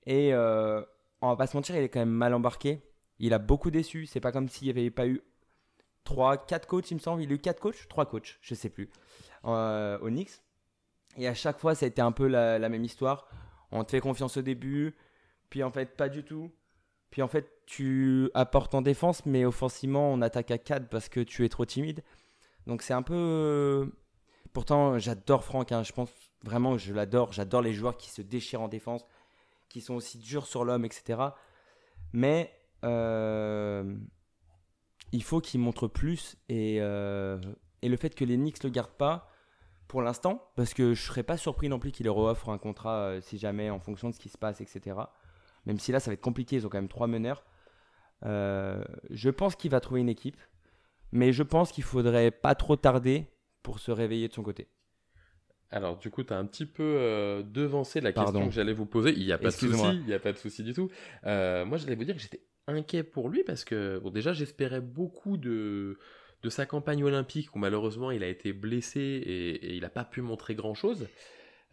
Et 0.06 0.32
euh, 0.32 0.82
on 1.20 1.28
va 1.28 1.36
pas 1.36 1.46
se 1.46 1.56
mentir, 1.56 1.76
il 1.76 1.82
est 1.82 1.88
quand 1.88 2.00
même 2.00 2.08
mal 2.08 2.34
embarqué. 2.34 2.82
Il 3.18 3.34
a 3.34 3.38
beaucoup 3.38 3.70
déçu. 3.70 4.06
C'est 4.06 4.20
pas 4.20 4.32
comme 4.32 4.48
s'il 4.48 4.66
n'y 4.66 4.70
avait 4.70 4.90
pas 4.90 5.06
eu 5.06 5.20
3, 6.04 6.46
4 6.46 6.66
coachs, 6.66 6.90
il 6.90 6.94
me 6.94 7.00
semble. 7.00 7.22
Il 7.22 7.30
a 7.30 7.34
eu 7.34 7.38
4 7.38 7.60
coachs 7.60 7.88
3 7.88 8.06
coachs, 8.06 8.38
je 8.40 8.54
sais 8.54 8.70
plus, 8.70 8.88
euh, 9.44 9.98
au 9.98 10.08
Knicks. 10.08 10.40
Et 11.18 11.28
à 11.28 11.34
chaque 11.34 11.58
fois, 11.58 11.74
ça 11.74 11.84
a 11.84 11.88
été 11.88 12.00
un 12.00 12.12
peu 12.12 12.26
la, 12.26 12.68
même 12.68 12.84
histoire. 12.84 13.28
On 13.70 13.84
te 13.84 13.90
fait 13.90 14.00
confiance 14.00 14.36
au 14.38 14.42
début, 14.42 14.94
puis 15.50 15.62
en 15.62 15.70
fait, 15.70 15.96
pas 15.96 16.08
du 16.08 16.24
tout. 16.24 16.50
Puis 17.10 17.22
en 17.22 17.28
fait, 17.28 17.50
tu 17.66 18.30
apportes 18.34 18.74
en 18.74 18.82
défense, 18.82 19.26
mais 19.26 19.44
offensivement, 19.44 20.12
on 20.12 20.22
attaque 20.22 20.50
à 20.50 20.58
4 20.58 20.88
parce 20.88 21.08
que 21.08 21.20
tu 21.20 21.44
es 21.44 21.48
trop 21.48 21.64
timide. 21.64 22.02
Donc 22.66 22.82
c'est 22.82 22.94
un 22.94 23.02
peu 23.02 23.90
Pourtant, 24.52 24.98
j'adore 24.98 25.44
Franck. 25.44 25.72
Hein. 25.72 25.82
Je 25.82 25.92
pense 25.92 26.10
vraiment 26.42 26.72
que 26.72 26.78
je 26.78 26.92
l'adore. 26.92 27.32
J'adore 27.32 27.62
les 27.62 27.72
joueurs 27.72 27.96
qui 27.96 28.10
se 28.10 28.22
déchirent 28.22 28.62
en 28.62 28.68
défense, 28.68 29.04
qui 29.68 29.80
sont 29.80 29.94
aussi 29.94 30.18
durs 30.18 30.46
sur 30.46 30.64
l'homme, 30.64 30.84
etc. 30.84 31.20
Mais 32.12 32.52
euh, 32.84 33.96
il 35.12 35.22
faut 35.22 35.40
qu'il 35.40 35.60
montre 35.60 35.88
plus. 35.88 36.36
Et, 36.48 36.78
euh, 36.80 37.38
et, 37.82 37.88
le 37.88 37.96
fait 37.96 38.14
que 38.14 38.24
les 38.24 38.36
Knicks 38.36 38.62
ne 38.62 38.68
le 38.68 38.72
gardent 38.72 38.96
pas 38.96 39.30
pour 39.88 40.02
l'instant, 40.02 40.50
parce 40.56 40.74
que 40.74 40.94
je 40.94 41.02
ne 41.02 41.06
serais 41.06 41.22
pas 41.22 41.36
surpris 41.36 41.68
non 41.68 41.78
plus 41.78 41.92
qu'il 41.92 42.06
leur 42.06 42.18
offre 42.18 42.48
un 42.48 42.58
contrat 42.58 42.96
euh, 43.02 43.20
si 43.20 43.38
jamais 43.38 43.70
en 43.70 43.78
fonction 43.78 44.10
de 44.10 44.14
ce 44.14 44.18
qui 44.18 44.28
se 44.28 44.38
passe, 44.38 44.60
etc. 44.60 44.96
Même 45.64 45.78
si 45.78 45.92
là, 45.92 46.00
ça 46.00 46.10
va 46.10 46.14
être 46.14 46.20
compliqué. 46.20 46.56
Ils 46.56 46.66
ont 46.66 46.68
quand 46.68 46.78
même 46.78 46.88
trois 46.88 47.06
meneurs. 47.06 47.44
je 48.22 49.30
pense 49.30 49.56
qu'il 49.56 49.70
va 49.70 49.80
trouver 49.80 50.00
une 50.00 50.08
équipe. 50.08 50.40
Mais 51.12 51.32
je 51.32 51.44
pense 51.44 51.70
qu'il 51.70 51.84
faudrait 51.84 52.32
pas 52.32 52.54
trop 52.56 52.76
tarder 52.76 53.28
pour 53.66 53.80
se 53.80 53.90
réveiller 53.90 54.28
de 54.28 54.32
son 54.32 54.44
côté. 54.44 54.68
Alors, 55.72 55.98
du 55.98 56.08
coup, 56.08 56.22
tu 56.22 56.32
as 56.32 56.38
un 56.38 56.46
petit 56.46 56.66
peu 56.66 56.84
euh, 56.84 57.42
devancé 57.42 58.00
la 58.00 58.12
question 58.12 58.46
que 58.46 58.54
j'allais 58.54 58.72
vous 58.72 58.86
poser. 58.86 59.10
Il 59.10 59.26
n'y 59.26 59.32
a 59.32 59.38
pas 59.38 59.48
de 59.48 59.54
souci, 59.54 59.88
il 59.92 60.06
n'y 60.06 60.14
a 60.14 60.20
pas 60.20 60.32
de 60.32 60.38
souci 60.38 60.62
du 60.62 60.72
tout. 60.72 60.88
Euh, 61.24 61.64
moi, 61.64 61.76
j'allais 61.76 61.96
vous 61.96 62.04
dire 62.04 62.14
que 62.14 62.20
j'étais 62.20 62.42
inquiet 62.68 63.02
pour 63.02 63.28
lui 63.28 63.42
parce 63.42 63.64
que, 63.64 63.98
bon, 63.98 64.10
déjà, 64.10 64.32
j'espérais 64.32 64.80
beaucoup 64.80 65.36
de, 65.36 65.98
de 66.44 66.48
sa 66.48 66.64
campagne 66.64 67.02
olympique 67.02 67.56
où 67.56 67.58
malheureusement 67.58 68.12
il 68.12 68.22
a 68.22 68.28
été 68.28 68.52
blessé 68.52 69.00
et, 69.00 69.74
il 69.74 69.80
n'a 69.80 69.90
pas 69.90 70.04
pu 70.04 70.20
montrer 70.20 70.54
grand-chose. 70.54 71.08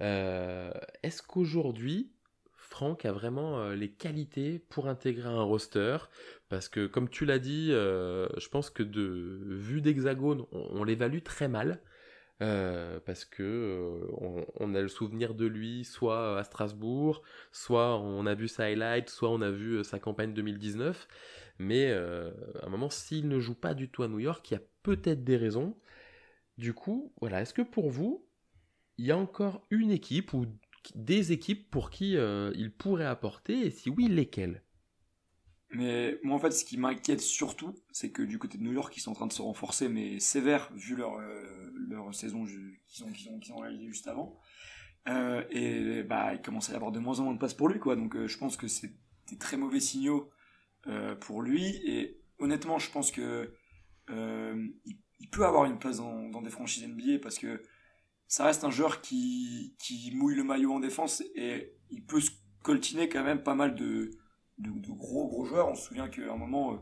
Euh, 0.02 0.72
est-ce 1.04 1.22
qu'aujourd'hui, 1.22 2.12
Franck 2.56 3.06
a 3.06 3.12
vraiment 3.12 3.70
les 3.70 3.91
qualités 3.91 4.58
pour 4.58 4.88
intégrer 4.88 5.30
un 5.30 5.44
roster 5.44 5.98
Parce 6.54 6.70
que, 6.70 6.86
comme 6.86 7.10
tu 7.10 7.26
l'as 7.26 7.39
dit, 7.39 7.70
je 7.70 8.47
pense 8.49 8.70
que 8.70 8.84
de 8.84 9.39
vue 9.56 9.82
d'hexagone, 9.82 10.45
on 10.51 10.84
l'évalue 10.84 11.24
très 11.24 11.47
mal. 11.47 11.82
Euh, 12.41 12.99
parce 13.06 13.24
que 13.24 13.43
euh, 13.43 14.43
on, 14.60 14.76
a 14.76 14.82
le 14.82 14.89
souvenir 14.89 15.34
de 15.34 15.45
lui 15.45 15.86
soit 15.86 16.38
à 16.38 16.43
Strasbourg, 16.43 17.22
soit 17.54 17.97
on 17.99 18.26
a 18.26 18.34
vu 18.34 18.47
sa 18.49 18.66
highlight, 18.66 19.10
soit 19.10 19.30
on 19.30 19.41
a 19.41 19.49
vu 19.49 19.78
euh, 19.78 19.84
sa 19.84 19.97
campagne 19.97 20.34
2019. 20.34 21.08
Mais 21.60 21.91
à 21.91 22.66
un 22.66 22.70
moment, 22.70 22.89
s'il 22.89 23.28
ne 23.28 23.39
joue 23.39 23.56
pas 23.56 23.74
du 23.74 23.89
tout 23.89 24.04
à 24.04 24.08
New 24.08 24.20
York, 24.20 24.49
il 24.49 24.56
y 24.56 24.58
a 24.58 24.62
peut-être 24.82 25.24
des 25.24 25.38
raisons. 25.38 25.78
Du 26.58 26.74
coup, 26.74 27.14
voilà, 27.22 27.41
est-ce 27.41 27.54
que 27.54 27.62
pour 27.62 27.89
vous, 27.89 28.26
il 28.97 29.06
y 29.06 29.12
a 29.12 29.18
encore 29.18 29.66
une 29.70 29.91
équipe 29.91 30.34
ou 30.34 30.45
des 30.95 31.32
équipes 31.32 31.70
pour 31.70 31.91
qui 31.91 32.14
il 32.14 32.72
pourrait 32.72 33.06
apporter, 33.06 33.68
et 33.68 33.70
si 33.70 33.89
oui, 33.89 34.08
lesquelles? 34.08 34.64
Mais 35.74 36.19
moi, 36.24 36.36
en 36.36 36.39
fait, 36.39 36.51
ce 36.51 36.63
qui 36.63 36.78
m'inquiète 36.78 37.19
surtout, 37.19 37.74
c'est 37.91 38.11
que 38.11 38.21
du 38.21 38.38
côté 38.38 38.57
de 38.57 38.63
New 38.63 38.74
York, 38.74 38.95
ils 38.95 38.99
sont 38.99 39.11
en 39.11 39.15
train 39.15 39.28
de 39.28 39.34
se 39.34 39.41
renforcer, 39.41 39.89
mais 39.89 40.19
sévère, 40.19 40.71
vu 40.76 40.95
leur, 40.95 41.15
euh, 41.17 41.71
leur 41.89 42.13
saison 42.13 42.45
qu'ils 42.45 43.03
ont, 43.03 43.11
qu'ils 43.11 43.30
ont, 43.30 43.57
ont 43.57 43.61
réalisée 43.61 43.88
juste 43.88 44.07
avant. 44.07 44.38
Euh, 45.09 45.43
et 45.49 46.03
bah, 46.03 46.36
il 46.36 46.41
commence 46.41 46.69
à 46.69 46.74
y 46.74 46.76
avoir 46.76 46.91
de 46.91 46.99
moins 46.99 47.19
en 47.19 47.24
moins 47.24 47.34
de 47.34 47.39
place 47.39 47.55
pour 47.55 47.69
lui, 47.69 47.80
quoi. 47.80 47.95
Donc, 47.95 48.15
euh, 48.15 48.28
je 48.28 48.38
pense 48.38 48.55
que 48.55 48.67
c'est 48.67 48.93
des 49.30 49.38
très 49.38 49.57
mauvais 49.57 49.80
signaux 49.80 50.30
pour 51.21 51.41
lui. 51.41 51.65
Et 51.88 52.19
honnêtement, 52.39 52.78
je 52.78 52.91
pense 52.91 53.09
que 53.09 53.53
il, 54.09 54.97
il, 55.19 55.30
peut 55.30 55.45
avoir 55.45 55.65
une 55.65 55.80
place 55.80 55.97
dans, 55.97 56.30
dans, 56.30 56.41
des 56.41 56.49
franchises 56.49 56.86
NBA 56.86 57.19
parce 57.21 57.39
que 57.39 57.63
ça 58.28 58.45
reste 58.45 58.65
un 58.65 58.69
joueur 58.69 58.99
qui, 58.99 59.76
qui 59.80 60.11
mouille 60.13 60.36
le 60.36 60.43
maillot 60.43 60.74
en 60.74 60.82
défense 60.82 61.24
et 61.36 61.74
il 61.89 62.05
peut 62.05 62.19
se 62.19 62.32
coltiner 62.61 63.07
quand 63.07 63.24
même 63.24 63.43
pas 63.43 63.55
mal 63.55 63.76
de 63.76 64.11
de, 64.58 64.91
gros 64.91 65.28
gros 65.28 65.45
joueurs. 65.45 65.70
On 65.70 65.76
se 65.76 65.88
souvient 65.88 66.08
qu'à 66.08 66.32
un 66.32 66.38
moment, 66.38 66.74
euh, 66.74 66.78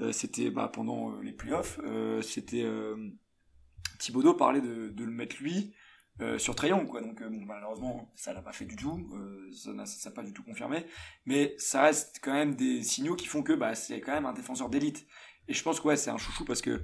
euh, 0.00 0.12
c'était 0.12 0.50
bah, 0.50 0.70
pendant 0.72 1.12
euh, 1.12 1.22
les 1.22 1.32
playoffs, 1.32 1.80
c'était 2.22 2.64
Thibaudot 3.98 4.34
parlait 4.34 4.60
de, 4.60 4.92
le 4.96 5.10
mettre 5.10 5.36
lui 5.40 5.74
sur 6.38 6.54
Triangle 6.54 6.86
quoi. 6.86 7.02
Donc 7.02 7.20
malheureusement 7.46 8.10
ça 8.14 8.32
l'a 8.32 8.40
pas 8.40 8.52
fait 8.52 8.64
du 8.64 8.76
tout 8.76 9.10
ça 9.52 9.72
n'a 9.72 10.14
pas 10.14 10.22
du 10.22 10.32
tout 10.32 10.42
confirmé. 10.42 10.86
Mais 11.24 11.54
ça 11.58 11.82
reste 11.82 12.20
quand 12.22 12.32
même 12.32 12.54
des 12.54 12.82
signaux 12.82 13.16
qui 13.16 13.26
font 13.26 13.42
que 13.42 13.52
bah 13.52 13.74
c'est 13.74 14.00
quand 14.00 14.12
même 14.12 14.26
un 14.26 14.32
défenseur 14.32 14.68
d'élite. 14.68 15.06
Et 15.48 15.54
je 15.54 15.62
pense 15.62 15.80
que 15.80 15.96
c'est 15.96 16.10
un 16.10 16.18
chouchou 16.18 16.44
parce 16.44 16.62
que 16.62 16.82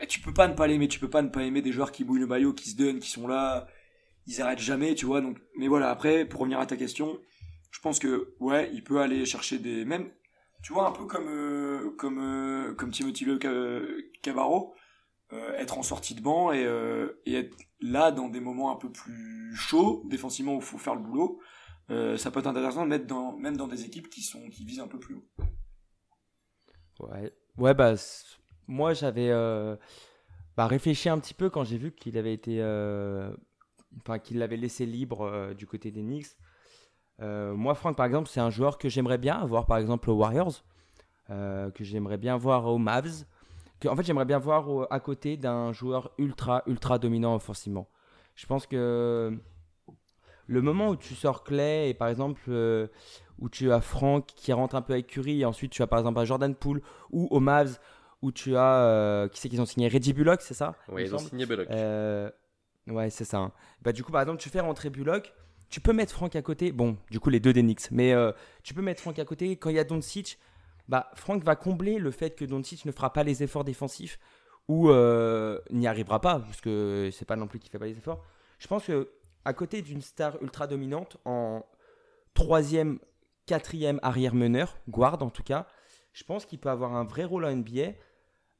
eh, 0.00 0.06
tu 0.06 0.20
peux 0.20 0.34
pas 0.34 0.48
ne 0.48 0.54
pas 0.54 0.66
l'aimer. 0.66 0.88
Tu 0.88 1.00
peux 1.00 1.08
pas 1.08 1.22
ne 1.22 1.28
pas 1.28 1.42
aimer 1.44 1.62
des 1.62 1.72
joueurs 1.72 1.90
qui 1.92 2.04
bouillent 2.04 2.20
le 2.20 2.26
maillot 2.26 2.52
qui 2.52 2.70
se 2.70 2.76
donnent 2.76 3.00
qui 3.00 3.10
sont 3.10 3.26
là. 3.26 3.66
Ils 4.26 4.42
arrêtent 4.42 4.58
jamais 4.58 4.94
tu 4.94 5.06
vois. 5.06 5.20
Donc 5.20 5.38
mais 5.56 5.68
voilà 5.68 5.90
après 5.90 6.24
pour 6.24 6.40
revenir 6.40 6.60
à 6.60 6.66
ta 6.66 6.76
question 6.76 7.18
je 7.70 7.80
pense 7.80 7.98
que 7.98 8.34
ouais, 8.40 8.70
il 8.72 8.82
peut 8.82 9.00
aller 9.00 9.24
chercher 9.24 9.58
des 9.58 9.84
même 9.84 10.10
tu 10.66 10.72
vois 10.72 10.88
un 10.88 10.90
peu 10.90 11.06
comme 11.06 11.28
euh, 11.28 11.94
comme 11.96 12.18
euh, 12.18 12.90
Timothy 12.90 13.24
Le 13.24 13.38
Cabarro 14.20 14.74
euh, 15.32 15.52
être 15.54 15.78
en 15.78 15.84
sortie 15.84 16.16
de 16.16 16.20
banc 16.20 16.52
et, 16.52 16.66
et 17.24 17.34
être 17.34 17.56
là 17.80 18.10
dans 18.10 18.28
des 18.28 18.40
moments 18.40 18.72
un 18.72 18.76
peu 18.76 18.90
plus 18.90 19.54
chauds 19.54 20.02
défensivement 20.06 20.54
où 20.54 20.58
il 20.58 20.64
faut 20.64 20.78
faire 20.78 20.96
le 20.96 21.02
boulot 21.02 21.40
ça 21.88 22.32
peut 22.32 22.40
être 22.40 22.48
intéressant 22.48 22.82
de 22.82 22.88
mettre 22.88 23.06
dans, 23.06 23.36
même 23.36 23.56
dans 23.56 23.68
des 23.68 23.84
équipes 23.84 24.08
qui, 24.10 24.22
sont, 24.22 24.48
qui 24.48 24.64
visent 24.64 24.80
un 24.80 24.88
peu 24.88 24.98
plus 24.98 25.14
haut. 25.14 25.28
Ouais, 26.98 27.32
ouais 27.58 27.74
bah, 27.74 27.94
moi 28.66 28.92
j'avais 28.92 29.30
bah, 30.56 30.66
réfléchi 30.66 31.08
un 31.08 31.20
petit 31.20 31.34
peu 31.34 31.48
quand 31.48 31.62
j'ai 31.62 31.78
vu 31.78 31.92
qu'il 31.92 32.18
avait 32.18 32.34
été. 32.34 32.60
Enfin, 34.00 34.18
qu'il 34.18 34.38
l'avait 34.38 34.56
laissé 34.56 34.84
libre 34.84 35.54
du 35.54 35.68
côté 35.68 35.92
des 35.92 36.02
Knicks. 36.02 36.36
Moi, 37.20 37.74
Franck, 37.74 37.96
par 37.96 38.06
exemple, 38.06 38.28
c'est 38.28 38.40
un 38.40 38.50
joueur 38.50 38.78
que 38.78 38.88
j'aimerais 38.88 39.18
bien 39.18 39.36
avoir, 39.36 39.66
par 39.66 39.78
exemple, 39.78 40.10
aux 40.10 40.16
Warriors, 40.16 40.62
que 41.28 41.72
j'aimerais 41.80 42.18
bien 42.18 42.36
voir 42.36 42.66
aux 42.66 42.78
Mavs 42.78 43.24
en 43.84 43.96
fait, 43.96 44.02
j'aimerais 44.02 44.24
bien 44.24 44.38
voir 44.38 44.86
à 44.90 45.00
côté 45.00 45.36
d'un 45.36 45.72
joueur 45.72 46.10
ultra, 46.18 46.62
ultra 46.66 46.98
dominant 46.98 47.34
offensivement. 47.34 47.88
Je 48.34 48.46
pense 48.46 48.66
que 48.66 49.38
le 50.46 50.62
moment 50.62 50.88
où 50.88 50.96
tu 50.96 51.14
sors 51.14 51.42
Clay 51.44 51.90
et 51.90 51.94
par 51.94 52.08
exemple 52.08 52.42
euh, 52.48 52.86
où 53.38 53.48
tu 53.48 53.72
as 53.72 53.80
Franck 53.80 54.26
qui 54.26 54.52
rentre 54.52 54.76
un 54.76 54.82
peu 54.82 54.92
avec 54.92 55.08
Curry 55.08 55.40
et 55.40 55.44
ensuite 55.44 55.72
tu 55.72 55.82
as 55.82 55.86
par 55.86 55.98
exemple 55.98 56.20
un 56.20 56.24
Jordan 56.24 56.54
Poole 56.54 56.82
ou 57.10 57.26
au 57.30 57.40
Mavs 57.40 57.78
où 58.22 58.30
tu 58.30 58.56
as 58.56 58.84
euh, 58.84 59.28
qui 59.28 59.40
c'est 59.40 59.48
qu'ils 59.48 59.60
ont 59.60 59.66
signé? 59.66 59.88
Reggie 59.88 60.12
Bullock 60.12 60.40
c'est 60.42 60.54
ça? 60.54 60.74
Oui 60.88 61.02
ils 61.02 61.14
ont 61.14 61.18
signé 61.18 61.46
Bullock. 61.46 61.68
Euh, 61.70 62.30
ouais 62.86 63.10
c'est 63.10 63.24
ça. 63.24 63.38
Hein. 63.38 63.52
Bah 63.82 63.92
du 63.92 64.04
coup 64.04 64.12
par 64.12 64.20
exemple 64.20 64.40
tu 64.40 64.48
fais 64.48 64.60
rentrer 64.60 64.90
Bullock, 64.90 65.34
tu 65.68 65.80
peux 65.80 65.92
mettre 65.92 66.12
Franck 66.12 66.36
à 66.36 66.42
côté. 66.42 66.72
Bon 66.72 66.96
du 67.10 67.20
coup 67.20 67.30
les 67.30 67.40
deux 67.40 67.52
d'Enix 67.52 67.90
mais 67.90 68.14
tu 68.62 68.74
peux 68.74 68.82
mettre 68.82 69.00
Franck 69.00 69.18
à 69.18 69.24
côté 69.24 69.56
quand 69.56 69.70
il 69.70 69.76
y 69.76 69.78
a 69.78 69.84
Doncic 69.84 70.38
bah, 70.88 71.10
Franck 71.14 71.42
va 71.42 71.56
combler 71.56 71.98
le 71.98 72.10
fait 72.10 72.36
que 72.36 72.44
Doncic 72.44 72.84
ne 72.84 72.92
fera 72.92 73.12
pas 73.12 73.24
les 73.24 73.42
efforts 73.42 73.64
défensifs 73.64 74.18
ou 74.68 74.90
euh, 74.90 75.60
n'y 75.70 75.86
arrivera 75.86 76.20
pas, 76.20 76.40
parce 76.40 76.60
que 76.60 77.10
c'est 77.12 77.24
pas 77.24 77.36
non 77.36 77.46
plus 77.46 77.58
qu'il 77.58 77.70
fait 77.70 77.78
pas 77.78 77.86
les 77.86 77.98
efforts. 77.98 78.22
Je 78.58 78.66
pense 78.66 78.86
que 78.86 79.10
à 79.44 79.52
côté 79.52 79.82
d'une 79.82 80.00
star 80.00 80.42
ultra 80.42 80.66
dominante, 80.66 81.18
en 81.24 81.64
troisième, 82.34 82.98
quatrième 83.46 84.00
arrière 84.02 84.34
meneur, 84.34 84.76
guard 84.88 85.22
en 85.22 85.30
tout 85.30 85.44
cas, 85.44 85.66
je 86.12 86.24
pense 86.24 86.46
qu'il 86.46 86.58
peut 86.58 86.70
avoir 86.70 86.94
un 86.94 87.04
vrai 87.04 87.24
rôle 87.24 87.44
en 87.44 87.54
NBA, 87.54 87.92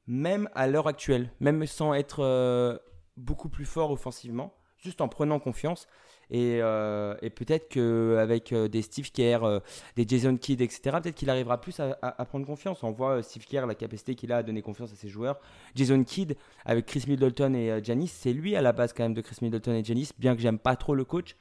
même 0.05 0.49
à 0.53 0.67
l'heure 0.67 0.87
actuelle, 0.87 1.31
même 1.39 1.65
sans 1.65 1.93
être 1.93 2.23
euh, 2.23 2.77
beaucoup 3.17 3.49
plus 3.49 3.65
fort 3.65 3.91
offensivement, 3.91 4.53
juste 4.77 5.01
en 5.01 5.09
prenant 5.09 5.39
confiance. 5.39 5.87
Euh, 6.33 7.15
et, 7.21 7.29
peut-être 7.29 7.69
qu'avec 7.69 8.51
euh, 8.51 8.67
des 8.67 8.81
Steve 8.81 9.11
Kerr, 9.11 9.43
euh, 9.43 9.59
des 9.95 10.05
Jason 10.07 10.35
Kidd, 10.35 10.61
etc., 10.61 10.97
peut-être 11.01 11.15
qu'il 11.15 11.29
arrivera 11.29 11.59
plus 11.59 11.79
à, 11.79 12.25
prendre 12.25 12.45
confiance. 12.45 12.83
On 12.83 12.91
voit 12.91 13.23
Steve 13.23 13.45
Kerr, 13.45 13.65
la 13.65 13.75
capacité 13.75 14.15
qu'il 14.15 14.31
a 14.31 14.37
à 14.37 14.43
donner 14.43 14.61
confiance 14.61 14.91
à 14.91 14.95
ses 14.95 15.09
joueurs. 15.09 15.39
Jason 15.75 16.03
Kidd, 16.03 16.35
avec 16.65 16.85
Chris 16.85 17.05
Middleton 17.07 17.53
et 17.53 17.83
Janice, 17.83 18.11
c'est 18.11 18.33
lui 18.33 18.55
à 18.55 18.61
la 18.61 18.73
base 18.73 18.93
quand 18.93 19.03
même 19.03 19.13
de 19.13 19.21
Chris 19.21 19.37
Middleton 19.41 19.73
et 19.73 19.83
Janice, 19.83 20.13
bien 20.17 20.35
que 20.35 20.41
j'aime 20.41 20.59
pas 20.59 20.75
trop 20.75 20.95
le 20.95 21.05
coach. 21.05 21.35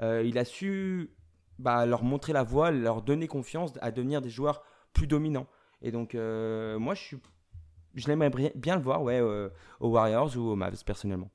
il 0.00 0.38
a 0.38 0.44
su 0.44 1.10
bah, 1.58 1.86
leur 1.86 2.04
montrer 2.04 2.32
la 2.32 2.44
voie, 2.44 2.70
leur 2.70 3.02
donner 3.02 3.26
confiance 3.26 3.72
à 3.80 3.90
devenir 3.90 4.22
des 4.22 4.30
joueurs 4.30 4.62
plus 4.92 5.06
dominants. 5.06 5.46
Et 5.82 5.90
donc, 5.90 6.14
moi, 6.14 6.94
je, 6.94 7.16
l'aimerais 8.06 8.52
bien 8.54 8.76
le 8.76 8.82
voir 8.82 9.02
ouais, 9.02 9.20
aux 9.20 9.88
Warriors 9.88 10.36
ou 10.36 10.50
aux 10.50 10.56
Mavs, 10.56 10.84
personnellement. 10.84 11.30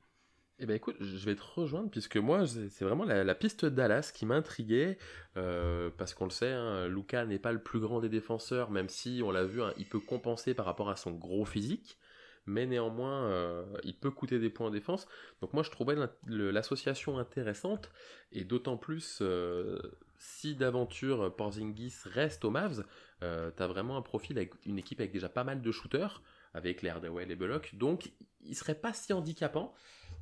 Eh 0.63 0.65
ben 0.65 0.77
écoute, 0.77 0.95
je 1.01 1.25
vais 1.25 1.35
te 1.35 1.43
rejoindre 1.43 1.89
puisque 1.89 2.15
moi 2.15 2.47
c'est 2.47 2.85
vraiment 2.85 3.03
la, 3.03 3.35
piste 3.35 3.65
Dallas 3.65 4.13
qui 4.15 4.25
m'intriguait 4.25 4.97
euh, 5.35 5.89
parce 5.97 6.13
qu'on 6.13 6.23
le 6.23 6.29
sait, 6.29 6.53
hein, 6.53 6.87
Luca 6.87 7.25
n'est 7.25 7.37
pas 7.37 7.51
le 7.51 7.61
plus 7.61 7.81
grand 7.81 7.99
des 7.99 8.07
défenseurs, 8.07 8.71
même 8.71 8.87
si 8.87 9.21
on 9.25 9.31
l'a 9.31 9.43
vu, 9.43 9.61
hein, 9.61 9.73
il 9.77 9.85
peut 9.85 9.99
compenser 9.99 10.53
par 10.53 10.65
rapport 10.65 10.89
à 10.89 10.95
son 10.95 11.11
gros 11.11 11.43
physique, 11.43 11.97
mais 12.45 12.65
néanmoins 12.65 13.25
euh, 13.25 13.65
il 13.83 13.93
peut 13.93 14.09
coûter 14.09 14.39
des 14.39 14.49
points 14.49 14.67
en 14.67 14.69
défense. 14.69 15.05
Donc 15.41 15.51
moi 15.51 15.63
je 15.63 15.69
trouvais 15.69 15.97
l'association 16.27 17.19
intéressante 17.19 17.91
et 18.31 18.45
d'autant 18.45 18.77
plus 18.77 19.19
euh, 19.19 19.81
si 20.17 20.55
d'aventure 20.55 21.35
Porzingis 21.35 21.93
reste 22.05 22.45
au 22.45 22.51
Mavs, 22.51 22.85
t'as 23.19 23.67
vraiment 23.67 23.97
un 23.97 24.01
profil 24.01 24.37
avec 24.37 24.53
une 24.65 24.79
équipe 24.79 25.01
avec 25.01 25.11
déjà 25.11 25.27
pas 25.27 25.43
mal 25.43 25.61
de 25.61 25.71
shooters 25.73 26.21
avec 26.53 26.83
les 26.83 26.89
Hardaway 26.89 27.23
et 27.23 27.25
les 27.25 27.35
Bullock, 27.35 27.75
donc 27.75 28.13
il 28.45 28.55
serait 28.55 28.75
pas 28.75 28.93
si 28.93 29.11
handicapant. 29.11 29.73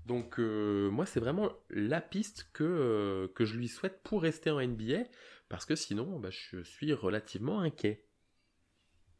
Donc 0.05 0.39
euh, 0.39 0.89
moi 0.89 1.05
c'est 1.05 1.19
vraiment 1.19 1.49
la 1.69 2.01
piste 2.01 2.49
que, 2.53 2.63
euh, 2.63 3.27
que 3.35 3.45
je 3.45 3.55
lui 3.55 3.67
souhaite 3.67 4.01
pour 4.03 4.21
rester 4.21 4.49
en 4.49 4.59
NBA, 4.59 5.03
parce 5.47 5.65
que 5.65 5.75
sinon 5.75 6.19
bah, 6.19 6.29
je 6.31 6.63
suis 6.63 6.93
relativement 6.93 7.59
inquiet. 7.59 8.05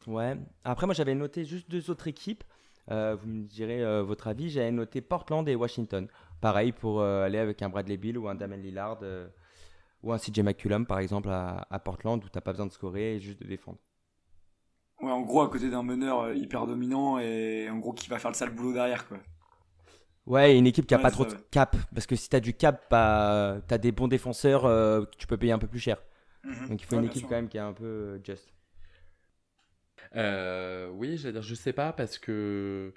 Ouais, 0.07 0.37
après 0.63 0.87
moi 0.87 0.95
j'avais 0.95 1.13
noté 1.13 1.45
juste 1.45 1.69
deux 1.69 1.91
autres 1.91 2.07
équipes, 2.07 2.43
euh, 2.89 3.15
vous 3.15 3.27
me 3.27 3.43
direz 3.43 4.01
votre 4.01 4.27
avis, 4.27 4.49
j'avais 4.49 4.71
noté 4.71 5.01
Portland 5.01 5.47
et 5.47 5.55
Washington. 5.55 6.07
Pareil 6.41 6.71
pour 6.71 7.03
aller 7.03 7.37
avec 7.37 7.61
un 7.61 7.69
Bradley 7.69 7.97
Bill 7.97 8.17
ou 8.17 8.27
un 8.27 8.33
Damien 8.33 8.57
Lillard 8.57 9.01
ou 10.01 10.11
un 10.11 10.17
CJ 10.17 10.39
McCullum 10.39 10.87
par 10.87 10.97
exemple 10.97 11.29
à, 11.29 11.67
à 11.69 11.77
Portland 11.77 12.23
où 12.23 12.29
t'as 12.29 12.41
pas 12.41 12.51
besoin 12.51 12.65
de 12.65 12.71
scorer 12.71 13.15
et 13.15 13.19
juste 13.19 13.39
de 13.39 13.47
défendre. 13.47 13.77
Ouais, 14.99 15.11
en 15.11 15.21
gros 15.21 15.41
à 15.41 15.49
côté 15.49 15.69
d'un 15.69 15.83
meneur 15.83 16.33
hyper 16.33 16.65
dominant 16.65 17.19
et 17.19 17.69
en 17.69 17.77
gros 17.77 17.93
qui 17.93 18.09
va 18.09 18.17
faire 18.17 18.31
le 18.31 18.35
sale 18.35 18.49
boulot 18.49 18.73
derrière 18.73 19.07
quoi. 19.07 19.19
Ouais, 20.27 20.57
une 20.57 20.67
équipe 20.67 20.85
qui 20.85 20.93
a 20.93 20.99
pas 20.99 21.11
trop 21.11 21.25
de 21.25 21.33
cap. 21.51 21.75
Parce 21.93 22.05
que 22.05 22.15
si 22.15 22.29
tu 22.29 22.35
as 22.35 22.39
du 22.39 22.53
cap, 22.53 22.85
bah, 22.89 23.61
tu 23.67 23.73
as 23.73 23.77
des 23.77 23.91
bons 23.91 24.07
défenseurs 24.07 24.65
euh, 24.65 25.05
que 25.05 25.15
tu 25.17 25.27
peux 25.27 25.37
payer 25.37 25.51
un 25.51 25.59
peu 25.59 25.67
plus 25.67 25.79
cher. 25.79 26.01
Mhm. 26.43 26.69
Donc 26.69 26.81
il 26.81 26.85
faut 26.85 26.97
une 26.97 27.05
équipe 27.05 27.23
quand 27.23 27.35
même 27.35 27.49
qui 27.49 27.57
est 27.57 27.61
un 27.61 27.73
peu 27.73 27.85
euh, 27.85 28.19
just. 28.23 28.53
Euh, 30.15 30.89
oui, 30.89 31.17
je 31.17 31.29
dire, 31.29 31.41
je 31.41 31.55
sais 31.55 31.73
pas 31.73 31.93
parce 31.93 32.17
que 32.17 32.93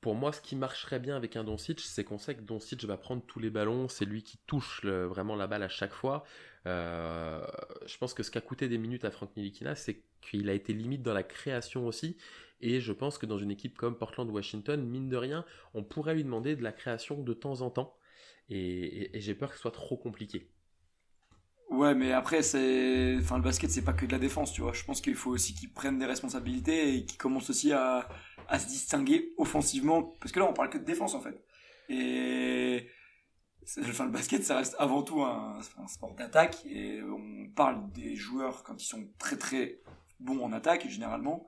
pour 0.00 0.14
moi, 0.14 0.32
ce 0.32 0.40
qui 0.40 0.54
marcherait 0.54 1.00
bien 1.00 1.16
avec 1.16 1.36
un 1.36 1.44
Doncic, 1.44 1.80
c'est 1.80 2.04
qu'on 2.04 2.18
sait 2.18 2.34
que 2.34 2.42
Doncic 2.42 2.84
va 2.84 2.96
prendre 2.96 3.22
tous 3.26 3.40
les 3.40 3.50
ballons, 3.50 3.88
c'est 3.88 4.04
lui 4.04 4.22
qui 4.22 4.38
touche 4.46 4.84
vraiment 4.84 5.34
la 5.34 5.46
balle 5.46 5.62
à 5.62 5.68
chaque 5.68 5.92
fois. 5.92 6.24
je 6.64 7.98
pense 7.98 8.14
que 8.14 8.22
ce 8.22 8.30
qui 8.30 8.38
a 8.38 8.40
coûté 8.40 8.68
des 8.68 8.78
minutes 8.78 9.04
à 9.04 9.10
Frank 9.10 9.30
Nilikina, 9.36 9.74
c'est 9.74 10.02
qu'il 10.20 10.48
a 10.50 10.54
été 10.54 10.72
limite 10.72 11.02
dans 11.02 11.14
la 11.14 11.22
création 11.22 11.86
aussi. 11.86 12.16
Et 12.60 12.80
je 12.80 12.92
pense 12.92 13.18
que 13.18 13.26
dans 13.26 13.38
une 13.38 13.50
équipe 13.50 13.76
comme 13.76 13.96
Portland-Washington, 13.96 14.84
mine 14.84 15.08
de 15.08 15.16
rien, 15.16 15.44
on 15.74 15.84
pourrait 15.84 16.14
lui 16.14 16.24
demander 16.24 16.56
de 16.56 16.62
la 16.62 16.72
création 16.72 17.22
de 17.22 17.32
temps 17.32 17.60
en 17.60 17.70
temps. 17.70 17.96
Et, 18.50 19.10
j'ai 19.14 19.34
peur 19.34 19.50
que 19.50 19.56
ce 19.56 19.62
soit 19.62 19.70
trop 19.70 19.96
compliqué. 19.96 20.50
Ouais, 21.70 21.94
mais 21.94 22.12
après, 22.12 22.42
c'est, 22.42 23.16
enfin, 23.18 23.36
le 23.36 23.42
basket, 23.42 23.70
c'est 23.70 23.84
pas 23.84 23.92
que 23.92 24.06
de 24.06 24.12
la 24.12 24.18
défense, 24.18 24.52
tu 24.52 24.62
vois. 24.62 24.72
Je 24.72 24.82
pense 24.84 25.00
qu'il 25.00 25.14
faut 25.14 25.30
aussi 25.30 25.54
qu'il 25.54 25.70
prenne 25.70 25.98
des 25.98 26.06
responsabilités 26.06 26.96
et 26.96 27.04
qu'il 27.04 27.18
commence 27.18 27.50
aussi 27.50 27.72
à, 27.72 28.08
se 28.50 28.66
distinguer 28.66 29.34
offensivement. 29.36 30.02
Parce 30.20 30.32
que 30.32 30.40
là, 30.40 30.46
on 30.48 30.54
parle 30.54 30.70
que 30.70 30.78
de 30.78 30.84
défense, 30.84 31.14
en 31.14 31.20
fait. 31.20 31.44
Et, 31.90 32.88
enfin, 33.80 34.06
le 34.06 34.10
basket, 34.10 34.42
ça 34.42 34.56
reste 34.56 34.74
avant 34.78 35.02
tout 35.02 35.22
un 35.22 35.60
sport 35.86 36.14
d'attaque. 36.14 36.64
Et 36.66 37.02
on 37.02 37.50
parle 37.54 37.88
des 37.92 38.16
joueurs 38.16 38.64
quand 38.64 38.82
ils 38.82 38.86
sont 38.86 39.06
très 39.18 39.36
très 39.36 39.78
bons 40.20 40.42
en 40.42 40.52
attaque, 40.52 40.88
généralement. 40.88 41.46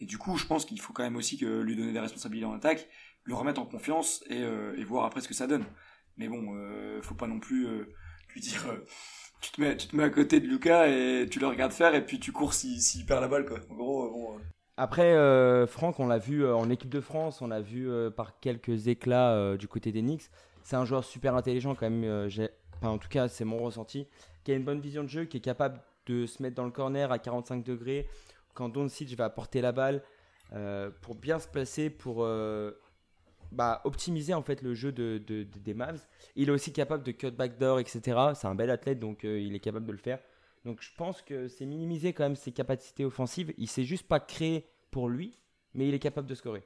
Et 0.00 0.06
du 0.06 0.18
coup, 0.18 0.36
je 0.36 0.46
pense 0.46 0.64
qu'il 0.64 0.80
faut 0.80 0.92
quand 0.92 1.02
même 1.02 1.16
aussi 1.16 1.38
que 1.38 1.60
lui 1.60 1.76
donner 1.76 1.92
des 1.92 2.00
responsabilités 2.00 2.46
en 2.46 2.54
attaque, 2.54 2.88
le 3.24 3.34
remettre 3.34 3.60
en 3.60 3.66
confiance 3.66 4.22
et, 4.28 4.42
euh, 4.42 4.76
voir 4.86 5.04
après 5.04 5.20
ce 5.20 5.28
que 5.28 5.34
ça 5.34 5.46
donne. 5.46 5.64
Mais 6.16 6.28
bon, 6.28 6.54
euh, 6.54 7.00
faut 7.02 7.14
pas 7.14 7.26
non 7.26 7.40
plus 7.40 7.66
euh, 7.66 7.94
lui 8.34 8.40
dire 8.40 8.64
euh, 8.68 8.84
tu 9.40 9.52
te 9.52 9.60
mets 9.60 9.76
tu 9.76 9.88
te 9.88 9.96
mets 9.96 10.04
à 10.04 10.10
côté 10.10 10.40
de 10.40 10.46
Lucas 10.46 10.88
et 10.88 11.26
tu 11.30 11.38
le 11.38 11.46
regardes 11.46 11.72
faire 11.72 11.94
et 11.94 12.04
puis 12.04 12.18
tu 12.18 12.32
cours 12.32 12.54
s'il 12.54 12.80
si, 12.80 13.04
perd 13.04 13.20
la 13.20 13.28
balle 13.28 13.44
quoi. 13.44 13.58
En 13.70 13.74
gros, 13.74 14.10
bon. 14.10 14.40
Après, 14.78 15.14
Franck, 15.66 16.00
on 16.00 16.06
l'a 16.06 16.18
vu 16.18 16.46
en 16.46 16.68
équipe 16.68 16.90
de 16.90 17.00
France, 17.00 17.40
on 17.40 17.46
l'a 17.46 17.62
vu 17.62 17.88
par 18.14 18.40
quelques 18.40 18.88
éclats 18.88 19.56
du 19.56 19.68
côté 19.68 19.90
des 19.90 20.02
Knicks. 20.02 20.28
C'est 20.64 20.76
un 20.76 20.84
joueur 20.84 21.02
super 21.02 21.34
intelligent 21.34 21.74
quand 21.74 21.88
même. 21.88 22.28
Enfin, 22.74 22.90
en 22.90 22.98
tout 22.98 23.08
cas, 23.08 23.26
c'est 23.28 23.46
mon 23.46 23.56
ressenti. 23.56 24.06
Qui 24.44 24.52
a 24.52 24.54
une 24.54 24.64
bonne 24.64 24.80
vision 24.80 25.02
de 25.02 25.08
jeu, 25.08 25.24
qui 25.24 25.38
est 25.38 25.40
capable 25.40 25.80
de 26.06 26.26
se 26.26 26.42
mettre 26.42 26.56
dans 26.56 26.64
le 26.64 26.70
corner 26.70 27.12
à 27.12 27.18
45 27.18 27.64
degrés, 27.64 28.08
quand 28.54 28.68
Doncic 28.68 29.14
va 29.16 29.26
apporter 29.26 29.60
la 29.60 29.72
balle 29.72 30.02
euh, 30.52 30.90
pour 31.02 31.14
bien 31.14 31.38
se 31.38 31.48
placer, 31.48 31.90
pour 31.90 32.24
euh, 32.24 32.72
bah, 33.52 33.80
optimiser 33.84 34.34
en 34.34 34.42
fait 34.42 34.62
le 34.62 34.74
jeu 34.74 34.92
de, 34.92 35.18
des 35.18 35.74
Mavs. 35.74 36.06
Il 36.36 36.48
est 36.48 36.52
aussi 36.52 36.72
capable 36.72 37.02
de 37.02 37.12
cut 37.12 37.30
backdoor, 37.30 37.80
etc. 37.80 38.00
C'est 38.34 38.46
un 38.46 38.54
bel 38.54 38.70
athlète, 38.70 39.00
donc 39.00 39.24
euh, 39.24 39.40
il 39.40 39.54
est 39.54 39.60
capable 39.60 39.86
de 39.86 39.92
le 39.92 39.98
faire. 39.98 40.18
Donc 40.64 40.82
je 40.82 40.90
pense 40.96 41.22
que 41.22 41.48
c'est 41.48 41.66
minimiser 41.66 42.12
quand 42.12 42.24
même 42.24 42.36
ses 42.36 42.52
capacités 42.52 43.04
offensives. 43.04 43.52
Il 43.58 43.68
s'est 43.68 43.84
juste 43.84 44.06
pas 44.06 44.20
créé 44.20 44.66
pour 44.90 45.08
lui, 45.08 45.38
mais 45.74 45.88
il 45.88 45.94
est 45.94 46.00
capable 46.00 46.28
de 46.28 46.34
scorer. 46.34 46.64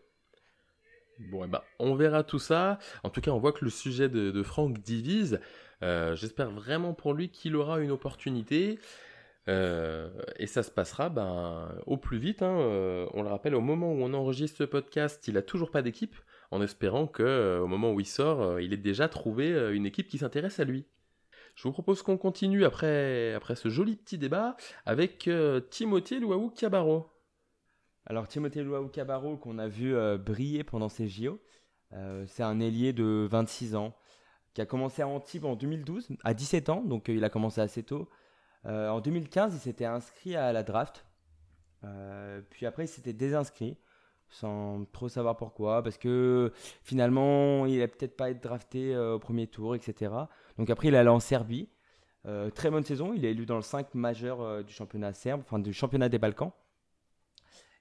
Bon, 1.18 1.44
eh 1.44 1.48
ben, 1.48 1.60
on 1.78 1.94
verra 1.94 2.22
tout 2.22 2.38
ça. 2.38 2.78
En 3.02 3.10
tout 3.10 3.20
cas, 3.20 3.30
on 3.30 3.38
voit 3.38 3.52
que 3.52 3.64
le 3.64 3.70
sujet 3.70 4.08
de 4.08 4.42
Franck 4.42 4.78
divise. 4.78 5.38
J'espère 5.82 6.50
vraiment 6.50 6.94
pour 6.94 7.12
lui 7.12 7.28
qu'il 7.28 7.56
aura 7.56 7.80
une 7.80 7.90
opportunité. 7.90 8.78
Euh, 9.48 10.10
et 10.36 10.46
ça 10.46 10.62
se 10.62 10.70
passera 10.70 11.08
ben, 11.08 11.74
au 11.86 11.96
plus 11.96 12.18
vite. 12.18 12.42
Hein. 12.42 12.60
Euh, 12.60 13.06
on 13.14 13.22
le 13.22 13.28
rappelle, 13.28 13.54
au 13.54 13.60
moment 13.60 13.92
où 13.92 14.02
on 14.02 14.12
enregistre 14.14 14.58
ce 14.58 14.64
podcast, 14.64 15.26
il 15.28 15.34
n'a 15.34 15.42
toujours 15.42 15.70
pas 15.70 15.82
d'équipe, 15.82 16.16
en 16.50 16.62
espérant 16.62 17.06
que 17.06 17.22
euh, 17.22 17.60
au 17.60 17.66
moment 17.66 17.92
où 17.92 18.00
il 18.00 18.06
sort, 18.06 18.60
il 18.60 18.72
ait 18.72 18.78
déjà 18.78 19.08
trouvé 19.08 19.50
une 19.74 19.86
équipe 19.86 20.08
qui 20.08 20.18
s'intéresse 20.18 20.60
à 20.60 20.64
lui. 20.64 20.86
Je 21.54 21.64
vous 21.64 21.72
propose 21.72 22.02
qu'on 22.02 22.16
continue 22.16 22.64
après, 22.64 23.34
après 23.34 23.56
ce 23.56 23.68
joli 23.68 23.96
petit 23.96 24.18
débat 24.18 24.56
avec 24.86 25.28
Timothée 25.70 26.20
Luaou 26.20 26.50
Cabarro. 26.50 27.10
Alors 28.06 28.28
Timothée 28.28 28.62
Luaou 28.62 28.88
Cabarro 28.88 29.36
qu'on 29.36 29.58
a 29.58 29.68
vu 29.68 29.94
briller 30.18 30.64
pendant 30.64 30.88
ces 30.88 31.08
JO, 31.08 31.40
c'est 32.28 32.44
un 32.44 32.60
ailier 32.60 32.92
de 32.92 33.26
26 33.28 33.74
ans 33.74 33.94
qui 34.54 34.60
a 34.60 34.66
commencé 34.66 35.02
à 35.02 35.08
Antibes 35.08 35.44
en 35.44 35.56
2012, 35.56 36.08
à 36.24 36.34
17 36.34 36.68
ans, 36.70 36.82
donc 36.82 37.08
il 37.08 37.24
a 37.24 37.28
commencé 37.28 37.60
assez 37.60 37.82
tôt. 37.82 38.08
En 38.64 39.00
2015, 39.00 39.54
il 39.54 39.60
s'était 39.60 39.84
inscrit 39.84 40.36
à 40.36 40.52
la 40.52 40.62
draft. 40.62 41.06
puis 42.50 42.66
après, 42.66 42.84
il 42.84 42.88
s'était 42.88 43.12
désinscrit 43.12 43.76
sans 44.32 44.84
trop 44.92 45.08
savoir 45.08 45.36
pourquoi, 45.36 45.82
parce 45.82 45.98
que 45.98 46.52
finalement, 46.84 47.66
il 47.66 47.74
n'allait 47.74 47.88
peut-être 47.88 48.16
pas 48.16 48.30
être 48.30 48.40
drafté 48.40 48.96
au 48.96 49.18
premier 49.18 49.48
tour, 49.48 49.74
etc. 49.74 50.12
Donc 50.56 50.70
après, 50.70 50.88
il 50.88 50.94
allé 50.94 51.08
en 51.08 51.20
Serbie. 51.20 51.68
très 52.54 52.70
bonne 52.70 52.84
saison, 52.84 53.12
il 53.12 53.24
est 53.24 53.32
élu 53.32 53.46
dans 53.46 53.56
le 53.56 53.62
5 53.62 53.94
majeur 53.94 54.62
du 54.62 54.72
championnat 54.72 55.12
serbe, 55.14 55.40
enfin 55.44 55.58
du 55.58 55.72
championnat 55.72 56.08
des 56.08 56.18
Balkans. 56.18 56.52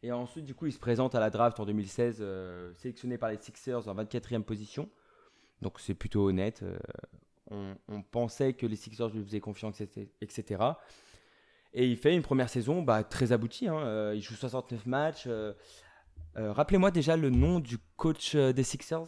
Et 0.01 0.11
ensuite, 0.11 0.45
du 0.45 0.55
coup, 0.55 0.65
il 0.65 0.71
se 0.71 0.79
présente 0.79 1.13
à 1.15 1.19
la 1.19 1.29
draft 1.29 1.59
en 1.59 1.65
2016, 1.65 2.19
euh, 2.21 2.73
sélectionné 2.75 3.17
par 3.17 3.29
les 3.29 3.37
Sixers 3.37 3.87
en 3.87 3.95
24e 3.95 4.43
position. 4.43 4.89
Donc 5.61 5.79
c'est 5.79 5.93
plutôt 5.93 6.29
honnête. 6.29 6.63
Euh, 7.51 7.73
on, 7.87 8.01
pensait 8.01 8.53
que 8.53 8.65
les 8.65 8.75
Sixers 8.75 9.09
lui 9.09 9.23
faisaient 9.23 9.39
confiance, 9.39 9.81
etc. 10.21 10.63
Et 11.73 11.87
il 11.87 11.97
fait 11.97 12.15
une 12.15 12.21
première 12.21 12.49
saison 12.49 12.81
bah, 12.81 13.03
très 13.03 13.31
aboutie. 13.31 13.67
Hein. 13.67 13.79
Euh, 13.79 14.13
il 14.15 14.21
joue 14.21 14.35
69 14.35 14.85
matchs. 14.85 15.27
Rappelez-moi 16.35 16.91
déjà 16.91 17.17
le 17.17 17.29
nom 17.29 17.59
du 17.59 17.77
coach 17.97 18.35
des 18.35 18.63
Sixers 18.63 19.07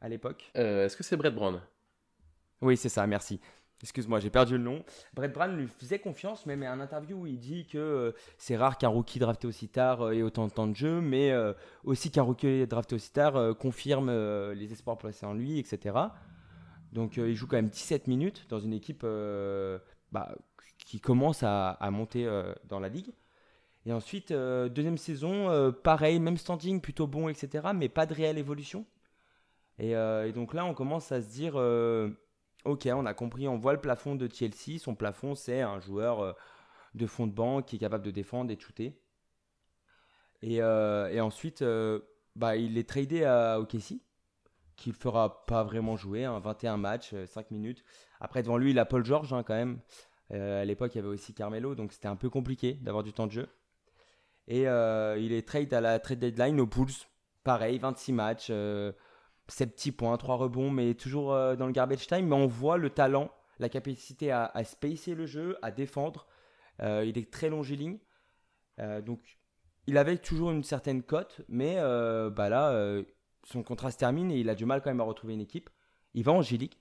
à 0.00 0.08
l'époque. 0.08 0.50
Est-ce 0.54 0.96
que 0.96 1.04
c'est 1.04 1.16
Brett 1.16 1.34
Brown? 1.34 1.60
Oui, 2.60 2.76
c'est 2.76 2.88
ça, 2.88 3.06
merci. 3.06 3.40
Excuse-moi, 3.82 4.20
j'ai 4.20 4.30
perdu 4.30 4.56
le 4.56 4.64
nom. 4.64 4.82
Brett 5.12 5.32
Brown 5.32 5.54
lui 5.54 5.66
faisait 5.66 5.98
confiance, 5.98 6.46
même 6.46 6.62
à 6.62 6.72
un 6.72 6.80
interview 6.80 7.18
où 7.18 7.26
il 7.26 7.38
dit 7.38 7.66
que 7.66 7.76
euh, 7.76 8.12
c'est 8.38 8.56
rare 8.56 8.78
qu'un 8.78 8.88
rookie 8.88 9.18
drafté 9.18 9.46
aussi 9.46 9.68
tard 9.68 10.00
euh, 10.00 10.12
ait 10.12 10.22
autant 10.22 10.46
de 10.46 10.52
temps 10.52 10.66
de 10.66 10.74
jeu, 10.74 11.02
mais 11.02 11.30
euh, 11.30 11.52
aussi 11.84 12.10
qu'un 12.10 12.22
rookie 12.22 12.66
drafté 12.66 12.94
aussi 12.94 13.12
tard 13.12 13.54
confirme 13.58 14.10
les 14.52 14.72
espoirs 14.72 14.96
placés 14.96 15.26
en 15.26 15.34
lui, 15.34 15.58
etc. 15.58 15.94
Donc 16.96 17.16
il 17.18 17.34
joue 17.34 17.46
quand 17.46 17.56
même 17.56 17.68
17 17.68 18.08
minutes 18.08 18.46
dans 18.48 18.58
une 18.58 18.72
équipe 18.72 19.06
bah, 20.10 20.34
qui 20.78 20.98
commence 20.98 21.42
à, 21.44 21.78
monter 21.92 22.28
dans 22.68 22.80
la 22.80 22.88
ligue. 22.88 23.12
Et 23.84 23.92
ensuite, 23.92 24.32
deuxième 24.32 24.98
saison, 24.98 25.72
pareil, 25.84 26.18
même 26.18 26.38
standing, 26.38 26.80
plutôt 26.80 27.06
bon, 27.06 27.28
etc., 27.28 27.68
mais 27.74 27.88
pas 27.88 28.06
de 28.06 28.14
réelle 28.14 28.38
évolution. 28.38 28.84
et 29.78 29.94
donc 30.34 30.54
là, 30.54 30.64
on 30.64 30.74
commence 30.74 31.12
à 31.12 31.22
se 31.22 31.28
dire 31.28 31.56
Ok, 32.66 32.88
on 32.92 33.06
a 33.06 33.14
compris, 33.14 33.46
on 33.46 33.58
voit 33.58 33.74
le 33.74 33.80
plafond 33.80 34.16
de 34.16 34.28
Chelsea. 34.32 34.80
Son 34.80 34.96
plafond, 34.96 35.36
c'est 35.36 35.60
un 35.60 35.78
joueur 35.78 36.20
euh, 36.20 36.32
de 36.94 37.06
fond 37.06 37.28
de 37.28 37.32
banc 37.32 37.62
qui 37.62 37.76
est 37.76 37.78
capable 37.78 38.04
de 38.04 38.10
défendre 38.10 38.50
et 38.50 38.56
de 38.56 38.60
shooter. 38.60 38.98
Et, 40.42 40.60
euh, 40.60 41.22
ensuite, 41.22 41.62
euh, 41.62 42.00
bah, 42.34 42.56
il 42.56 42.76
est 42.76 42.88
tradé 42.88 43.24
à 43.24 43.60
OKC, 43.60 44.00
qui 44.76 44.90
ne 44.90 44.94
fera 44.94 45.46
pas 45.46 45.64
vraiment 45.64 45.96
jouer. 45.96 46.26
21 46.26 46.74
hein, 46.74 46.76
matchs, 46.76 47.14
5 47.26 47.50
minutes. 47.50 47.84
Après, 48.20 48.42
devant 48.42 48.58
lui, 48.58 48.70
il 48.70 48.78
a 48.78 48.84
Paul 48.84 49.04
George 49.04 49.32
hein, 49.32 49.42
quand 49.42 49.54
même. 49.54 49.80
à 50.30 50.64
l'époque, 50.64 50.94
il 50.94 50.98
y 50.98 51.00
avait 51.00 51.08
aussi 51.08 51.34
Carmelo, 51.34 51.74
donc 51.74 51.92
c'était 51.92 52.08
un 52.08 52.16
peu 52.16 52.30
compliqué 52.30 52.74
d'avoir 52.74 53.02
du 53.02 53.12
temps 53.12 53.26
de 53.26 53.32
jeu. 53.32 53.48
Et 54.48 54.62
il 54.62 55.32
est 55.32 55.46
trade 55.46 55.72
à 55.74 55.80
la 55.80 55.98
trade 55.98 56.18
deadline 56.18 56.60
aux 56.60 56.66
Bulls. 56.66 56.92
Pareil, 57.42 57.78
26 57.78 58.12
matchs. 58.12 58.52
7 59.48 59.74
petits 59.74 59.92
points, 59.92 60.16
3 60.16 60.36
rebonds, 60.36 60.70
mais 60.70 60.94
toujours 60.94 61.32
euh, 61.32 61.56
dans 61.56 61.66
le 61.66 61.72
garbage 61.72 62.06
time. 62.06 62.26
Mais 62.26 62.34
on 62.34 62.46
voit 62.46 62.78
le 62.78 62.90
talent, 62.90 63.30
la 63.58 63.68
capacité 63.68 64.30
à, 64.32 64.52
spacer 64.64 65.14
le 65.14 65.26
jeu, 65.26 65.56
à 65.62 65.70
défendre. 65.70 66.26
Euh, 66.82 67.04
il 67.06 67.16
est 67.18 67.32
très 67.32 67.48
longiligne. 67.48 67.98
Euh, 68.80 69.00
donc, 69.00 69.38
il 69.86 69.98
avait 69.98 70.18
toujours 70.18 70.50
une 70.50 70.64
certaine 70.64 71.02
cote, 71.02 71.42
mais 71.48 71.76
bah 71.76 72.48
là, 72.48 73.02
son 73.46 73.62
contrat 73.62 73.90
se 73.90 73.98
termine 73.98 74.30
et 74.30 74.38
il 74.38 74.50
a 74.50 74.54
du 74.54 74.66
mal 74.66 74.82
quand 74.82 74.90
même 74.90 75.00
à 75.00 75.04
retrouver 75.04 75.34
une 75.34 75.40
équipe. 75.40 75.70
Il 76.14 76.24
va 76.24 76.32
en 76.32 76.42
G-League. 76.42 76.74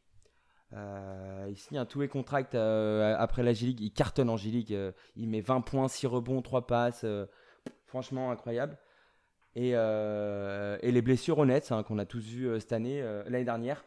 il 0.73 1.57
signe 1.57 1.77
un 1.77 1.85
two-way 1.85 2.07
contract 2.07 2.55
après 2.55 3.43
la 3.43 3.53
G-League. 3.53 3.81
Il 3.81 3.91
cartonne 3.91 4.29
en 4.29 4.37
G-League. 4.37 4.77
il 5.15 5.29
met 5.29 5.41
20 5.41 5.61
points, 5.61 5.87
6 5.87 6.07
rebonds, 6.07 6.41
3 6.41 6.67
passes. 6.67 7.05
franchement, 7.85 8.31
incroyable. 8.31 8.77
Euh, 9.57 10.77
et, 10.81 10.91
les 10.91 11.01
blessures 11.01 11.39
honnêtes 11.39 11.71
hein, 11.71 11.83
qu'on 11.83 11.97
a 11.97 12.05
tous 12.05 12.19
vues 12.19 12.47
euh, 12.47 12.59
cette 12.59 12.73
année, 12.73 13.01
euh, 13.01 13.23
l'année 13.25 13.45
dernière, 13.45 13.85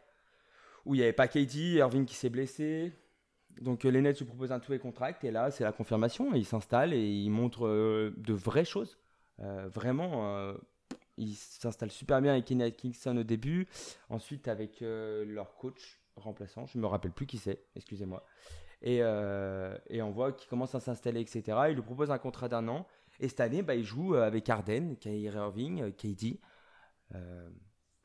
où 0.87 0.95
il 0.95 0.99
n'y 0.99 1.05
avait 1.05 1.12
pas 1.12 1.29
KD, 1.29 1.74
Irving 1.76 2.07
qui 2.07 2.14
s'est 2.14 2.31
blessé. 2.31 2.93
Donc 3.61 3.83
les 3.83 4.01
Nets 4.01 4.18
lui 4.18 4.24
proposent 4.24 4.53
un 4.53 4.61
tout 4.61 4.76
contract 4.79 5.24
et 5.24 5.33
là 5.33 5.51
c'est 5.51 5.64
la 5.64 5.72
confirmation. 5.72 6.33
il 6.33 6.45
s'installe 6.45 6.95
et 6.95 7.05
il 7.05 7.31
montre 7.31 7.66
de 7.66 8.33
vraies 8.33 8.64
choses. 8.64 8.99
vraiment, 9.39 10.55
il 11.19 11.35
s'installe 11.35 11.91
super 11.91 12.23
bien 12.23 12.33
avec 12.33 12.47
Kenny 12.47 12.73
Kingston 12.73 13.16
au 13.19 13.25
début. 13.25 13.69
Ensuite 14.09 14.49
avec 14.49 14.81
leur 14.81 15.57
coach 15.57 16.01
remplaçant, 16.16 16.66
je 16.66 16.79
ne 16.79 16.83
me 16.83 16.89
rappelle 16.89 17.12
plus 17.12 17.27
qui 17.27 17.39
c'est, 17.39 17.64
excusez-moi. 17.77 18.25
Et, 18.81 18.99
et, 18.99 20.03
on 20.03 20.11
voit 20.11 20.33
qu'il 20.33 20.49
commence 20.49 20.75
à 20.75 20.81
s'installer, 20.81 21.21
etc. 21.21 21.43
Il 21.69 21.75
lui 21.75 21.83
propose 21.83 22.11
un 22.11 22.19
contrat 22.19 22.49
d'un 22.49 22.69
an. 22.69 22.87
Et 23.21 23.29
cette 23.29 23.41
année, 23.41 23.62
bah, 23.62 23.75
il 23.75 23.85
joue 23.85 24.14
euh, 24.14 24.27
avec 24.27 24.49
Arden, 24.49 24.97
Kyrie 25.01 25.23
Irving, 25.23 25.83
euh, 25.83 25.91
KD. 25.91 26.39
Euh, 27.14 27.49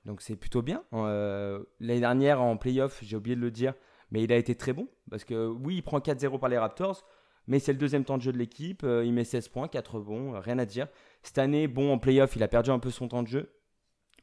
donc 0.06 0.22
c'est 0.22 0.36
plutôt 0.36 0.62
bien. 0.62 0.84
L'année 0.92 2.00
dernière, 2.00 2.42
en 2.42 2.58
playoff, 2.58 3.00
j'ai 3.04 3.16
oublié 3.16 3.36
de 3.36 3.42
le 3.42 3.52
dire, 3.52 3.74
mais 4.12 4.24
il 4.24 4.34
a 4.34 4.38
été 4.38 4.56
très 4.56 4.74
bon. 4.74 4.90
Parce 5.10 5.24
que 5.24 5.48
oui, 5.48 5.76
il 5.78 5.82
prend 5.82 6.00
4-0 6.00 6.40
par 6.40 6.50
les 6.50 6.58
Raptors, 6.58 7.06
mais 7.48 7.60
c'est 7.60 7.72
le 7.72 7.80
deuxième 7.80 8.04
temps 8.04 8.18
de 8.18 8.22
jeu 8.22 8.34
de 8.34 8.38
l'équipe. 8.38 8.84
il 8.84 9.14
met 9.14 9.24
16 9.24 9.48
points, 9.48 9.68
4 9.70 10.00
bons, 10.00 10.40
rien 10.40 10.60
à 10.60 10.66
dire. 10.66 10.88
Cette 11.24 11.38
année, 11.38 11.68
bon, 11.68 11.94
en 11.94 11.98
playoff, 11.98 12.36
il 12.36 12.44
a 12.44 12.48
perdu 12.48 12.70
un 12.70 12.80
peu 12.80 12.92
son 12.92 13.08
temps 13.08 13.24
de 13.24 13.28
jeu. 13.28 13.54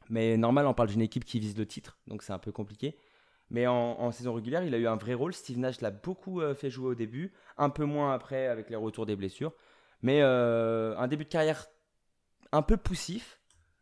Mais 0.09 0.37
normal, 0.37 0.67
on 0.67 0.73
parle 0.73 0.89
d'une 0.89 1.01
équipe 1.01 1.25
qui 1.25 1.39
vise 1.39 1.57
le 1.57 1.65
titre, 1.65 1.97
donc 2.07 2.21
c'est 2.21 2.33
un 2.33 2.39
peu 2.39 2.51
compliqué. 2.51 2.97
Mais 3.49 3.67
en, 3.67 4.11
saison 4.11 4.33
régulière, 4.33 4.63
il 4.63 4.73
a 4.73 4.77
eu 4.77 4.87
un 4.87 4.95
vrai 4.95 5.13
rôle. 5.13 5.33
Steve 5.33 5.57
Nash 5.57 5.81
l'a 5.81 5.91
beaucoup 5.91 6.41
fait 6.53 6.69
jouer 6.69 6.87
au 6.87 6.95
début, 6.95 7.33
un 7.57 7.69
peu 7.69 7.83
moins 7.83 8.13
après 8.13 8.47
avec 8.47 8.69
les 8.69 8.77
retours 8.77 9.05
des 9.05 9.17
blessures. 9.17 9.53
Mais 10.01 10.21
euh, 10.21 10.97
un 10.97 11.07
début 11.07 11.25
de 11.25 11.29
carrière 11.29 11.67
un 12.51 12.61
peu 12.61 12.77
poussif 12.77 13.39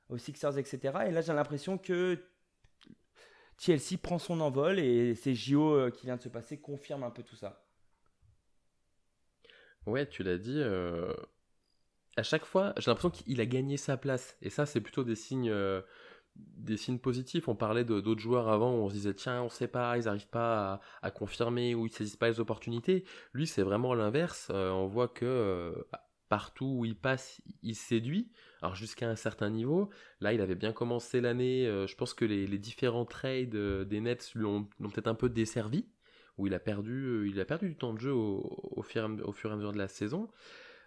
aux 0.09 0.17
Sixers, 0.17 0.57
etc. 0.57 0.79
Et 1.07 1.11
là, 1.11 1.21
j'ai 1.21 1.33
l'impression 1.33 1.77
que 1.77 2.19
TLC 3.57 3.97
prend 3.97 4.19
son 4.19 4.41
envol 4.41 4.79
et 4.79 5.15
ces 5.15 5.35
JO 5.35 5.75
euh, 5.75 5.91
qui 5.91 6.05
vient 6.05 6.17
de 6.17 6.21
se 6.21 6.29
passer 6.29 6.59
confirment 6.59 7.03
un 7.03 7.11
peu 7.11 7.23
tout 7.23 7.35
ça. 7.35 7.65
Ouais, 9.85 10.07
tu 10.07 10.23
l'as 10.23 10.37
dit. 10.37 10.59
Euh, 10.59 11.13
à 12.19 12.23
chaque 12.23 12.45
fois, 12.45 12.73
j'ai 12.77 12.91
l'impression 12.91 13.09
qu'il 13.09 13.41
a 13.41 13.45
gagné 13.45 13.77
sa 13.77 13.97
place. 13.97 14.37
Et 14.41 14.49
ça, 14.49 14.65
c'est 14.65 14.81
plutôt 14.81 15.03
des 15.03 15.15
signes, 15.15 15.53
des 16.35 16.77
signes 16.77 16.99
positifs. 16.99 17.47
On 17.47 17.55
parlait 17.55 17.83
d'autres 17.83 18.19
joueurs 18.21 18.49
avant 18.49 18.73
où 18.73 18.83
on 18.83 18.89
se 18.89 18.93
disait 18.93 19.13
tiens, 19.13 19.41
on 19.43 19.49
sait 19.49 19.67
pas, 19.67 19.97
ils 19.97 20.05
n'arrivent 20.05 20.29
pas 20.29 20.81
à, 21.01 21.11
confirmer 21.11 21.75
ou 21.75 21.85
ils 21.85 21.91
saisissent 21.91 22.17
pas 22.17 22.29
les 22.29 22.39
opportunités. 22.39 23.03
Lui, 23.33 23.47
c'est 23.47 23.63
vraiment 23.63 23.93
l'inverse. 23.93 24.49
on 24.51 24.87
voit 24.87 25.07
que 25.07 25.73
partout 26.29 26.77
où 26.79 26.85
il 26.85 26.95
passe, 26.95 27.41
il 27.63 27.75
séduit. 27.75 28.31
Alors 28.61 28.75
jusqu'à 28.75 29.09
un 29.09 29.15
certain 29.15 29.49
niveau. 29.49 29.89
Là, 30.21 30.31
il 30.31 30.41
avait 30.41 30.55
bien 30.55 30.71
commencé 30.71 31.19
l'année. 31.19 31.67
Euh, 31.67 31.87
je 31.87 31.95
pense 31.95 32.13
que 32.13 32.23
les, 32.23 32.47
différents 32.57 33.05
trades 33.05 33.55
euh, 33.55 33.83
des 33.83 33.99
Nets 33.99 34.31
l'ont 34.35 34.63
peut-être 34.79 35.07
un 35.07 35.15
peu 35.15 35.27
desservi. 35.27 35.89
Où 36.37 36.47
il 36.47 36.53
a 36.53 36.59
perdu, 36.59 37.03
euh, 37.05 37.57
du 37.61 37.75
temps 37.75 37.93
de 37.93 37.99
jeu 37.99 38.13
au 38.13 38.81
fur, 38.81 39.01
et 39.01 39.51
à 39.51 39.55
mesure 39.55 39.73
de 39.73 39.77
la 39.77 39.89
saison. 39.89 40.29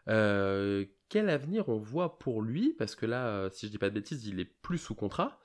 Quel 0.07 1.29
avenir 1.29 1.69
on 1.69 1.79
voit 1.79 2.19
pour 2.19 2.43
lui? 2.43 2.75
Parce 2.79 2.95
que 2.95 3.07
là, 3.07 3.49
si 3.51 3.67
je 3.67 3.71
dis 3.71 3.79
pas 3.79 3.91
de 3.91 3.95
bêtises, 3.95 4.27
il 4.27 4.41
est 4.41 4.45
plus 4.45 4.79
sous 4.79 4.95
contrat. 4.95 5.41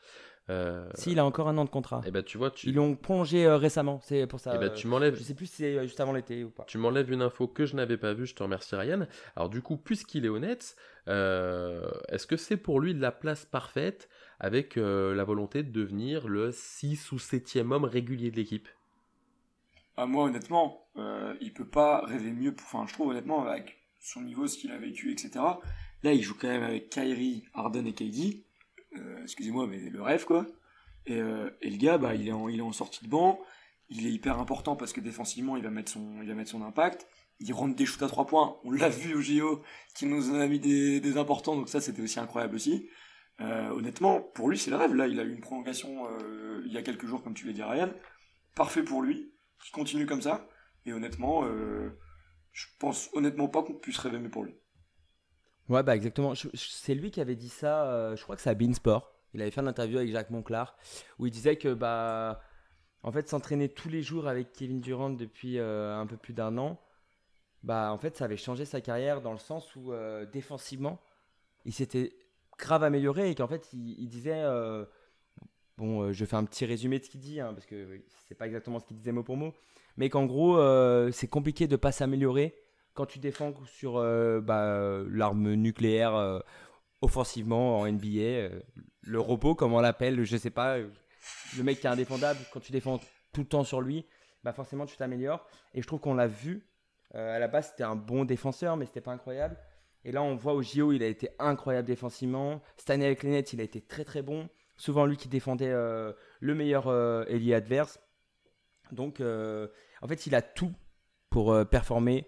Euh... 0.50 0.88
Si, 0.94 1.12
il 1.12 1.20
a 1.20 1.26
encore 1.26 1.50
un 1.50 1.58
an 1.58 1.66
de 1.66 1.70
contrat. 1.70 2.02
Et 2.06 2.08
eh 2.08 2.12
ben, 2.12 2.24
tu 2.24 2.38
vois, 2.38 2.52
tu... 2.52 2.68
Ils 2.70 2.76
l'ont 2.76 2.96
prolongé 2.96 3.46
euh, 3.46 3.58
récemment, 3.58 4.00
c'est 4.02 4.28
pour 4.28 4.40
ça. 4.40 4.54
Et 4.54 4.56
eh 4.56 4.60
ben, 4.60 4.72
tu 4.72 4.88
m'enlèves. 4.88 5.16
Je 5.16 5.24
sais 5.24 5.34
plus 5.34 5.48
si 5.48 5.56
c'est 5.58 5.78
euh, 5.78 5.84
juste 5.84 6.00
avant 6.00 6.14
l'été 6.14 6.44
ou 6.44 6.50
pas. 6.50 6.64
Tu 6.66 6.78
m'enlèves 6.78 7.12
une 7.12 7.22
info 7.22 7.48
que 7.48 7.66
je 7.66 7.76
n'avais 7.76 7.98
pas 7.98 8.14
vue, 8.14 8.26
je 8.26 8.36
te 8.36 8.44
remercie 8.44 8.76
Ryan. 8.76 9.08
Alors 9.36 9.50
du 9.50 9.62
coup, 9.62 9.76
puisqu'il 9.76 10.26
est 10.26 10.30
honnête, 10.30 10.78
euh, 11.10 11.90
est-ce 12.08 12.28
que 12.28 12.38
c'est 12.38 12.58
pour 12.58 12.80
lui 12.80 12.94
la 12.94 13.12
place 13.12 13.46
parfaite 13.46 14.10
avec 14.40 14.76
la 14.76 15.24
volonté 15.24 15.64
de 15.64 15.72
devenir 15.72 16.28
le 16.28 16.52
6 16.52 17.12
ou 17.12 17.16
7e 17.16 17.72
homme 17.72 17.86
régulier 17.86 18.30
de 18.30 18.36
l'équipe? 18.36 18.68
Ah, 19.98 20.06
Moi, 20.06 20.26
honnêtement, 20.26 20.88
il 21.42 21.54
peut 21.54 21.68
pas 21.68 22.06
rêver 22.06 22.32
mieux. 22.32 22.56
Enfin, 22.60 22.86
je 22.88 22.94
trouve 22.94 23.10
honnêtement, 23.10 23.46
avec 23.48 23.80
son 24.00 24.22
niveau, 24.22 24.48
ce 24.48 24.58
qu'il 24.58 24.72
a 24.72 24.78
vécu, 24.78 25.12
etc. 25.12 25.32
Là, 26.04 26.14
il 26.14 26.22
joue 26.22 26.36
quand 26.40 26.48
même 26.48 26.64
avec 26.64 26.90
Kyrie, 26.90 27.44
Harden 27.54 27.86
et 27.86 27.94
KD 27.94 28.44
euh, 28.96 29.24
excusez-moi, 29.24 29.68
mais 29.68 29.78
le 29.78 30.02
rêve, 30.02 30.26
quoi. 30.26 30.46
Et, 31.06 31.20
euh, 31.20 31.50
et, 31.62 31.70
le 31.70 31.78
gars, 31.78 31.98
bah, 31.98 32.16
il 32.16 32.28
est, 32.28 32.32
en, 32.32 32.50
il 32.50 32.60
est 32.60 32.64
en 32.64 32.72
sortie 32.72 33.04
de 33.04 33.10
banc, 33.10 33.40
il 33.90 34.06
est 34.06 34.12
hyper 34.12 34.40
important 34.40 34.76
parce 34.76 34.94
que 34.94 35.02
défensivement, 35.02 35.56
il 35.58 35.64
va 35.64 35.70
mettre 35.70 35.92
son, 35.92 36.22
il 36.22 36.28
va 36.28 36.34
mettre 36.34 36.52
son 36.52 36.62
impact. 36.62 37.08
Il 37.40 37.54
rentre 37.54 37.76
des 37.76 37.86
shoots 37.86 38.02
à 38.02 38.08
trois 38.08 38.26
points, 38.26 38.58
on 38.64 38.72
l'a 38.72 38.90
vu 38.90 39.14
au 39.16 39.22
JO, 39.22 39.62
qui 39.94 40.08
nous 40.08 40.32
en 40.32 40.40
a 40.40 40.48
mis 40.48 40.60
des, 40.60 41.18
importants, 41.18 41.56
donc 41.56 41.70
ça, 41.70 41.80
c'était 41.80 42.02
aussi 42.02 42.20
incroyable 42.20 42.56
aussi. 42.56 42.90
Euh, 43.42 43.70
honnêtement, 43.70 44.22
pour 44.22 44.50
lui, 44.50 44.58
c'est 44.58 44.72
le 44.72 44.78
rêve. 44.78 44.96
Là, 44.96 45.08
il 45.08 45.20
a 45.20 45.24
eu 45.24 45.32
une 45.32 45.42
prolongation 45.42 46.08
il 46.66 46.72
y 46.74 46.78
a 46.78 46.82
quelques 46.82 47.06
jours, 47.06 47.22
comme 47.24 47.36
tu 47.36 47.46
l'as 47.46 47.54
dit, 47.54 47.62
Ryan. 47.62 47.92
Parfait 48.56 48.84
pour 48.84 49.04
lui. 49.04 49.32
Qui 49.64 49.72
continue 49.72 50.08
comme 50.08 50.22
ça. 50.22 50.50
Et 50.86 50.94
honnêtement, 50.94 51.44
je 52.58 52.66
pense 52.80 53.12
honnêtement 53.14 53.48
pas 53.48 53.62
qu'on 53.62 53.76
puisse 53.76 54.00
rêver 54.00 54.18
mieux 54.18 54.32
pour 54.32 54.44
lui. 54.44 54.56
Ouais, 55.70 55.84
bah 55.84 55.96
exactement. 55.96 56.34
C'est 56.56 56.96
lui 56.96 57.12
qui 57.12 57.22
avait 57.22 57.36
dit 57.36 57.50
ça, 57.50 57.86
euh, 57.86 58.16
je 58.16 58.24
crois 58.24 58.36
que 58.36 58.42
c'est 58.42 58.50
à 58.50 58.56
Beansport. 58.56 59.14
Il 59.36 59.42
avait 59.44 59.52
fait 59.52 59.62
une 59.62 59.68
interview 59.68 60.00
avec 60.00 60.12
Jacques 60.12 60.32
Monclar 60.32 60.76
où 61.20 61.28
il 61.28 61.32
disait 61.32 61.58
que, 61.58 61.76
bah, 61.76 62.42
en 63.04 63.12
fait, 63.12 63.30
s'entraîner 63.30 63.70
tous 63.70 63.90
les 63.90 64.02
jours 64.02 64.28
avec 64.28 64.54
Kevin 64.54 64.82
Durant 64.82 65.12
depuis 65.12 65.60
euh, 65.60 65.96
un 65.96 66.08
peu 66.08 66.18
plus 66.18 66.34
d'un 66.34 66.58
an, 66.58 66.82
bah 67.62 67.92
en 67.92 67.98
fait 67.98 68.16
ça 68.16 68.26
avait 68.26 68.38
changé 68.38 68.66
sa 68.66 68.82
carrière 68.82 69.22
dans 69.22 69.34
le 69.34 69.40
sens 69.40 69.76
où 69.76 69.92
défensivement 70.32 71.02
il 71.66 71.74
s'était 71.74 72.14
grave 72.58 72.84
amélioré 72.84 73.32
et 73.32 73.36
qu'en 73.36 73.48
fait 73.48 73.68
il, 73.74 74.08
disait 74.08 74.44
bon 75.76 76.14
je 76.14 76.26
fais 76.26 76.36
un 76.36 76.46
petit 76.46 76.66
résumé 76.66 77.00
de 77.00 77.04
ce 77.04 77.10
qu'il 77.10 77.20
dit 77.20 77.42
hein, 77.42 77.56
parce 77.56 77.66
que 77.66 78.00
c'est 78.28 78.36
pas 78.36 78.46
exactement 78.46 78.80
ce 78.80 78.86
qu'il 78.86 78.96
disait 78.96 79.12
mot 79.12 79.24
pour 79.24 79.38
mot 79.38 79.54
mais 79.98 80.10
qu'en 80.10 80.26
gros 80.26 80.58
c'est 81.12 81.28
compliqué 81.28 81.68
de 81.68 81.76
pas 81.76 81.92
s'améliorer 81.92 82.56
quand 82.94 83.06
tu 83.06 83.20
défends 83.20 83.54
sur 83.66 84.02
bah, 84.42 85.04
l'arme 85.10 85.54
nucléaire 85.54 86.42
offensivement 87.02 87.80
en 87.80 87.92
NBA, 87.92 88.50
le 89.04 89.20
robot, 89.20 89.56
comme 89.56 89.74
on 89.74 89.82
l'appelle, 89.82 90.24
je 90.24 90.38
sais 90.38 90.50
pas, 90.50 90.78
le 90.78 91.64
mec 91.64 91.80
qui 91.80 91.88
est 91.88 91.90
indéfendable, 91.90 92.40
quand 92.52 92.60
tu 92.60 92.72
défends 92.72 93.00
tout 93.34 93.42
le 93.42 93.48
temps 93.48 93.64
sur 93.64 93.82
lui, 93.82 94.06
bah 94.44 94.54
forcément 94.54 94.86
tu 94.86 94.98
t'améliores. 94.98 95.46
Et 95.74 95.82
je 95.82 95.88
trouve 95.88 96.00
qu'on 96.00 96.16
l'a 96.16 96.28
vu. 96.28 96.68
Euh, 97.16 97.36
à 97.36 97.40
la 97.40 97.48
base, 97.48 97.70
c'était 97.70 97.84
un 97.84 97.96
bon 97.96 98.26
défenseur, 98.26 98.78
mais 98.78 98.86
c'était 98.86 99.02
pas 99.02 99.12
incroyable. 99.12 99.58
Et 100.04 100.12
là, 100.12 100.24
on 100.24 100.36
voit 100.36 100.54
au 100.54 100.62
JO, 100.62 100.92
il 100.92 101.04
a 101.04 101.08
été 101.08 101.30
incroyable 101.40 101.88
défensivement. 101.88 102.62
Cette 102.78 102.90
année 102.90 103.06
avec 103.06 103.24
les 103.24 103.30
Nets, 103.30 103.54
il 103.54 103.62
a 103.62 103.64
été 103.64 103.82
très 103.82 104.04
très 104.04 104.22
bon. 104.22 104.50
Souvent 104.78 105.06
lui 105.06 105.18
qui 105.18 105.28
défendait 105.28 105.72
euh, 105.72 106.14
le 106.40 106.56
meilleur 106.56 106.88
euh, 106.88 107.26
adverse. 107.54 108.00
Donc, 108.92 109.22
en 110.02 110.08
fait, 110.08 110.28
il 110.28 110.36
a 110.36 110.42
tout 110.42 110.74
pour 111.30 111.66
performer. 111.68 112.28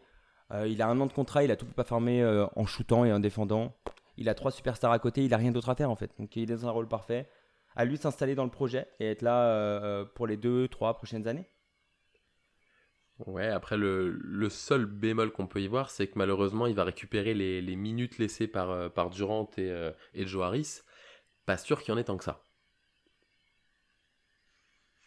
il 0.65 0.81
a 0.81 0.87
un 0.87 0.99
an 0.99 1.05
de 1.05 1.13
contrat, 1.13 1.43
il 1.43 1.51
a 1.51 1.55
tout 1.55 1.65
pour 1.65 1.75
performer 1.75 2.23
en 2.55 2.65
shootant 2.65 3.05
et 3.05 3.13
en 3.13 3.19
défendant. 3.19 3.75
Il 4.17 4.29
a 4.29 4.33
trois 4.33 4.51
superstars 4.51 4.91
à 4.91 4.99
côté, 4.99 5.23
il 5.23 5.33
a 5.33 5.37
rien 5.37 5.51
d'autre 5.51 5.69
à 5.69 5.75
faire 5.75 5.89
en 5.89 5.95
fait. 5.95 6.11
Donc, 6.19 6.35
il 6.35 6.51
est 6.51 6.55
dans 6.55 6.67
un 6.67 6.71
rôle 6.71 6.87
parfait 6.87 7.29
à 7.75 7.85
lui 7.85 7.95
de 7.95 8.01
s'installer 8.01 8.35
dans 8.35 8.43
le 8.43 8.51
projet 8.51 8.87
et 8.99 9.11
être 9.11 9.21
là 9.21 9.45
euh, 9.45 10.03
pour 10.03 10.27
les 10.27 10.37
deux, 10.37 10.67
trois 10.67 10.95
prochaines 10.95 11.27
années. 11.27 11.47
Ouais, 13.25 13.47
après 13.47 13.77
le, 13.77 14.47
seul 14.49 14.85
bémol 14.85 15.31
qu'on 15.31 15.47
peut 15.47 15.61
y 15.61 15.67
voir, 15.67 15.89
c'est 15.89 16.07
que 16.07 16.17
malheureusement, 16.17 16.67
il 16.67 16.75
va 16.75 16.85
récupérer 16.85 17.33
les, 17.33 17.75
minutes 17.75 18.17
laissées 18.17 18.47
par, 18.47 18.69
euh, 18.71 18.89
par 18.89 19.09
Durant 19.09 19.49
et, 19.57 19.69
euh, 19.69 19.91
et 20.13 20.25
Joe 20.25 20.43
Harris. 20.43 20.81
Pas 21.45 21.57
sûr 21.57 21.81
qu'il 21.81 21.93
y 21.93 21.95
en 21.95 21.97
ait 21.97 22.03
tant 22.03 22.17
que 22.17 22.23
ça. 22.23 22.43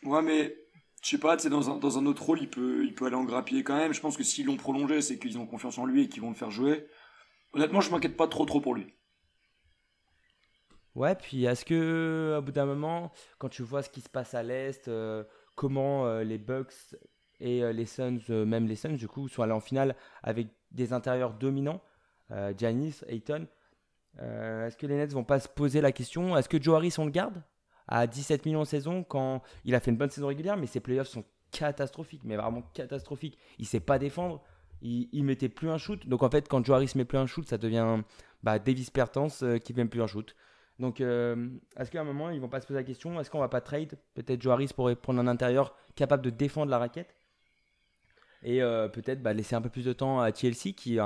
Ouais, 0.04 0.22
mais 0.22 0.56
je 1.02 1.10
sais 1.10 1.18
pas, 1.18 1.36
dans 1.36 1.70
un, 1.70 1.76
dans 1.78 1.98
un 1.98 2.06
autre 2.06 2.22
rôle, 2.22 2.40
il 2.40 2.48
peut, 2.48 2.88
aller 3.04 3.16
en 3.16 3.24
grappiller 3.24 3.64
quand 3.64 3.76
même. 3.76 3.92
Je 3.92 4.00
pense 4.00 4.16
que 4.16 4.22
s'ils 4.22 4.46
l'ont 4.46 4.56
prolongé, 4.56 5.02
c'est 5.02 5.18
qu'ils 5.18 5.36
ont 5.36 5.46
confiance 5.46 5.76
en 5.78 5.84
lui 5.84 6.04
et 6.04 6.08
qu'ils 6.08 6.22
vont 6.22 6.30
le 6.30 6.36
faire 6.36 6.52
jouer. 6.52 6.86
Honnêtement, 7.52 7.80
je 7.80 7.90
m'inquiète 7.90 8.16
pas 8.16 8.28
trop 8.28 8.46
trop 8.46 8.60
pour 8.60 8.74
lui. 8.74 8.86
Ouais, 10.94 11.16
puis 11.16 11.44
est-ce 11.44 11.64
que, 11.64 12.36
au 12.38 12.42
bout 12.42 12.52
d'un 12.52 12.66
moment, 12.66 13.12
quand 13.38 13.48
tu 13.48 13.62
vois 13.62 13.82
ce 13.82 13.90
qui 13.90 14.00
se 14.00 14.08
passe 14.08 14.34
à 14.34 14.44
l'Est, 14.44 14.86
euh, 14.86 15.24
comment 15.56 16.06
euh, 16.06 16.22
les 16.22 16.38
Bucks 16.38 16.94
et 17.40 17.64
euh, 17.64 17.72
les 17.72 17.86
Suns, 17.86 18.20
même 18.28 18.66
les 18.66 18.76
Suns, 18.76 18.96
du 18.96 19.08
coup, 19.08 19.28
sont 19.28 19.42
allés 19.42 19.52
en 19.52 19.60
finale 19.60 19.96
avec 20.22 20.48
des 20.70 20.92
intérieurs 20.92 21.34
dominants, 21.34 21.82
Giannis, 22.56 23.00
Ayton, 23.08 23.46
est-ce 24.18 24.76
que 24.78 24.86
les 24.86 24.96
Nets 24.96 25.12
vont 25.12 25.24
pas 25.24 25.38
se 25.38 25.48
poser 25.48 25.82
la 25.82 25.92
question? 25.92 26.34
Est-ce 26.34 26.48
que 26.48 26.62
Joe 26.62 26.76
Harris, 26.76 26.94
on 26.96 27.04
le 27.04 27.10
garde? 27.10 27.42
À 27.88 28.06
17 28.06 28.46
millions 28.46 28.60
en 28.60 28.64
saison 28.64 29.04
quand 29.04 29.42
il 29.64 29.74
a 29.74 29.80
fait 29.80 29.90
une 29.90 29.96
bonne 29.96 30.10
saison 30.10 30.28
régulière, 30.28 30.56
mais 30.56 30.66
ses 30.66 30.80
playoffs 30.80 31.08
sont 31.08 31.24
catastrophiques, 31.50 32.22
mais 32.24 32.36
vraiment 32.36 32.62
catastrophiques. 32.74 33.38
Il 33.58 33.66
sait 33.66 33.80
pas 33.80 33.98
défendre, 33.98 34.42
il, 34.80 35.08
il 35.12 35.24
mettait 35.24 35.48
plus 35.48 35.70
un 35.70 35.78
shoot. 35.78 36.06
Donc 36.08 36.22
en 36.22 36.30
fait, 36.30 36.48
quand 36.48 36.64
Joe 36.64 36.76
Harris 36.76 36.92
met 36.94 37.04
plus 37.04 37.18
un 37.18 37.26
shoot, 37.26 37.46
ça 37.48 37.58
devient 37.58 38.02
bah, 38.42 38.58
Davis 38.58 38.90
Pertance 38.90 39.44
qui 39.64 39.74
met 39.74 39.84
plus 39.84 40.02
un 40.02 40.06
shoot. 40.06 40.34
Donc, 40.78 41.00
euh, 41.00 41.48
est-ce 41.76 41.90
qu'à 41.90 42.00
un 42.00 42.04
moment, 42.04 42.30
ils 42.30 42.40
vont 42.40 42.48
pas 42.48 42.60
se 42.60 42.66
poser 42.66 42.80
la 42.80 42.84
question 42.84 43.20
est-ce 43.20 43.30
qu'on 43.30 43.38
va 43.38 43.48
pas 43.48 43.60
trade? 43.60 43.98
Peut-être 44.14 44.40
Joe 44.40 44.52
Harris 44.52 44.70
pourrait 44.74 44.96
prendre 44.96 45.20
un 45.20 45.28
intérieur 45.28 45.76
capable 45.94 46.24
de 46.24 46.30
défendre 46.30 46.70
la 46.70 46.78
raquette 46.78 47.14
et 48.42 48.62
euh, 48.62 48.88
peut-être 48.88 49.22
bah, 49.22 49.32
laisser 49.32 49.54
un 49.54 49.62
peu 49.62 49.68
plus 49.68 49.84
de 49.84 49.92
temps 49.92 50.20
à 50.20 50.32
TLC 50.32 50.72
qui 50.72 50.98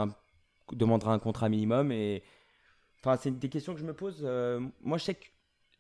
demandera 0.73 1.13
un 1.13 1.19
contrat 1.19 1.49
minimum. 1.49 1.93
Et 1.93 2.23
enfin, 3.01 3.19
c'est 3.21 3.39
des 3.39 3.49
questions 3.49 3.75
que 3.75 3.81
je 3.81 3.85
me 3.85 3.93
pose. 3.93 4.23
Euh, 4.25 4.61
moi, 4.81 4.99
je 4.99 5.05
sais 5.05 5.15
que 5.15 5.27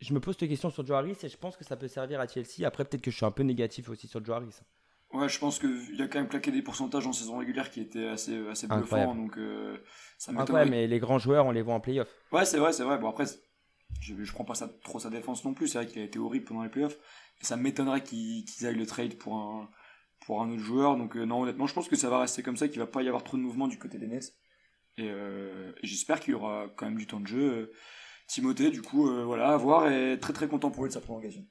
je 0.00 0.12
me 0.12 0.20
pose 0.20 0.36
cette 0.38 0.48
question 0.48 0.70
sur 0.70 0.86
Joe 0.86 0.96
Harris 0.96 1.16
et 1.22 1.28
je 1.28 1.36
pense 1.36 1.56
que 1.56 1.64
ça 1.64 1.76
peut 1.76 1.88
servir 1.88 2.20
à 2.20 2.26
TLC. 2.26 2.64
Après, 2.64 2.84
peut-être 2.84 3.02
que 3.02 3.10
je 3.10 3.16
suis 3.16 3.26
un 3.26 3.30
peu 3.30 3.42
négatif 3.42 3.88
aussi 3.88 4.08
sur 4.08 4.24
Joe 4.24 4.36
Harris. 4.36 4.60
Ouais, 5.12 5.28
je 5.28 5.38
pense 5.38 5.58
qu'il 5.58 6.02
a 6.02 6.08
quand 6.08 6.18
même 6.18 6.28
claqué 6.28 6.50
des 6.50 6.62
pourcentages 6.62 7.06
en 7.06 7.12
saison 7.12 7.38
régulière 7.38 7.70
qui 7.70 7.80
étaient 7.80 8.08
assez, 8.08 8.46
assez 8.48 8.66
bluffants. 8.66 9.14
Donc, 9.14 9.38
ça 10.18 10.32
Incroyable, 10.32 10.70
mais 10.70 10.86
les 10.86 10.98
grands 10.98 11.18
joueurs, 11.18 11.46
on 11.46 11.52
les 11.52 11.62
voit 11.62 11.74
en 11.74 11.80
playoff. 11.80 12.08
Ouais, 12.32 12.44
c'est 12.44 12.58
vrai, 12.58 12.72
c'est 12.72 12.82
vrai. 12.82 12.98
Bon, 12.98 13.08
après, 13.08 13.24
je, 14.00 14.14
je 14.22 14.32
prends 14.32 14.44
pas 14.44 14.54
ça, 14.54 14.68
trop 14.84 14.98
sa 14.98 15.10
défense 15.10 15.44
non 15.44 15.54
plus. 15.54 15.68
C'est 15.68 15.78
vrai 15.78 15.86
qu'il 15.86 16.02
a 16.02 16.04
été 16.04 16.18
horrible 16.18 16.44
pendant 16.44 16.62
les 16.62 16.68
playoffs. 16.68 16.98
Et 17.40 17.44
ça 17.44 17.56
m'étonnerait 17.56 18.02
qu'ils 18.02 18.44
aillent 18.66 18.74
le 18.74 18.86
trade 18.86 19.16
pour 19.16 19.36
un, 19.36 19.70
pour 20.26 20.42
un 20.42 20.50
autre 20.50 20.62
joueur. 20.62 20.96
Donc, 20.96 21.16
euh, 21.16 21.24
non, 21.24 21.42
honnêtement, 21.42 21.66
je 21.66 21.74
pense 21.74 21.88
que 21.88 21.96
ça 21.96 22.10
va 22.10 22.20
rester 22.20 22.42
comme 22.42 22.56
ça, 22.56 22.68
qu'il 22.68 22.78
va 22.78 22.86
pas 22.86 23.02
y 23.02 23.08
avoir 23.08 23.24
trop 23.24 23.36
de 23.36 23.42
mouvement 23.42 23.68
du 23.68 23.78
côté 23.78 23.98
des 23.98 24.06
Nets. 24.06 24.34
Et, 24.98 25.08
euh, 25.08 25.72
j'espère 25.82 26.20
qu'il 26.20 26.32
y 26.32 26.34
aura 26.34 26.66
quand 26.76 26.86
même 26.86 26.98
du 26.98 27.06
temps 27.06 27.20
de 27.20 27.26
jeu. 27.26 27.72
Timothée, 28.26 28.70
du 28.70 28.82
coup, 28.82 29.08
euh, 29.08 29.24
voilà, 29.24 29.48
à 29.48 29.56
voir 29.56 29.90
et 29.90 30.18
très 30.18 30.32
très 30.32 30.48
content 30.48 30.70
pour 30.70 30.84
lui 30.84 30.88
de 30.88 30.94
sa 30.94 31.00
prolongation. 31.00 31.44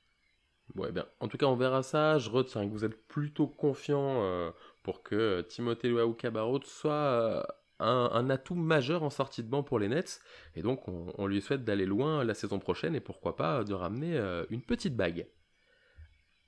Ouais, 0.76 0.91
bien. 0.91 1.05
En 1.19 1.28
tout 1.28 1.38
cas, 1.38 1.45
on 1.45 1.55
verra 1.55 1.84
ça. 1.84 2.17
Je 2.17 2.30
retiens 2.30 2.65
que 2.67 2.71
vous 2.71 2.86
êtes 2.86 3.07
plutôt 3.07 3.47
confiant 3.47 4.51
pour 4.82 5.03
que 5.03 5.41
Timothée 5.41 5.89
Luau 5.89 6.13
Cabarot 6.13 6.61
soit 6.63 7.45
un, 7.80 8.30
atout 8.30 8.55
majeur 8.55 9.03
en 9.03 9.09
sortie 9.09 9.43
de 9.43 9.49
banc 9.49 9.63
pour 9.63 9.80
les 9.80 9.88
Nets. 9.88 10.21
Et 10.55 10.61
donc, 10.61 10.88
on, 10.88 11.28
lui 11.28 11.41
souhaite 11.41 11.63
d'aller 11.63 11.86
loin 11.86 12.23
la 12.23 12.34
saison 12.34 12.59
prochaine 12.59 12.95
et 12.95 12.99
pourquoi 12.99 13.36
pas 13.36 13.63
de 13.63 13.73
ramener 13.73 14.15
euh, 14.15 14.45
une 14.49 14.61
petite 14.61 14.95
bague. 14.95 15.28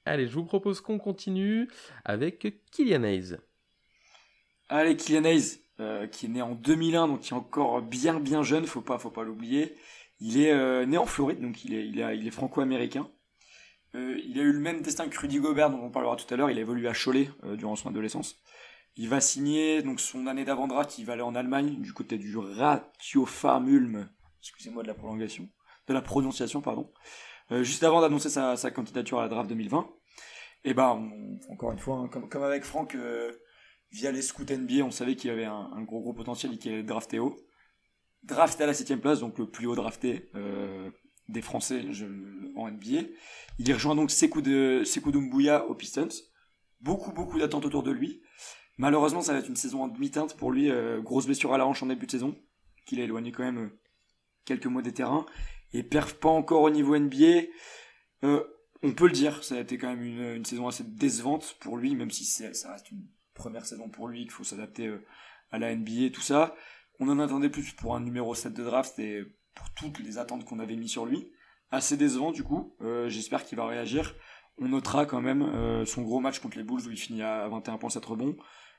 Allez, 0.05 0.27
je 0.27 0.33
vous 0.33 0.45
propose 0.45 0.79
qu'on 0.79 0.99
continue 0.99 1.67
avec 2.05 2.47
Kylian 2.71 3.03
Hayes. 3.03 3.37
Allez, 4.69 4.95
Kylian 4.95 5.25
Hayes, 5.25 5.59
euh, 5.79 6.07
qui 6.07 6.27
est 6.27 6.29
né 6.29 6.41
en 6.41 6.55
2001, 6.55 7.07
donc 7.07 7.21
qui 7.21 7.33
est 7.33 7.37
encore 7.37 7.81
bien 7.81 8.19
bien 8.19 8.41
jeune, 8.41 8.65
faut 8.65 8.81
pas, 8.81 8.97
faut 8.97 9.11
pas 9.11 9.23
l'oublier. 9.23 9.75
Il 10.19 10.39
est 10.39 10.51
euh, 10.51 10.85
né 10.85 10.97
en 10.97 11.05
Floride, 11.05 11.41
donc 11.41 11.63
il 11.63 11.73
est, 11.73 12.31
franco-américain. 12.31 13.09
il 13.93 14.39
a 14.39 14.41
eu 14.41 14.51
le 14.51 14.59
même 14.59 14.81
destin 14.81 15.07
que 15.07 15.19
Rudy 15.19 15.39
Gobert, 15.39 15.69
dont 15.69 15.81
on 15.81 15.91
parlera 15.91 16.15
tout 16.15 16.31
à 16.33 16.37
l'heure. 16.37 16.49
Il 16.49 16.57
a 16.57 16.61
évolué 16.61 16.87
à 16.87 16.93
Cholet 16.93 17.29
durant 17.55 17.75
son 17.75 17.89
adolescence. 17.89 18.41
Il 18.99 19.09
va 19.09 19.21
signer 19.21 19.83
donc 19.83 19.99
son 19.99 20.25
année 20.25 20.43
d'avant-draft, 20.43 20.97
il 20.97 21.05
va 21.05 21.13
aller 21.13 21.21
en 21.21 21.35
Allemagne, 21.35 21.79
du 21.81 21.93
côté 21.93 22.17
du 22.17 22.35
Ratio 22.35 23.27
Farm 23.27 23.69
Ulm. 23.69 24.09
Excusez-moi 24.41 24.81
de 24.81 24.87
la 24.87 24.95
prolongation, 24.95 25.47
de 25.87 25.93
la 25.93 26.01
prononciation, 26.01 26.61
pardon. 26.61 26.91
Euh, 27.51 27.63
juste 27.63 27.83
avant 27.83 28.01
d'annoncer 28.01 28.29
sa, 28.29 28.71
candidature 28.71 29.19
à 29.19 29.21
la 29.21 29.29
draft 29.29 29.49
2020. 29.49 29.87
Et 30.63 30.73
bah, 30.73 30.99
encore 31.49 31.71
une 31.71 31.77
fois, 31.77 31.97
hein, 31.97 32.07
comme, 32.07 32.43
avec 32.43 32.63
Franck, 32.63 32.95
euh, 32.95 33.31
via 33.91 34.11
les 34.11 34.23
scouts 34.23 34.45
NBA, 34.49 34.83
on 34.83 34.91
savait 34.91 35.15
qu'il 35.15 35.29
avait 35.29 35.45
un, 35.45 35.83
gros 35.83 36.01
gros 36.01 36.13
potentiel 36.13 36.53
et 36.53 36.57
qu'il 36.57 36.73
allait 36.73 36.83
drafté 36.83 37.19
haut. 37.19 37.35
Drafté 38.27 38.63
à 38.63 38.67
la 38.67 38.73
7 38.73 38.97
place, 38.97 39.21
donc 39.21 39.39
le 39.39 39.49
plus 39.49 39.67
haut 39.67 39.75
drafté 39.75 40.29
euh, 40.35 40.89
des 41.29 41.41
Français 41.41 41.85
en 42.57 42.69
NBA. 42.69 43.07
Il 43.57 43.69
y 43.69 43.73
rejoint 43.73 43.95
donc 43.95 44.11
Sekou, 44.11 44.41
de, 44.41 44.83
aux 45.67 45.75
Pistons. 45.75 46.09
Beaucoup, 46.81 47.13
beaucoup 47.13 47.39
d'attentes 47.39 47.65
autour 47.65 47.83
de 47.83 47.91
lui. 47.91 48.21
Malheureusement, 48.77 49.21
ça 49.21 49.31
va 49.31 49.39
être 49.39 49.47
une 49.47 49.55
saison 49.55 49.83
en 49.83 49.87
demi-teinte 49.87 50.35
pour 50.35 50.51
lui. 50.51 50.69
Euh, 50.69 51.01
grosse 51.01 51.25
blessure 51.25 51.53
à 51.53 51.57
la 51.57 51.65
hanche 51.65 51.81
en 51.81 51.85
début 51.85 52.05
de 52.05 52.11
saison, 52.11 52.37
qu'il 52.85 52.99
a 52.99 53.05
éloigné 53.05 53.31
quand 53.31 53.43
même 53.43 53.57
euh, 53.57 53.79
quelques 54.43 54.67
mois 54.67 54.81
des 54.81 54.93
terrains. 54.93 55.25
Et 55.71 55.83
perf 55.83 56.15
pas 56.15 56.29
encore 56.29 56.63
au 56.63 56.69
niveau 56.69 56.97
NBA. 56.97 57.47
On 58.23 58.93
peut 58.93 59.07
le 59.07 59.13
dire, 59.13 59.41
ça 59.43 59.55
a 59.55 59.59
été 59.59 59.77
quand 59.77 59.87
même 59.87 60.03
une, 60.03 60.45
saison 60.45 60.67
assez 60.67 60.83
décevante 60.83 61.55
pour 61.61 61.77
lui, 61.77 61.95
même 61.95 62.11
si 62.11 62.25
ça 62.25 62.71
reste 62.71 62.91
une 62.91 63.07
première 63.33 63.65
saison 63.65 63.89
pour 63.89 64.07
lui, 64.09 64.21
qu'il 64.21 64.31
faut 64.31 64.43
s'adapter 64.43 64.93
à 65.51 65.59
la 65.59 65.73
NBA 65.73 66.09
tout 66.13 66.21
ça. 66.21 66.55
On 66.99 67.09
en 67.09 67.19
attendait 67.19 67.49
plus 67.49 67.73
pour 67.73 67.95
un 67.95 67.99
numéro 67.99 68.33
7 68.33 68.53
de 68.53 68.63
draft 68.63 68.97
et 68.99 69.23
pour 69.53 69.69
toutes 69.73 69.99
les 69.99 70.17
attentes 70.17 70.45
qu'on 70.45 70.59
avait 70.59 70.75
mis 70.75 70.89
sur 70.89 71.05
lui. 71.05 71.31
Assez 71.69 71.97
décevant 71.97 72.31
du 72.31 72.43
coup, 72.43 72.75
j'espère 73.07 73.43
qu'il 73.43 73.57
va 73.57 73.67
réagir. 73.67 74.15
On 74.57 74.69
notera 74.69 75.05
quand 75.05 75.21
même 75.21 75.85
son 75.85 76.01
gros 76.01 76.19
match 76.19 76.39
contre 76.39 76.57
les 76.57 76.63
Bulls 76.63 76.87
où 76.87 76.91
il 76.91 76.97
finit 76.97 77.21
à 77.21 77.47
21 77.49 77.77
points 77.77 77.89
7 77.89 78.05
rebonds. 78.05 78.35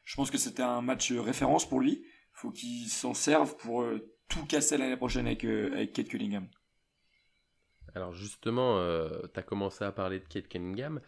Je 0.09 0.16
pense 0.16 0.31
que 0.31 0.39
c'était 0.39 0.62
un 0.62 0.81
match 0.81 1.12
référence 1.12 1.69
pour 1.69 1.81
lui. 1.81 2.03
Faut 2.33 2.51
qu'il 2.51 2.89
s'en 2.89 3.12
serve 3.12 3.59
pour 3.59 3.83
euh, 3.83 4.16
tout 4.29 4.47
casser 4.47 4.79
l'année 4.79 4.97
prochaine 4.97 5.27
avec, 5.27 5.45
euh, 5.45 5.71
avec 5.75 5.93
Kate 5.93 6.09
Cunningham. 6.09 6.49
Alors 7.95 8.14
justement, 8.14 8.79
euh, 8.79 9.11
tu 9.35 9.39
as 9.39 9.43
commencé 9.43 9.85
à 9.85 9.93
parler 9.93 10.21
de 10.21 10.25
Kate 10.25 10.49
Cunningham. 10.49 11.03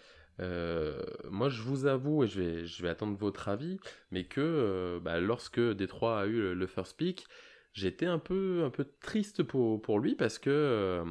Moi, 1.30 1.48
je 1.48 1.62
vous 1.62 1.86
avoue, 1.86 2.24
et 2.24 2.28
je 2.28 2.82
vais, 2.82 2.88
attendre 2.88 3.16
votre 3.16 3.48
avis, 3.48 3.78
mais 4.10 4.24
que 4.24 5.00
bah, 5.02 5.20
lorsque 5.20 5.60
Détroit 5.60 6.20
a 6.20 6.26
eu 6.26 6.54
le, 6.54 6.66
first 6.66 6.96
pick, 6.96 7.26
j'étais 7.72 8.06
un 8.06 8.18
peu, 8.18 8.70
triste 9.00 9.42
pour, 9.42 9.98
lui 9.98 10.14
parce 10.14 10.38
que 10.38 11.04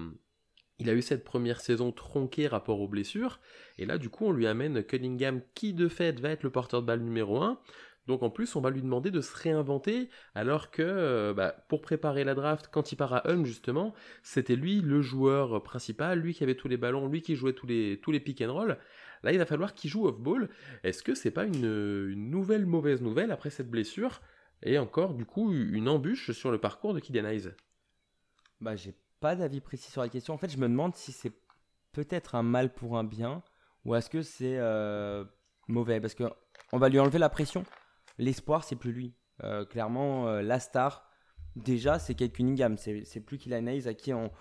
il 0.79 0.89
a 0.89 0.93
eu 0.93 1.01
cette 1.01 1.23
première 1.23 1.59
saison 1.59 1.91
tronquée 1.91 2.47
rapport 2.47 2.79
aux 2.79 2.87
blessures, 2.87 3.39
et 3.77 3.85
là 3.85 3.97
du 3.97 4.09
coup 4.09 4.25
on 4.25 4.31
lui 4.31 4.47
amène 4.47 4.81
Cunningham 4.83 5.41
qui 5.53 5.73
de 5.73 5.87
fait 5.87 6.19
va 6.19 6.29
être 6.29 6.43
le 6.43 6.49
porteur 6.49 6.81
de 6.81 6.87
balle 6.87 7.01
numéro 7.01 7.41
1, 7.41 7.59
donc 8.07 8.23
en 8.23 8.29
plus 8.29 8.55
on 8.55 8.61
va 8.61 8.69
lui 8.69 8.81
demander 8.81 9.11
de 9.11 9.21
se 9.21 9.35
réinventer, 9.35 10.09
alors 10.35 10.71
que 10.71 10.81
euh, 10.81 11.33
bah, 11.33 11.53
pour 11.67 11.81
préparer 11.81 12.23
la 12.23 12.33
draft, 12.33 12.69
quand 12.71 12.91
il 12.91 12.95
part 12.95 13.13
à 13.13 13.29
Ulm 13.29 13.45
justement, 13.45 13.93
c'était 14.23 14.55
lui 14.55 14.81
le 14.81 15.01
joueur 15.01 15.61
principal, 15.63 16.19
lui 16.19 16.33
qui 16.33 16.43
avait 16.43 16.55
tous 16.55 16.69
les 16.69 16.77
ballons, 16.77 17.07
lui 17.07 17.21
qui 17.21 17.35
jouait 17.35 17.53
tous 17.53 17.67
les, 17.67 17.99
tous 18.01 18.11
les 18.11 18.21
pick 18.21 18.41
and 18.41 18.53
roll, 18.53 18.77
là 19.23 19.31
il 19.31 19.37
va 19.37 19.45
falloir 19.45 19.73
qu'il 19.73 19.89
joue 19.89 20.07
off-ball, 20.07 20.49
est-ce 20.83 21.03
que 21.03 21.15
c'est 21.15 21.31
pas 21.31 21.45
une, 21.45 22.13
nouvelle 22.13 22.65
mauvaise 22.65 23.01
nouvelle 23.01 23.31
après 23.31 23.49
cette 23.49 23.69
blessure 23.69 24.21
Et 24.63 24.77
encore, 24.77 25.13
du 25.13 25.25
coup, 25.25 25.51
une 25.53 25.89
embûche 25.89 26.31
sur 26.31 26.51
le 26.51 26.57
parcours 26.57 26.93
de 26.93 26.99
Kylian 26.99 27.25
Hayes? 27.25 27.49
Bah, 28.61 28.75
j'ai 28.75 28.93
pas 29.19 29.35
d'avis 29.35 29.61
précis 29.61 29.91
sur 29.91 30.01
la 30.01 30.09
question. 30.09 30.33
En 30.33 30.37
fait, 30.37 30.49
je 30.49 30.57
me 30.57 30.67
demande 30.67 30.95
si 30.95 31.11
c'est 31.11 31.33
peut-être 31.91 32.35
un 32.35 32.43
mal 32.43 32.73
pour 32.73 32.97
un 32.97 33.03
bien 33.03 33.43
ou 33.85 33.95
est-ce 33.95 34.09
que 34.09 34.21
c'est 34.21 34.57
euh, 34.57 35.23
mauvais 35.67 35.99
parce 35.99 36.13
que 36.13 36.25
on 36.71 36.77
va 36.77 36.89
lui 36.89 36.99
enlever 36.99 37.19
la 37.19 37.29
pression. 37.29 37.63
L'espoir, 38.17 38.63
c'est 38.63 38.75
plus 38.75 38.91
lui. 38.91 39.15
Euh, 39.43 39.65
clairement, 39.65 40.27
euh, 40.27 40.41
la 40.41 40.59
star, 40.59 41.09
déjà, 41.55 41.97
c'est 41.97 42.13
Kate 42.13 42.33
Cunningham. 42.33 42.77
C'est 42.77 43.21
plus 43.21 43.37
Kylian 43.37 43.65
Hayes 43.67 43.87
à 43.87 43.93
qui 43.93 44.13
on, 44.13 44.31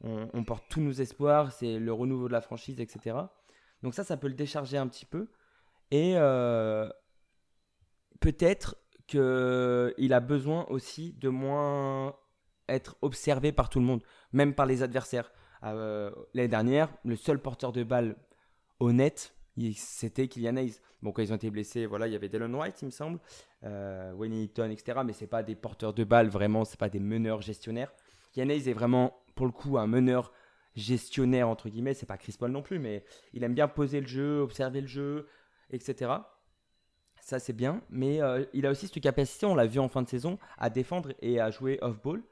on, 0.00 0.44
porte 0.44 0.64
tous 0.70 0.80
nos 0.80 0.92
espoirs. 0.92 1.52
C'est 1.52 1.78
le 1.78 1.92
renouveau 1.92 2.28
de 2.28 2.32
la 2.32 2.40
franchise, 2.40 2.80
etc. 2.80 3.16
Donc 3.84 3.94
ça, 3.94 4.02
ça 4.02 4.16
peut 4.16 4.26
le 4.26 4.34
décharger 4.34 4.76
un 4.76 4.88
petit 4.88 5.06
peu. 5.06 5.28
Et 5.92 6.14
peut-être 8.18 8.76
qu'il 9.06 10.12
a 10.12 10.20
besoin 10.20 10.66
aussi 10.70 11.12
de 11.12 11.28
moins 11.28 12.16
être 12.68 12.96
observé 13.02 13.52
par 13.52 13.68
tout 13.68 13.78
le 13.78 13.84
monde, 13.84 14.02
même 14.32 14.54
par 14.54 14.66
les 14.66 14.82
adversaires. 14.82 15.30
Euh, 15.62 16.10
l'année 16.34 16.48
dernière, 16.48 16.88
le 17.04 17.16
seul 17.16 17.38
porteur 17.38 17.72
de 17.72 17.82
balle 17.84 18.16
honnête, 18.80 19.34
c'était 19.76 20.28
Kylian 20.28 20.56
Hayes. 20.56 20.80
Bon, 21.02 21.12
quand 21.12 21.22
ils 21.22 21.32
ont 21.32 21.36
été 21.36 21.50
blessés, 21.50 21.86
voilà, 21.86 22.06
il 22.06 22.12
y 22.12 22.16
avait 22.16 22.28
Dylan 22.28 22.54
White, 22.54 22.82
il 22.82 22.86
me 22.86 22.90
semble, 22.90 23.18
euh, 23.64 24.12
Wayne 24.14 24.32
etc. 24.32 25.00
Mais 25.04 25.12
c'est 25.12 25.26
pas 25.26 25.42
des 25.42 25.54
porteurs 25.54 25.92
de 25.92 26.04
balle, 26.04 26.28
vraiment, 26.28 26.64
c'est 26.64 26.78
pas 26.78 26.88
des 26.88 27.00
meneurs 27.00 27.42
gestionnaires. 27.42 27.92
Kylian 28.32 28.48
Hayes 28.50 28.68
est 28.68 28.74
vraiment, 28.74 29.22
pour 29.34 29.46
le 29.46 29.52
coup, 29.52 29.78
un 29.78 29.86
meneur 29.86 30.32
gestionnaire, 30.74 31.48
entre 31.48 31.68
guillemets. 31.68 31.94
C'est 31.94 32.06
pas 32.06 32.18
Chris 32.18 32.34
Paul 32.38 32.50
non 32.50 32.62
plus, 32.62 32.78
mais 32.78 33.04
il 33.32 33.44
aime 33.44 33.54
bien 33.54 33.68
poser 33.68 34.00
le 34.00 34.06
jeu, 34.06 34.40
observer 34.40 34.80
le 34.80 34.86
jeu, 34.86 35.28
etc. 35.70 36.12
Ça, 37.20 37.38
c'est 37.38 37.52
bien. 37.52 37.82
Mais 37.90 38.20
euh, 38.20 38.44
il 38.52 38.66
a 38.66 38.70
aussi 38.70 38.86
cette 38.86 39.02
capacité, 39.02 39.46
on 39.46 39.54
l'a 39.54 39.66
vu 39.66 39.78
en 39.78 39.88
fin 39.88 40.02
de 40.02 40.08
saison, 40.08 40.38
à 40.58 40.70
défendre 40.70 41.14
et 41.20 41.40
à 41.40 41.50
jouer 41.50 41.78
off-ball. 41.80 42.22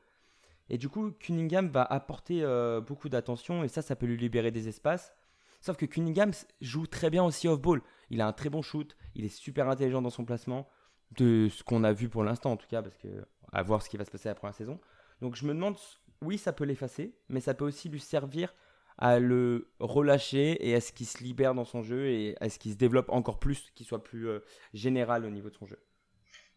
Et 0.69 0.79
du 0.79 0.89
coup, 0.89 1.13
Cunningham 1.13 1.69
va 1.69 1.83
apporter 1.83 2.43
euh, 2.43 2.81
beaucoup 2.81 3.09
d'attention 3.09 3.65
et 3.65 3.69
ça, 3.69 3.83
ça 3.83 3.97
peut 3.97 4.07
lui 4.07 4.17
libérer 4.17 4.51
des 4.51 4.69
espaces. 4.69 5.13
Sauf 5.61 5.77
que 5.77 5.87
Cunningham 5.87 6.33
joue 6.61 6.87
très 6.87 7.11
bien 7.11 7.25
aussi 7.25 7.47
off-ball. 7.49 7.83
Il 8.11 8.21
a 8.21 8.27
un 8.27 8.33
très 8.33 8.51
bon 8.51 8.63
shoot, 8.63 8.97
il 9.15 9.25
est 9.25 9.29
super 9.29 9.69
intelligent 9.69 10.03
dans 10.03 10.11
son 10.11 10.25
placement, 10.25 10.69
de 11.17 11.49
ce 11.51 11.63
qu'on 11.63 11.85
a 11.85 11.93
vu 11.93 12.09
pour 12.09 12.25
l'instant 12.25 12.53
en 12.53 12.57
tout 12.57 12.67
cas, 12.67 12.83
parce 12.83 12.97
que 12.97 13.09
à 13.53 13.63
voir 13.63 13.83
ce 13.83 13.89
qui 13.89 13.97
va 13.97 14.05
se 14.05 14.11
passer 14.11 14.29
la 14.29 14.35
première 14.35 14.55
saison. 14.55 14.81
Donc 15.21 15.37
je 15.37 15.47
me 15.47 15.55
demande, 15.55 15.77
oui, 16.23 16.39
ça 16.39 16.53
peut 16.53 16.65
l'effacer, 16.65 17.15
mais 17.29 17.41
ça 17.41 17.55
peut 17.55 17.65
aussi 17.65 17.89
lui 17.89 18.01
servir 18.01 18.55
à 18.99 19.19
le 19.19 19.73
relâcher 19.81 20.69
et 20.69 20.75
à 20.75 20.81
ce 20.81 20.93
qu'il 20.93 21.07
se 21.07 21.23
libère 21.23 21.55
dans 21.55 21.65
son 21.65 21.83
jeu 21.83 22.09
et 22.09 22.37
à 22.41 22.49
ce 22.49 22.59
qu'il 22.59 22.73
se 22.73 22.77
développe 22.77 23.09
encore 23.11 23.39
plus, 23.39 23.71
qu'il 23.75 23.87
soit 23.87 24.03
plus 24.03 24.29
euh, 24.29 24.41
général 24.75 25.25
au 25.25 25.31
niveau 25.31 25.51
de 25.51 25.57
son 25.57 25.67
jeu. 25.67 25.79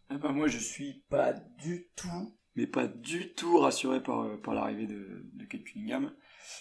Ah 0.09 0.17
bah 0.17 0.31
moi 0.31 0.47
je 0.47 0.59
suis 0.59 1.03
pas 1.09 1.33
du 1.33 1.87
tout 1.95 2.35
mais 2.55 2.67
pas 2.67 2.87
du 2.87 3.33
tout 3.33 3.57
rassuré 3.57 4.01
par, 4.01 4.21
euh, 4.21 4.37
par 4.37 4.53
l'arrivée 4.53 4.87
de, 4.87 5.25
de 5.33 5.45
Kate 5.45 5.63
Cunningham. 5.63 6.13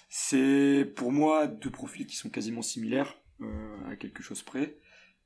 C'est 0.08 0.92
pour 0.96 1.12
moi 1.12 1.46
deux 1.46 1.70
profils 1.70 2.06
qui 2.06 2.16
sont 2.16 2.30
quasiment 2.30 2.62
similaires 2.62 3.16
euh, 3.40 3.90
à 3.90 3.96
quelque 3.96 4.22
chose 4.22 4.42
près. 4.42 4.78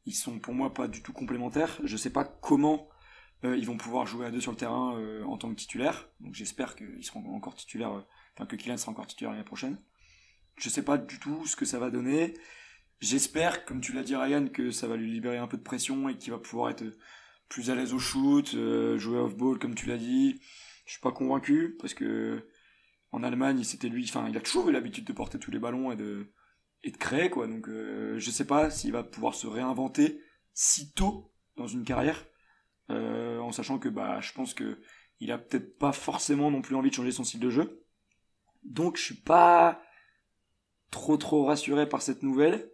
Ils 0.04 0.14
sont 0.14 0.38
pour 0.38 0.54
moi 0.54 0.74
pas 0.74 0.88
du 0.88 1.02
tout 1.02 1.12
complémentaires. 1.12 1.78
Je 1.84 1.96
sais 1.96 2.10
pas 2.10 2.24
comment 2.24 2.88
ils 3.44 3.66
vont 3.66 3.76
pouvoir 3.76 4.06
jouer 4.06 4.26
à 4.26 4.30
deux 4.30 4.40
sur 4.40 4.50
le 4.50 4.56
terrain 4.56 4.98
euh, 4.98 5.24
en 5.24 5.36
tant 5.36 5.50
que 5.50 5.54
titulaires. 5.54 6.08
Donc 6.20 6.34
j'espère 6.34 6.74
qu'ils 6.74 7.04
seront 7.04 7.24
encore 7.34 7.54
titulaires, 7.54 7.92
euh, 7.92 8.02
enfin 8.34 8.46
que 8.46 8.56
Kylian 8.56 8.76
sera 8.76 8.92
encore 8.92 9.06
titulaire 9.06 9.32
l'année 9.32 9.44
prochaine. 9.44 9.78
Je 10.56 10.68
sais 10.68 10.84
pas 10.84 10.98
du 10.98 11.18
tout 11.20 11.46
ce 11.46 11.54
que 11.54 11.64
ça 11.64 11.78
va 11.78 11.90
donner. 11.90 12.34
J'espère, 13.00 13.64
comme 13.64 13.80
tu 13.80 13.92
l'as 13.92 14.02
dit 14.02 14.16
Ryan, 14.16 14.48
que 14.48 14.72
ça 14.72 14.88
va 14.88 14.96
lui 14.96 15.10
libérer 15.10 15.38
un 15.38 15.46
peu 15.46 15.56
de 15.56 15.62
pression 15.62 16.08
et 16.08 16.16
qu'il 16.16 16.32
va 16.32 16.38
pouvoir 16.38 16.70
être 16.70 16.84
plus 17.48 17.70
à 17.70 17.76
l'aise 17.76 17.94
au 17.94 17.98
shoot, 17.98 18.54
euh, 18.54 18.98
jouer 18.98 19.18
off-ball 19.18 19.58
comme 19.58 19.74
tu 19.74 19.86
l'as 19.86 19.96
dit. 19.96 20.40
Je 20.84 20.92
suis 20.92 21.00
pas 21.00 21.12
convaincu 21.12 21.76
parce 21.80 21.94
que 21.94 22.48
en 23.12 23.22
Allemagne, 23.22 23.62
c'était 23.62 23.88
lui, 23.88 24.04
enfin, 24.04 24.26
il 24.28 24.36
a 24.36 24.40
toujours 24.40 24.68
eu 24.68 24.72
l'habitude 24.72 25.04
de 25.04 25.12
porter 25.12 25.38
tous 25.38 25.50
les 25.50 25.58
ballons 25.58 25.92
et 25.92 25.96
de 25.96 26.32
et 26.82 26.90
de 26.90 26.96
créer 26.96 27.30
quoi. 27.30 27.46
Donc 27.46 27.68
euh, 27.68 28.18
je 28.18 28.30
sais 28.30 28.46
pas 28.46 28.70
s'il 28.70 28.92
va 28.92 29.04
pouvoir 29.04 29.34
se 29.34 29.46
réinventer 29.46 30.20
si 30.52 30.92
tôt 30.92 31.32
dans 31.56 31.68
une 31.68 31.84
carrière, 31.84 32.26
euh, 32.90 33.38
en 33.38 33.52
sachant 33.52 33.78
que 33.78 33.88
bah 33.88 34.20
je 34.20 34.32
pense 34.32 34.54
que 34.54 34.78
il 35.20 35.32
a 35.32 35.38
peut-être 35.38 35.78
pas 35.78 35.92
forcément 35.92 36.50
non 36.50 36.62
plus 36.62 36.74
envie 36.74 36.90
de 36.90 36.94
changer 36.94 37.10
son 37.10 37.24
style 37.24 37.40
de 37.40 37.50
jeu. 37.50 37.84
Donc 38.64 38.96
je 38.96 39.02
suis 39.02 39.20
pas 39.20 39.82
trop 40.90 41.16
trop 41.16 41.44
rassuré 41.44 41.88
par 41.88 42.02
cette 42.02 42.22
nouvelle. 42.22 42.70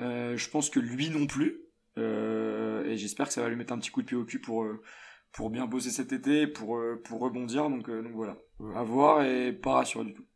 Euh, 0.00 0.36
je 0.36 0.50
pense 0.50 0.70
que 0.70 0.80
lui 0.80 1.10
non 1.10 1.26
plus. 1.26 1.62
Euh, 1.96 2.84
et 2.84 2.96
j'espère 2.96 3.28
que 3.28 3.32
ça 3.32 3.42
va 3.42 3.48
lui 3.48 3.56
mettre 3.56 3.72
un 3.72 3.78
petit 3.78 3.90
coup 3.90 4.02
de 4.02 4.06
pied 4.06 4.16
au 4.16 4.24
cul 4.24 4.40
pour, 4.40 4.64
bien 5.50 5.66
bosser 5.66 5.90
cet 5.90 6.12
été, 6.12 6.46
pour, 6.46 6.80
pour 7.04 7.20
rebondir. 7.20 7.68
Donc, 7.70 7.88
voilà, 7.88 8.36
à 8.74 8.82
voir 8.82 9.24
et 9.24 9.52
pas 9.52 9.74
rassuré 9.74 10.04
du 10.04 10.14
tout. 10.14 10.26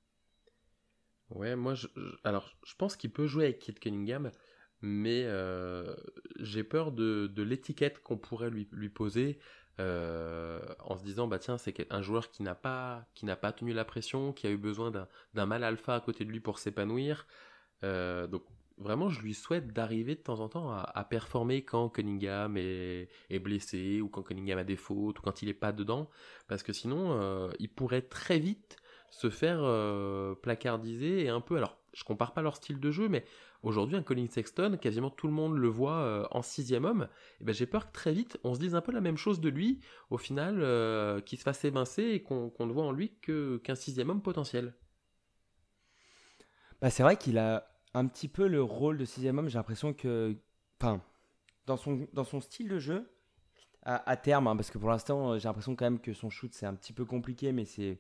Ouais, 1.31 1.57
moi, 1.57 1.75
alors, 2.25 2.57
je 2.65 2.75
pense 2.77 2.97
qu'il 2.97 3.13
peut 3.13 3.27
jouer 3.27 3.45
avec 3.45 3.59
Kate 3.59 3.81
Cunningham, 3.81 4.31
mais 4.81 5.25
euh, 5.27 5.95
j'ai 6.39 6.63
peur 6.63 6.93
de, 6.93 7.31
l'étiquette 7.43 8.03
qu'on 8.03 8.17
pourrait 8.17 8.51
lui, 8.51 8.89
poser 8.89 9.39
euh, 9.81 10.61
en 10.81 10.97
se 10.97 11.05
disant, 11.05 11.27
bah 11.27 11.39
tiens, 11.39 11.59
c'est 11.59 11.87
un 11.91 12.03
joueur 12.03 12.31
qui 12.31 12.43
n'a 12.43 12.55
pas, 12.55 13.07
qui 13.15 13.27
n'a 13.27 13.37
pas 13.37 13.53
tenu 13.53 13.73
la 13.73 13.85
pression, 13.85 14.33
qui 14.33 14.47
a 14.47 14.51
eu 14.51 14.57
besoin 14.57 14.93
d'un 15.35 15.47
mal 15.47 15.65
alpha 15.65 15.95
à 15.95 16.01
côté 16.01 16.25
de 16.25 16.31
lui 16.31 16.41
pour 16.41 16.59
s'épanouir. 16.59 17.27
Euh, 17.85 18.27
donc, 18.27 18.45
vraiment, 18.77 19.09
je 19.09 19.21
lui 19.21 19.35
souhaite 19.35 19.73
d'arriver 19.73 20.15
de 20.15 20.21
temps 20.21 20.41
en 20.41 20.49
temps 20.49 20.73
à, 20.73 21.05
performer 21.05 21.65
quand 21.65 21.89
Cunningham 21.89 22.57
est, 22.57 23.09
blessé, 23.41 24.01
ou 24.01 24.09
quand 24.09 24.23
Cunningham 24.23 24.59
a 24.59 24.65
des 24.65 24.77
fautes, 24.77 25.19
ou 25.19 25.23
quand 25.23 25.43
il 25.43 25.47
n'est 25.47 25.55
pas 25.55 25.73
dedans, 25.73 26.09
parce 26.47 26.63
que 26.63 26.73
sinon, 26.73 27.51
il 27.59 27.69
pourrait 27.69 28.03
très 28.03 28.39
vite 28.39 28.77
se 29.11 29.31
faire 29.31 29.61
placardiser 30.43 31.25
et 31.25 31.29
un 31.29 31.41
peu. 31.41 31.57
Alors, 31.57 31.79
je 31.93 32.05
compare 32.05 32.33
pas 32.33 32.43
leur 32.43 32.57
style 32.57 32.79
de 32.79 32.91
jeu, 32.91 33.09
mais 33.09 33.25
aujourd'hui, 33.63 33.97
un 33.97 34.03
Colin 34.03 34.27
Sexton, 34.29 34.79
quasiment 34.81 35.11
tout 35.11 35.27
le 35.27 35.33
monde 35.33 35.57
le 35.57 35.69
voit 35.69 35.99
euh, 35.99 36.27
en 36.31 36.43
sixième 36.43 36.85
homme. 36.85 37.09
Et 37.41 37.45
ben, 37.45 37.55
j'ai 37.55 37.67
peur 37.67 37.89
que 37.89 37.93
très 37.93 38.13
vite, 38.13 38.39
on 38.45 38.55
se 38.55 38.61
dise 38.61 38.75
un 38.75 38.81
peu 38.81 38.93
la 38.93 39.01
même 39.01 39.17
chose 39.17 39.41
de 39.41 39.49
lui, 39.49 39.81
au 40.11 40.19
final, 40.19 40.57
qu'il 41.25 41.39
se 41.39 41.43
fasse 41.43 41.65
évincer 41.65 42.03
et 42.05 42.23
qu'on 42.23 42.53
ne 42.59 42.73
voit 42.73 42.85
en 42.85 42.93
lui 42.93 43.13
qu'un 43.21 43.75
sixième 43.75 44.11
homme 44.11 44.23
potentiel. 44.23 44.75
Bah, 46.81 46.91
c'est 46.91 47.03
vrai 47.03 47.17
qu'il 47.17 47.39
a 47.39 47.69
un 47.95 48.07
petit 48.07 48.29
peu 48.29 48.47
le 48.47 48.63
rôle 48.63 48.99
de 48.99 49.05
sixième 49.05 49.39
homme. 49.39 49.49
J'ai 49.49 49.59
l'impression 49.59 49.93
que, 49.93 50.37
enfin, 50.81 51.03
dans 51.67 51.77
son, 51.77 52.07
dans 52.13 52.25
son 52.25 52.41
style 52.41 52.69
de 52.69 52.79
jeu, 52.79 53.11
à, 53.83 54.17
terme, 54.17 54.47
hein, 54.49 54.57
parce 54.57 54.71
que 54.71 54.77
pour 54.77 54.91
l'instant, 54.91 55.33
euh, 55.33 55.39
j'ai 55.39 55.49
l'impression 55.49 55.75
quand 55.75 55.87
même 55.87 56.01
que 56.01 56.13
son 56.13 56.29
shoot 56.29 56.53
c'est 56.53 56.67
un 56.67 56.75
petit 56.75 56.93
peu 56.93 57.07
compliqué, 57.07 57.53
mais 57.53 57.65
c'est 57.65 57.99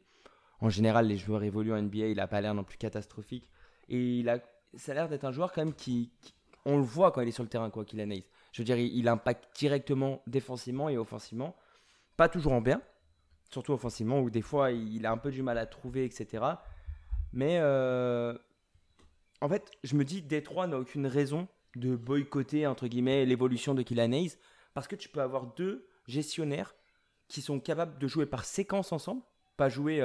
en 0.61 0.69
général 0.69 1.07
les 1.07 1.17
joueurs 1.17 1.43
évoluent 1.43 1.73
en 1.73 1.81
NBA, 1.81 2.09
il 2.09 2.21
a 2.21 2.27
pas 2.27 2.43
l'air 2.43 2.55
non 2.55 2.65
plus 2.65 2.77
catastrophique. 2.77 3.51
Et 3.89 4.19
il 4.19 4.29
a, 4.29 4.39
ça 4.75 4.93
a 4.93 4.95
l'air 4.95 5.09
d'être 5.09 5.25
un 5.25 5.33
joueur 5.33 5.53
quand 5.53 5.65
même 5.65 5.75
qui, 5.75 6.11
on 6.65 6.77
le 6.77 6.83
voit 6.83 7.13
quand 7.13 7.21
il 7.21 7.29
est 7.29 7.33
sur 7.33 7.43
le 7.43 7.49
terrain, 7.49 7.71
quoi 7.71 7.85
qu'il. 7.85 8.01
Je 8.53 8.63
veux 8.63 8.65
dire, 8.65 8.77
il, 8.79 9.09
impacte 9.09 9.57
directement 9.57 10.23
défensivement 10.27 10.89
et 10.89 10.97
offensivement, 10.97 11.57
pas 12.17 12.29
toujours 12.29 12.53
en 12.53 12.61
bien, 12.61 12.83
surtout 13.51 13.73
offensivement 13.73 14.21
où 14.21 14.31
des 14.31 14.43
fois 14.43 14.71
il 14.71 15.07
a 15.07 15.13
un 15.13 15.17
peu 15.19 15.31
du 15.31 15.43
mal 15.43 15.59
à 15.59 15.67
trouver, 15.67 16.05
etc. 16.05 16.45
Mais 17.33 17.59
euh, 17.61 18.37
en 19.41 19.49
fait, 19.49 19.71
je 19.85 19.95
me 19.95 20.05
dis, 20.05 20.23
Détroit 20.23 20.67
n'a 20.67 20.79
aucune 20.79 21.07
raison 21.07 21.49
de 21.77 21.95
boycotter, 21.95 22.67
entre 22.67 22.89
guillemets, 22.89 23.25
l'évolution 23.25 23.75
de 23.75 23.83
Kylian 23.83 24.29
parce 24.75 24.89
que 24.89 24.97
tu 24.97 25.09
peux 25.09 25.21
avoir 25.21 25.47
deux 25.55 25.87
gestionnaires 26.07 26.75
qui 27.29 27.43
sont 27.43 27.61
capables 27.61 27.99
de 27.99 28.07
jouer 28.07 28.27
par 28.27 28.45
séquence 28.45 28.93
ensemble, 28.93 29.23
pas 29.57 29.69
jouer 29.69 29.99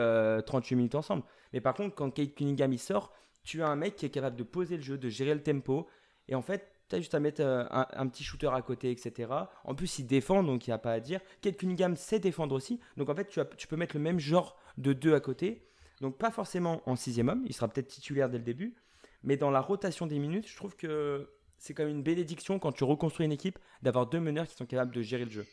38 0.45 0.73
euh, 0.73 0.77
minutes 0.77 0.95
ensemble. 0.95 1.23
Mais 1.53 1.61
par 1.61 1.73
contre, 1.73 1.95
quand 1.95 2.10
Kate 2.11 2.35
Cunningham 2.35 2.73
y 2.73 2.77
sort, 2.77 3.14
tu 3.44 3.61
as 3.61 3.68
un 3.68 3.76
mec 3.76 3.95
qui 3.95 4.06
est 4.06 4.10
capable 4.10 4.36
de 4.36 4.44
poser 4.44 4.78
le 4.78 4.84
jeu, 4.84 4.98
de 4.98 5.10
gérer 5.10 5.34
le 5.34 5.44
tempo, 5.44 5.88
et 6.28 6.36
en 6.36 6.41
fait, 6.41 6.72
tu 6.90 6.95
as 6.95 6.99
juste 6.99 7.15
à 7.15 7.20
mettre 7.20 7.41
euh, 7.41 7.65
un, 7.72 8.07
petit 8.07 8.24
shooter 8.24 8.49
à 8.53 8.61
côté, 8.61 8.91
etc. 8.91 9.32
En 9.64 9.76
plus, 9.76 9.99
il 9.99 10.07
défend, 10.07 10.44
donc 10.44 10.68
il 10.68 10.70
n'y 10.70 10.74
a 10.74 10.78
pas 10.78 10.94
à 10.94 10.99
dire. 10.99 11.20
Kate 11.41 11.57
Cunningham 11.57 11.95
sait 11.95 12.20
défendre 12.20 12.56
aussi, 12.56 12.80
donc 12.98 13.10
en 13.10 13.15
fait, 13.15 13.28
tu, 13.57 13.68
peux 13.68 13.76
mettre 13.76 13.95
le 13.95 14.02
même 14.02 14.20
genre 14.20 14.57
de 14.78 14.94
deux 14.94 15.14
à 15.14 15.20
côté. 15.20 15.68
Donc 16.02 16.18
pas 16.18 16.32
forcément 16.32 16.82
en 16.90 16.95
sixième 16.95 17.30
homme, 17.30 17.44
il 17.45 17.53
sera 17.53 17.68
peut-être 17.68 17.88
titulaire 17.88 18.30
dès 18.30 18.38
le 18.38 18.44
début, 18.44 18.76
mais 19.24 19.38
dans 19.38 19.52
la 19.52 19.61
rotation 19.61 20.07
des 20.07 20.20
minutes, 20.20 20.48
je 20.48 20.56
trouve 20.56 20.76
que 20.76 21.30
c'est 21.57 21.78
même 21.80 21.90
une 21.90 22.03
bénédiction 22.03 22.60
quand 22.60 22.74
tu 22.74 22.84
reconstruis 22.84 23.26
une 23.26 23.32
équipe 23.32 23.57
d'avoir 23.82 24.07
deux 24.07 24.20
meneurs 24.20 24.48
qui 24.48 24.56
sont 24.56 24.65
capables 24.65 24.94
de 24.94 25.02
gérer 25.02 25.24
le 25.24 25.32
jeu. 25.32 25.45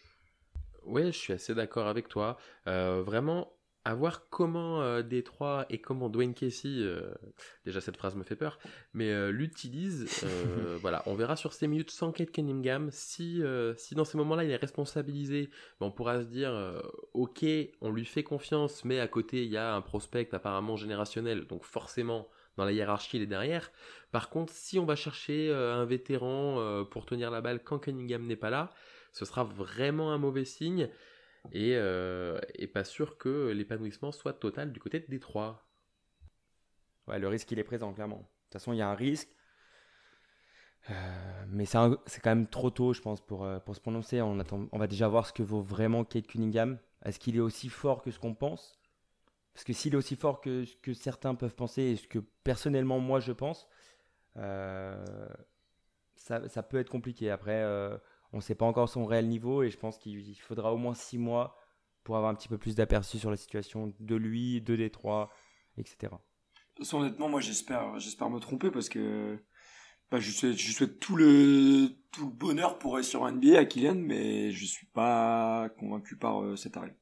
Oui, 0.84 1.06
je 1.06 1.18
suis 1.18 1.32
assez 1.32 1.54
d'accord 1.54 1.86
avec 1.86 2.08
toi. 2.08 2.36
Euh, 2.66 3.02
vraiment, 3.04 3.52
à 3.84 3.94
voir 3.94 4.28
comment 4.28 4.82
euh, 4.82 5.02
Détroit 5.02 5.66
et 5.70 5.78
comment 5.78 6.08
Dwayne 6.08 6.34
Casey, 6.34 6.68
euh, 6.68 7.12
déjà 7.64 7.80
cette 7.80 7.96
phrase 7.96 8.14
me 8.14 8.22
fait 8.22 8.36
peur, 8.36 8.58
mais 8.92 9.30
l'utilise. 9.32 10.06
voilà, 10.80 11.02
on 11.06 11.14
verra 11.14 11.36
sur 11.36 11.52
ces 11.52 11.66
minutes 11.66 11.90
sans 11.90 12.12
Kate 12.12 12.30
Cunningham. 12.30 12.90
Si, 12.92 13.42
si 13.76 13.94
dans 13.94 14.04
ces 14.04 14.18
moments-là 14.18 14.44
il 14.44 14.50
est 14.50 14.56
responsabilisé, 14.56 15.50
ben, 15.80 15.86
on 15.86 15.90
pourra 15.90 16.20
se 16.20 16.26
dire, 16.26 16.52
ok, 17.14 17.44
on 17.80 17.90
lui 17.90 18.04
fait 18.04 18.22
confiance, 18.22 18.84
mais 18.84 19.00
à 19.00 19.08
côté 19.08 19.44
il 19.44 19.50
y 19.50 19.56
a 19.56 19.74
un 19.74 19.80
prospect 19.80 20.28
apparemment 20.32 20.76
générationnel, 20.76 21.46
donc 21.46 21.64
forcément 21.64 22.28
dans 22.56 22.66
la 22.66 22.72
hiérarchie, 22.72 23.16
il 23.16 23.22
est 23.22 23.26
derrière. 23.26 23.70
Par 24.12 24.28
contre, 24.28 24.52
si 24.52 24.78
on 24.78 24.84
va 24.84 24.96
chercher 24.96 25.48
euh, 25.50 25.74
un 25.74 25.84
vétéran 25.84 26.56
euh, 26.58 26.84
pour 26.84 27.06
tenir 27.06 27.30
la 27.30 27.40
balle 27.40 27.62
quand 27.62 27.78
Cunningham 27.78 28.26
n'est 28.26 28.36
pas 28.36 28.50
là, 28.50 28.70
ce 29.12 29.24
sera 29.24 29.44
vraiment 29.44 30.12
un 30.12 30.18
mauvais 30.18 30.44
signe. 30.44 30.88
Et, 31.52 31.72
et 32.54 32.66
pas 32.66 32.84
sûr 32.84 33.18
que 33.18 33.50
l'épanouissement 33.50 34.12
soit 34.12 34.34
total 34.34 34.72
du 34.72 34.80
côté 34.80 35.00
de 35.00 35.06
Détroit. 35.06 35.66
Ouais, 37.06 37.18
le 37.18 37.28
risque 37.28 37.50
il 37.50 37.58
est 37.58 37.64
présent 37.64 37.92
clairement. 37.92 38.18
De 38.18 38.22
toute 38.22 38.52
façon, 38.54 38.72
il 38.72 38.76
y 38.78 38.82
a 38.82 38.88
un 38.88 38.94
risque. 38.94 39.28
mais 41.48 41.64
c'est 41.64 42.20
quand 42.22 42.30
même 42.30 42.46
trop 42.46 42.70
tôt, 42.70 42.92
je 42.92 43.00
pense, 43.00 43.20
pour, 43.20 43.46
pour 43.64 43.74
se 43.74 43.80
prononcer. 43.80 44.20
On, 44.22 44.36
va 44.72 44.86
déjà 44.86 45.08
voir 45.08 45.26
ce 45.26 45.32
que 45.32 45.42
vaut 45.42 45.62
vraiment 45.62 46.04
Kate 46.04 46.26
Cunningham. 46.26 46.78
Est-ce 47.04 47.18
qu'il 47.18 47.36
est 47.36 47.40
aussi 47.40 47.68
fort 47.68 48.02
que 48.02 48.10
ce 48.10 48.18
qu'on 48.18 48.34
pense? 48.34 48.80
Parce 49.54 49.64
que 49.64 49.72
s'il 49.72 49.94
est 49.94 49.96
aussi 49.96 50.16
fort 50.16 50.40
que 50.40 50.64
ce 50.64 50.76
que 50.76 50.94
certains 50.94 51.34
peuvent 51.34 51.54
penser 51.54 51.82
et 51.82 51.96
ce 51.96 52.06
que 52.06 52.18
personnellement 52.44 52.98
moi 53.00 53.20
je 53.20 53.32
pense, 53.32 53.68
euh, 54.36 55.28
ça, 56.16 56.62
peut 56.62 56.78
être 56.78 56.90
compliqué. 56.90 57.30
Après, 57.30 57.62
euh, 57.62 57.96
on 58.32 58.38
ne 58.38 58.42
sait 58.42 58.54
pas 58.54 58.64
encore 58.64 58.88
son 58.88 59.06
réel 59.06 59.28
niveau 59.28 59.62
et 59.62 59.70
je 59.70 59.78
pense 59.78 59.98
qu'il 59.98 60.38
faudra 60.38 60.72
au 60.72 60.76
moins 60.76 60.94
six 60.94 61.18
mois 61.18 61.56
pour 62.04 62.16
avoir 62.16 62.30
un 62.30 62.34
petit 62.34 62.48
peu 62.48 62.58
plus 62.58 62.74
d'aperçu 62.74 63.18
sur 63.18 63.30
la 63.30 63.36
situation 63.36 63.92
de 63.98 64.14
lui, 64.14 64.60
de 64.60 64.76
Détroit, 64.76 65.30
etc. 65.76 65.96
De 66.02 66.06
toute 66.74 66.86
façon, 66.86 67.00
honnêtement, 67.00 67.28
moi 67.28 67.40
j'espère, 67.40 67.98
j'espère 67.98 68.30
me 68.30 68.38
tromper 68.38 68.70
parce 68.70 68.88
que 68.88 69.38
bah, 70.10 70.18
je, 70.18 70.30
souhaite, 70.30 70.56
je 70.56 70.72
souhaite 70.72 70.98
tout 70.98 71.16
le, 71.16 71.90
tout 72.10 72.26
le 72.26 72.32
bonheur 72.32 72.78
pour 72.78 72.98
être 72.98 73.04
sur 73.04 73.30
NBA 73.30 73.58
à 73.58 73.64
Kylian, 73.64 73.96
mais 73.96 74.50
je 74.50 74.64
suis 74.64 74.86
pas 74.86 75.68
convaincu 75.78 76.16
par 76.16 76.42
euh, 76.42 76.56
cet 76.56 76.76
arrêt. 76.76 76.96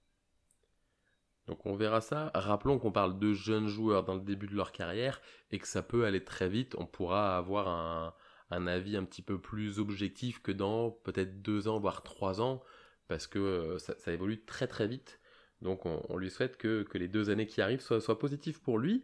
Donc 1.46 1.64
on 1.64 1.74
verra 1.74 2.02
ça. 2.02 2.30
Rappelons 2.34 2.78
qu'on 2.78 2.92
parle 2.92 3.18
de 3.18 3.32
jeunes 3.32 3.68
joueurs 3.68 4.04
dans 4.04 4.14
le 4.14 4.20
début 4.20 4.46
de 4.46 4.54
leur 4.54 4.72
carrière 4.72 5.22
et 5.50 5.58
que 5.58 5.66
ça 5.66 5.82
peut 5.82 6.04
aller 6.04 6.22
très 6.22 6.48
vite. 6.48 6.74
On 6.78 6.84
pourra 6.84 7.38
avoir 7.38 7.68
un, 7.68 8.12
un 8.50 8.66
avis 8.66 8.96
un 8.96 9.04
petit 9.04 9.22
peu 9.22 9.38
plus 9.38 9.78
objectif 9.78 10.40
que 10.42 10.52
dans 10.52 10.90
peut-être 10.90 11.42
deux 11.42 11.68
ans, 11.68 11.78
voire 11.78 12.02
trois 12.02 12.40
ans, 12.40 12.62
parce 13.08 13.26
que 13.26 13.38
euh, 13.38 13.78
ça, 13.78 14.12
évolue 14.12 14.44
très 14.44 14.66
très 14.66 14.86
vite. 14.86 15.20
Donc 15.62 15.86
on, 15.86 16.16
lui 16.16 16.30
souhaite 16.30 16.56
que, 16.56 16.86
les 16.94 17.08
deux 17.08 17.30
années 17.30 17.46
qui 17.46 17.60
arrivent 17.60 17.80
soient, 17.80 18.18
positives 18.18 18.60
pour 18.60 18.78
lui. 18.78 19.02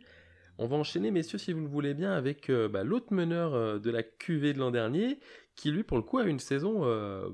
On 0.57 0.69
va 0.69 0.77
enchaîner, 0.77 1.11
messieurs, 1.11 1.39
si 1.39 1.53
vous 1.53 1.63
le 1.63 1.67
voulez 1.67 1.95
bien, 1.95 2.13
avec 2.13 2.49
euh, 2.49 2.69
bah, 2.69 2.85
l'autre 2.85 3.13
meneur 3.13 3.55
euh, 3.55 3.81
de 3.81 3.91
la 3.91 4.05
QV 4.05 4.53
de 4.53 4.61
l'an 4.61 4.71
dernier, 4.71 5.19
qui 5.57 5.73
lui, 5.73 5.83
pour 5.83 5.97
le 5.97 6.05
coup, 6.05 6.19
a 6.19 6.25
une 6.25 6.39
saison 6.39 6.85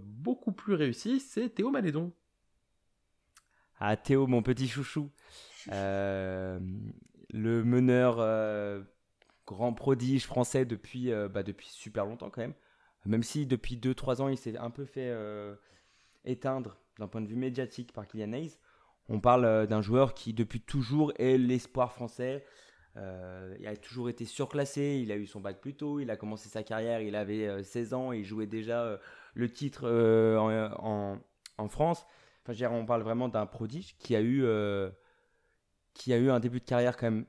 beaucoup 0.02 0.52
plus 0.52 0.74
réussie, 0.74 1.20
c'est 1.20 1.50
Théo 1.50 1.70
Malédon. 1.70 2.12
Ah, 3.78 3.96
Théo, 3.96 4.26
mon 4.26 4.42
petit 4.42 4.68
chouchou. 4.68 5.10
le 5.68 6.60
meneur 7.32 8.16
grand 9.50 9.72
prodige 9.72 10.26
français 10.26 10.64
depuis, 10.64 11.10
bah, 11.30 11.42
depuis 11.42 11.68
super 11.68 12.06
longtemps 12.06 12.30
quand 12.30 12.40
même. 12.40 12.54
Même 13.06 13.22
si 13.22 13.46
depuis 13.46 13.76
2-3 13.76 14.22
ans, 14.22 14.28
il 14.28 14.36
s'est 14.36 14.56
un 14.56 14.70
peu 14.70 14.84
fait 14.84 15.12
éteindre 16.24 16.78
d'un 16.98 17.08
point 17.08 17.20
de 17.20 17.26
vue 17.26 17.36
médiatique 17.36 17.92
par 17.92 18.06
Kylian 18.06 18.32
Hayes. 18.32 18.58
On 19.08 19.20
parle 19.20 19.66
d'un 19.66 19.82
joueur 19.82 20.14
qui, 20.14 20.32
depuis 20.32 20.60
toujours, 20.60 21.12
est 21.18 21.36
l'espoir 21.36 21.92
français. 21.92 22.44
Euh, 22.96 23.56
il 23.60 23.66
a 23.66 23.76
toujours 23.76 24.08
été 24.08 24.24
surclassé, 24.24 25.00
il 25.02 25.12
a 25.12 25.16
eu 25.16 25.26
son 25.26 25.40
bac 25.40 25.60
plus 25.60 25.74
tôt, 25.74 26.00
il 26.00 26.10
a 26.10 26.16
commencé 26.16 26.48
sa 26.48 26.62
carrière, 26.62 27.00
il 27.00 27.14
avait 27.14 27.62
16 27.62 27.92
euh, 27.92 27.96
ans, 27.96 28.12
il 28.12 28.24
jouait 28.24 28.46
déjà 28.46 28.82
euh, 28.82 28.98
le 29.34 29.48
titre 29.50 29.88
en, 30.38 31.18
en, 31.58 31.68
France. 31.68 32.04
Enfin, 32.46 32.68
on 32.70 32.86
parle 32.86 33.02
vraiment 33.02 33.28
d'un 33.28 33.46
prodige 33.46 33.96
qui 33.98 34.16
a, 34.16 34.22
eu, 34.22 34.44
qui 35.94 36.12
a 36.12 36.16
eu 36.16 36.30
un 36.30 36.40
début 36.40 36.60
de 36.60 36.64
carrière 36.64 36.96
quand 36.96 37.10
même 37.10 37.26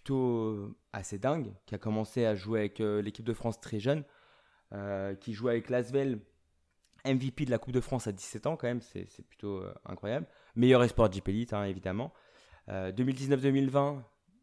plutôt 0.00 0.74
assez 0.92 1.18
dingue, 1.18 1.52
qui 1.66 1.74
a 1.74 1.78
commencé 1.78 2.24
à 2.24 2.34
jouer 2.34 2.60
avec 2.60 2.78
l'équipe 2.78 3.24
de 3.24 3.34
France 3.34 3.60
très 3.60 3.80
jeune, 3.80 4.04
qui 5.20 5.34
jouait 5.34 5.52
avec 5.52 5.68
Lasvel, 5.68 6.20
MVP 7.04 7.44
de 7.44 7.50
la 7.50 7.58
Coupe 7.58 7.74
de 7.74 7.80
France 7.80 8.06
à 8.06 8.12
17 8.12 8.46
ans 8.46 8.56
quand 8.56 8.66
même, 8.66 8.80
c'est 8.80 9.26
plutôt 9.28 9.62
incroyable. 9.84 10.26
Meilleur 10.56 10.82
espoir 10.82 11.10
Elite, 11.26 11.52
hein, 11.52 11.64
évidemment. 11.64 12.12
2019-2020, 12.68 14.02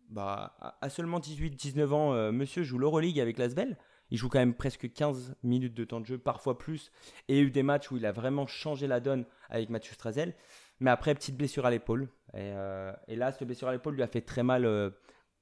bah, 0.10 0.56
à 0.82 0.90
seulement 0.90 1.20
18-19 1.20 1.92
ans, 1.92 2.14
euh, 2.14 2.32
monsieur 2.32 2.64
joue 2.64 2.78
l'Euroleague 2.78 3.20
avec 3.20 3.38
Lasvel. 3.38 3.78
Il 4.10 4.18
joue 4.18 4.30
quand 4.30 4.40
même 4.40 4.54
presque 4.54 4.92
15 4.92 5.36
minutes 5.44 5.74
de 5.74 5.84
temps 5.84 6.00
de 6.00 6.06
jeu, 6.06 6.18
parfois 6.18 6.58
plus. 6.58 6.92
Et 7.28 7.34
il 7.34 7.38
y 7.38 7.40
a 7.42 7.44
eu 7.44 7.52
des 7.52 7.64
matchs 7.64 7.92
où 7.92 7.98
il 7.98 8.06
a 8.06 8.14
vraiment 8.14 8.48
changé 8.48 8.88
la 8.88 9.02
donne 9.02 9.26
avec 9.50 9.70
Mathieu 9.70 9.94
Strazel. 9.94 10.34
Mais 10.80 10.92
après, 10.92 11.14
petite 11.14 11.36
blessure 11.36 11.66
à 11.66 11.72
l'épaule. 11.72 12.08
Et, 12.34 12.54
euh, 12.56 12.94
là, 13.10 13.34
cette 13.34 13.44
blessure 13.44 13.68
à 13.68 13.74
l'épaule 13.74 13.96
lui 13.96 14.04
a 14.04 14.08
fait 14.08 14.22
très 14.22 14.44
mal, 14.44 14.64
euh, 14.64 14.92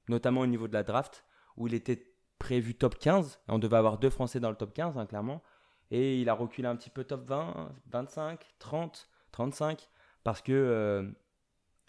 notamment 0.08 0.40
au 0.42 0.46
niveau 0.46 0.68
de 0.68 0.72
la 0.72 0.82
draft, 0.82 1.24
où 1.56 1.66
il 1.66 1.74
était 1.74 2.12
prévu 2.38 2.74
top 2.74 2.98
15. 2.98 3.40
on 3.48 3.58
devait 3.58 3.76
avoir 3.76 3.98
deux 3.98 4.10
Français 4.10 4.40
dans 4.40 4.50
le 4.50 4.56
top 4.56 4.74
15, 4.74 4.98
hein, 4.98 5.06
clairement. 5.06 5.42
Et 5.90 6.20
il 6.20 6.28
a 6.28 6.34
reculé 6.34 6.68
un 6.68 6.76
petit 6.76 6.90
peu 6.90 7.04
top 7.04 7.26
20, 7.26 7.72
25, 7.86 8.40
30, 8.58 9.08
35. 9.32 9.88
Parce 10.24 10.42
que 10.42 11.14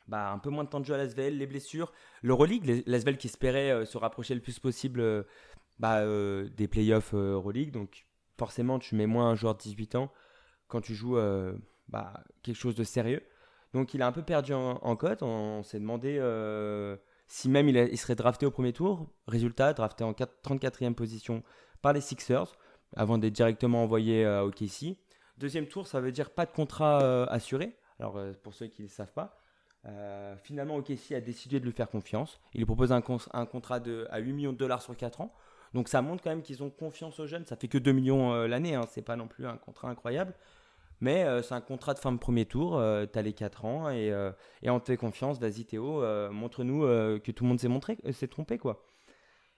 bah, 0.07 0.31
un 0.31 0.39
peu 0.39 0.49
moins 0.49 0.63
de 0.63 0.69
temps 0.69 0.79
de 0.79 0.85
jeu 0.85 0.93
à 0.93 0.97
l'Asvel, 0.97 1.37
les 1.37 1.47
blessures. 1.47 1.91
L'Euroleague, 2.21 2.83
l'Asvel 2.85 3.17
qui 3.17 3.27
espérait 3.27 3.71
euh, 3.71 3.85
se 3.85 3.97
rapprocher 3.97 4.35
le 4.35 4.41
plus 4.41 4.59
possible 4.59 5.01
euh, 5.01 5.23
bah, 5.79 5.99
euh, 5.99 6.47
des 6.55 6.67
playoffs 6.67 7.13
Euroleague. 7.13 7.71
Donc 7.71 8.05
forcément, 8.37 8.79
tu 8.79 8.95
mets 8.95 9.05
moins 9.05 9.29
un 9.29 9.35
joueur 9.35 9.55
de 9.55 9.61
18 9.61 9.95
ans 9.95 10.11
quand 10.67 10.81
tu 10.81 10.95
joues 10.95 11.17
bah, 11.87 12.23
quelque 12.43 12.57
chose 12.57 12.75
de 12.75 12.83
sérieux. 12.83 13.23
Donc 13.73 13.93
il 13.93 14.01
a 14.01 14.07
un 14.07 14.11
peu 14.11 14.21
perdu 14.21 14.53
en, 14.53 14.95
cote. 14.97 15.23
On, 15.23 15.63
s'est 15.63 15.79
demandé 15.79 16.19
si 17.27 17.49
même 17.49 17.69
il, 17.69 17.97
serait 17.97 18.15
drafté 18.15 18.45
au 18.45 18.51
premier 18.51 18.73
tour. 18.73 19.07
Résultat, 19.27 19.73
drafté 19.73 20.03
en 20.03 20.11
34e 20.11 20.93
position 20.93 21.43
par 21.81 21.93
les 21.93 22.01
Sixers 22.01 22.55
avant 22.95 23.17
d'être 23.17 23.33
directement 23.33 23.83
envoyé 23.83 24.25
à 24.25 24.45
OKC. 24.45 24.97
Deuxième 25.37 25.67
tour, 25.67 25.87
ça 25.87 25.99
veut 25.99 26.11
dire 26.11 26.29
pas 26.31 26.45
de 26.45 26.51
contrat 26.51 27.25
assuré. 27.25 27.75
Alors 27.99 28.19
pour 28.43 28.53
ceux 28.53 28.67
qui 28.67 28.81
ne 28.81 28.87
le 28.87 28.91
savent 28.91 29.11
pas, 29.11 29.37
euh, 29.87 30.35
finalement, 30.43 30.75
OKC 30.75 31.13
a 31.13 31.21
décidé 31.21 31.59
de 31.59 31.65
lui 31.65 31.71
faire 31.71 31.89
confiance. 31.89 32.39
Il 32.53 32.59
lui 32.59 32.65
propose 32.65 32.91
un, 32.91 33.01
contrat 33.01 33.79
à 34.09 34.19
8 34.19 34.33
millions 34.33 34.53
de 34.53 34.57
dollars 34.57 34.81
sur 34.81 34.95
4 34.95 35.21
ans. 35.21 35.33
Donc 35.73 35.89
ça 35.89 36.01
montre 36.01 36.23
quand 36.23 36.29
même 36.29 36.41
qu'ils 36.41 36.63
ont 36.63 36.69
confiance 36.69 37.19
aux 37.19 37.27
jeunes. 37.27 37.45
Ça 37.45 37.55
fait 37.55 37.67
que 37.67 37.77
2 37.77 37.91
millions 37.91 38.33
euh, 38.33 38.47
l'année, 38.47 38.75
hein. 38.75 38.85
c'est 38.89 39.01
pas 39.01 39.15
non 39.15 39.27
plus 39.27 39.45
un 39.45 39.57
contrat 39.57 39.89
incroyable. 39.89 40.33
Mais 40.99 41.23
euh, 41.23 41.41
c'est 41.41 41.53
un 41.53 41.61
contrat 41.61 41.93
de 41.93 41.99
fin 41.99 42.11
de 42.11 42.17
premier 42.17 42.45
tour, 42.45 42.81
tu 43.11 43.19
as 43.19 43.21
les 43.21 43.33
4 43.33 43.65
ans 43.65 43.89
et, 43.89 44.13
on 44.65 44.79
te 44.79 44.85
fait 44.85 44.97
confiance, 44.97 45.39
vas-y 45.39 45.65
Théo, 45.65 46.01
montre-nous 46.31 46.81
que 47.19 47.31
tout 47.31 47.43
le 47.43 47.49
monde 47.49 47.59
s'est 48.11 48.27
trompé 48.27 48.57
quoi. 48.57 48.83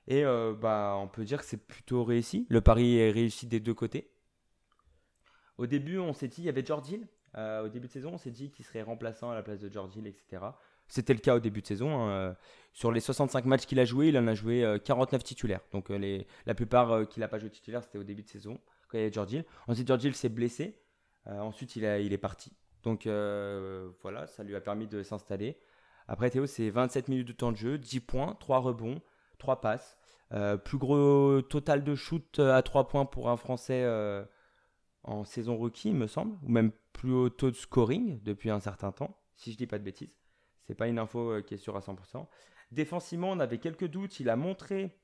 Et 0.08 0.24
bah, 0.24 0.96
on 0.98 1.08
peut 1.08 1.24
dire 1.24 1.40
que 1.40 1.46
c'est 1.46 1.66
plutôt 1.66 2.04
réussi. 2.04 2.48
Le 2.50 2.62
pari 2.62 2.98
est 2.98 3.12
réussi 3.12 3.48
des 3.48 3.60
deux 3.60 3.74
côtés. 3.74 4.12
Au 5.58 5.68
début, 5.68 5.98
on 6.00 6.14
s'est 6.14 6.30
dit, 6.30 6.42
il 6.42 6.46
y 6.46 6.50
avait 6.50 6.66
George 6.66 6.90
Hill 6.90 7.08
euh, 7.38 7.66
au 7.66 7.70
début 7.70 7.88
de 7.88 7.92
saison, 7.92 8.12
on 8.14 8.18
s'est 8.18 8.32
dit 8.32 8.50
qu'il 8.52 8.66
serait 8.66 8.82
remplaçant 8.82 9.30
à 9.32 9.36
la 9.36 9.44
place 9.44 9.60
de 9.60 9.72
George 9.72 9.96
Hill, 9.96 10.08
etc. 10.08 10.44
C'était 10.88 11.14
le 11.14 11.20
cas 11.20 11.36
au 11.36 11.40
début 11.40 11.62
de 11.62 11.68
saison. 11.68 12.10
Hein. 12.10 12.36
Sur 12.74 12.92
les 12.92 13.00
65 13.00 13.46
matchs 13.46 13.66
qu'il 13.66 13.80
a 13.80 13.86
joué, 13.86 14.08
il 14.08 14.18
en 14.18 14.28
a 14.28 14.34
joué 14.34 14.80
49 14.84 15.22
euh, 15.22 15.24
titulaires. 15.24 15.62
Donc 15.72 15.92
euh, 15.92 16.24
la 16.46 16.56
plupart 16.56 17.08
qu'il 17.08 17.22
n'a 17.22 17.28
pas 17.28 17.38
joué 17.38 17.50
titulaire, 17.50 17.84
c'était 17.84 18.00
au 18.00 18.04
début 18.04 18.24
de 18.24 18.30
saison, 18.30 18.60
quand 18.88 18.98
il 18.98 19.02
y 19.02 19.04
avait 19.04 19.14
George 19.14 19.34
Hill. 19.34 19.46
Ensuite, 19.68 19.88
George 19.88 20.04
Hill 20.04 20.16
s'est 20.16 20.30
blessé. 20.30 20.80
Ensuite, 21.30 21.76
il, 21.76 21.84
est 21.86 22.18
parti. 22.18 22.52
Donc 22.84 23.06
voilà, 23.06 24.28
ça 24.28 24.44
lui 24.44 24.56
a 24.56 24.62
permis 24.62 24.88
de 24.88 25.04
s'installer. 25.04 25.58
Après, 26.08 26.30
Théo, 26.30 26.48
c'est 26.48 26.70
27 26.70 27.08
minutes 27.08 27.28
de 27.28 27.34
temps 27.34 27.52
de 27.52 27.58
jeu, 27.58 27.78
10 27.78 28.00
points, 28.00 28.36
3 28.40 28.60
rebonds, 28.60 29.02
3 29.38 29.62
passes. 29.62 29.98
plus 30.64 30.78
gros 30.78 31.42
total 31.42 31.84
de 31.84 31.96
shoot 31.96 32.40
à 32.40 32.62
3 32.62 32.88
points 32.88 33.06
pour 33.06 33.30
un 33.30 33.38
Français 33.38 33.86
en 35.04 35.24
saison 35.24 35.56
rookie, 35.58 35.90
il 35.90 35.96
me 35.96 36.08
semble, 36.08 36.38
ou 36.44 36.50
même 36.50 36.72
plus 36.94 37.14
haut 37.14 37.30
taux 37.30 37.52
de 37.52 37.56
scoring 37.56 38.22
depuis 38.24 38.50
un 38.50 38.60
certain 38.60 38.92
temps, 38.92 39.18
si 39.36 39.52
je 39.52 39.58
dis 39.58 39.68
pas 39.68 39.80
de 39.80 39.84
bêtises. 39.84 40.16
C'est 40.68 40.76
pas 40.76 40.88
une 40.88 41.00
info 41.00 41.32
euh, 41.32 41.42
qui 41.42 41.56
est 41.56 41.58
sûre 41.58 41.76
à 41.76 41.80
100%. 41.80 42.28
Défensivement, 42.72 43.32
on 43.32 43.40
avait 43.40 43.58
quelques 43.58 43.88
doutes. 43.88 44.20
Il 44.20 44.30
a 44.30 44.36
montré 44.36 44.96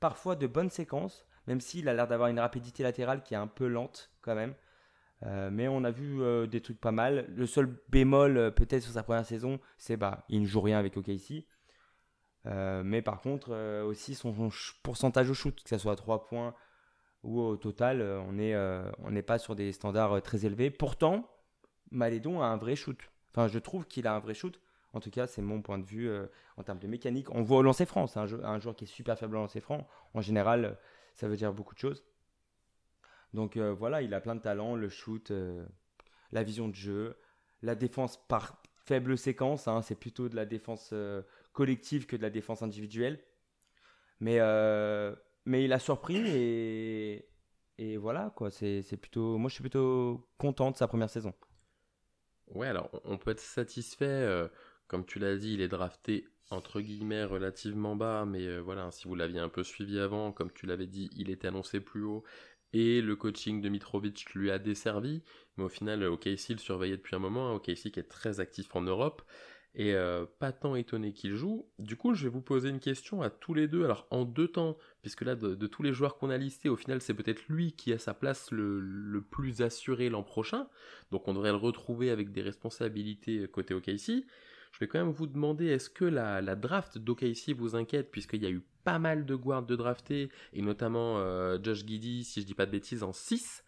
parfois 0.00 0.36
de 0.36 0.46
bonnes 0.46 0.68
séquences, 0.68 1.26
même 1.46 1.60
s'il 1.60 1.88
a 1.88 1.94
l'air 1.94 2.06
d'avoir 2.06 2.28
une 2.28 2.40
rapidité 2.40 2.82
latérale 2.82 3.22
qui 3.22 3.32
est 3.32 3.38
un 3.38 3.46
peu 3.46 3.66
lente 3.66 4.10
quand 4.20 4.34
même. 4.34 4.54
Euh, 5.22 5.48
mais 5.50 5.68
on 5.68 5.84
a 5.84 5.90
vu 5.90 6.20
euh, 6.22 6.46
des 6.46 6.60
trucs 6.60 6.80
pas 6.80 6.92
mal. 6.92 7.26
Le 7.34 7.46
seul 7.46 7.66
bémol 7.88 8.52
peut-être 8.54 8.82
sur 8.82 8.92
sa 8.92 9.02
première 9.02 9.24
saison, 9.24 9.58
c'est 9.78 9.96
bah 9.96 10.24
il 10.28 10.42
ne 10.42 10.46
joue 10.46 10.60
rien 10.60 10.78
avec 10.78 10.96
OKC. 10.96 11.46
mais 12.44 13.00
par 13.02 13.20
contre 13.20 13.82
aussi 13.84 14.14
son, 14.14 14.50
pourcentage 14.82 15.30
au 15.30 15.34
shoot, 15.34 15.62
que 15.62 15.68
ce 15.68 15.78
soit 15.78 15.92
à 15.92 15.96
3 15.96 16.24
points 16.26 16.54
ou 17.22 17.40
au 17.40 17.56
total, 17.56 18.02
on 18.02 18.32
n'est 18.32 19.22
pas 19.22 19.38
sur 19.38 19.54
des 19.56 19.72
standards 19.72 20.20
très 20.22 20.44
élevés. 20.44 20.70
Pourtant, 20.70 21.30
Malédon 21.90 22.42
a 22.42 22.46
un 22.46 22.56
vrai 22.56 22.76
shoot. 22.76 22.98
Enfin, 23.30 23.48
je 23.48 23.58
trouve 23.58 23.86
qu'il 23.86 24.06
a 24.06 24.14
un 24.14 24.20
vrai 24.20 24.34
shoot. 24.34 24.60
En 24.94 25.00
tout 25.00 25.10
cas, 25.10 25.26
c'est 25.26 25.42
mon 25.42 25.60
point 25.60 25.78
de 25.78 25.84
vue 25.84 26.08
euh, 26.08 26.26
en 26.56 26.62
termes 26.62 26.78
de 26.78 26.86
mécanique. 26.86 27.28
On 27.34 27.42
voit 27.42 27.58
au 27.58 27.62
lancer 27.62 27.84
franc, 27.84 28.06
c'est 28.06 28.20
un, 28.20 28.58
joueur 28.60 28.76
qui 28.76 28.84
est 28.84 28.88
super 28.88 29.18
faible 29.18 29.36
au 29.36 29.40
lancer 29.40 29.60
franc. 29.60 29.86
En 30.14 30.20
général, 30.20 30.78
ça 31.14 31.26
veut 31.26 31.36
dire 31.36 31.52
beaucoup 31.52 31.74
de 31.74 31.80
choses. 31.80 32.04
Donc 33.34 33.56
euh, 33.56 33.74
voilà, 33.74 34.00
il 34.00 34.14
a 34.14 34.20
plein 34.20 34.36
de 34.36 34.40
talents, 34.40 34.76
le 34.76 34.88
shoot, 34.88 35.30
euh, 35.30 35.66
la 36.32 36.42
vision 36.42 36.68
de 36.68 36.74
jeu, 36.74 37.18
la 37.62 37.74
défense 37.74 38.16
par 38.28 38.62
faible 38.76 39.18
séquence. 39.18 39.68
Hein. 39.68 39.82
c'est 39.82 39.98
plutôt 39.98 40.28
de 40.28 40.36
la 40.36 40.46
défense 40.46 40.94
collective 41.52 42.06
que 42.06 42.16
de 42.16 42.22
la 42.22 42.30
défense 42.30 42.62
individuelle. 42.62 43.20
Mais, 44.20 44.36
il 44.36 45.72
a 45.72 45.78
surpris 45.78 46.16
et, 47.76 47.96
voilà, 47.96 48.32
quoi. 48.36 48.50
C'est 48.50 48.96
plutôt, 48.96 49.36
moi, 49.36 49.48
je 49.48 49.54
suis 49.54 49.62
plutôt 49.62 50.28
content 50.38 50.70
de 50.70 50.76
sa 50.76 50.86
première 50.86 51.10
saison. 51.10 51.34
Ouais, 52.48 52.68
alors 52.68 52.90
on 53.04 53.18
peut 53.18 53.30
être 53.30 53.40
satisfait. 53.40 54.04
euh, 54.06 54.48
comme 54.86 55.04
tu 55.06 55.18
l'as 55.18 55.36
dit, 55.36 55.54
il 55.54 55.60
est 55.60 55.68
drafté 55.68 56.28
entre 56.50 56.80
guillemets 56.80 57.24
relativement 57.24 57.96
bas, 57.96 58.24
mais 58.26 58.46
euh, 58.46 58.60
voilà, 58.60 58.90
si 58.90 59.08
vous 59.08 59.14
l'aviez 59.14 59.40
un 59.40 59.48
peu 59.48 59.64
suivi 59.64 59.98
avant, 59.98 60.30
comme 60.30 60.52
tu 60.52 60.66
l'avais 60.66 60.86
dit, 60.86 61.10
il 61.16 61.30
était 61.30 61.48
annoncé 61.48 61.80
plus 61.80 62.04
haut 62.04 62.22
et 62.74 63.00
le 63.00 63.16
coaching 63.16 63.62
de 63.62 63.68
Mitrovic 63.70 64.34
lui 64.34 64.50
a 64.50 64.58
desservi. 64.58 65.22
Mais 65.56 65.64
au 65.64 65.68
final, 65.68 66.04
OKC 66.04 66.50
le 66.50 66.58
surveillait 66.58 66.96
depuis 66.96 67.16
un 67.16 67.20
moment, 67.20 67.48
hein, 67.48 67.54
OKC 67.54 67.90
qui 67.92 68.00
est 68.00 68.08
très 68.08 68.40
actif 68.40 68.74
en 68.74 68.82
Europe 68.82 69.22
et 69.76 69.94
euh, 69.94 70.24
pas 70.38 70.52
tant 70.52 70.76
étonné 70.76 71.12
qu'il 71.12 71.34
joue. 71.34 71.66
Du 71.78 71.96
coup, 71.96 72.14
je 72.14 72.24
vais 72.24 72.28
vous 72.28 72.40
poser 72.40 72.68
une 72.68 72.78
question 72.78 73.22
à 73.22 73.30
tous 73.30 73.54
les 73.54 73.66
deux, 73.66 73.84
alors 73.84 74.06
en 74.10 74.24
deux 74.24 74.48
temps, 74.48 74.76
puisque 75.02 75.22
là, 75.22 75.34
de, 75.34 75.66
tous 75.66 75.82
les 75.82 75.92
joueurs 75.92 76.16
qu'on 76.16 76.30
a 76.30 76.36
listés, 76.36 76.68
au 76.68 76.76
final, 76.76 77.00
c'est 77.00 77.14
peut-être 77.14 77.42
lui 77.48 77.72
qui 77.72 77.92
a 77.92 77.98
sa 77.98 78.14
place 78.14 78.50
le, 78.52 78.80
le 78.80 79.20
plus 79.20 79.62
assurée 79.62 80.10
l'an 80.10 80.22
prochain, 80.22 80.68
donc 81.10 81.26
on 81.26 81.34
devrait 81.34 81.50
le 81.50 81.56
retrouver 81.56 82.10
avec 82.10 82.30
des 82.30 82.42
responsabilités 82.42 83.48
côté 83.48 83.74
OKC. 83.74 84.24
Je 84.74 84.80
vais 84.80 84.88
quand 84.88 84.98
même 84.98 85.12
vous 85.12 85.28
demander, 85.28 85.66
est-ce 85.66 85.88
que 85.88 86.04
la, 86.04 86.42
la 86.42 86.56
draft 86.56 86.98
d'OKC 86.98 87.50
vous 87.56 87.76
inquiète, 87.76 88.10
puisqu'il 88.10 88.42
y 88.42 88.46
a 88.46 88.50
eu 88.50 88.60
pas 88.82 88.98
mal 88.98 89.24
de 89.24 89.36
guards 89.36 89.62
de 89.62 89.76
draftés, 89.76 90.30
et 90.52 90.62
notamment 90.62 91.18
euh, 91.18 91.58
Josh 91.62 91.86
Giddy, 91.86 92.24
si 92.24 92.40
je 92.40 92.46
dis 92.46 92.54
pas 92.54 92.66
de 92.66 92.72
bêtises, 92.72 93.04
en 93.04 93.12
6. 93.12 93.62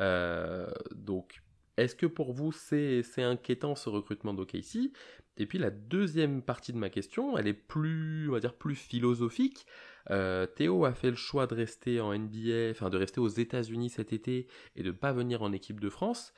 Euh, 0.00 0.66
donc, 0.96 1.44
est-ce 1.76 1.94
que 1.94 2.06
pour 2.06 2.32
vous 2.32 2.50
c'est 2.50 3.04
inquiétant 3.18 3.76
ce 3.76 3.88
recrutement 3.88 4.34
d'OKC 4.34 4.90
Et 5.36 5.46
puis 5.46 5.58
la 5.58 5.70
deuxième 5.70 6.42
partie 6.42 6.72
de 6.72 6.78
ma 6.78 6.90
question, 6.90 7.38
elle 7.38 7.46
est 7.46 7.52
plus, 7.52 8.28
on 8.28 8.38
dire, 8.40 8.54
plus 8.54 8.74
philosophique. 8.74 9.64
Euh, 10.10 10.44
Théo 10.46 10.84
a 10.86 10.92
fait 10.92 11.10
le 11.10 11.16
choix 11.16 11.46
de 11.46 11.54
rester 11.54 12.00
en 12.00 12.12
NBA, 12.12 12.70
enfin 12.72 12.90
de 12.90 12.96
rester 12.96 13.20
aux 13.20 13.28
États-Unis 13.28 13.90
cet 13.90 14.12
été 14.12 14.48
et 14.74 14.82
de 14.82 14.88
ne 14.88 14.92
pas 14.96 15.12
venir 15.12 15.40
en 15.42 15.52
équipe 15.52 15.78
de 15.78 15.88
France 15.88 16.32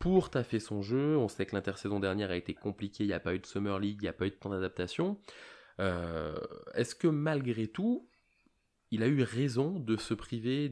pour 0.00 0.30
taffer 0.30 0.58
son 0.58 0.82
jeu. 0.82 1.16
On 1.16 1.28
sait 1.28 1.46
que 1.46 1.54
l'intersaison 1.54 2.00
dernière 2.00 2.32
a 2.32 2.36
été 2.36 2.54
compliquée, 2.54 3.04
il 3.04 3.08
n'y 3.08 3.12
a 3.12 3.20
pas 3.20 3.34
eu 3.34 3.38
de 3.38 3.46
Summer 3.46 3.78
League, 3.78 3.98
il 4.00 4.04
n'y 4.04 4.08
a 4.08 4.12
pas 4.12 4.26
eu 4.26 4.30
de 4.30 4.34
temps 4.34 4.50
d'adaptation. 4.50 5.20
Euh, 5.78 6.34
Est-ce 6.74 6.96
que 6.96 7.06
malgré 7.06 7.68
tout, 7.68 8.08
il 8.90 9.04
a 9.04 9.06
eu 9.06 9.22
raison 9.22 9.78
de 9.78 9.96
se 9.96 10.14
priver 10.14 10.68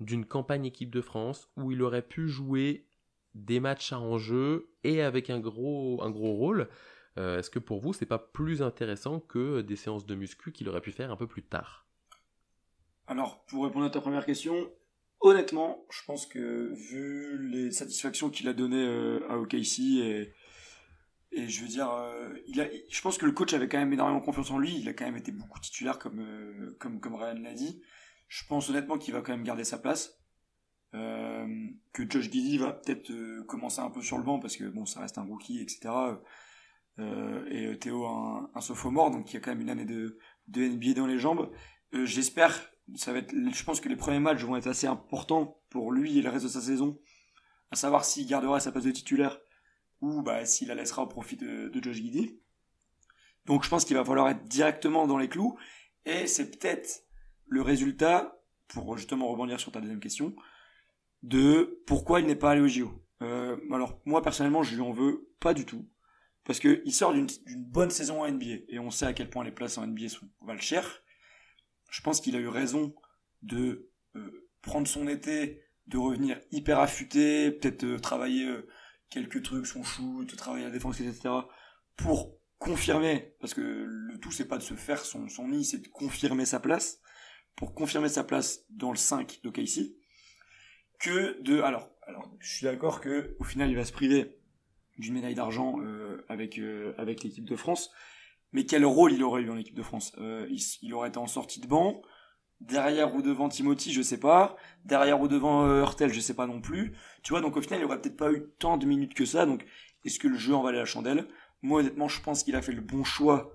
d'une 0.00 0.26
campagne 0.26 0.66
équipe 0.66 0.90
de 0.90 1.00
France 1.00 1.48
où 1.56 1.72
il 1.72 1.80
aurait 1.80 2.06
pu 2.06 2.28
jouer 2.28 2.86
des 3.34 3.60
matchs 3.60 3.92
à 3.92 4.00
enjeu 4.00 4.70
et 4.82 5.00
avec 5.00 5.30
un 5.30 5.40
gros, 5.40 6.02
un 6.02 6.10
gros 6.10 6.34
rôle? 6.34 6.68
Euh, 7.18 7.38
Est-ce 7.38 7.50
que 7.50 7.60
pour 7.60 7.80
vous, 7.80 7.92
c'est 7.92 8.04
pas 8.04 8.18
plus 8.18 8.62
intéressant 8.62 9.20
que 9.20 9.62
des 9.62 9.76
séances 9.76 10.06
de 10.06 10.14
muscu 10.14 10.52
qu'il 10.52 10.68
aurait 10.68 10.80
pu 10.80 10.92
faire 10.92 11.10
un 11.10 11.16
peu 11.16 11.26
plus 11.26 11.44
tard? 11.44 11.86
Alors, 13.06 13.44
pour 13.46 13.64
répondre 13.64 13.86
à 13.86 13.90
ta 13.90 14.00
première 14.00 14.26
question, 14.26 14.70
honnêtement, 15.20 15.84
je 15.90 16.02
pense 16.06 16.26
que 16.26 16.72
vu 16.74 17.38
les 17.50 17.70
satisfactions 17.70 18.30
qu'il 18.30 18.48
a 18.48 18.52
données 18.52 18.84
euh, 18.84 19.20
à 19.28 19.38
OKC 19.38 19.80
et, 21.32 21.48
je 21.48 21.62
veux 21.62 21.68
dire, 21.68 21.90
euh, 21.90 22.34
je 22.88 23.00
pense 23.02 23.16
que 23.16 23.24
le 23.24 23.32
coach 23.32 23.52
avait 23.52 23.68
quand 23.68 23.78
même 23.78 23.92
énormément 23.92 24.20
confiance 24.20 24.50
en 24.50 24.58
lui. 24.58 24.76
Il 24.76 24.88
a 24.88 24.94
quand 24.94 25.04
même 25.04 25.16
été 25.16 25.30
beaucoup 25.30 25.60
titulaire, 25.60 25.98
comme 25.98 26.20
euh, 26.20 26.76
comme 26.80 27.14
Ryan 27.14 27.38
l'a 27.40 27.54
dit. 27.54 27.80
Je 28.26 28.44
pense 28.46 28.68
honnêtement 28.68 28.98
qu'il 28.98 29.14
va 29.14 29.20
quand 29.20 29.32
même 29.32 29.44
garder 29.44 29.64
sa 29.64 29.78
place. 29.78 30.16
Que 30.92 32.10
Josh 32.10 32.30
Giddy 32.30 32.58
va 32.58 32.72
peut-être 32.72 33.12
commencer 33.46 33.80
un 33.80 33.90
peu 33.90 34.02
sur 34.02 34.18
le 34.18 34.24
banc 34.24 34.40
parce 34.40 34.56
que 34.56 34.64
bon, 34.64 34.86
ça 34.86 34.98
reste 34.98 35.18
un 35.18 35.22
rookie, 35.22 35.60
etc. 35.60 35.88
Et 36.98 37.78
Théo 37.78 38.06
un, 38.06 38.60
sophomore, 38.60 39.12
donc 39.12 39.30
il 39.30 39.34
y 39.34 39.36
a 39.36 39.40
quand 39.40 39.50
même 39.50 39.60
une 39.60 39.70
année 39.70 39.84
de, 39.84 40.18
NBA 40.48 40.94
dans 40.94 41.06
les 41.06 41.18
jambes. 41.20 41.52
J'espère, 41.92 42.72
ça 42.96 43.12
va 43.12 43.18
être, 43.18 43.34
je 43.34 43.64
pense 43.64 43.80
que 43.80 43.88
les 43.88 43.96
premiers 43.96 44.20
matchs 44.20 44.42
vont 44.42 44.56
être 44.56 44.66
assez 44.66 44.86
importants 44.86 45.60
pour 45.70 45.92
lui 45.92 46.18
et 46.18 46.22
le 46.22 46.30
reste 46.30 46.44
de 46.44 46.50
sa 46.50 46.60
saison, 46.60 46.98
à 47.70 47.76
savoir 47.76 48.04
s'il 48.04 48.26
gardera 48.26 48.60
sa 48.60 48.72
place 48.72 48.84
de 48.84 48.90
titulaire 48.90 49.38
ou 50.00 50.22
bah, 50.22 50.44
s'il 50.44 50.68
la 50.68 50.74
laissera 50.74 51.02
au 51.02 51.06
profit 51.06 51.36
de, 51.36 51.70
Josh 51.80 51.96
Giddy. 51.96 52.38
Donc 53.46 53.64
je 53.64 53.68
pense 53.68 53.84
qu'il 53.84 53.96
va 53.96 54.04
falloir 54.04 54.28
être 54.28 54.44
directement 54.44 55.06
dans 55.06 55.18
les 55.18 55.28
clous 55.28 55.58
et 56.04 56.26
c'est 56.26 56.50
peut-être 56.50 57.04
le 57.46 57.62
résultat, 57.62 58.40
pour 58.68 58.96
justement 58.96 59.28
rebondir 59.28 59.58
sur 59.58 59.72
ta 59.72 59.80
deuxième 59.80 60.00
question, 60.00 60.34
de 61.22 61.82
pourquoi 61.86 62.20
il 62.20 62.26
n'est 62.26 62.36
pas 62.36 62.52
allé 62.52 62.60
au 62.60 62.68
JO. 62.68 62.90
Euh, 63.22 63.56
alors 63.72 64.00
moi 64.06 64.22
personnellement 64.22 64.62
je 64.62 64.74
lui 64.74 64.80
en 64.80 64.92
veux 64.92 65.28
pas 65.40 65.52
du 65.52 65.66
tout 65.66 65.86
parce 66.44 66.58
que 66.58 66.80
il 66.86 66.92
sort 66.92 67.12
d'une 67.12 67.26
d'une 67.44 67.64
bonne 67.64 67.90
saison 67.90 68.22
en 68.22 68.30
NBA 68.30 68.64
et 68.68 68.78
on 68.78 68.90
sait 68.90 69.04
à 69.04 69.12
quel 69.12 69.28
point 69.28 69.44
les 69.44 69.50
places 69.50 69.76
en 69.76 69.86
NBA 69.86 70.08
sont 70.08 70.26
valent 70.40 70.60
cher. 70.60 71.02
Je 71.90 72.00
pense 72.02 72.20
qu'il 72.20 72.36
a 72.36 72.38
eu 72.38 72.48
raison 72.48 72.94
de 73.42 73.90
euh, 74.16 74.48
prendre 74.62 74.86
son 74.86 75.08
été, 75.08 75.62
de 75.86 75.98
revenir 75.98 76.40
hyper 76.52 76.78
affûté, 76.78 77.50
peut-être 77.50 77.84
euh, 77.84 77.98
travailler 77.98 78.46
euh, 78.46 78.68
quelques 79.10 79.42
trucs, 79.42 79.66
son 79.66 79.82
shoot, 79.82 80.36
travailler 80.36 80.64
la 80.64 80.70
défense, 80.70 81.00
etc. 81.00 81.28
pour 81.96 82.36
confirmer, 82.58 83.34
parce 83.40 83.54
que 83.54 83.60
le 83.60 84.18
tout 84.18 84.30
c'est 84.30 84.46
pas 84.46 84.58
de 84.58 84.62
se 84.62 84.74
faire 84.74 85.04
son, 85.04 85.26
nid, 85.48 85.64
c'est 85.64 85.78
de 85.78 85.88
confirmer 85.88 86.44
sa 86.44 86.60
place, 86.60 87.00
pour 87.56 87.74
confirmer 87.74 88.08
sa 88.08 88.22
place 88.22 88.64
dans 88.70 88.90
le 88.90 88.98
5 88.98 89.40
d'OKC, 89.42 89.96
que 90.98 91.40
de... 91.42 91.60
Alors, 91.62 91.90
alors 92.06 92.30
je 92.38 92.54
suis 92.54 92.64
d'accord 92.64 93.00
que 93.00 93.34
au 93.40 93.44
final 93.44 93.70
il 93.70 93.76
va 93.76 93.84
se 93.84 93.92
priver 93.92 94.36
d'une 94.98 95.14
médaille 95.14 95.34
d'argent 95.34 95.78
avec 96.28 96.60
avec 96.98 97.22
l'équipe 97.22 97.46
de 97.46 97.56
France. 97.56 97.90
Mais 98.52 98.64
quel 98.64 98.84
rôle 98.84 99.12
il 99.12 99.22
aurait 99.22 99.42
eu 99.42 99.50
en 99.50 99.56
équipe 99.56 99.76
de 99.76 99.82
France? 99.82 100.12
Euh, 100.18 100.46
il, 100.82 100.94
aurait 100.94 101.08
été 101.08 101.18
en 101.18 101.26
sortie 101.26 101.60
de 101.60 101.66
banc, 101.66 102.02
derrière 102.60 103.14
ou 103.14 103.22
devant 103.22 103.48
Timothy, 103.48 103.92
je 103.92 104.02
sais 104.02 104.18
pas, 104.18 104.56
derrière 104.84 105.20
ou 105.20 105.28
devant 105.28 105.66
euh, 105.66 105.80
Hurtel, 105.80 106.12
je 106.12 106.20
sais 106.20 106.34
pas 106.34 106.46
non 106.46 106.60
plus. 106.60 106.96
Tu 107.22 107.32
vois, 107.32 107.40
donc 107.40 107.56
au 107.56 107.62
final, 107.62 107.80
il 107.80 107.84
aurait 107.84 108.00
peut-être 108.00 108.16
pas 108.16 108.32
eu 108.32 108.44
tant 108.58 108.76
de 108.76 108.86
minutes 108.86 109.14
que 109.14 109.24
ça. 109.24 109.46
Donc, 109.46 109.64
est-ce 110.04 110.18
que 110.18 110.28
le 110.28 110.36
jeu 110.36 110.54
en 110.54 110.62
valait 110.62 110.78
la 110.78 110.84
chandelle? 110.84 111.26
Moi, 111.62 111.80
honnêtement, 111.80 112.08
je 112.08 112.20
pense 112.20 112.42
qu'il 112.42 112.56
a 112.56 112.62
fait 112.62 112.72
le 112.72 112.80
bon 112.80 113.04
choix 113.04 113.52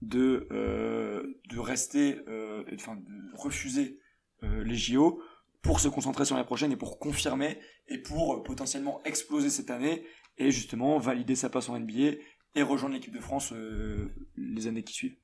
de 0.00 0.48
euh, 0.50 1.22
de 1.50 1.58
rester, 1.58 2.20
euh, 2.28 2.64
enfin, 2.74 2.96
de 2.96 3.36
refuser 3.36 3.98
les 4.64 4.74
JO 4.74 5.22
pour 5.62 5.78
se 5.78 5.86
concentrer 5.86 6.24
sur 6.24 6.36
la 6.36 6.42
prochaine 6.42 6.72
et 6.72 6.76
pour 6.76 6.98
confirmer 6.98 7.60
et 7.86 7.98
pour 7.98 8.42
potentiellement 8.42 9.00
exploser 9.04 9.50
cette 9.50 9.70
année 9.70 10.04
et 10.36 10.50
justement 10.50 10.98
valider 10.98 11.36
sa 11.36 11.48
place 11.48 11.68
en 11.68 11.78
NBA 11.78 12.16
et 12.54 12.62
rejoindre 12.62 12.94
l'équipe 12.94 13.14
de 13.14 13.20
France 13.20 13.52
euh, 13.52 14.08
les 14.36 14.66
années 14.66 14.82
qui 14.82 14.92
suivent. 14.92 15.16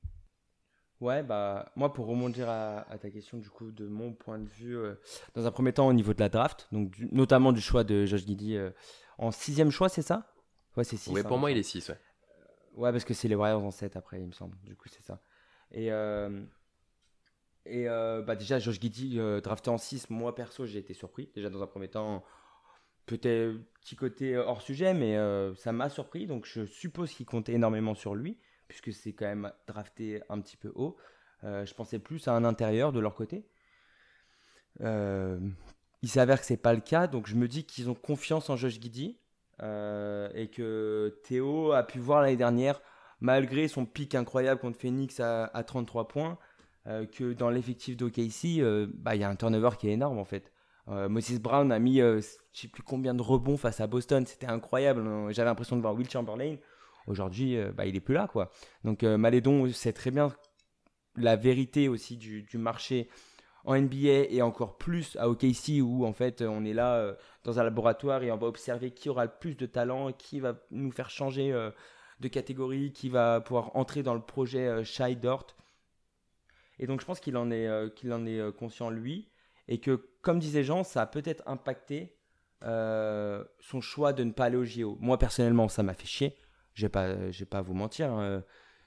Ouais, 1.01 1.23
bah, 1.23 1.71
moi, 1.77 1.93
pour 1.93 2.07
rebondir 2.07 2.49
à, 2.49 2.79
à 2.91 2.97
ta 2.97 3.09
question, 3.09 3.37
du 3.37 3.49
coup, 3.49 3.71
de 3.71 3.87
mon 3.87 4.11
point 4.11 4.37
de 4.37 4.49
vue, 4.49 4.77
euh, 4.77 4.95
dans 5.33 5.45
un 5.45 5.51
premier 5.51 5.71
temps, 5.71 5.87
au 5.87 5.93
niveau 5.93 6.13
de 6.13 6.19
la 6.19 6.27
draft, 6.27 6.67
donc 6.73 6.91
du- 6.91 7.07
notamment 7.13 7.53
du 7.53 7.61
choix 7.61 7.85
de 7.85 8.05
Josh 8.05 8.25
Giddy 8.25 8.57
euh, 8.57 8.71
en 9.17 9.31
sixième 9.31 9.71
choix, 9.71 9.87
c'est 9.87 10.01
ça? 10.01 10.33
Ouais, 10.75 10.83
c'est 10.83 10.97
six. 10.97 11.13
Ouais, 11.13 11.21
hein, 11.21 11.23
pour 11.23 11.37
moi, 11.37 11.49
me 11.49 11.55
il 11.55 11.59
est 11.59 11.63
6. 11.63 11.87
Ouais. 11.89 11.97
Ouais, 12.75 12.91
parce 12.91 13.05
que 13.05 13.13
c'est 13.13 13.27
les 13.29 13.35
Warriors 13.35 13.63
en 13.63 13.71
7 13.71 13.95
après, 13.95 14.19
il 14.19 14.27
me 14.27 14.33
semble. 14.33 14.57
Du 14.63 14.75
coup, 14.75 14.89
c'est 14.89 15.03
ça. 15.03 15.21
Et, 15.71 15.91
euh, 15.91 16.43
et 17.65 17.87
euh, 17.87 18.21
bah, 18.21 18.35
déjà, 18.35 18.59
Josh 18.59 18.79
Giddy, 18.79 19.19
euh, 19.19 19.41
drafté 19.41 19.69
en 19.69 19.77
6, 19.77 20.09
moi 20.09 20.33
perso, 20.35 20.65
j'ai 20.65 20.79
été 20.79 20.93
surpris. 20.93 21.29
Déjà, 21.35 21.49
dans 21.49 21.61
un 21.61 21.67
premier 21.67 21.89
temps, 21.89 22.23
peut-être 23.09 23.57
petit 23.81 23.95
côté 23.95 24.35
euh, 24.35 24.45
hors 24.45 24.61
sujet, 24.61 24.93
mais 24.93 25.17
euh, 25.17 25.55
ça 25.55 25.71
m'a 25.71 25.89
surpris. 25.89 26.27
Donc, 26.27 26.45
je 26.45 26.65
suppose 26.65 27.11
qu'il 27.11 27.25
comptait 27.25 27.53
énormément 27.53 27.95
sur 27.95 28.13
lui, 28.13 28.37
puisque 28.67 28.93
c'est 28.93 29.13
quand 29.13 29.25
même 29.25 29.51
drafté 29.67 30.21
un 30.29 30.39
petit 30.39 30.57
peu 30.57 30.71
haut. 30.75 30.95
Euh, 31.43 31.65
je 31.65 31.73
pensais 31.73 31.99
plus 31.99 32.27
à 32.27 32.33
un 32.33 32.43
intérieur 32.43 32.91
de 32.91 32.99
leur 32.99 33.15
côté. 33.15 33.45
Il 34.81 36.07
s'avère 36.07 36.39
que 36.39 36.45
c'est 36.45 36.55
pas 36.55 36.73
le 36.73 36.79
cas, 36.79 37.07
donc 37.07 37.27
je 37.27 37.35
me 37.35 37.49
dis 37.49 37.65
qu'ils 37.65 37.89
ont 37.89 37.95
confiance 37.95 38.49
en 38.49 38.55
Josh 38.55 38.79
Giddy 38.79 39.17
et 39.61 40.49
que 40.53 41.19
Théo 41.23 41.73
a 41.73 41.83
pu 41.83 41.99
voir 41.99 42.21
l'année 42.21 42.37
dernière, 42.37 42.81
malgré 43.19 43.67
son 43.67 43.85
pic 43.85 44.15
incroyable 44.15 44.61
contre 44.61 44.79
Phoenix 44.79 45.19
à, 45.19 45.45
à 45.47 45.63
33 45.65 46.07
points, 46.07 46.37
que 46.85 47.33
dans 47.33 47.49
l'effectif 47.49 47.97
d'OKC, 47.97 48.61
bah, 48.93 49.15
il 49.15 49.21
y 49.21 49.25
a 49.25 49.29
un 49.29 49.35
turnover 49.35 49.71
qui 49.77 49.89
est 49.89 49.93
énorme 49.93 50.17
en 50.17 50.23
fait. 50.23 50.53
Euh, 50.89 51.07
Moses 51.07 51.39
Brown 51.39 51.71
a 51.71 51.79
mis 51.79 52.01
euh, 52.01 52.21
je 52.53 52.61
sais 52.61 52.67
plus 52.67 52.83
combien 52.83 53.13
de 53.13 53.21
rebonds 53.21 53.57
face 53.57 53.79
à 53.79 53.87
Boston, 53.87 54.25
c'était 54.25 54.47
incroyable. 54.47 55.01
Euh, 55.05 55.31
J'avais 55.31 55.49
l'impression 55.49 55.75
de 55.75 55.81
voir 55.81 55.93
Will 55.93 56.09
Chamberlain. 56.09 56.55
Aujourd'hui, 57.07 57.57
euh, 57.57 57.71
bah, 57.71 57.85
il 57.85 57.95
est 57.95 58.01
plus 58.01 58.15
là 58.15 58.27
quoi. 58.27 58.51
Donc 58.83 59.03
Malédon 59.03 59.71
sait 59.71 59.93
très 59.93 60.11
bien 60.11 60.33
la 61.15 61.35
vérité 61.35 61.89
aussi 61.89 62.17
du, 62.17 62.47
marché 62.55 63.09
en 63.65 63.75
NBA 63.79 64.29
et 64.29 64.41
encore 64.41 64.77
plus 64.77 65.15
à 65.17 65.29
OKC 65.29 65.81
où 65.81 66.05
en 66.05 66.13
fait 66.13 66.41
on 66.41 66.63
est 66.63 66.73
là 66.73 67.15
dans 67.43 67.59
un 67.59 67.63
laboratoire 67.63 68.23
et 68.23 68.31
on 68.31 68.37
va 68.37 68.47
observer 68.47 68.91
qui 68.91 69.09
aura 69.09 69.25
le 69.25 69.31
plus 69.39 69.55
de 69.55 69.65
talent, 69.65 70.13
qui 70.13 70.39
va 70.39 70.55
nous 70.71 70.91
faire 70.91 71.09
changer 71.09 71.51
de 72.19 72.27
catégorie, 72.27 72.93
qui 72.93 73.09
va 73.09 73.41
pouvoir 73.41 73.75
entrer 73.75 74.01
dans 74.01 74.13
le 74.13 74.21
projet 74.21 74.83
Shai 74.85 75.15
Dort. 75.15 75.47
Et 76.77 76.87
donc 76.87 77.01
je 77.01 77.05
pense 77.05 77.19
qu'il 77.19 77.35
en 77.35 77.51
est, 77.51 77.93
qu'il 77.95 78.13
en 78.13 78.25
est 78.25 78.55
conscient 78.55 78.89
lui 78.89 79.29
et 79.67 79.79
que 79.79 80.08
comme 80.21 80.39
disait 80.39 80.63
Jean, 80.63 80.83
ça 80.83 81.01
a 81.01 81.05
peut-être 81.05 81.43
impacté 81.45 82.15
euh, 82.63 83.43
son 83.59 83.81
choix 83.81 84.13
de 84.13 84.23
ne 84.23 84.31
pas 84.31 84.45
aller 84.45 84.57
au 84.57 84.65
JO. 84.65 84.97
Moi 84.99 85.17
personnellement, 85.17 85.67
ça 85.67 85.83
m'a 85.83 85.93
fait 85.93 86.07
chier. 86.07 86.35
Je 86.73 86.85
vais 86.85 87.45
pas, 87.45 87.61
vous 87.61 87.73
mentir. 87.73 88.11
hein. 88.11 88.43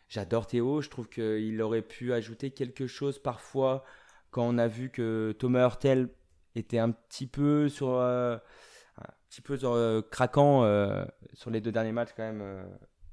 J'adore 0.08 0.46
Théo. 0.46 0.80
Je 0.82 0.90
trouve 0.90 1.08
qu'il 1.08 1.60
aurait 1.62 1.82
pu 1.82 2.12
ajouter 2.12 2.50
quelque 2.50 2.86
chose 2.86 3.18
parfois 3.18 3.84
quand 4.30 4.46
on 4.46 4.58
a 4.58 4.68
vu 4.68 4.90
que 4.90 5.34
Thomas 5.38 5.64
Hurtel 5.64 6.08
était 6.54 6.78
un 6.78 6.90
petit 6.90 7.26
peu 7.26 7.68
sur 7.68 7.94
euh, 7.94 8.36
un 8.98 9.12
petit 9.28 9.40
peu 9.40 9.58
craquant 10.10 10.62
sur 11.32 11.50
les 11.50 11.60
deux 11.60 11.72
derniers 11.72 11.92
matchs 11.92 12.10
quand 12.16 12.24
même. 12.24 12.66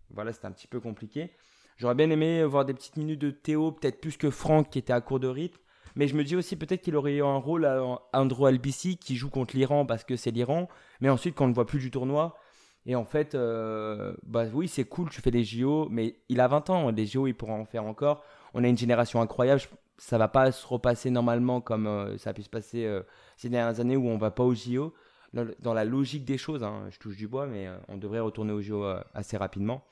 voilà, 0.10 0.34
c'était 0.34 0.48
un 0.48 0.52
petit 0.52 0.68
peu 0.68 0.80
compliqué. 0.80 1.32
J'aurais 1.78 1.96
bien 1.96 2.10
aimé 2.10 2.44
voir 2.44 2.66
des 2.66 2.74
petites 2.74 2.98
minutes 2.98 3.22
de 3.22 3.32
Théo, 3.32 3.72
peut-être 3.72 4.02
plus 4.02 4.18
que 4.18 4.30
Franck 4.30 4.70
qui 4.70 4.80
était 4.80 4.92
à 4.92 5.00
court 5.00 5.22
de 5.22 5.30
rythme. 5.30 5.62
Mais 6.00 6.08
je 6.08 6.16
me 6.16 6.24
dis 6.24 6.38
aussi 6.38 6.56
peut-être 6.56 6.82
qu'il 6.82 6.96
aurait 6.96 7.16
eu 7.16 7.24
un 7.26 7.36
rôle 7.36 7.66
à 7.66 7.84
Andrew 8.14 8.46
Albici 8.46 8.96
qui 8.96 9.18
joue 9.18 9.30
contre 9.30 9.58
l'Iran 9.58 9.86
parce 9.86 10.06
que 10.06 10.16
c'est 10.16 10.32
l'Iran. 10.32 10.70
Mais 11.02 11.10
ensuite, 11.10 11.36
quand 11.36 11.44
on 11.44 11.50
ne 11.50 11.54
voit 11.54 11.66
plus 11.66 11.80
du 11.80 11.92
tournoi, 11.92 12.38
et 12.86 12.96
en 12.96 13.04
fait, 13.04 13.36
euh, 13.36 14.16
bah 14.24 14.46
oui, 14.54 14.70
c'est 14.70 14.86
cool, 14.86 15.10
tu 15.10 15.20
fais 15.20 15.30
des 15.30 15.44
JO, 15.44 15.90
mais 15.90 16.16
il 16.30 16.40
a 16.40 16.48
20 16.48 16.70
ans, 16.70 16.90
les 16.92 17.06
JO, 17.06 17.28
il 17.28 17.34
pourra 17.34 17.52
en 17.52 17.66
faire 17.66 17.84
encore. 17.84 18.24
On 18.54 18.64
a 18.64 18.70
une 18.70 18.78
génération 18.78 19.20
incroyable, 19.20 19.62
ça 19.98 20.18
va 20.18 20.30
pas 20.30 20.54
se 20.54 20.66
repasser 20.66 21.10
normalement 21.10 21.60
comme 21.60 21.86
euh, 21.86 22.18
ça 22.18 22.30
a 22.30 22.34
pu 22.34 22.44
se 22.44 22.50
passer 22.50 22.86
euh, 22.86 23.02
ces 23.36 23.50
dernières 23.50 23.82
années 23.82 23.98
où 23.98 24.08
on 24.08 24.18
va 24.18 24.32
pas 24.32 24.46
aux 24.46 24.56
JO. 24.56 24.94
Dans 25.34 25.74
la 25.74 25.84
logique 25.84 26.24
des 26.24 26.38
choses, 26.38 26.64
hein, 26.64 26.88
je 26.92 26.98
touche 26.98 27.18
du 27.18 27.28
bois, 27.28 27.46
mais 27.46 27.68
on 27.90 27.98
devrait 27.98 28.22
retourner 28.22 28.54
aux 28.54 28.62
JO 28.62 28.86
assez 29.14 29.36
rapidement. 29.36 29.84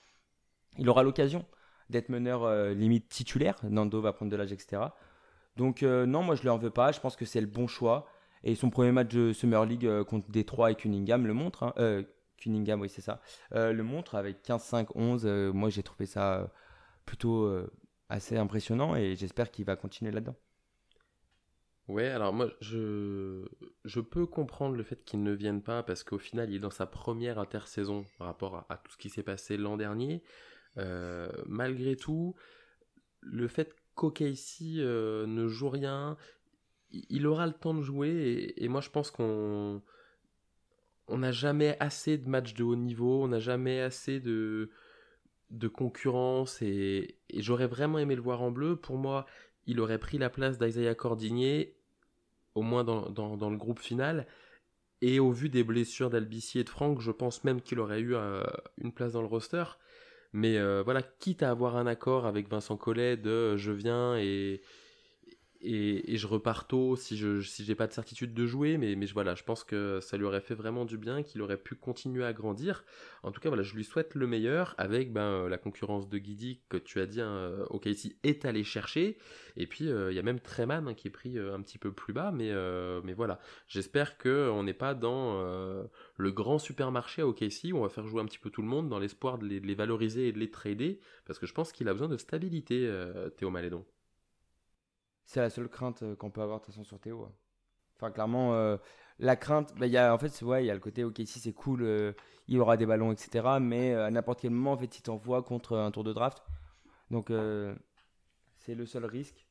Il 0.78 0.90
aura 0.90 1.04
l'occasion 1.04 1.44
d'être 1.90 2.08
meneur 2.08 2.50
limite 2.74 3.10
titulaire, 3.10 3.58
Nando 3.64 4.00
va 4.00 4.14
prendre 4.14 4.32
de 4.32 4.38
l'âge, 4.38 4.54
etc. 4.54 4.84
Donc 5.58 5.82
non, 5.82 6.24
moi 6.24 6.36
je 6.36 6.44
lui 6.44 6.50
en 6.50 6.58
veux 6.58 6.70
pas, 6.70 6.92
je 6.92 7.00
pense 7.00 7.16
que 7.16 7.26
c'est 7.26 7.42
le 7.42 7.48
bon 7.48 7.68
choix. 7.68 8.08
Et 8.44 8.56
son 8.56 8.70
premier 8.70 8.92
match 8.92 9.10
de 9.14 9.34
Summer 9.34 9.66
League 9.66 10.04
contre 10.04 10.30
Détroit 10.30 10.72
et 10.72 10.76
Cunningham 10.76 11.26
le 11.26 11.34
montre. 11.34 11.64
Hein. 11.64 12.04
Cunningham, 12.38 12.82
oui, 12.82 12.90
c'est 12.90 13.02
ça, 13.02 13.22
euh, 13.54 13.74
le 13.74 13.84
montre 13.84 14.16
avec 14.16 14.44
15-5-11. 14.44 15.26
Euh, 15.26 15.52
moi, 15.52 15.70
j'ai 15.70 15.84
trouvé 15.84 16.06
ça 16.06 16.40
euh, 16.40 16.48
plutôt 17.06 17.50
assez 18.10 18.38
impressionnant 18.38 18.96
et 18.96 19.16
j'espère 19.16 19.52
qu'il 19.52 19.66
va 19.66 19.76
continuer 19.76 20.12
là-dedans. 20.12 20.36
Ouais, 21.88 22.08
alors 22.08 22.34
moi, 22.34 22.50
je, 22.60 23.48
je 23.86 24.02
peux 24.02 24.26
comprendre 24.26 24.76
le 24.76 24.84
fait 24.84 25.06
qu'il 25.06 25.24
ne 25.24 25.32
vienne 25.32 25.62
pas 25.62 25.84
parce 25.84 26.04
qu'au 26.04 26.18
final, 26.18 26.50
il 26.50 26.58
est 26.58 26.60
dans 26.60 26.70
sa 26.70 26.86
première 26.86 27.40
intersaison 27.40 28.06
par 28.18 28.28
rapport 28.28 28.66
à, 28.70 28.78
tout 28.78 28.92
ce 28.92 28.98
qui 28.98 29.10
s'est 29.10 29.24
passé 29.24 29.56
l'an 29.56 29.78
dernier. 29.78 30.22
malgré 31.46 31.96
tout, 31.96 32.36
le 33.22 33.48
fait 33.48 33.74
qu'OKC 33.98 34.62
ne 34.62 35.48
joue 35.48 35.70
rien, 35.70 36.18
il 36.92 37.28
aura 37.28 37.48
le 37.48 37.54
temps 37.54 37.74
de 37.74 37.82
jouer 37.82 38.54
et 38.56 38.68
moi, 38.70 38.82
je 38.82 38.90
pense 38.90 39.12
qu'on 39.12 39.82
on 41.08 41.18
n'a 41.18 41.32
jamais 41.32 41.78
assez 41.80 42.18
de 42.18 42.30
matchs 42.30 42.54
de 42.54 42.64
haut 42.64 42.76
niveau, 42.76 43.24
on 43.24 43.28
n'a 43.30 43.40
jamais 43.40 43.82
assez 43.82 44.20
de, 44.20 44.70
de 45.50 45.68
concurrence 45.68 46.62
et, 46.62 47.18
j'aurais 47.34 47.68
vraiment 47.68 48.00
aimé 48.00 48.16
le 48.16 48.22
voir 48.22 48.42
en 48.42 48.52
bleu. 48.52 48.76
Pour 48.76 48.98
moi, 48.98 49.26
il 49.66 49.80
aurait 49.80 50.00
pris 50.00 50.18
la 50.18 50.30
place 50.30 50.58
d'Isaiah 50.58 50.96
Cordinier, 50.96 51.76
au 52.56 52.62
moins 52.62 52.84
dans, 52.84 53.50
le 53.50 53.58
groupe 53.58 53.80
final. 53.80 54.28
Et 55.02 55.20
au 55.20 55.32
vu 55.32 55.50
des 55.50 55.64
blessures 55.64 56.10
d'Albici 56.10 56.60
et 56.60 56.64
de 56.64 56.70
Franck, 56.70 57.02
je 57.02 57.12
pense 57.12 57.44
même 57.44 57.62
qu'il 57.62 57.80
aurait 57.80 58.00
eu 58.00 58.16
euh, 58.16 58.44
une 58.78 58.92
place 58.92 59.14
dans 59.14 59.22
le 59.22 59.28
roster. 59.28 59.64
Mais 60.34 60.58
euh, 60.58 60.84
voilà, 60.84 61.02
quitte 61.02 61.44
à 61.44 61.50
avoir 61.50 61.78
un 61.78 61.88
accord 61.88 62.26
avec 62.26 62.50
Vincent 62.50 62.78
Collet 62.78 63.18
de 63.18 63.58
je 63.58 63.72
viens 63.72 64.18
et, 64.18 64.62
et, 65.62 66.18
je 66.18 66.28
repars 66.28 66.68
tôt 66.68 66.96
si 66.96 67.18
je 67.18 67.42
si 67.42 67.64
j'ai 67.64 67.76
pas 67.76 67.88
de 67.88 67.94
certitude 67.94 68.34
de 68.34 68.46
jouer 68.46 68.78
mais, 68.78 68.96
mais 68.96 69.06
voilà 69.08 69.36
je 69.36 69.44
pense 69.44 69.64
que 69.64 70.00
ça 70.02 70.18
lui 70.18 70.26
aurait 70.26 70.42
fait 70.42 70.56
vraiment 70.56 70.86
du 70.86 70.98
bien 70.98 71.24
qu'il 71.24 71.42
aurait 71.42 71.58
pu 71.58 71.76
continuer 71.76 72.24
à 72.26 72.34
grandir. 72.34 72.84
En 73.24 73.32
tout 73.32 73.42
cas 73.42 73.50
voilà 73.50 73.64
je 73.64 73.76
lui 73.76 73.84
souhaite 73.84 74.16
le 74.16 74.28
meilleur 74.28 74.76
avec 74.78 75.12
ben, 75.12 75.22
euh, 75.22 75.50
la 75.50 75.58
concurrence 75.58 76.10
de 76.10 76.18
Guidi 76.18 76.62
que 76.70 76.78
tu 76.78 77.00
as 77.00 77.06
dit 77.06 77.22
hein, 77.22 77.52
ici 77.86 78.18
est 78.24 78.46
allé 78.46 78.64
chercher. 78.64 79.18
Et 79.56 79.68
puis 79.68 79.90
euh, 79.90 80.12
il 80.12 80.16
y 80.16 80.20
a 80.20 80.24
même 80.24 80.40
Treman 80.40 80.88
hein, 80.88 80.94
qui 80.94 81.08
est 81.08 81.12
pris 81.12 81.38
euh, 81.38 81.56
un 81.56 81.62
petit 81.62 81.78
peu 81.78 81.92
plus 81.92 82.14
bas 82.14 82.32
mais 82.32 82.52
mais 83.04 83.14
voilà. 83.14 83.40
J'espère 83.68 84.18
que 84.18 84.50
on 84.50 84.64
n'est 84.64 84.74
pas 84.74 84.94
dans 84.94 85.42
le 86.18 86.32
grand 86.32 86.60
supermarché 86.60 87.22
à 87.22 87.28
OKC 87.28 87.72
où 87.74 87.78
on 87.78 87.82
va 87.82 87.90
faire 87.90 88.08
jouer 88.08 88.22
un 88.22 88.26
petit 88.26 88.40
peu 88.40 88.50
tout 88.50 88.62
le 88.62 88.68
monde 88.68 88.90
dans 88.90 89.00
l'espoir 89.00 89.38
de 89.38 89.48
de 89.48 89.66
les 89.66 89.76
valoriser 89.76 90.28
et 90.28 90.32
de 90.34 90.40
les 90.40 90.52
trader 90.52 91.00
parce 91.26 91.40
que 91.40 91.46
je 91.46 91.54
pense 91.54 91.72
qu'il 91.72 91.88
a 91.88 91.94
besoin 91.94 92.10
de 92.10 92.18
stabilité 92.18 92.92
Théo 93.38 93.50
Malédon 93.50 93.86
c'est 95.28 95.42
la 95.42 95.50
seule 95.50 95.68
crainte 95.68 96.04
euh, 96.04 96.16
qu'on 96.16 96.32
peut 96.32 96.42
avoir 96.42 96.60
de 96.60 96.66
toute 96.66 96.74
façon 96.74 96.86
sur 96.86 97.00
Théo. 97.00 97.30
Enfin, 97.98 98.12
clairement, 98.12 98.54
euh, 98.54 98.78
la 99.20 99.36
crainte, 99.36 99.74
bah, 99.78 99.86
y 99.86 99.98
a, 99.98 100.14
en 100.14 100.18
fait, 100.18 100.42
il 100.42 100.66
y 100.66 100.72
a 100.72 100.74
le 100.74 100.80
côté, 100.80 101.04
ok, 101.04 101.22
si 101.26 101.40
c'est 101.40 101.52
cool, 101.52 101.84
euh, 101.84 102.14
il 102.48 102.60
aura 102.62 102.78
des 102.78 102.86
ballons, 102.86 103.12
etc. 103.12 103.46
Mais 103.62 103.94
à 103.94 104.10
n'importe 104.10 104.42
quel 104.42 104.52
moment, 104.52 104.72
en 104.72 104.78
fait, 104.78 104.98
il 104.98 105.02
t'envoie 105.02 105.44
contre 105.44 105.78
un 105.78 105.92
tour 105.92 106.06
de 106.06 106.14
draft. 106.14 106.42
Donc, 107.12 107.32
c'est 108.58 108.76
le 108.76 108.86
seul 108.86 109.06
risque. 109.06 109.46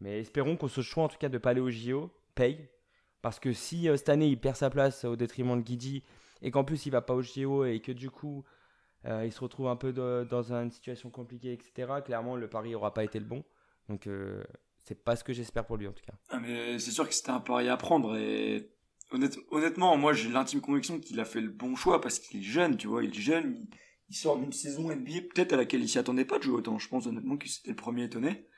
Mais 0.00 0.20
espérons 0.20 0.56
qu'on 0.56 0.68
se 0.68 0.80
choix, 0.80 1.04
en 1.04 1.08
tout 1.08 1.18
cas, 1.18 1.28
de 1.28 1.38
pas 1.38 1.50
aller 1.50 1.60
au 1.60 1.70
JO, 1.70 2.10
paye. 2.34 2.68
Parce 3.20 3.40
que 3.40 3.52
si 3.52 3.84
cette 3.96 4.08
année, 4.08 4.28
il 4.28 4.38
perd 4.38 4.56
sa 4.56 4.70
place 4.70 5.04
au 5.04 5.16
détriment 5.16 5.56
de 5.56 5.62
Guidi, 5.62 6.04
et 6.40 6.50
qu'en 6.50 6.64
plus, 6.64 6.86
il 6.86 6.90
va 6.90 7.02
pas 7.02 7.14
au 7.14 7.22
JO, 7.22 7.64
et 7.64 7.80
que 7.80 7.92
du 7.92 8.10
coup, 8.10 8.44
il 9.04 9.32
se 9.32 9.40
retrouve 9.40 9.66
un 9.68 9.76
peu 9.76 9.92
dans 9.92 10.52
une 10.52 10.70
situation 10.70 11.10
compliquée, 11.10 11.52
etc., 11.52 12.00
clairement, 12.04 12.36
le 12.36 12.48
pari 12.48 12.72
n'aura 12.72 12.94
pas 12.94 13.02
été 13.02 13.18
le 13.18 13.26
bon. 13.26 13.42
Donc, 13.88 14.06
c'est 14.90 15.04
pas 15.04 15.14
ce 15.14 15.22
que 15.22 15.32
j'espère 15.32 15.64
pour 15.64 15.76
lui 15.76 15.86
en 15.86 15.92
tout 15.92 16.02
cas. 16.04 16.14
Ah, 16.30 16.40
mais 16.40 16.80
c'est 16.80 16.90
sûr 16.90 17.08
que 17.08 17.14
c'était 17.14 17.30
un 17.30 17.38
pari 17.38 17.68
à 17.68 17.76
prendre 17.76 18.16
et 18.16 18.72
honnêtement, 19.52 19.96
moi 19.96 20.12
j'ai 20.12 20.28
l'intime 20.28 20.60
conviction 20.60 20.98
qu'il 20.98 21.20
a 21.20 21.24
fait 21.24 21.40
le 21.40 21.50
bon 21.50 21.76
choix 21.76 22.00
parce 22.00 22.18
qu'il 22.18 22.40
est 22.40 22.42
jeune, 22.42 22.76
tu 22.76 22.88
vois, 22.88 23.04
il 23.04 23.10
est 23.10 23.20
jeune, 23.20 23.68
il, 24.08 24.16
sort 24.16 24.36
d'une 24.36 24.52
saison 24.52 24.92
NBA 24.92 25.28
peut-être 25.32 25.52
à 25.52 25.56
laquelle 25.56 25.80
il 25.80 25.88
s'y 25.88 26.00
attendait 26.00 26.24
pas 26.24 26.38
de 26.38 26.42
jouer 26.42 26.54
autant. 26.54 26.80
Je 26.80 26.88
pense 26.88 27.06
honnêtement 27.06 27.36
que 27.36 27.48
c'était 27.48 27.70
le 27.70 27.76
premier 27.76 28.02
étonné 28.02 28.48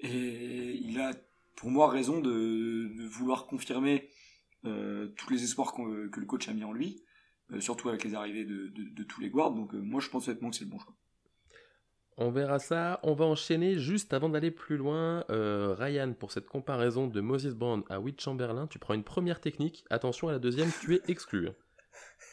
et 0.00 0.80
il 0.82 0.98
a 0.98 1.12
pour 1.54 1.70
moi 1.70 1.88
raison 1.88 2.20
de, 2.20 3.06
vouloir 3.06 3.46
confirmer 3.46 4.08
euh, 4.64 5.14
tous 5.16 5.30
les 5.30 5.44
espoirs 5.44 5.74
que 5.74 6.18
le 6.18 6.26
coach 6.26 6.48
a 6.48 6.54
mis 6.54 6.64
en 6.64 6.72
lui, 6.72 7.04
euh, 7.52 7.60
surtout 7.60 7.88
avec 7.88 8.02
les 8.02 8.16
arrivées 8.16 8.44
de, 8.44 9.04
tous 9.04 9.20
les 9.20 9.30
guards. 9.30 9.54
Donc 9.54 9.72
euh, 9.74 9.80
moi 9.80 10.00
je 10.00 10.08
pense 10.08 10.26
honnêtement 10.26 10.50
que 10.50 10.56
c'est 10.56 10.64
le 10.64 10.70
bon 10.70 10.80
choix. 10.80 10.96
On 12.20 12.30
verra 12.30 12.58
ça. 12.58 12.98
On 13.04 13.14
va 13.14 13.26
enchaîner 13.26 13.78
juste 13.78 14.12
avant 14.12 14.28
d'aller 14.28 14.50
plus 14.50 14.76
loin. 14.76 15.24
Euh, 15.30 15.76
Ryan, 15.78 16.12
pour 16.18 16.32
cette 16.32 16.46
comparaison 16.46 17.06
de 17.06 17.20
Moses 17.20 17.54
Brown 17.54 17.84
à 17.88 18.00
Witt 18.00 18.20
Chamberlain, 18.20 18.66
tu 18.66 18.80
prends 18.80 18.94
une 18.94 19.04
première 19.04 19.40
technique. 19.40 19.84
Attention 19.88 20.28
à 20.28 20.32
la 20.32 20.40
deuxième, 20.40 20.68
tu 20.80 20.96
es 20.96 21.00
exclu. 21.06 21.50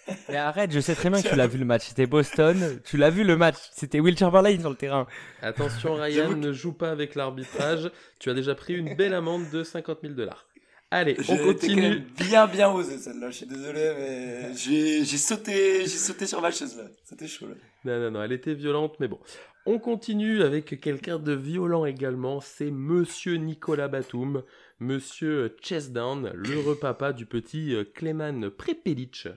Mais 0.30 0.38
arrête, 0.38 0.72
je 0.72 0.80
sais 0.80 0.96
très 0.96 1.12
bien 1.12 1.22
que 1.22 1.28
tu 1.28 1.36
l'as 1.36 1.46
vu 1.46 1.60
le 1.60 1.66
match. 1.66 1.84
C'était 1.88 2.08
Boston. 2.08 2.80
Tu 2.84 2.98
l'as 2.98 3.12
vu 3.12 3.24
le 3.24 3.38
match. 3.38 3.58
C'était 3.74 4.00
Will 4.00 4.18
Chamberlain 4.18 4.60
sur 4.60 4.72
le 4.72 4.76
terrain. 4.76 5.06
Attention, 5.44 5.94
Ryan, 6.02 6.36
ne 6.36 6.52
joue 6.52 6.74
pas 6.74 6.90
avec 6.90 7.14
l'arbitrage. 7.14 7.92
Tu 8.18 8.32
as 8.32 8.34
déjà 8.34 8.56
pris 8.56 8.74
une 8.74 8.96
belle 8.96 9.14
amende 9.14 9.52
de 9.52 9.64
50 9.64 10.00
000 10.02 10.14
dollars. 10.16 10.48
Allez, 10.90 11.16
on 11.30 11.38
continue. 11.38 12.00
Bien, 12.18 12.48
bien 12.48 12.72
osé 12.72 12.98
celle-là. 12.98 13.30
Je 13.30 13.38
suis 13.38 13.46
désolé, 13.46 13.94
mais 13.98 14.56
j'ai 14.56 15.06
sauté, 15.18 15.82
j'ai 15.82 15.88
sauté 15.90 16.26
sur 16.26 16.42
ma 16.42 16.50
chaise 16.50 16.76
là. 16.76 16.86
C'était 17.04 17.28
chaud 17.28 17.48
là. 17.48 17.56
Non, 17.86 18.00
non, 18.00 18.12
non, 18.12 18.24
elle 18.24 18.32
était 18.32 18.56
violente, 18.56 19.00
mais 19.00 19.08
bon. 19.08 19.20
On 19.68 19.78
continue 19.78 20.42
avec 20.42 20.80
quelqu'un 20.82 21.20
de 21.20 21.34
violent 21.34 21.86
également, 21.86 22.42
c'est 22.42 22.72
Monsieur 22.72 23.36
Nicolas 23.36 23.88
Batum, 23.88 24.44
Monsieur 24.80 25.56
Chesdown, 25.62 26.32
le 26.34 26.76
papa 26.82 27.14
du 27.14 27.28
petit 27.28 27.76
euh, 27.76 27.84
Clément 27.84 28.50
Prepelic. 28.50 29.28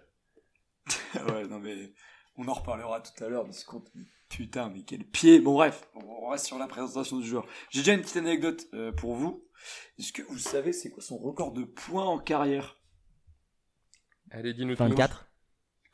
ouais, 1.15 1.47
non 1.47 1.59
mais 1.59 1.93
on 2.37 2.49
en 2.49 2.55
reparlera 2.55 3.03
tout 3.03 3.23
à 3.23 3.29
l'heure 3.29 3.47
de 3.47 3.53
ce 3.53 3.66
compte. 3.66 3.91
Putain, 4.31 4.70
mais 4.70 4.83
quel 4.83 5.05
pied 5.05 5.41
Bon 5.41 5.55
bref, 5.55 5.89
on 5.95 6.29
reste 6.29 6.47
sur 6.47 6.59
la 6.59 6.66
présentation 6.66 7.19
du 7.19 7.27
joueur. 7.27 7.47
J'ai 7.70 7.81
déjà 7.81 7.93
une 7.93 8.01
petite 8.01 8.16
anecdote 8.16 8.66
euh, 8.75 8.93
pour 8.93 9.15
vous. 9.15 9.47
Est-ce 9.99 10.12
que 10.12 10.23
vous 10.23 10.39
savez 10.39 10.73
c'est 10.73 10.91
quoi 10.91 11.03
son 11.03 11.19
record 11.19 11.53
de 11.53 11.65
points 11.65 12.05
en 12.05 12.19
carrière? 12.19 12.77
Allez, 14.31 14.55
dis-nous 14.55 14.77
24 14.77 15.28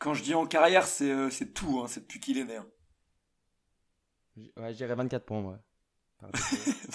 Quand 0.04 0.12
je 0.12 0.22
dis 0.22 0.34
en 0.34 0.44
carrière, 0.44 0.86
c'est 0.86 1.10
euh, 1.10 1.30
tout, 1.54 1.80
hein, 1.80 1.86
c'est 1.88 2.00
depuis 2.00 2.20
qu'il 2.20 2.36
est 2.36 2.44
né. 2.44 2.56
Hein. 2.56 2.66
Ouais, 4.58 4.70
je 4.70 4.76
dirais 4.76 4.94
24 4.94 5.24
points, 5.24 5.40
moi. 5.40 5.58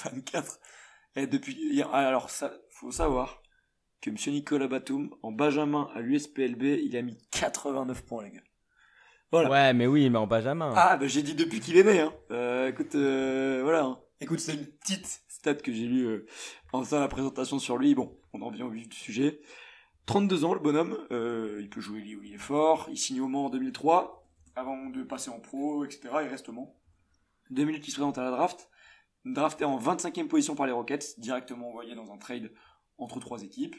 24 0.06 0.60
Et 1.15 1.26
depuis. 1.26 1.81
Alors, 1.91 2.30
ça, 2.30 2.53
faut 2.69 2.91
savoir 2.91 3.41
que 3.99 4.11
M. 4.11 4.15
Nicolas 4.27 4.68
Batum, 4.68 5.10
en 5.23 5.31
Benjamin 5.31 5.90
à 5.95 6.02
l'USPLB, 6.02 6.61
il 6.84 6.95
a 6.95 7.02
mis 7.02 7.18
89 7.31 8.06
points, 8.06 8.26
les 8.26 8.31
gars. 8.31 8.44
Voilà. 9.31 9.49
Ouais, 9.49 9.73
mais 9.73 9.88
oui, 9.88 10.07
mais 10.11 10.19
en 10.19 10.27
Benjamin. 10.27 10.72
Ah, 10.76 10.95
bah 10.95 11.07
j'ai 11.07 11.23
dit 11.23 11.34
depuis 11.34 11.61
qu'il 11.61 11.77
est 11.77 11.84
né, 11.84 12.02
hein. 12.02 12.14
Euh, 12.30 12.68
écoute, 12.68 12.94
euh, 12.94 13.61
voilà. 13.64 13.86
Hein. 13.86 13.99
Écoute, 14.22 14.40
c'est 14.40 14.53
une 14.53 14.68
petite 14.68 15.23
stat 15.27 15.56
que 15.56 15.73
j'ai 15.73 15.86
lue 15.86 16.06
euh, 16.06 16.27
en 16.73 16.84
faisant 16.84 16.99
la 16.99 17.07
présentation 17.07 17.57
sur 17.57 17.80
lui. 17.80 17.95
Bon, 17.95 18.19
on 18.34 18.41
en 18.44 18.52
vient 18.52 18.68
au 18.68 18.69
vif 18.69 18.88
du 18.88 18.98
sujet. 18.98 19.41
32 20.10 20.44
ans, 20.44 20.56
le 20.56 20.60
bonhomme. 20.60 20.98
il 21.11 21.69
peut 21.69 21.81
jouer 21.81 22.02
où 22.15 22.23
il 22.23 22.34
est 22.34 22.40
fort. 22.40 22.88
Il 22.90 22.98
signe 22.98 23.22
au 23.22 23.27
Mans 23.27 23.45
en 23.45 23.49
2003. 23.52 24.27
Avant 24.56 24.88
de 24.88 25.03
passer 25.03 25.30
en 25.30 25.40
pro, 25.40 25.86
etc. 25.86 26.10
Il 26.23 26.27
reste 26.30 26.49
au 26.49 26.52
Mans. 26.52 26.76
Deux 27.52 27.64
minutes 27.64 27.84
qui 27.84 27.91
se 27.91 27.98
présente 27.98 28.18
à 28.18 28.23
la 28.23 28.31
draft. 28.31 28.72
Drafté 29.23 29.65
en 29.65 29.80
25e 29.80 30.27
position 30.27 30.56
par 30.56 30.65
les 30.65 30.72
Rockets, 30.72 31.19
directement 31.19 31.69
envoyé 31.69 31.94
dans 31.94 32.11
un 32.11 32.18
trade 32.18 32.52
entre 32.98 33.19
trois 33.19 33.44
équipes. 33.44 33.76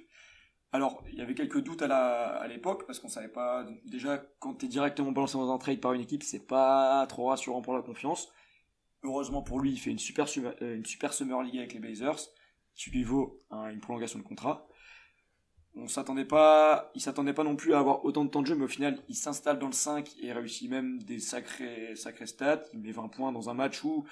Alors, 0.70 1.02
il 1.10 1.18
y 1.18 1.20
avait 1.20 1.34
quelques 1.34 1.64
doutes 1.64 1.82
à 1.82 2.46
l'époque, 2.46 2.86
parce 2.86 3.00
qu'on 3.00 3.08
savait 3.08 3.26
pas, 3.26 3.66
déjà, 3.86 4.22
quand 4.38 4.54
tu 4.54 4.66
es 4.66 4.68
directement 4.68 5.10
balancé 5.10 5.36
dans 5.36 5.52
un 5.52 5.58
trade 5.58 5.80
par 5.80 5.94
une 5.94 6.00
équipe, 6.02 6.22
c'est 6.22 6.46
pas 6.46 7.04
trop 7.08 7.26
rassurant 7.26 7.60
pour 7.60 7.74
la 7.74 7.82
confiance. 7.82 8.28
Heureusement 9.02 9.42
pour 9.42 9.58
lui, 9.58 9.72
il 9.72 9.78
fait 9.78 9.90
une 9.90 9.98
super, 9.98 10.26
euh, 10.62 10.76
une 10.76 10.86
super 10.86 11.12
Summer 11.12 11.42
League 11.42 11.58
avec 11.58 11.72
les 11.72 11.80
Blazers, 11.80 12.20
qui 12.76 12.90
lui 12.90 13.02
vaut 13.02 13.40
une 13.50 13.80
prolongation 13.80 14.20
de 14.20 14.24
contrat. 14.24 14.68
On 15.76 15.86
s'attendait 15.86 16.24
pas, 16.24 16.90
il 16.94 17.00
s'attendait 17.00 17.32
pas 17.32 17.44
non 17.44 17.54
plus 17.54 17.74
à 17.74 17.78
avoir 17.78 18.04
autant 18.04 18.24
de 18.24 18.30
temps 18.30 18.42
de 18.42 18.46
jeu, 18.46 18.56
mais 18.56 18.64
au 18.64 18.68
final, 18.68 18.98
il 19.08 19.14
s'installe 19.14 19.58
dans 19.58 19.68
le 19.68 19.72
5 19.72 20.10
et 20.20 20.32
réussit 20.32 20.68
même 20.68 21.00
des 21.02 21.20
sacrés, 21.20 21.94
sacrés 21.94 22.26
stats. 22.26 22.64
Il 22.72 22.80
met 22.80 22.90
20 22.90 23.08
points 23.08 23.32
dans 23.32 23.50
un 23.50 23.54
match 23.54 23.84
où 23.84 24.04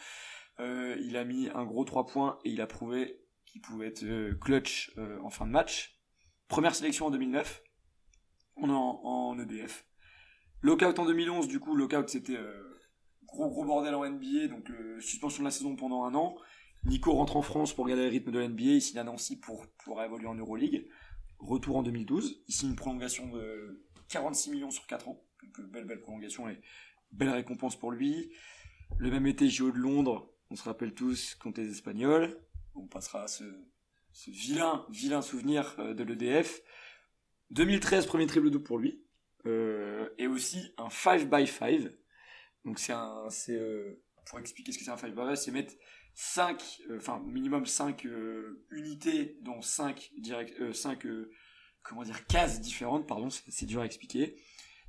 euh, 0.60 0.97
il 1.01 1.16
a 1.16 1.24
mis 1.24 1.48
un 1.48 1.64
gros 1.64 1.85
3 1.85 2.06
points 2.06 2.39
et 2.44 2.51
il 2.51 2.60
a 2.60 2.66
prouvé 2.66 3.20
qu'il 3.44 3.60
pouvait 3.60 3.89
être 3.89 4.05
euh, 4.05 4.35
clutch 4.40 4.93
euh, 4.98 5.18
en 5.22 5.30
fin 5.30 5.47
de 5.47 5.51
match. 5.51 5.98
Première 6.47 6.74
sélection 6.74 7.06
en 7.06 7.10
2009, 7.10 7.62
on 8.56 8.68
est 8.68 8.72
en, 8.72 9.01
en 9.05 9.39
EDF. 9.39 9.85
Lockout 10.62 10.98
en 10.98 11.06
2011, 11.06 11.48
du 11.48 11.59
coup, 11.60 11.74
lockout 11.74 12.09
c'était 12.09 12.39
gros 13.26 13.48
gros 13.48 13.64
bordel 13.64 13.94
en 13.94 14.09
NBA, 14.09 14.48
donc 14.48 14.72
suspension 14.98 15.43
de 15.43 15.44
la 15.44 15.51
saison 15.51 15.76
pendant 15.76 16.05
un 16.05 16.14
an. 16.14 16.36
Nico 16.85 17.12
rentre 17.12 17.36
en 17.36 17.43
France 17.43 17.74
pour 17.74 17.85
regarder 17.85 18.05
le 18.05 18.10
rythme 18.10 18.30
de 18.30 18.39
la 18.39 18.48
NBA, 18.48 18.62
il 18.62 18.82
signe 18.82 18.98
à 18.98 19.05
Nancy 19.05 19.39
pour, 19.39 19.66
pour 19.85 20.02
évoluer 20.02 20.26
en 20.26 20.35
Euroleague. 20.35 20.89
Retour 21.39 21.77
en 21.77 21.82
2012, 21.82 22.43
il 22.48 22.55
signe 22.55 22.70
une 22.70 22.77
prolongation 22.77 23.28
de 23.28 23.85
46 24.09 24.51
millions 24.51 24.70
sur 24.70 24.86
4 24.86 25.09
ans, 25.09 25.23
donc 25.43 25.60
euh, 25.60 25.62
belle 25.65 25.85
belle 25.85 26.01
prolongation 26.01 26.48
et 26.48 26.60
belle 27.12 27.31
récompense 27.31 27.78
pour 27.78 27.93
lui. 27.93 28.32
Le 28.98 29.10
même 29.10 29.27
été, 29.27 29.48
JO 29.48 29.70
de 29.70 29.78
Londres, 29.78 30.32
on 30.51 30.56
se 30.56 30.65
rappelle 30.65 30.94
tous 30.94 31.35
contre 31.36 31.60
les 31.60 31.70
Espagnols, 31.70 32.36
on 32.74 32.86
passera 32.86 33.24
à 33.24 33.28
ce, 33.28 33.44
vilain, 34.27 34.86
vilain 34.90 35.23
souvenir 35.23 35.77
euh, 35.78 35.94
de 35.94 36.02
l'EDF. 36.02 36.62
2013, 37.51 38.06
premier 38.06 38.27
triple 38.27 38.51
double 38.51 38.65
pour 38.65 38.78
lui. 38.78 39.02
Euh, 39.47 40.09
et 40.19 40.27
aussi 40.27 40.73
un 40.77 40.90
5 40.90 41.31
by 41.31 41.47
5 41.47 41.93
Donc 42.65 42.81
c'est 42.81 42.93
un, 42.93 43.28
pour 44.27 44.40
expliquer 44.40 44.73
ce 44.73 44.78
que 44.78 44.85
c'est 44.85 44.90
un 44.90 44.97
5 44.97 45.15
by 45.15 45.23
5 45.23 45.36
c'est 45.36 45.51
mettre 45.52 45.74
5, 46.20 46.81
euh, 46.90 46.97
enfin 46.97 47.23
minimum 47.28 47.65
5 47.65 48.05
euh, 48.05 48.66
unités 48.73 49.39
dans 49.43 49.62
5 49.62 50.11
direct, 50.19 50.61
euh, 50.61 50.73
5 50.73 51.07
comment 51.85 52.03
dire, 52.03 52.27
cases 52.27 52.61
différentes, 52.61 53.07
pardon, 53.07 53.31
c'est, 53.31 53.66
dur 53.66 53.82
à 53.82 53.86
expliquer. 53.86 54.35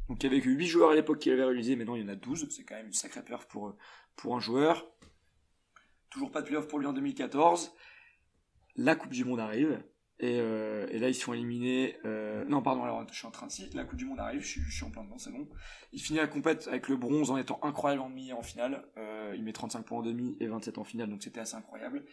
Donc 0.08 0.24
il 0.24 0.26
y 0.26 0.30
avait 0.34 0.42
que 0.42 0.50
8 0.50 0.66
joueurs 0.66 0.90
à 0.90 0.96
l'époque 0.96 1.20
qui 1.20 1.30
l'avaient 1.30 1.44
réalisé, 1.44 1.76
maintenant 1.76 1.94
il 1.94 2.02
y 2.02 2.04
en 2.06 2.08
a 2.08 2.16
12, 2.16 2.48
c'est 2.50 2.64
quand 2.64 2.74
même 2.74 2.88
une 2.88 2.94
sacrée 2.94 3.24
perf 3.24 3.46
pour, 3.46 3.76
pour 4.16 4.36
un 4.36 4.40
joueur. 4.40 4.92
Toujours 6.10 6.32
pas 6.32 6.42
de 6.42 6.48
playoff 6.48 6.68
pour 6.68 6.80
lui 6.80 6.88
en 6.88 6.94
2014. 6.94 7.76
La 8.78 8.96
Coupe 8.96 9.12
du 9.12 9.24
Monde 9.24 9.40
arrive. 9.40 9.84
Et, 10.20 10.40
euh, 10.42 10.86
et 10.92 11.00
là, 11.00 11.08
ils 11.08 11.16
sont 11.16 11.34
éliminés. 11.34 11.96
Euh, 12.06 12.44
non, 12.46 12.62
pardon, 12.62 12.84
alors 12.84 13.06
je 13.10 13.18
suis 13.18 13.28
en 13.28 13.32
train 13.32 13.48
de 13.48 13.52
citer. 13.52 13.78
La 13.78 13.86
Coupe 13.86 13.98
du 13.98 14.06
Monde 14.06 14.20
arrive, 14.20 14.42
je 14.42 14.48
suis, 14.48 14.62
je 14.62 14.76
suis 14.76 14.84
en 14.84 14.92
plein 14.92 15.04
dedans, 15.04 15.18
c'est 15.18 15.32
bon. 15.32 15.48
Il 15.94 16.02
finit 16.02 16.20
la 16.20 16.28
compète 16.28 16.68
avec 16.68 16.90
le 16.90 16.98
bronze 16.98 17.32
en 17.32 17.38
étant 17.38 17.60
incroyable 17.64 18.02
en 18.02 18.10
demi 18.10 18.30
et 18.30 18.34
en 18.34 18.42
finale. 18.42 18.86
Euh, 18.98 19.34
il 19.36 19.44
met 19.44 19.54
35 19.54 19.86
points 19.86 20.00
en 20.00 20.02
demi 20.02 20.36
et 20.42 20.48
27 20.48 20.78
en 20.78 20.84
finale, 20.84 21.10
donc 21.10 21.24
c'était 21.24 21.40
assez 21.40 21.56
incroyable. 21.56 22.04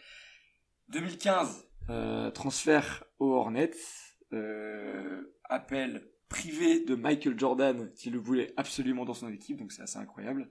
2015, 0.89 1.67
euh, 1.89 2.31
transfert 2.31 3.03
aux 3.19 3.33
Hornets. 3.33 3.71
Euh, 4.33 5.33
appel 5.45 6.05
privé 6.27 6.83
de 6.83 6.95
Michael 6.95 7.39
Jordan 7.39 7.89
qui 7.93 8.09
le 8.09 8.19
voulait 8.19 8.53
absolument 8.57 9.05
dans 9.05 9.13
son 9.13 9.29
équipe, 9.29 9.57
donc 9.57 9.71
c'est 9.71 9.81
assez 9.81 9.97
incroyable. 9.97 10.49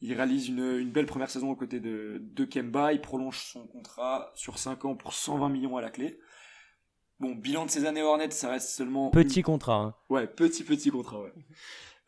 Il 0.00 0.14
réalise 0.14 0.48
une, 0.48 0.78
une 0.78 0.90
belle 0.90 1.04
première 1.04 1.28
saison 1.28 1.50
aux 1.50 1.56
côtés 1.56 1.80
de, 1.80 2.18
de 2.22 2.44
Kemba. 2.46 2.94
Il 2.94 3.02
prolonge 3.02 3.38
son 3.38 3.66
contrat 3.66 4.32
sur 4.34 4.58
5 4.58 4.86
ans 4.86 4.94
pour 4.96 5.12
120 5.12 5.50
millions 5.50 5.76
à 5.76 5.82
la 5.82 5.90
clé. 5.90 6.18
Bon, 7.20 7.34
bilan 7.34 7.66
de 7.66 7.70
ces 7.70 7.84
années 7.84 8.02
Hornets, 8.02 8.30
ça 8.30 8.50
reste 8.50 8.70
seulement... 8.70 9.10
Petit 9.10 9.42
contrat. 9.42 9.76
hein. 9.76 9.94
Ouais, 10.08 10.26
petit, 10.26 10.64
petit 10.64 10.90
contrat, 10.90 11.20
ouais. 11.22 11.32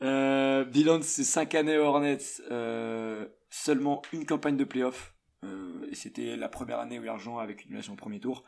Euh, 0.03 0.65
bilan 0.65 0.99
de 0.99 1.05
ces 1.05 1.23
5 1.23 1.55
années 1.55 1.77
Hornets, 1.77 2.41
euh, 2.51 3.29
seulement 3.51 4.01
une 4.13 4.25
campagne 4.25 4.57
de 4.57 4.65
playoff. 4.65 5.15
Euh, 5.45 5.87
et 5.91 5.95
c'était 5.95 6.37
la 6.37 6.49
première 6.49 6.79
année 6.81 6.99
où 6.99 7.03
l'argent 7.03 7.39
avec 7.39 7.67
une 7.67 7.79
au 7.79 7.95
premier 7.95 8.21
tour. 8.21 8.43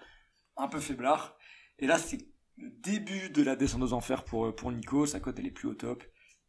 Un 0.56 0.68
peu 0.68 0.80
faiblard. 0.80 1.36
Et 1.78 1.86
là, 1.86 1.98
c'est 1.98 2.18
le 2.56 2.70
début 2.70 3.28
de 3.28 3.42
la 3.42 3.56
descente 3.56 3.82
aux 3.82 3.92
enfers 3.92 4.24
pour, 4.24 4.54
pour 4.54 4.72
Nico. 4.72 5.04
Sa 5.04 5.20
cote, 5.20 5.38
elle 5.38 5.46
est 5.46 5.50
plus 5.50 5.68
au 5.68 5.74
top. 5.74 6.02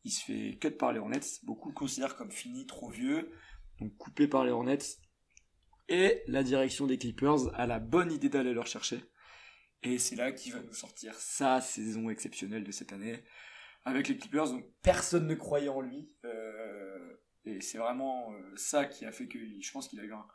Il 0.06 0.12
se 0.12 0.24
fait 0.24 0.58
cut 0.62 0.72
par 0.72 0.94
les 0.94 1.00
Hornets. 1.00 1.20
Beaucoup 1.44 1.70
le 1.70 1.74
considèrent 1.76 2.16
comme 2.16 2.32
fini, 2.32 2.66
trop 2.66 2.90
vieux. 2.90 3.32
Donc 3.82 3.98
coupé 3.98 4.28
par 4.28 4.46
les 4.46 4.52
Hornets. 4.52 4.78
Et 5.90 6.22
la 6.28 6.42
direction 6.42 6.88
des 6.88 6.98
Clippers 6.98 7.54
a 7.56 7.68
la 7.68 7.80
bonne 7.80 8.12
idée 8.12 8.30
d'aller 8.30 8.54
leur 8.54 8.68
chercher. 8.68 9.04
Et 9.86 10.00
c'est 10.00 10.16
là 10.16 10.32
qu'il 10.32 10.52
va 10.52 10.62
nous 10.62 10.74
sortir 10.74 11.14
sa 11.14 11.62
saison 11.62 12.10
exceptionnelle 12.10 12.64
de 12.64 12.72
cette 12.72 12.92
année 12.92 13.24
avec 13.86 14.08
les 14.08 14.18
Clippers. 14.18 14.50
Donc 14.50 14.66
personne 14.82 15.28
ne 15.28 15.36
croyait 15.36 15.70
en 15.70 15.80
lui. 15.80 16.10
Euh, 16.26 17.18
et 17.46 17.62
c'est 17.62 17.78
vraiment 17.78 18.34
euh, 18.34 18.56
ça 18.56 18.86
qui 18.86 19.06
a 19.06 19.12
fait 19.12 19.28
que 19.28 19.38
je 19.62 19.72
pense 19.72 19.88
qu'il 19.88 20.00
a 20.00 20.04
eu 20.04 20.14
un. 20.14 20.26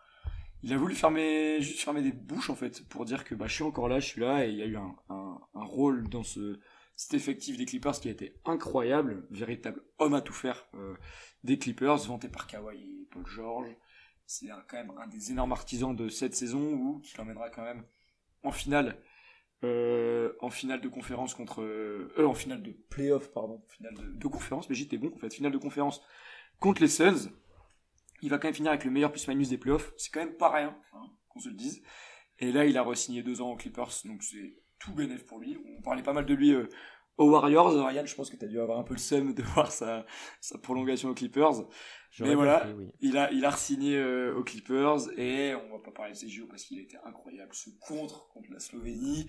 Il 0.63 0.73
a 0.73 0.77
voulu 0.77 0.95
fermer, 0.95 1.61
juste 1.61 1.81
fermer 1.81 2.01
des 2.01 2.13
bouches 2.13 2.49
en 2.49 2.55
fait 2.55 2.87
pour 2.89 3.05
dire 3.05 3.25
que 3.25 3.35
bah, 3.35 3.49
je 3.49 3.55
suis 3.55 3.65
encore 3.65 3.89
là, 3.89 3.99
je 3.99 4.07
suis 4.07 4.21
là. 4.21 4.47
Et 4.47 4.51
il 4.51 4.57
y 4.57 4.63
a 4.63 4.67
eu 4.67 4.77
un, 4.77 4.95
un, 5.09 5.65
rôle 5.65 6.09
dans 6.09 6.23
ce, 6.23 6.61
cet 6.95 7.15
effectif 7.15 7.57
des 7.57 7.65
Clippers 7.67 7.99
qui 7.99 8.07
a 8.07 8.13
été 8.13 8.41
incroyable. 8.45 9.27
Véritable 9.31 9.83
homme 9.99 10.15
à 10.15 10.21
tout 10.21 10.33
faire 10.33 10.69
euh, 10.75 10.95
des 11.43 11.59
Clippers, 11.59 11.97
vanté 12.07 12.29
par 12.29 12.47
Kawhi 12.47 12.79
et 12.79 13.09
Paul 13.11 13.27
George. 13.27 13.75
C'est 14.27 14.47
quand 14.69 14.77
même 14.77 14.93
un 14.97 15.09
des 15.09 15.33
énormes 15.33 15.51
artisans 15.51 15.97
de 15.97 16.09
cette 16.09 16.37
saison 16.37 16.73
où 16.73 17.01
qui 17.01 17.17
l'emmènera 17.17 17.51
quand 17.51 17.65
même 17.65 17.85
en 18.45 18.53
finale 18.53 18.97
euh, 19.62 20.32
en 20.41 20.51
finale 20.51 20.81
de 20.81 20.89
conférence 20.89 21.35
contre 21.35 21.62
euh, 21.62 22.12
en 22.19 22.35
finale 22.35 22.62
de 22.62 22.73
playoff 22.89 23.31
pardon 23.31 23.62
finale 23.69 23.95
de, 23.95 24.19
de 24.19 24.28
conférence 24.28 24.69
mais 24.70 24.74
j'étais 24.74 24.97
bon 24.97 25.12
en 25.15 25.19
fait. 25.19 25.32
Finale 25.35 25.53
de 25.53 25.59
conférence 25.59 26.03
contre 26.59 26.81
les 26.81 26.89
Suns. 26.89 27.31
Il 28.23 28.31
va 28.31 28.39
quand 28.39 28.49
même 28.49 28.55
finir 28.55 28.70
avec 28.70 28.85
le 28.85 28.91
meilleur 28.91 29.12
plus 29.12 29.27
minus 29.28 29.49
des 29.49 29.59
playoffs. 29.59 29.93
C'est 29.97 30.11
quand 30.12 30.20
même 30.20 30.37
pas 30.37 30.51
rien 30.51 30.77
hein, 30.95 31.11
qu'on 31.28 31.41
se 31.41 31.49
le 31.49 31.55
dise. 31.55 31.82
Et 32.39 32.53
là 32.53 32.65
il 32.65 32.77
a 32.78 32.82
re-signé 32.82 33.23
deux 33.23 33.41
ans 33.41 33.51
aux 33.51 33.57
Clippers 33.57 33.91
donc 34.05 34.23
c'est 34.23 34.57
tout 34.78 34.93
bénéf 34.95 35.27
pour 35.27 35.39
lui. 35.39 35.59
On 35.78 35.82
parlait 35.82 36.03
pas 36.03 36.12
mal 36.12 36.27
de 36.27 36.35
lui 36.35 36.53
euh, 36.53 36.69
aux 37.16 37.31
Warriors 37.31 37.73
Ryan 37.87 38.07
je 38.07 38.15
pense 38.15 38.31
que 38.31 38.37
t'as 38.37 38.47
dû 38.47 38.61
avoir 38.61 38.78
un 38.78 38.82
peu 38.82 38.95
le 38.95 39.01
seum 39.01 39.35
de 39.35 39.43
voir 39.55 39.70
sa, 39.70 40.07
sa 40.41 40.59
prolongation 40.59 41.11
aux 41.11 41.15
Clippers 41.15 41.62
Mais 42.20 42.35
voilà. 42.35 42.66
fait, 42.66 42.73
oui. 42.73 42.89
il 43.01 43.16
a, 43.19 43.31
il 43.32 43.45
a 43.45 43.51
re-signé 43.51 43.97
euh, 43.97 44.35
aux 44.37 44.43
Clippers 44.43 45.11
et 45.19 45.55
on 45.55 45.70
va 45.73 45.78
pas 45.82 45.91
parler 45.91 46.12
de 46.12 46.19
ses 46.19 46.28
JO 46.28 46.47
parce 46.47 46.65
qu'il 46.65 46.78
était 46.81 46.99
incroyable. 47.05 47.55
Ce 47.55 47.70
contre 47.81 48.28
contre 48.28 48.51
la 48.53 48.61
Slovénie 48.61 49.28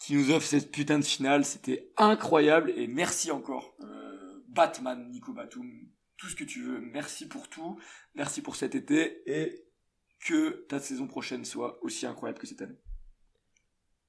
qui 0.00 0.14
nous 0.14 0.30
offre 0.30 0.46
cette 0.46 0.70
putain 0.72 0.98
de 0.98 1.04
finale, 1.04 1.44
c'était 1.44 1.92
incroyable 1.96 2.72
et 2.76 2.86
merci 2.86 3.30
encore 3.30 3.76
euh, 3.80 4.44
Batman, 4.48 5.08
Nico 5.10 5.32
Batum, 5.32 5.70
tout 6.16 6.28
ce 6.28 6.36
que 6.36 6.44
tu 6.44 6.62
veux. 6.62 6.80
Merci 6.80 7.28
pour 7.28 7.48
tout, 7.48 7.78
merci 8.14 8.42
pour 8.42 8.56
cet 8.56 8.74
été 8.74 9.22
et 9.26 9.64
que 10.26 10.66
ta 10.68 10.80
saison 10.80 11.06
prochaine 11.06 11.44
soit 11.44 11.78
aussi 11.82 12.06
incroyable 12.06 12.38
que 12.40 12.46
cette 12.46 12.62
année. 12.62 12.78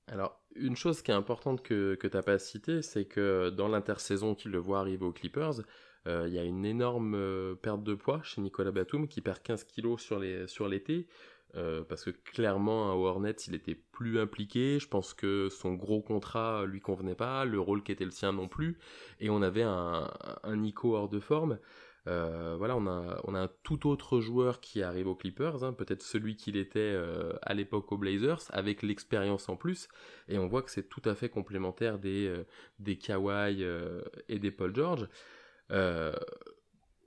Alors, 0.10 0.41
une 0.56 0.76
chose 0.76 1.02
qui 1.02 1.11
est 1.11 1.14
importante 1.14 1.61
que, 1.61 1.95
que 1.95 2.07
tu 2.07 2.18
n'as 2.18 2.23
pas 2.23 2.40
citée, 2.40 2.81
c'est 2.81 3.06
que 3.06 3.49
dans 3.49 3.68
l'intersaison 3.68 4.34
qu'il 4.36 4.52
le 4.52 4.57
voit 4.57 4.80
arriver 4.80 5.06
aux 5.06 5.11
Clippers, 5.11 5.61
euh, 6.07 6.26
il 6.27 6.34
y 6.34 6.40
a 6.40 6.44
une 6.44 6.65
énorme 6.65 7.14
euh, 7.15 7.56
perte 7.56 7.84
de 7.84 7.94
poids 7.94 8.22
chez 8.23 8.41
Nicolas 8.41 8.72
Batum 8.72 9.07
qui 9.07 9.22
perd 9.22 9.41
15 9.44 9.64
kilos 9.65 10.02
sur 10.02 10.19
l'été. 10.68 11.07
euh, 11.56 11.84
parce 11.84 12.03
que 12.06 12.11
clairement, 12.11 12.91
à 12.91 12.95
Hornets, 12.95 13.36
il 13.48 13.56
était 13.56 13.76
plus 13.76 14.19
impliqué. 14.19 14.80
Je 14.80 14.88
pense 14.88 15.14
que 15.14 15.49
son 15.49 15.73
gros 15.73 16.02
contrat 16.02 16.65
lui 16.65 16.80
convenait 16.80 17.15
pas, 17.15 17.45
le 17.45 17.60
rôle 17.60 17.84
qui 17.84 17.91
était 17.91 18.06
le 18.06 18.11
sien 18.11 18.34
non 18.34 18.48
plus. 18.48 18.77
Et 19.19 19.30
on 19.30 19.41
avait 19.41 19.64
un, 19.64 20.10
un 20.44 20.56
Nico 20.57 20.95
hors 20.95 21.10
de 21.10 21.19
forme. 21.19 21.60
Euh, 22.08 22.56
voilà, 22.58 22.76
on 22.78 22.88
a, 22.88 23.40
un 23.40 23.50
tout 23.64 23.88
autre 23.88 24.20
joueur 24.20 24.62
qui 24.62 24.82
arrive 24.82 25.08
aux 25.08 25.16
Clippers, 25.16 25.64
hein, 25.64 25.74
peut-être 25.74 26.02
celui 26.02 26.36
qu'il 26.36 26.58
était 26.58 26.80
euh, 26.80 27.34
à 27.42 27.54
l'époque 27.54 27.92
aux 27.92 27.98
Blazers, 27.98 28.42
avec 28.50 28.82
l'expérience 28.82 29.50
en 29.50 29.56
plus. 29.56 29.90
Et 30.28 30.38
on 30.38 30.48
voit 30.48 30.62
que 30.62 30.72
c'est 30.72 30.88
tout 30.88 31.02
à 31.06 31.16
fait 31.16 31.30
complémentaire 31.30 32.00
des, 32.00 32.28
euh, 32.28 32.46
des 32.80 32.98
Kawhi 32.98 33.64
euh, 33.64 34.02
et 34.28 34.40
des 34.40 34.52
Paul 34.52 34.76
George. 34.76 35.08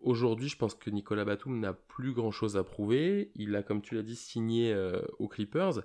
Aujourd'hui, 0.00 0.48
je 0.48 0.56
pense 0.56 0.74
que 0.74 0.90
Nicolas 0.90 1.24
Batum 1.24 1.60
n'a 1.60 1.72
plus 1.72 2.12
grand-chose 2.12 2.56
à 2.56 2.64
prouver. 2.64 3.30
Il 3.36 3.54
a, 3.54 3.62
comme 3.62 3.82
tu 3.82 3.94
l'as 3.94 4.02
dit, 4.02 4.16
signé 4.16 4.76
aux 5.20 5.28
Clippers. 5.28 5.84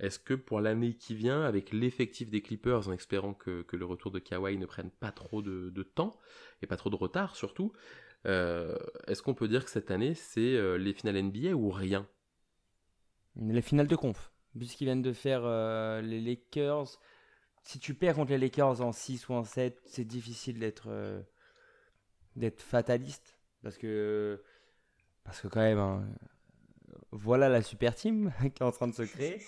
Est-ce 0.00 0.18
que 0.18 0.34
pour 0.34 0.60
l'année 0.60 0.94
qui 0.94 1.14
vient, 1.14 1.42
avec 1.42 1.72
l'effectif 1.72 2.28
des 2.28 2.42
Clippers, 2.42 2.88
en 2.88 2.92
espérant 2.92 3.32
que, 3.32 3.62
que 3.62 3.76
le 3.76 3.84
retour 3.84 4.10
de 4.10 4.18
Kawhi 4.18 4.58
ne 4.58 4.66
prenne 4.66 4.90
pas 4.90 5.12
trop 5.12 5.40
de, 5.40 5.82
temps, 5.82 6.18
et 6.62 6.66
pas 6.66 6.76
trop 6.76 6.90
de 6.90 6.96
retard 6.96 7.36
surtout, 7.36 7.72
est-ce 8.24 9.22
qu'on 9.22 9.34
peut 9.34 9.48
dire 9.48 9.64
que 9.64 9.70
cette 9.70 9.90
année, 9.90 10.14
c'est 10.14 10.40
euh, 10.40 10.76
les 10.76 10.92
finales 10.92 11.22
NBA 11.22 11.54
ou 11.54 11.70
rien? 11.70 12.06
Les 13.36 13.62
finales 13.62 13.86
de 13.86 13.96
conf. 13.96 14.32
Puisqu'ils 14.56 14.84
viennent 14.84 15.02
de 15.02 15.12
faire 15.12 15.42
euh, 15.44 16.00
les 16.00 16.20
Lakers. 16.20 17.00
Si 17.62 17.78
tu 17.78 17.94
perds 17.94 18.14
contre 18.14 18.30
les 18.30 18.38
Lakers 18.38 18.80
en 18.80 18.92
6 18.92 19.28
ou 19.28 19.34
en 19.34 19.44
7, 19.44 19.80
c'est 19.84 20.04
difficile 20.04 20.58
d'être 20.58 20.88
euh, 20.88 21.22
fataliste. 22.58 23.38
Parce 23.62 23.78
que, 23.78 24.42
parce 25.24 25.40
que 25.40 25.48
quand 25.48 25.60
même, 25.60 25.78
hein, 25.78 26.06
voilà 27.10 27.48
la 27.48 27.62
super 27.62 27.94
team 27.94 28.32
qui 28.54 28.62
est 28.62 28.66
en 28.66 28.72
train 28.72 28.88
de 28.88 28.94
se 28.94 29.02
créer. 29.02 29.40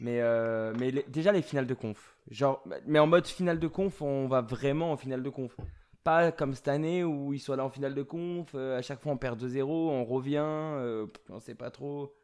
Mais, 0.00 0.20
euh, 0.20 0.74
mais 0.78 0.90
déjà 1.08 1.30
les 1.30 1.42
finales 1.42 1.66
de 1.66 1.74
conf. 1.74 2.16
Genre, 2.28 2.62
mais 2.86 2.98
en 2.98 3.06
mode 3.06 3.26
finale 3.26 3.60
de 3.60 3.68
conf, 3.68 4.02
on 4.02 4.26
va 4.26 4.40
vraiment 4.40 4.90
en 4.92 4.96
finale 4.96 5.22
de 5.22 5.30
conf. 5.30 5.56
Pas 6.04 6.32
comme 6.32 6.54
cette 6.54 6.68
année 6.68 7.04
où 7.04 7.32
ils 7.32 7.38
sont 7.38 7.54
là 7.54 7.64
en 7.64 7.70
finale 7.70 7.94
de 7.94 8.02
conf, 8.02 8.50
euh, 8.54 8.76
à 8.76 8.82
chaque 8.82 9.00
fois 9.00 9.12
on 9.12 9.16
perd 9.16 9.40
2-0, 9.40 9.62
on 9.62 10.04
revient, 10.04 10.38
euh, 10.40 11.06
on 11.28 11.38
sait 11.38 11.54
pas 11.54 11.70
trop. 11.70 12.14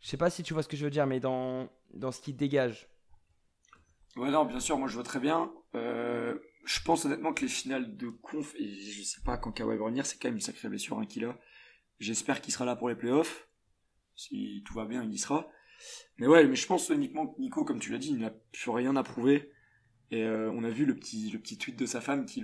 Je 0.00 0.08
sais 0.08 0.16
pas 0.16 0.30
si 0.30 0.42
tu 0.42 0.54
vois 0.54 0.62
ce 0.62 0.68
que 0.68 0.76
je 0.76 0.84
veux 0.84 0.90
dire, 0.90 1.06
mais 1.06 1.20
dans, 1.20 1.68
dans 1.92 2.12
ce 2.12 2.20
qui 2.20 2.32
dégage. 2.32 2.88
Ouais, 4.16 4.30
non, 4.30 4.46
bien 4.46 4.60
sûr, 4.60 4.78
moi 4.78 4.88
je 4.88 4.94
vois 4.94 5.02
très 5.02 5.20
bien. 5.20 5.52
Euh, 5.74 6.38
je 6.64 6.80
pense 6.80 7.04
honnêtement 7.04 7.34
que 7.34 7.42
les 7.42 7.48
finales 7.48 7.96
de 7.96 8.08
conf, 8.08 8.54
et 8.58 8.74
je 8.74 9.02
sais 9.02 9.20
pas 9.24 9.36
quand 9.36 9.52
Kawhi 9.52 9.76
va 9.76 9.84
revenir, 9.84 10.06
c'est 10.06 10.18
quand 10.18 10.28
même 10.28 10.36
une 10.36 10.40
sacrée 10.40 10.68
blessure 10.68 10.98
hein, 10.98 11.06
qu'il 11.06 11.24
a. 11.26 11.38
J'espère 12.00 12.40
qu'il 12.40 12.52
sera 12.52 12.64
là 12.64 12.76
pour 12.76 12.88
les 12.88 12.96
playoffs. 12.96 13.48
Si 14.14 14.62
tout 14.66 14.74
va 14.74 14.86
bien, 14.86 15.02
il 15.02 15.12
y 15.12 15.18
sera. 15.18 15.46
Mais 16.18 16.26
ouais, 16.26 16.46
mais 16.46 16.56
je 16.56 16.66
pense 16.66 16.88
uniquement 16.88 17.26
que 17.26 17.38
Nico, 17.40 17.64
comme 17.64 17.78
tu 17.78 17.92
l'as 17.92 17.98
dit, 17.98 18.10
il 18.10 18.18
n'a 18.18 18.30
plus 18.30 18.70
rien 18.70 18.96
à 18.96 19.02
prouver. 19.02 19.52
Et 20.10 20.22
euh, 20.22 20.50
on 20.54 20.64
a 20.64 20.70
vu 20.70 20.84
le 20.84 20.94
petit, 20.94 21.58
tweet 21.58 21.76
de 21.76 21.86
sa 21.86 22.00
femme 22.00 22.26
qui 22.26 22.42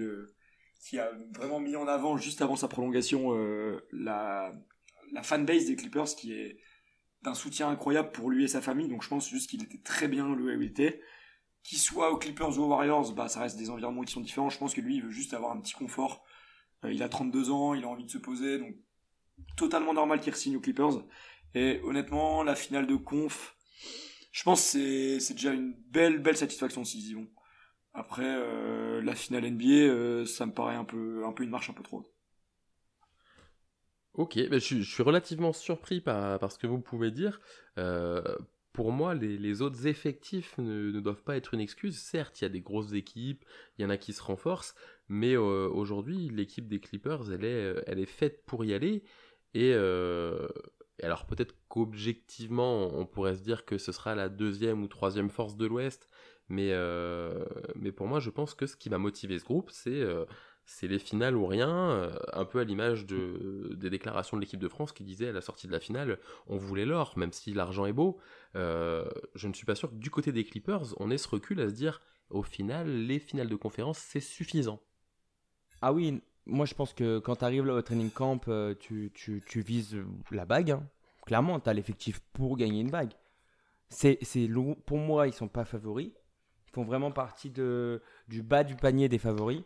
a 0.99 1.11
vraiment 1.35 1.61
mis 1.61 1.77
en 1.77 1.87
avant 1.87 2.17
juste 2.17 2.43
avant 2.43 2.57
sa 2.57 2.69
prolongation 2.69 3.35
euh, 3.35 3.87
la, 3.93 4.53
fanbase 5.23 5.67
des 5.67 5.77
Clippers 5.77 6.17
qui 6.17 6.33
est 6.33 6.59
d'un 7.23 7.35
soutien 7.35 7.69
incroyable 7.69 8.11
pour 8.11 8.31
lui 8.31 8.45
et 8.45 8.49
sa 8.49 8.61
famille. 8.61 8.89
Donc 8.89 9.03
je 9.03 9.09
pense 9.09 9.29
juste 9.29 9.49
qu'il 9.51 9.63
était 9.63 9.79
très 9.79 10.09
bien 10.09 10.35
le 10.35 10.57
où 10.57 10.61
il 10.61 10.67
était. 10.67 11.01
Qu'il 11.63 11.79
soit 11.79 12.11
aux 12.11 12.17
Clippers 12.17 12.59
ou 12.59 12.63
aux 12.63 12.69
Warriors, 12.69 13.13
bah 13.13 13.29
ça 13.29 13.41
reste 13.41 13.57
des 13.57 13.71
environnements 13.71 14.03
qui 14.03 14.13
sont 14.13 14.21
différents. 14.21 14.51
Je 14.51 14.59
pense 14.59 14.75
que 14.75 14.81
lui, 14.81 14.97
il 14.97 15.03
veut 15.03 15.13
juste 15.13 15.33
avoir 15.33 15.53
un 15.53 15.61
petit 15.61 15.75
confort. 15.75 16.25
Euh, 16.85 16.93
il 16.93 17.05
a 17.05 17.09
32 17.09 17.51
ans, 17.51 17.75
il 17.75 17.85
a 17.85 17.89
envie 17.89 18.05
de 18.05 18.11
se 18.11 18.19
poser, 18.19 18.59
donc 18.59 18.75
totalement 19.57 19.95
normal 19.95 20.21
qu'il 20.21 20.33
re-signe 20.33 20.57
aux 20.57 20.61
Clippers. 20.61 21.05
Et 21.55 21.81
honnêtement, 21.85 22.43
la 22.43 22.57
finale 22.57 22.89
de 22.89 22.97
conf, 22.97 23.57
je 24.33 24.43
pense 24.43 24.73
que 24.73 25.19
c'est 25.21 25.35
déjà 25.35 25.53
une 25.53 25.75
belle 25.91 26.19
belle 26.19 26.37
satisfaction 26.37 26.85
s'ils 26.85 27.11
y 27.11 27.15
vont. 27.15 27.29
Après, 27.95 28.25
euh, 28.27 29.03
la 29.03 29.15
finale 29.15 29.45
NBA, 29.45 29.67
euh, 29.67 30.25
ça 30.25 30.47
me 30.47 30.53
paraît 30.53 30.77
un 30.77 30.85
peu, 30.85 31.25
un 31.27 31.33
peu 31.33 31.45
une 31.45 31.51
marche 31.51 31.69
un 31.69 31.75
peu 31.75 31.83
trop 31.83 31.99
haute. 31.99 32.09
Ok, 34.15 34.37
je, 34.37 34.83
suis 34.83 35.03
relativement 35.03 35.53
surpris 35.53 36.01
par, 36.01 36.51
ce 36.51 36.59
que 36.59 36.67
vous 36.67 36.81
pouvez 36.81 37.11
dire. 37.11 37.41
Euh, 37.79 38.23
pour 38.73 38.93
moi, 38.93 39.15
les, 39.15 39.63
autres 39.63 39.87
effectifs 39.87 40.57
ne, 40.59 40.91
ne, 40.91 41.01
doivent 41.01 41.23
pas 41.23 41.37
être 41.37 41.55
une 41.55 41.61
excuse. 41.61 41.99
Certes, 41.99 42.41
il 42.41 42.45
y 42.45 42.47
a 42.47 42.51
des 42.51 42.61
grosses 42.61 42.93
équipes, 42.93 43.45
il 43.77 43.83
y 43.83 43.85
en 43.87 43.91
a 43.91 43.97
qui 43.97 44.13
se 44.13 44.23
renforcent, 44.23 44.75
mais 45.09 45.37
aujourd'hui, 45.37 46.29
l'équipe 46.31 46.69
des 46.69 46.81
Clippers, 46.81 47.33
elle 47.33 47.45
est, 47.45 47.83
elle 47.87 47.99
est 47.99 48.07
faite 48.07 48.45
pour 48.45 48.65
y 48.67 48.75
aller. 48.75 49.03
Et 49.55 49.75
alors 51.03 51.27
peut-être 51.27 51.55
qu'objectivement, 51.69 52.89
on 52.95 53.07
pourrait 53.07 53.37
se 53.37 53.43
dire 53.43 53.65
que 53.65 53.79
ce 53.79 53.93
sera 53.93 54.15
la 54.15 54.29
deuxième 54.29 54.83
ou 54.83 54.89
troisième 54.89 55.31
force 55.31 55.57
de 55.57 55.67
l'Ouest, 55.67 56.09
mais, 56.49 56.71
euh, 56.73 57.45
mais 57.77 57.93
pour 57.93 58.07
moi, 58.07 58.21
je 58.21 58.31
pense 58.31 58.55
que 58.55 58.67
ce 58.67 58.77
qui 58.77 58.89
va 58.89 58.99
motiver 58.99 59.39
ce 59.39 59.45
groupe, 59.45 59.71
c'est 59.71 60.01
euh, 60.01 60.25
les 60.83 60.99
finales 60.99 61.37
ou 61.37 61.47
rien, 61.47 61.71
euh, 61.71 62.19
un 62.33 62.45
peu 62.45 62.61
à 62.61 62.65
l'image 62.65 63.07
de, 63.07 63.75
des 63.75 63.91
déclarations 63.91 64.37
de 64.37 64.43
l'équipe 64.43 64.61
de 64.61 64.69
France 64.69 64.93
qui 64.93 65.05
disait 65.05 65.29
à 65.29 65.33
la 65.33 65.41
sortie 65.41 65.67
de 65.67 65.73
la 65.73 65.81
finale, 65.81 66.19
on 66.47 66.57
voulait 66.57 66.85
l'or, 66.85 67.15
même 67.17 67.33
si 67.33 67.53
l'argent 67.53 67.87
est 67.87 67.93
beau. 67.93 68.19
Euh, 68.57 69.09
je 69.35 69.49
ne 69.49 69.55
suis 69.55 69.67
pas 69.67 69.75
sûr 69.75 69.91
que 69.91 69.97
du 69.97 70.11
côté 70.11 70.33
des 70.33 70.45
Clippers, 70.45 70.95
on 70.99 71.11
ait 71.11 71.19
ce 71.19 71.29
recul 71.29 71.61
à 71.61 71.69
se 71.69 71.75
dire, 71.75 72.01
au 72.31 72.43
final, 72.43 72.89
les 72.89 73.19
finales 73.19 73.49
de 73.49 73.57
conférence, 73.57 73.99
c'est 73.99 74.21
suffisant. 74.21 74.81
Ah 75.81 75.93
oui, 75.93 76.23
moi 76.47 76.67
je 76.67 76.75
pense 76.75 76.93
que 76.93 77.19
quand 77.19 77.37
tu 77.37 77.45
arrives 77.45 77.67
là 77.67 77.75
au 77.75 77.83
training 77.83 78.11
camp, 78.11 78.41
tu, 78.79 79.11
tu, 79.15 79.43
tu 79.47 79.61
vises 79.61 79.97
la 80.31 80.45
bague. 80.45 80.71
Hein. 80.73 80.89
Clairement, 81.27 81.61
tu 81.61 81.69
as 81.69 81.73
l'effectif 81.73 82.21
pour 82.33 82.57
gagner 82.57 82.81
une 82.81 82.91
bague. 82.91 83.13
C'est, 83.89 84.19
pour 84.87 84.99
moi, 84.99 85.27
ils 85.27 85.35
sont 85.35 85.49
pas 85.49 85.65
favoris. 85.65 86.13
Font 86.73 86.85
vraiment 86.85 87.11
partie 87.11 87.51
de, 87.51 88.03
du 88.29 88.43
bas 88.43 88.65
du 88.65 88.77
panier 88.77 89.09
des 89.09 89.19
favoris. 89.19 89.63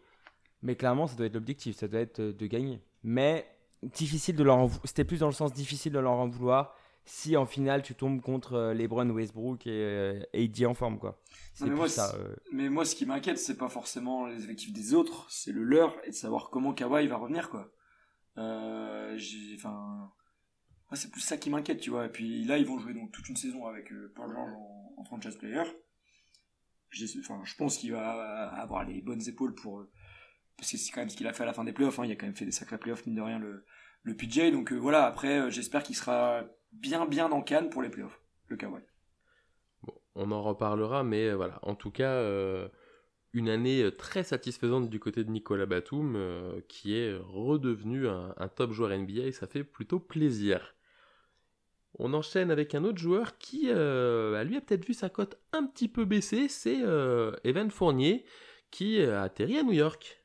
Mais 0.63 0.75
clairement, 0.75 1.07
ça 1.07 1.17
doit 1.17 1.27
être 1.27 1.35
l'objectif, 1.35 1.77
ça 1.77 1.89
doit 1.89 2.01
être 2.01 2.21
de 2.21 2.47
gagner. 2.47 2.83
Mais 3.05 3.47
difficile 3.83 4.37
de 4.37 4.43
leur 4.43 4.69
c'était 4.85 5.05
plus 5.05 5.21
dans 5.21 5.27
le 5.27 5.33
sens 5.33 5.53
difficile 5.53 5.93
de 5.93 5.99
leur 5.99 6.13
en 6.13 6.29
vouloir 6.29 6.75
si 7.07 7.37
en 7.37 7.47
finale 7.47 7.83
tu 7.83 7.95
tombes 7.95 8.21
contre 8.21 8.73
LeBron, 8.73 9.09
Westbrook 9.09 9.67
et, 9.67 9.71
euh, 9.71 10.21
AD 10.35 10.67
en 10.67 10.75
forme 10.75 10.99
quoi. 10.99 11.23
Non, 11.61 11.69
mais, 11.69 11.75
moi, 11.75 11.89
ça, 11.89 12.15
euh... 12.17 12.35
mais, 12.53 12.69
moi, 12.69 12.85
ce 12.85 12.97
qui 12.97 13.07
m'inquiète, 13.07 13.39
c'est 13.39 13.57
pas 13.57 13.69
forcément 13.69 14.27
les 14.27 14.43
effectifs 14.43 14.73
des 14.73 14.93
autres, 14.93 15.27
c'est 15.31 15.53
le 15.53 15.63
leur 15.63 15.97
et 16.05 16.11
de 16.11 16.15
savoir 16.15 16.51
comment 16.51 16.75
Kawhi 16.75 17.07
va 17.07 17.17
revenir 17.17 17.49
quoi. 17.49 17.71
Euh, 18.39 19.17
enfin, 19.55 20.11
c'est 20.95 21.11
plus 21.11 21.21
ça 21.21 21.37
qui 21.37 21.49
m'inquiète, 21.49 21.81
tu 21.81 21.91
vois. 21.91 22.07
Et 22.07 22.11
puis 22.11 22.45
là, 22.45 22.59
ils 22.59 22.67
vont 22.67 22.79
jouer 22.79 22.93
donc 22.93 23.13
toute 23.13 23.29
une 23.29 23.37
saison 23.37 23.67
avec 23.67 23.93
euh, 23.93 24.13
Paul 24.15 24.33
George 24.33 24.53
en, 24.53 24.95
en 24.99 25.05
franchise 25.05 25.37
player. 25.37 25.63
Je 26.91 27.57
pense 27.57 27.79
qu'il 27.79 27.93
va 27.93 28.49
avoir 28.51 28.85
les 28.85 29.03
bonnes 29.03 29.27
épaules 29.29 29.55
pour 29.55 29.87
parce 30.57 30.71
que 30.71 30.79
c'est 30.79 30.91
quand 30.91 31.01
même 31.01 31.11
ce 31.11 31.17
qu'il 31.17 31.27
a 31.27 31.33
fait 31.33 31.43
à 31.43 31.47
la 31.47 31.53
fin 31.53 31.65
des 31.65 31.73
playoffs. 31.73 31.99
Hein. 31.99 32.07
Il 32.07 32.13
a 32.13 32.17
quand 32.17 32.27
même 32.27 32.35
fait 32.35 32.47
des 32.47 32.53
sacrés 32.53 32.79
playoffs, 32.79 33.05
mine 33.07 33.17
de 33.17 33.21
rien, 33.21 33.39
le, 33.39 33.67
le 34.03 34.17
PJ. 34.17 34.51
Donc 34.53 34.73
euh, 34.73 34.77
voilà, 34.77 35.05
après, 35.05 35.41
euh, 35.41 35.51
j'espère 35.51 35.83
qu'il 35.83 35.97
sera 35.97 36.45
bien, 36.73 37.07
bien 37.07 37.31
en 37.31 37.43
canne 37.43 37.69
pour 37.69 37.83
les 37.83 37.91
playoffs, 37.91 38.21
le 38.49 38.57
Kawhi. 38.57 38.83
On 40.15 40.31
en 40.31 40.43
reparlera, 40.43 41.05
mais 41.05 41.29
euh, 41.29 41.37
voilà. 41.37 41.59
En 41.63 41.75
tout 41.75 41.91
cas, 41.91 42.11
euh, 42.11 42.69
une 43.33 43.49
année 43.49 43.91
très 43.97 44.23
satisfaisante 44.23 44.89
du 44.89 44.99
côté 44.99 45.25
de 45.25 45.31
Nicolas 45.31 45.67
Batum, 45.67 46.15
euh, 46.17 46.61
qui 46.69 46.97
est 46.97 47.15
redevenu 47.15 48.09
un, 48.09 48.49
top 48.49 48.73
joueur 48.73 48.97
NBA, 48.97 49.33
ça 49.33 49.47
fait 49.47 49.65
plutôt 49.65 50.01
plaisir. 50.01 50.76
On 51.99 52.13
enchaîne 52.13 52.51
avec 52.51 52.75
un 52.75 52.85
autre 52.85 52.99
joueur 52.99 53.39
qui, 53.39 53.71
euh, 53.71 54.43
lui, 54.45 54.57
a 54.57 54.61
peut-être 54.61 54.85
vu 54.85 54.95
sa 54.95 55.09
cote 55.09 55.39
un 55.53 55.65
petit 55.65 55.89
peu 55.89 56.05
baisser, 56.05 56.49
c'est 56.49 56.79
Evan 57.45 57.71
Fournier, 57.71 58.25
qui 58.71 59.03
a 59.03 59.23
atterri 59.23 59.59
à 59.59 59.63
New 59.63 59.73
York. 59.73 60.23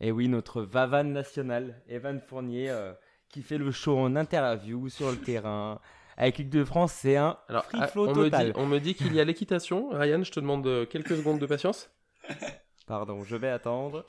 Et 0.00 0.12
oui, 0.12 0.28
notre 0.28 0.62
Vavan 0.62 1.04
national, 1.04 1.82
Evan 1.86 2.20
Fournier, 2.20 2.70
euh, 2.70 2.92
qui 3.28 3.42
fait 3.42 3.58
le 3.58 3.70
show 3.70 3.98
en 3.98 4.16
interview 4.16 4.88
sur 4.88 5.10
le 5.10 5.18
terrain. 5.18 5.78
Avec 6.16 6.38
l'équipe 6.38 6.50
de 6.50 6.64
France, 6.64 6.92
c'est 6.92 7.16
un 7.16 7.38
Alors, 7.48 7.64
free 7.64 7.78
ah, 7.82 7.86
flow 7.86 8.08
on 8.08 8.14
total. 8.14 8.48
Me 8.48 8.52
dit, 8.52 8.58
on 8.58 8.66
me 8.66 8.78
dit 8.78 8.94
qu'il 8.94 9.14
y 9.14 9.20
a 9.20 9.24
l'équitation. 9.24 9.90
Ryan, 9.90 10.22
je 10.22 10.32
te 10.32 10.40
demande 10.40 10.66
euh, 10.66 10.86
quelques 10.86 11.16
secondes 11.16 11.38
de 11.38 11.46
patience. 11.46 11.90
Pardon, 12.86 13.22
je 13.24 13.36
vais 13.36 13.50
attendre. 13.50 14.06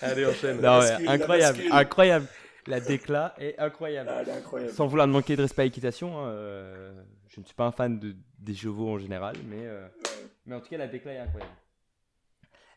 Allez, 0.00 0.24
enchaîne. 0.24 0.60
Non, 0.60 0.78
ouais, 0.78 1.08
incroyable, 1.08 1.60
incroyable. 1.70 2.26
La 2.66 2.80
décla 2.80 3.34
est 3.38 3.58
incroyable. 3.58 4.10
Ah, 4.12 4.22
incroyable. 4.36 4.72
Sans 4.72 4.86
vouloir 4.86 5.06
manquer 5.06 5.36
de 5.36 5.42
respect 5.42 5.62
à 5.62 5.64
l'équitation, 5.66 6.18
hein, 6.18 6.28
euh, 6.28 7.02
je 7.28 7.40
ne 7.40 7.44
suis 7.44 7.54
pas 7.54 7.66
un 7.66 7.72
fan 7.72 7.98
de, 7.98 8.16
des 8.38 8.54
chevaux 8.54 8.90
en 8.90 8.98
général, 8.98 9.36
mais, 9.46 9.64
euh, 9.64 9.86
mais 10.46 10.54
en 10.54 10.60
tout 10.60 10.68
cas, 10.68 10.78
la 10.78 10.88
décla 10.88 11.12
est 11.12 11.18
incroyable. 11.18 11.52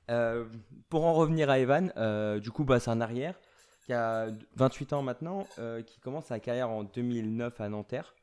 Euh, 0.10 0.46
pour 0.90 1.06
en 1.06 1.14
revenir 1.14 1.50
à 1.50 1.60
Evan, 1.60 1.92
euh, 1.98 2.40
du 2.40 2.52
coup, 2.52 2.64
bah, 2.64 2.80
c'est 2.80 2.92
un 2.92 3.02
arrière 3.02 3.36
qui 3.86 3.94
a 3.94 4.28
28 4.56 4.94
ans 4.94 5.02
maintenant, 5.02 5.48
euh, 5.60 5.82
qui 5.82 6.00
commence 6.00 6.26
sa 6.26 6.40
carrière 6.40 6.70
en 6.70 6.84
2009 6.84 7.60
à 7.62 7.70
Nanterre. 7.70 8.16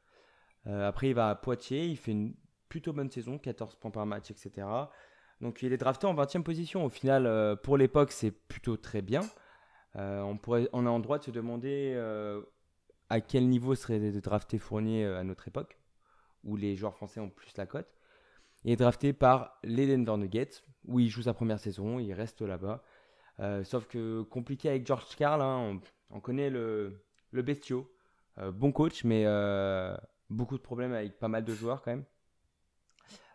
Euh, 0.67 0.89
après, 0.89 1.09
il 1.09 1.15
va 1.15 1.31
à 1.31 1.35
Poitiers, 1.35 1.87
il 1.87 1.97
fait 1.97 2.13
une 2.13 2.35
plutôt 2.69 2.93
bonne 2.93 3.11
saison, 3.11 3.39
14 3.39 3.77
points 3.77 3.91
par 3.91 4.07
match, 4.07 4.31
etc. 4.31 4.67
Donc, 5.41 5.63
il 5.63 5.73
est 5.73 5.77
drafté 5.77 6.07
en 6.07 6.15
20e 6.15 6.43
position. 6.43 6.85
Au 6.85 6.91
final, 6.91 7.27
euh, 7.27 7.57
pour 7.57 7.77
l'époque, 7.77 8.13
c'est 8.13 8.31
plutôt 8.31 8.77
très 8.77 9.03
bien. 9.03 9.21
Euh, 9.97 10.23
on, 10.23 10.37
pourrait, 10.37 10.65
est 10.65 10.75
en 10.75 11.01
droit 11.01 11.19
de 11.19 11.25
se 11.25 11.31
demander 11.31 11.95
à 13.11 13.21
quel 13.21 13.49
niveau 13.49 13.75
serait 13.75 14.01
drafté 14.13 14.59
Fournier 14.59 15.05
à 15.05 15.25
notre 15.25 15.49
époque, 15.49 15.79
où 16.43 16.57
les 16.57 16.77
joueurs 16.77 16.95
français 16.95 17.21
ont 17.21 17.31
plus 17.31 17.57
la 17.57 17.67
cote. 17.67 17.89
Il 18.65 18.73
est 18.73 18.77
drafté 18.77 19.13
par 19.13 19.59
les 19.63 19.87
Denver 19.87 20.17
Nuggets, 20.17 20.63
où 20.87 20.99
il 20.99 21.09
joue 21.09 21.23
sa 21.23 21.35
première 21.35 21.61
saison, 21.61 21.99
il 21.99 22.13
reste 22.13 22.41
là-bas. 22.41 22.83
Euh, 23.41 23.65
sauf 23.65 23.87
que 23.87 24.23
compliqué 24.23 24.69
avec 24.69 24.87
George 24.87 25.17
Karl, 25.17 25.43
hein, 25.43 25.81
on, 26.11 26.17
on, 26.17 26.21
connaît 26.21 26.51
le, 26.51 27.05
le 27.31 27.43
bestiau. 27.43 27.91
Euh, 28.39 28.53
bon 28.53 28.73
coach, 28.73 29.05
mais 29.05 29.25
euh, 29.27 29.97
beaucoup 30.31 30.57
de 30.57 30.63
problèmes 30.63 30.93
avec 30.93 31.19
pas 31.19 31.29
mal 31.29 31.45
de 31.45 31.55
joueurs 31.55 31.83
quand 31.83 31.91
même. 31.91 32.05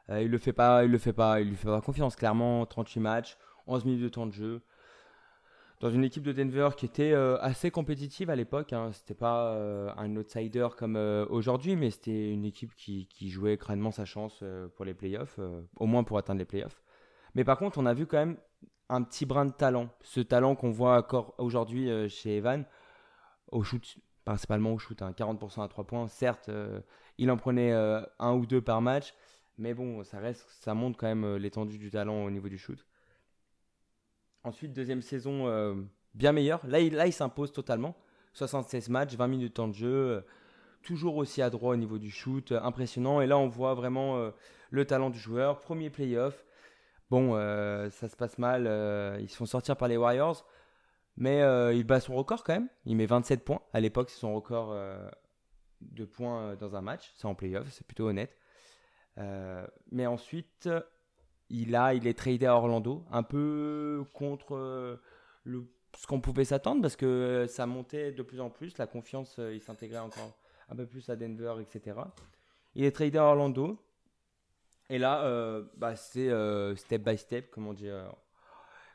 Euh, 0.10 0.22
il 0.24 0.30
le 0.30 0.38
fait 0.38 0.54
pas, 0.54 0.84
il 0.84 0.92
le 0.92 0.98
fait 0.98 1.14
pas, 1.14 1.42
il 1.42 1.50
lui 1.50 1.56
fait 1.56 1.68
pas 1.68 1.82
confiance. 1.82 2.16
Clairement, 2.16 2.66
38 2.66 3.00
matchs, 3.00 3.38
11 3.68 3.86
minutes 3.86 4.02
de 4.02 4.10
temps 4.10 4.26
de 4.26 4.34
jeu. 4.34 4.62
Dans 5.80 5.90
une 5.90 6.04
équipe 6.04 6.24
de 6.24 6.34
Denver 6.34 6.70
qui 6.76 6.86
était 6.86 7.14
euh, 7.14 7.38
assez 7.40 7.72
compétitive 7.72 8.30
à 8.30 8.36
l'époque, 8.36 8.74
hein. 8.74 8.92
c'était 8.92 9.14
pas 9.14 9.54
euh, 9.54 9.90
un 9.96 10.14
outsider 10.18 10.68
comme 10.78 10.98
aujourd'hui, 11.30 11.76
mais 11.76 11.90
c'était 11.90 12.32
une 12.32 12.44
équipe 12.44 12.76
qui, 12.76 13.08
jouait 13.30 13.58
crânement 13.58 13.92
sa 13.92 14.06
chance 14.06 14.44
pour 14.76 14.84
les 14.86 14.94
playoffs, 14.94 15.40
au 15.78 15.86
moins 15.86 16.04
pour 16.04 16.18
atteindre 16.18 16.40
les 16.40 16.46
playoffs. 16.46 16.82
Mais 17.36 17.44
par 17.44 17.58
contre, 17.58 17.78
on 17.78 17.86
a 17.86 17.94
vu 17.94 18.06
quand 18.06 18.18
même 18.18 18.38
un 18.90 19.04
petit 19.04 19.26
brin 19.26 19.46
de 19.46 19.52
talent. 19.52 19.90
Ce 20.02 20.20
talent 20.20 20.56
qu'on 20.56 20.72
voit 20.72 20.98
encore 20.98 21.36
aujourd'hui 21.38 21.90
euh, 21.90 22.10
chez 22.10 22.38
Evan, 22.38 22.66
au 23.52 23.64
shoot, 23.64 23.98
principalement 24.26 24.74
au 24.74 24.78
shoot, 24.80 25.02
hein, 25.02 25.12
40% 25.12 25.64
à 25.64 25.68
3 25.68 25.86
points. 25.86 26.08
Certes, 26.08 26.50
euh, 26.50 26.82
il 27.18 27.32
en 27.32 27.38
prenait 27.38 27.72
euh, 27.72 28.02
un 28.18 28.34
ou 28.34 28.46
deux 28.46 28.62
par 28.62 28.82
match, 28.82 29.14
mais 29.58 29.74
bon, 29.74 30.04
ça, 30.04 30.20
ça 30.34 30.74
montre 30.74 30.98
quand 30.98 31.08
même 31.08 31.24
euh, 31.24 31.38
l'étendue 31.38 31.78
du 31.78 31.92
talent 31.92 32.24
au 32.24 32.32
niveau 32.32 32.50
du 32.50 32.58
shoot. 32.58 32.84
Ensuite, 34.50 34.74
deuxième 34.74 35.02
saison 35.02 35.48
euh, 35.48 35.76
bien 36.16 36.32
meilleure. 36.32 36.66
Là, 36.66 36.80
il, 36.80 36.96
là, 36.96 37.06
il 37.08 37.14
s'impose 37.14 37.52
totalement. 37.52 37.96
76 38.34 38.90
matchs, 38.90 39.16
20 39.16 39.28
minutes 39.28 39.50
de 39.50 39.54
temps 39.54 39.68
de 39.68 39.74
jeu. 39.74 40.26
toujours 40.82 41.18
aussi 41.18 41.42
adroit 41.42 41.74
au 41.74 41.76
niveau 41.76 42.00
du 42.00 42.10
shoot, 42.10 42.52
impressionnant. 42.52 43.22
Et 43.22 43.28
là, 43.28 43.38
on 43.38 43.48
voit 43.48 43.76
vraiment 43.76 44.32
le 44.72 44.86
talent 44.86 45.10
du 45.10 45.20
joueur. 45.20 45.60
Premier 45.60 45.90
playoff. 45.90 46.44
Bon, 47.10 47.36
euh, 47.36 47.90
ça 47.90 48.08
se 48.08 48.16
passe 48.16 48.38
mal. 48.38 48.66
Euh, 48.68 49.18
ils 49.20 49.30
se 49.30 49.36
font 49.36 49.46
sortir 49.46 49.76
par 49.78 49.88
les 49.88 49.98
Warriors. 49.98 50.46
Mais 51.18 51.42
euh, 51.42 51.74
il 51.74 51.84
bat 51.84 52.00
son 52.00 52.16
record 52.16 52.44
quand 52.44 52.54
même. 52.54 52.70
Il 52.86 52.96
met 52.96 53.06
27 53.06 53.44
points. 53.44 53.62
À 53.74 53.80
l'époque, 53.80 54.10
c'est 54.10 54.20
son 54.20 54.34
record 54.34 54.76
de 55.82 56.06
points 56.06 56.56
dans 56.56 56.76
un 56.76 56.82
match. 56.82 57.12
C'est 57.16 57.26
en 57.26 57.36
playoff, 57.36 57.68
c'est 57.72 57.86
plutôt 57.86 58.08
honnête. 58.08 58.36
mais 59.92 60.08
ensuite, 60.08 60.70
il, 61.50 61.76
a, 61.76 61.94
il 61.94 62.08
est 62.08 62.18
tradé 62.18 62.46
à 62.46 62.56
Orlando, 62.56 63.04
un 63.12 63.24
peu 63.24 64.04
contre 64.14 65.00
le, 65.44 65.68
ce 65.98 66.08
qu'on 66.08 66.22
pouvait 66.22 66.46
s'attendre 66.46 66.82
parce 66.82 66.96
que 66.96 67.46
ça 67.48 67.66
montait 67.66 68.12
de 68.12 68.24
plus 68.24 68.40
en 68.40 68.50
plus, 68.50 68.78
la 68.78 68.88
confiance, 68.88 69.40
il 69.40 69.62
s'intégrait 69.62 70.00
encore 70.00 70.38
un 70.70 70.76
peu 70.76 70.86
plus 70.86 71.10
à 71.10 71.16
Denver, 71.16 71.56
etc. 71.62 71.98
Il 72.76 72.84
est 72.84 72.92
tradé 72.92 73.18
à 73.18 73.24
Orlando. 73.24 73.78
Et 74.90 74.98
là, 74.98 75.62
bah, 75.78 75.96
c'est 75.96 76.30
step 76.76 77.04
by 77.04 77.18
step, 77.18 77.52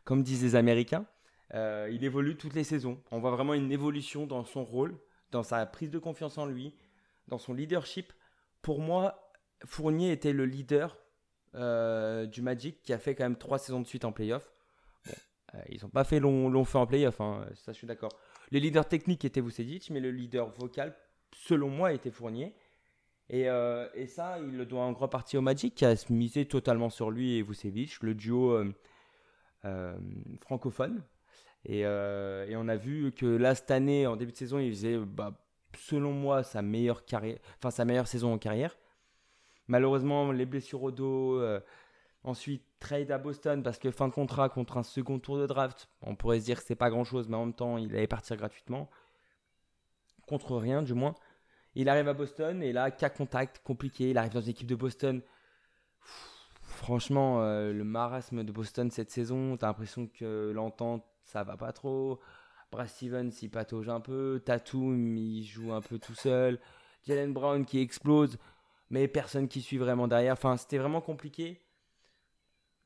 comme 0.05 0.22
disent 0.22 0.43
les 0.43 0.56
Américains. 0.56 1.06
il 1.52 2.05
évolue 2.05 2.36
toutes 2.36 2.55
les 2.55 2.64
saisons. 2.64 3.01
On 3.10 3.18
voit 3.20 3.31
vraiment 3.31 3.55
une 3.55 3.72
évolution 3.72 4.26
dans 4.26 4.44
son 4.44 4.64
rôle, 4.64 4.97
dans 5.31 5.43
sa 5.43 5.66
prise 5.66 5.90
de 5.90 5.98
confiance 5.98 6.39
en 6.39 6.47
lui, 6.47 6.74
dans 7.28 7.39
son 7.39 7.52
leadership. 7.55 8.12
Pour 8.62 8.81
moi, 8.81 9.32
Fournier 9.64 10.12
était 10.12 10.32
le 10.32 10.47
leader 10.47 10.97
euh, 11.55 12.26
du 12.26 12.43
Magic 12.43 12.82
qui 12.82 12.93
a 12.93 12.98
fait 12.98 13.14
quand 13.14 13.24
même 13.24 13.36
trois 13.36 13.59
saisons 13.59 13.81
de 13.81 13.86
suite 13.86 14.05
en 14.05 14.12
playoff. 14.12 14.52
Euh, 15.55 15.59
ils 15.68 15.82
n'ont 15.82 15.89
pas 15.89 16.05
fait 16.05 16.18
long, 16.18 16.48
long 16.48 16.64
feu 16.64 16.78
en 16.78 16.86
playoff, 16.86 17.20
hein, 17.20 17.47
ça 17.55 17.72
je 17.72 17.78
suis 17.78 17.86
d'accord. 17.86 18.10
Le 18.51 18.59
leader 18.59 18.86
technique 18.89 19.24
était 19.24 19.40
Vucevic, 19.40 19.90
mais 19.90 20.01
le 20.01 20.10
leader 20.10 20.51
vocal, 20.51 20.97
selon 21.32 21.68
moi, 21.68 21.93
était 21.93 22.10
Fournier. 22.10 22.55
Et, 23.31 23.48
euh, 23.48 23.89
et, 23.94 24.06
ça, 24.06 24.39
il 24.39 24.56
le 24.56 24.66
doit 24.66 24.82
en 24.82 24.93
grande 24.93 25.10
partie 25.10 25.36
au 25.39 25.40
Magic 25.40 25.74
qui 25.74 25.85
a 25.85 25.94
misé 26.10 26.44
totalement 26.47 26.90
sur 26.90 27.10
lui 27.10 27.39
et 27.39 27.43
Vucevic, 27.43 28.02
le 28.02 28.14
duo 28.14 28.62
francophone. 30.43 31.02
Et, 31.64 31.86
on 31.86 32.68
a 32.68 32.76
vu 32.76 33.12
que 33.12 33.26
là, 33.26 33.55
cette 33.55 33.70
année, 33.70 34.06
en 34.06 34.16
début 34.16 34.32
de 34.32 34.36
saison, 34.36 34.59
il 34.59 34.70
faisait 34.70 34.98
bah, 34.98 35.40
selon 35.78 36.12
moi, 36.12 36.43
sa 36.43 36.62
meilleure 36.62 37.02
saison 38.06 38.32
en 38.32 38.39
carrière. 38.39 38.76
Malheureusement, 39.69 40.32
les 40.32 40.47
blessures 40.47 40.82
au 40.82 40.91
dos. 40.91 41.41
Euh, 41.41 41.61
ensuite, 42.23 42.65
trade 42.81 43.11
à 43.11 43.19
Boston 43.19 43.62
parce 43.62 43.78
que 43.78 43.91
fin 43.91 44.09
de 44.09 44.12
contrat 44.12 44.49
contre 44.49 44.77
un 44.77 44.82
second 44.82 45.19
tour 45.19 45.39
de 45.39 45.47
draft. 45.47 45.89
On 46.03 46.16
pourrait 46.16 46.41
se 46.41 46.47
dire 46.47 46.59
que 46.59 46.65
c'est 46.66 46.74
pas 46.74 46.91
grand 46.91 47.05
chose, 47.05 47.28
mais 47.28 47.36
en 47.36 47.47
même 47.47 47.55
temps, 47.55 47.78
il 47.78 47.95
allait 47.95 48.07
partir 48.07 48.36
gratuitement. 48.36 48.91
Contre 50.27 50.57
rien, 50.57 50.82
du 50.82 50.95
moins. 50.95 51.15
Il 51.74 51.89
arrive 51.89 52.09
à 52.09 52.15
Boston 52.15 52.62
et 52.62 52.73
là, 52.73 52.91
cas 52.91 53.11
contact 53.11 53.61
compliqué. 53.65 54.11
Il 54.11 54.19
arrive 54.19 54.32
dans 54.32 54.41
une 54.41 54.55
de 54.55 54.74
Boston. 54.74 55.23
franchement, 56.62 57.43
euh, 57.43 57.73
le 57.73 57.85
marasme 57.85 58.45
de 58.45 58.53
Boston 58.53 58.91
cette 58.91 59.11
saison, 59.11 59.57
t'as 59.57 59.69
l'impression 59.69 60.07
que 60.07 60.53
l'entente, 60.55 61.05
ça 61.24 61.43
va 61.45 61.57
pas 61.57 61.73
trop. 61.73 62.20
Brad 62.70 62.89
Stevens, 62.89 63.31
il 63.43 63.51
patauge 63.51 63.89
un 63.89 64.01
peu. 64.01 64.43
Tatum, 64.45 65.16
il 65.16 65.45
joue 65.45 65.73
un 65.73 65.81
peu 65.81 65.99
tout 65.99 66.15
seul. 66.15 66.59
Jalen 67.07 67.32
Brown 67.32 67.65
qui 67.65 67.81
explose, 67.81 68.39
mais 68.95 69.09
personne 69.09 69.49
qui 69.49 69.61
suit 69.61 69.77
vraiment 69.77 70.07
derrière. 70.07 70.35
Enfin, 70.35 70.57
c'était 70.57 70.79
vraiment 70.79 71.01
compliqué. 71.01 71.61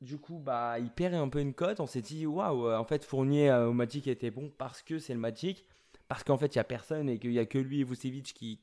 Du 0.01 0.17
coup, 0.17 0.39
bah, 0.39 0.79
il 0.79 0.89
perd 0.89 1.13
un 1.13 1.29
peu 1.29 1.39
une 1.39 1.53
cote. 1.53 1.79
On 1.79 1.85
s'est 1.85 2.01
dit, 2.01 2.25
waouh, 2.25 2.67
en 2.71 2.83
fait, 2.83 3.05
Fournier 3.05 3.51
euh, 3.51 3.67
au 3.67 3.73
Magic 3.73 4.07
était 4.07 4.31
bon 4.31 4.51
parce 4.57 4.81
que 4.81 4.97
c'est 4.97 5.13
le 5.13 5.19
Magic. 5.19 5.65
Parce 6.07 6.23
qu'en 6.23 6.35
fait, 6.35 6.55
il 6.55 6.57
n'y 6.57 6.61
a 6.61 6.63
personne 6.63 7.09
et 7.09 7.19
qu'il 7.19 7.29
n'y 7.29 7.37
a 7.37 7.45
que 7.45 7.59
lui 7.59 7.81
et 7.81 7.83
Vucevic 7.83 8.33
qui, 8.33 8.59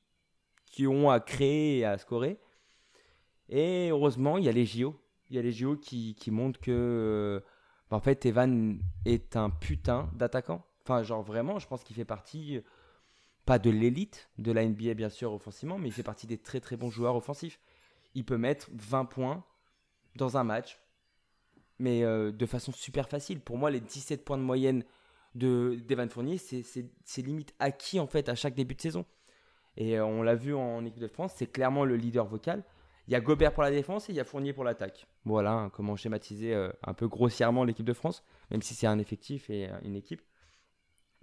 qui 0.64 0.88
ont 0.88 1.08
à 1.08 1.20
créer 1.20 1.78
et 1.78 1.84
à 1.84 1.98
scorer. 1.98 2.40
Et 3.48 3.90
heureusement, 3.90 4.38
il 4.38 4.44
y 4.44 4.48
a 4.48 4.52
les 4.52 4.66
JO. 4.66 5.00
Il 5.30 5.36
y 5.36 5.38
a 5.38 5.42
les 5.42 5.52
JO 5.52 5.76
qui, 5.76 6.16
qui 6.16 6.32
montrent 6.32 6.58
que, 6.58 6.72
euh, 6.72 7.40
bah, 7.90 7.96
en 7.96 8.00
fait, 8.00 8.26
Evan 8.26 8.80
est 9.04 9.36
un 9.36 9.50
putain 9.50 10.10
d'attaquant. 10.14 10.64
Enfin, 10.82 11.04
genre 11.04 11.22
vraiment, 11.22 11.60
je 11.60 11.68
pense 11.68 11.84
qu'il 11.84 11.94
fait 11.94 12.04
partie, 12.04 12.60
pas 13.46 13.58
de 13.60 13.70
l'élite 13.70 14.28
de 14.38 14.52
la 14.52 14.66
NBA, 14.66 14.94
bien 14.94 15.08
sûr, 15.08 15.32
offensivement, 15.32 15.78
mais 15.78 15.88
il 15.88 15.92
fait 15.92 16.02
partie 16.02 16.26
des 16.26 16.36
très 16.36 16.60
très 16.60 16.76
bons 16.76 16.90
joueurs 16.90 17.14
offensifs. 17.14 17.60
Il 18.14 18.24
peut 18.24 18.36
mettre 18.36 18.68
20 18.74 19.04
points 19.06 19.44
dans 20.16 20.36
un 20.36 20.44
match, 20.44 20.80
mais 21.78 22.02
euh, 22.02 22.32
de 22.32 22.44
façon 22.44 22.72
super 22.72 23.08
facile. 23.08 23.40
Pour 23.40 23.56
moi, 23.56 23.70
les 23.70 23.80
17 23.80 24.24
points 24.24 24.36
de 24.36 24.42
moyenne 24.42 24.84
de 25.36 25.78
d'Evan 25.86 26.08
Fournier, 26.08 26.38
c'est 26.38 27.22
limite 27.22 27.54
acquis 27.58 28.00
en 28.00 28.06
fait 28.06 28.28
à 28.28 28.34
chaque 28.34 28.54
début 28.54 28.74
de 28.74 28.80
saison. 28.80 29.04
Et 29.76 29.96
euh, 29.98 30.04
on 30.04 30.22
l'a 30.22 30.34
vu 30.34 30.54
en, 30.54 30.84
équipe 30.84 31.02
de 31.02 31.08
France, 31.08 31.34
c'est 31.36 31.46
clairement 31.46 31.84
le 31.84 31.96
leader 31.96 32.26
vocal. 32.26 32.64
Il 33.06 33.12
y 33.12 33.14
a 33.14 33.20
Gobert 33.20 33.52
pour 33.52 33.62
la 33.62 33.70
défense 33.70 34.08
et 34.08 34.12
il 34.12 34.16
y 34.16 34.20
a 34.20 34.24
Fournier 34.24 34.52
pour 34.52 34.64
l'attaque. 34.64 35.06
Voilà 35.24 35.52
hein, 35.52 35.70
comment 35.70 35.94
schématiser 35.94 36.52
euh, 36.52 36.70
un 36.82 36.94
peu 36.94 37.06
grossièrement 37.06 37.62
l'équipe 37.62 37.86
de 37.86 37.92
France, 37.92 38.24
même 38.50 38.62
si 38.62 38.74
c'est 38.74 38.88
un 38.88 38.98
effectif 38.98 39.48
et 39.50 39.70
une 39.84 39.94
équipe. 39.94 40.22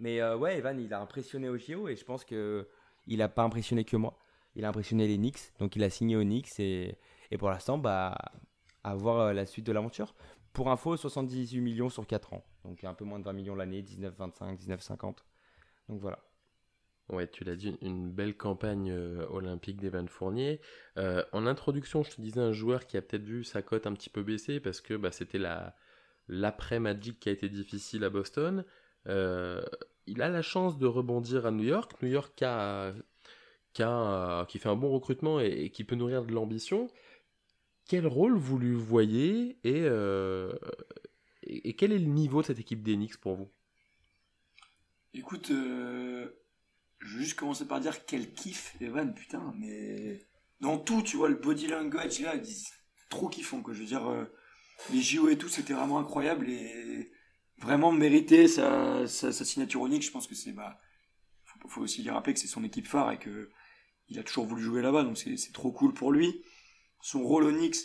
Mais 0.03 0.19
euh, 0.19 0.35
ouais, 0.35 0.57
Evan, 0.57 0.77
il 0.81 0.93
a 0.93 0.99
impressionné 0.99 1.47
au 1.47 1.57
JO 1.57 1.87
et 1.87 1.95
je 1.95 2.03
pense 2.03 2.25
que 2.25 2.67
il 3.07 3.19
n'a 3.19 3.29
pas 3.29 3.43
impressionné 3.43 3.85
que 3.85 3.95
moi. 3.95 4.19
Il 4.53 4.65
a 4.65 4.67
impressionné 4.67 5.07
les 5.07 5.15
Knicks, 5.15 5.53
donc 5.59 5.77
il 5.77 5.83
a 5.83 5.89
signé 5.89 6.17
aux 6.17 6.23
Knicks 6.23 6.59
et, 6.59 6.97
pour 7.39 7.49
l'instant, 7.49 7.77
bah, 7.77 8.17
à 8.83 8.95
voir 8.95 9.19
euh, 9.21 9.33
la 9.33 9.45
suite 9.45 9.65
de 9.65 9.71
l'aventure. 9.71 10.13
Pour 10.51 10.69
info, 10.69 10.97
78 10.97 11.61
millions 11.61 11.89
sur 11.89 12.05
4 12.05 12.33
ans, 12.33 12.43
donc 12.65 12.83
un 12.83 12.93
peu 12.93 13.05
moins 13.05 13.17
de 13.17 13.23
20 13.23 13.31
millions 13.31 13.55
l'année, 13.55 13.81
19-25, 13.81 14.59
19-50. 14.59 15.19
Donc 15.87 16.01
voilà. 16.01 16.19
Ouais, 17.07 17.25
tu 17.27 17.45
l'as 17.45 17.55
dit, 17.55 17.77
une 17.81 18.11
belle 18.11 18.35
campagne 18.35 18.91
euh, 18.91 19.25
olympique 19.29 19.79
d'Evan 19.79 20.09
Fournier. 20.09 20.59
en 20.97 21.47
introduction, 21.47 22.03
je 22.03 22.11
te 22.11 22.21
disais 22.21 22.41
un 22.41 22.51
joueur 22.51 22.87
qui 22.87 22.97
a 22.97 23.01
peut-être 23.01 23.23
vu 23.23 23.45
sa 23.45 23.61
cote 23.61 23.87
un 23.87 23.93
petit 23.93 24.09
peu 24.09 24.21
baisser 24.21 24.59
parce 24.59 24.81
que 24.81 24.95
bah, 24.95 25.13
c'était 25.13 25.39
la, 25.39 25.77
l'après 26.27 26.81
Magic 26.81 27.21
qui 27.21 27.29
a 27.29 27.31
été 27.31 27.47
difficile 27.47 28.03
à 28.03 28.09
Boston. 28.09 28.65
Euh, 29.07 29.63
il 30.07 30.21
a 30.21 30.29
la 30.29 30.41
chance 30.41 30.77
de 30.77 30.87
rebondir 30.87 31.45
à 31.45 31.51
New 31.51 31.63
York. 31.63 31.93
New 32.01 32.09
York 32.09 32.33
qui, 32.35 32.43
a, 32.45 32.93
qui, 34.47 34.59
fait 34.59 34.69
un 34.69 34.75
bon 34.75 34.91
recrutement 34.91 35.39
et, 35.39 35.69
qui 35.69 35.83
peut 35.83 35.95
nourrir 35.95 36.25
de 36.25 36.33
l'ambition. 36.33 36.89
Quel 37.87 38.07
rôle 38.07 38.37
vous 38.37 38.57
lui 38.57 38.75
voyez 38.75 39.57
euh, 39.65 40.53
et, 41.43 41.69
et, 41.69 41.75
quel 41.75 41.91
est 41.91 41.99
le 41.99 42.05
niveau 42.05 42.41
de 42.41 42.47
cette 42.47 42.59
équipe 42.59 42.81
d'Enix 42.81 43.17
pour 43.17 43.35
vous? 43.35 43.49
Écoute, 45.13 45.51
euh, 45.51 46.27
je 46.99 47.17
vais 47.17 47.23
juste 47.23 47.37
commencer 47.37 47.67
par 47.67 47.79
dire 47.79 48.05
quel 48.05 48.33
kiff, 48.33 48.75
Evan, 48.81 49.13
putain, 49.13 49.53
mais 49.59 50.25
dans 50.61 50.77
tout, 50.77 51.01
tu 51.03 51.17
vois, 51.17 51.29
le 51.29 51.35
body 51.35 51.67
language 51.67 52.21
là, 52.21 52.35
trop 53.09 53.27
kiffant, 53.27 53.61
quoi. 53.61 53.73
Je 53.73 53.79
veux 53.79 53.85
dire, 53.85 54.27
les 54.91 55.01
JO 55.01 55.27
et 55.29 55.37
tout, 55.37 55.49
c'était 55.49 55.73
vraiment 55.73 55.99
incroyable 55.99 56.49
et 56.49 57.11
vraiment 57.63 57.91
mérité 57.91 58.47
sa, 58.47 59.07
signature 59.07 59.85
unique. 59.85 60.03
Je 60.03 60.11
pense 60.11 60.27
que 60.27 60.35
c'est 60.35 60.51
bah 60.51 60.79
faut, 61.43 61.67
faut 61.67 61.81
aussi 61.81 62.03
lui 62.03 62.09
rappeler 62.09 62.33
que 62.33 62.39
c'est 62.39 62.47
son 62.47 62.63
équipe 62.63 62.87
phare 62.87 63.11
et 63.11 63.19
que 63.19 63.49
il 64.09 64.19
a 64.19 64.23
toujours 64.23 64.45
voulu 64.45 64.61
jouer 64.61 64.81
là-bas, 64.81 65.03
donc 65.03 65.17
c'est 65.17 65.53
trop 65.53 65.71
cool 65.71 65.93
pour 65.93 66.11
lui. 66.11 66.43
Son 67.01 67.23
rôle 67.23 67.45
au 67.45 67.51
Knicks, 67.51 67.77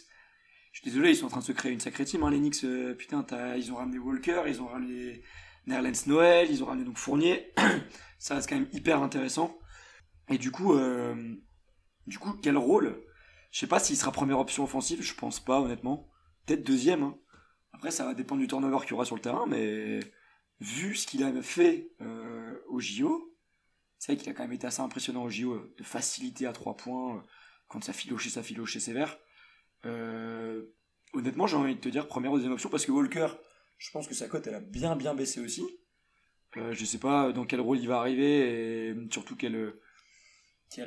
je 0.72 0.80
suis 0.80 0.90
désolé, 0.90 1.10
ils 1.10 1.16
sont 1.16 1.26
en 1.26 1.30
train 1.30 1.40
de 1.40 1.44
se 1.44 1.52
créer 1.52 1.72
une 1.72 1.80
sacrée 1.80 2.04
team, 2.04 2.22
hein, 2.22 2.30
les 2.30 2.38
Knicks. 2.38 2.64
Euh, 2.64 2.94
putain, 2.94 3.24
ils 3.56 3.72
ont 3.72 3.76
ramené 3.76 3.98
Walker, 3.98 4.42
ils 4.46 4.60
ont 4.60 4.66
ramené 4.66 5.22
Nerlens 5.66 6.06
Noël, 6.06 6.48
ils 6.50 6.62
ont 6.62 6.66
ramené 6.66 6.84
donc 6.84 6.98
Fournier. 6.98 7.52
Ça 8.18 8.34
reste 8.34 8.48
quand 8.48 8.56
même 8.56 8.68
hyper 8.72 9.02
intéressant. 9.02 9.58
Et 10.28 10.38
du 10.38 10.50
coup, 10.50 10.74
euh, 10.74 11.34
du 12.06 12.18
coup, 12.18 12.32
quel 12.42 12.56
rôle? 12.56 13.00
Je 13.50 13.60
sais 13.60 13.66
pas 13.66 13.80
s'il 13.80 13.96
sera 13.96 14.12
première 14.12 14.38
option 14.38 14.64
offensive, 14.64 15.02
je 15.02 15.14
pense 15.14 15.40
pas 15.40 15.60
honnêtement. 15.60 16.08
Peut-être 16.46 16.64
deuxième. 16.64 17.02
Hein. 17.02 17.16
Après, 17.78 17.92
ça 17.92 18.04
va 18.04 18.12
dépendre 18.12 18.40
du 18.40 18.48
turnover 18.48 18.80
qu'il 18.80 18.90
y 18.90 18.94
aura 18.94 19.04
sur 19.04 19.14
le 19.14 19.22
terrain, 19.22 19.46
mais 19.46 20.00
vu 20.60 20.96
ce 20.96 21.06
qu'il 21.06 21.22
a 21.22 21.42
fait 21.42 21.92
euh, 22.00 22.58
au 22.66 22.80
JO, 22.80 23.32
c'est 23.98 24.12
vrai 24.12 24.20
qu'il 24.20 24.28
a 24.28 24.34
quand 24.34 24.42
même 24.42 24.52
été 24.52 24.66
assez 24.66 24.80
impressionnant 24.80 25.22
au 25.22 25.30
JO, 25.30 25.72
de 25.78 25.84
facilité 25.84 26.46
à 26.46 26.52
3 26.52 26.76
points, 26.76 27.16
euh, 27.16 27.20
quand 27.68 27.84
ça 27.84 27.92
filochait, 27.92 28.30
ça 28.30 28.42
filochait 28.42 28.80
sévère. 28.80 29.16
Euh, 29.86 30.64
honnêtement, 31.12 31.46
j'ai 31.46 31.56
envie 31.56 31.76
de 31.76 31.80
te 31.80 31.88
dire 31.88 32.08
première 32.08 32.32
ou 32.32 32.36
deuxième 32.36 32.52
option, 32.52 32.68
parce 32.68 32.84
que 32.84 32.90
Walker, 32.90 33.28
je 33.76 33.92
pense 33.92 34.08
que 34.08 34.14
sa 34.14 34.26
cote, 34.26 34.44
elle 34.48 34.56
a 34.56 34.60
bien 34.60 34.96
bien 34.96 35.14
baissé 35.14 35.40
aussi. 35.40 35.64
Euh, 36.56 36.72
je 36.72 36.84
sais 36.84 36.98
pas 36.98 37.30
dans 37.32 37.44
quel 37.44 37.60
rôle 37.60 37.78
il 37.78 37.86
va 37.86 37.98
arriver, 37.98 38.88
et 38.88 38.96
surtout 39.12 39.36
quelle, 39.36 39.74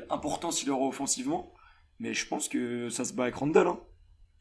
importance 0.10 0.62
il 0.64 0.72
aura 0.72 0.88
offensivement, 0.88 1.54
mais 2.00 2.14
je 2.14 2.28
pense 2.28 2.50
que 2.50 2.90
ça 2.90 3.06
se 3.06 3.14
bat 3.14 3.24
avec 3.24 3.36
Randall. 3.36 3.68
Hein. 3.68 3.80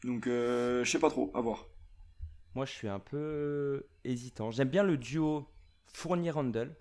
Donc, 0.02 0.24
je 0.26 0.82
sais 0.84 0.98
pas 0.98 1.10
trop, 1.10 1.30
à 1.34 1.40
voir. 1.40 1.66
Moi, 2.54 2.64
je 2.64 2.72
suis 2.72 2.88
un 2.88 2.98
peu 2.98 3.86
hésitant. 4.04 4.50
J'aime 4.50 4.68
bien 4.68 4.82
le 4.82 4.96
duo 4.96 5.46
Fournier-Randall. 5.92 6.74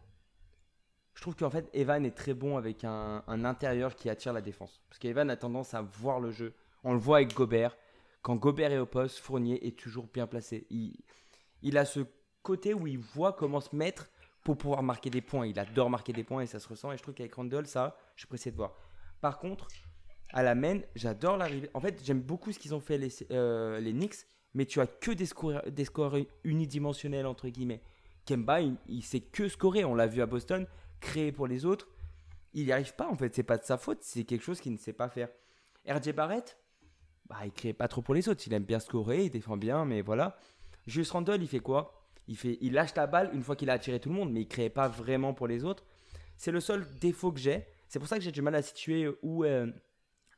Je 1.14 1.22
trouve 1.22 1.36
qu'en 1.36 1.50
fait, 1.50 1.70
Evan 1.74 2.06
est 2.06 2.16
très 2.16 2.34
bon 2.34 2.58
avec 2.58 2.84
un, 2.84 3.24
intérieur 3.28 3.96
qui 3.96 4.10
attire 4.10 4.34
la 4.34 4.42
défense. 4.42 4.82
Parce 4.90 5.00
qu'Evan 5.00 5.30
a 5.30 5.36
tendance 5.36 5.74
à 5.74 5.82
voir 5.82 6.20
le 6.20 6.32
jeu. 6.32 6.54
On 6.84 6.94
le 6.94 7.00
voit 7.00 7.18
avec 7.18 7.36
Gobert. 7.36 7.76
Quand 8.22 8.36
Gobert 8.36 8.72
est 8.72 8.80
au 8.80 8.86
poste, 8.86 9.20
Fournier 9.20 9.66
est 9.68 9.78
toujours 9.78 10.08
bien 10.08 10.28
placé. 10.28 10.66
Il, 10.70 10.96
il 11.62 11.78
a 11.78 11.86
ce 11.86 12.02
côté 12.42 12.74
où 12.74 12.88
il 12.88 12.98
voit 12.98 13.34
comment 13.34 13.60
se 13.60 13.76
mettre 13.76 14.10
pour 14.44 14.58
pouvoir 14.58 14.82
marquer 14.82 15.10
des 15.10 15.22
points. 15.22 15.46
Il 15.46 15.60
adore 15.60 15.90
marquer 15.90 16.14
des 16.14 16.24
points 16.24 16.42
et 16.42 16.48
ça 16.48 16.60
se 16.60 16.68
ressent. 16.68 16.92
Et 16.92 16.98
je 16.98 17.04
trouve 17.04 17.14
qu'avec 17.14 17.36
Randall, 17.36 17.68
ça, 17.68 17.98
je 18.16 18.22
suis 18.22 18.28
pressé 18.28 18.50
de 18.50 18.56
voir. 18.56 18.74
Par 19.22 19.38
contre, 19.38 19.68
à 20.32 20.42
la 20.42 20.56
main, 20.56 20.80
j'adore 20.96 21.38
l'arrivée. 21.38 21.70
En 21.74 21.80
fait, 21.80 22.02
j'aime 22.04 22.22
beaucoup 22.22 22.52
ce 22.52 22.60
qu'ils 22.60 22.74
ont 22.74 22.80
fait 22.80 22.98
les, 22.98 23.10
euh, 23.32 23.80
les 23.80 23.92
Knicks 23.92 24.26
mais 24.54 24.66
tu 24.66 24.80
as 24.82 24.88
que 24.88 25.12
des 25.12 25.26
scores, 25.86 26.18
unidimensionnels, 26.44 27.26
entre 27.26 27.50
guillemets. 27.50 27.82
Kemba, 28.26 28.62
il, 28.62 29.04
sait 29.04 29.22
que 29.22 29.48
scorer. 29.48 29.86
On 29.86 29.96
l'a 29.96 30.08
vu 30.08 30.22
à 30.22 30.26
Boston, 30.26 30.68
créer 31.00 31.32
pour 31.32 31.48
les 31.48 31.66
autres. 31.66 31.88
Il 32.54 32.66
n'y 32.66 32.72
arrive 32.72 32.94
pas, 32.96 33.08
en 33.08 33.16
fait. 33.16 33.34
C'est 33.36 33.44
pas 33.44 33.58
de 33.58 33.64
sa 33.64 33.78
faute, 33.78 34.00
c'est 34.02 34.24
quelque 34.24 34.44
chose 34.44 34.60
qu'il 34.60 34.72
ne 34.72 34.78
sait 34.78 34.94
pas 34.94 35.10
faire. 35.10 35.30
RJ 35.88 36.14
Barrett, 36.14 36.58
bah, 37.28 37.38
il 37.46 37.52
crée 37.52 37.74
pas 37.74 37.88
trop 37.88 38.02
pour 38.02 38.14
les 38.14 38.28
autres. 38.28 38.44
Il 38.48 38.54
aime 38.54 38.64
bien 38.64 38.80
scorer, 38.80 39.26
il 39.26 39.30
défend 39.30 39.58
bien, 39.58 39.86
mais 39.86 40.02
voilà. 40.02 40.38
Julius 40.88 41.12
Randle, 41.12 41.42
il 41.42 41.48
fait 41.48 41.60
quoi? 41.60 42.08
Il, 42.28 42.38
fait, 42.38 42.58
il 42.62 42.74
lâche 42.74 42.96
la 42.96 43.08
balle 43.08 43.32
une 43.34 43.44
fois 43.44 43.56
qu'il 43.56 43.70
a 43.70 43.74
attiré 43.74 44.00
tout 44.00 44.10
le 44.10 44.16
monde, 44.16 44.32
mais 44.32 44.42
il 44.42 44.48
crée 44.48 44.70
pas 44.70 44.88
vraiment 44.88 45.34
pour 45.34 45.48
les 45.48 45.64
autres. 45.64 45.84
C'est 46.38 46.52
le 46.52 46.60
seul 46.60 46.86
défaut 47.00 47.32
que 47.32 47.40
j'ai. 47.40 47.66
C'est 47.88 48.00
pour 48.00 48.08
ça 48.08 48.18
que 48.18 48.24
j'ai 48.24 48.32
du 48.32 48.42
mal 48.42 48.56
à 48.56 48.62
situer 48.62 49.10
où, 49.22 49.44
euh, 49.44 49.72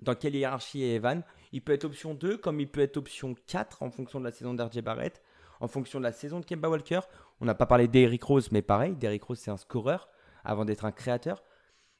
dans 0.01 0.15
quelle 0.15 0.35
hiérarchie 0.35 0.83
est 0.83 0.95
Evan. 0.95 1.23
Il 1.51 1.61
peut 1.61 1.73
être 1.73 1.85
option 1.85 2.13
2, 2.13 2.37
comme 2.37 2.59
il 2.59 2.69
peut 2.69 2.81
être 2.81 2.97
option 2.97 3.35
4 3.47 3.83
en 3.83 3.91
fonction 3.91 4.19
de 4.19 4.25
la 4.25 4.31
saison 4.31 4.53
d'RJ 4.53 4.81
Barrett, 4.81 5.21
en 5.59 5.67
fonction 5.67 5.99
de 5.99 6.03
la 6.03 6.11
saison 6.11 6.39
de 6.39 6.45
Kemba 6.45 6.69
Walker. 6.69 7.01
On 7.39 7.45
n'a 7.45 7.55
pas 7.55 7.65
parlé 7.65 7.87
d'Eric 7.87 8.23
Rose, 8.23 8.51
mais 8.51 8.61
pareil, 8.61 8.95
Derrick 8.95 9.23
Rose, 9.23 9.39
c'est 9.39 9.51
un 9.51 9.57
scoreur 9.57 10.09
avant 10.43 10.65
d'être 10.65 10.85
un 10.85 10.91
créateur. 10.91 11.43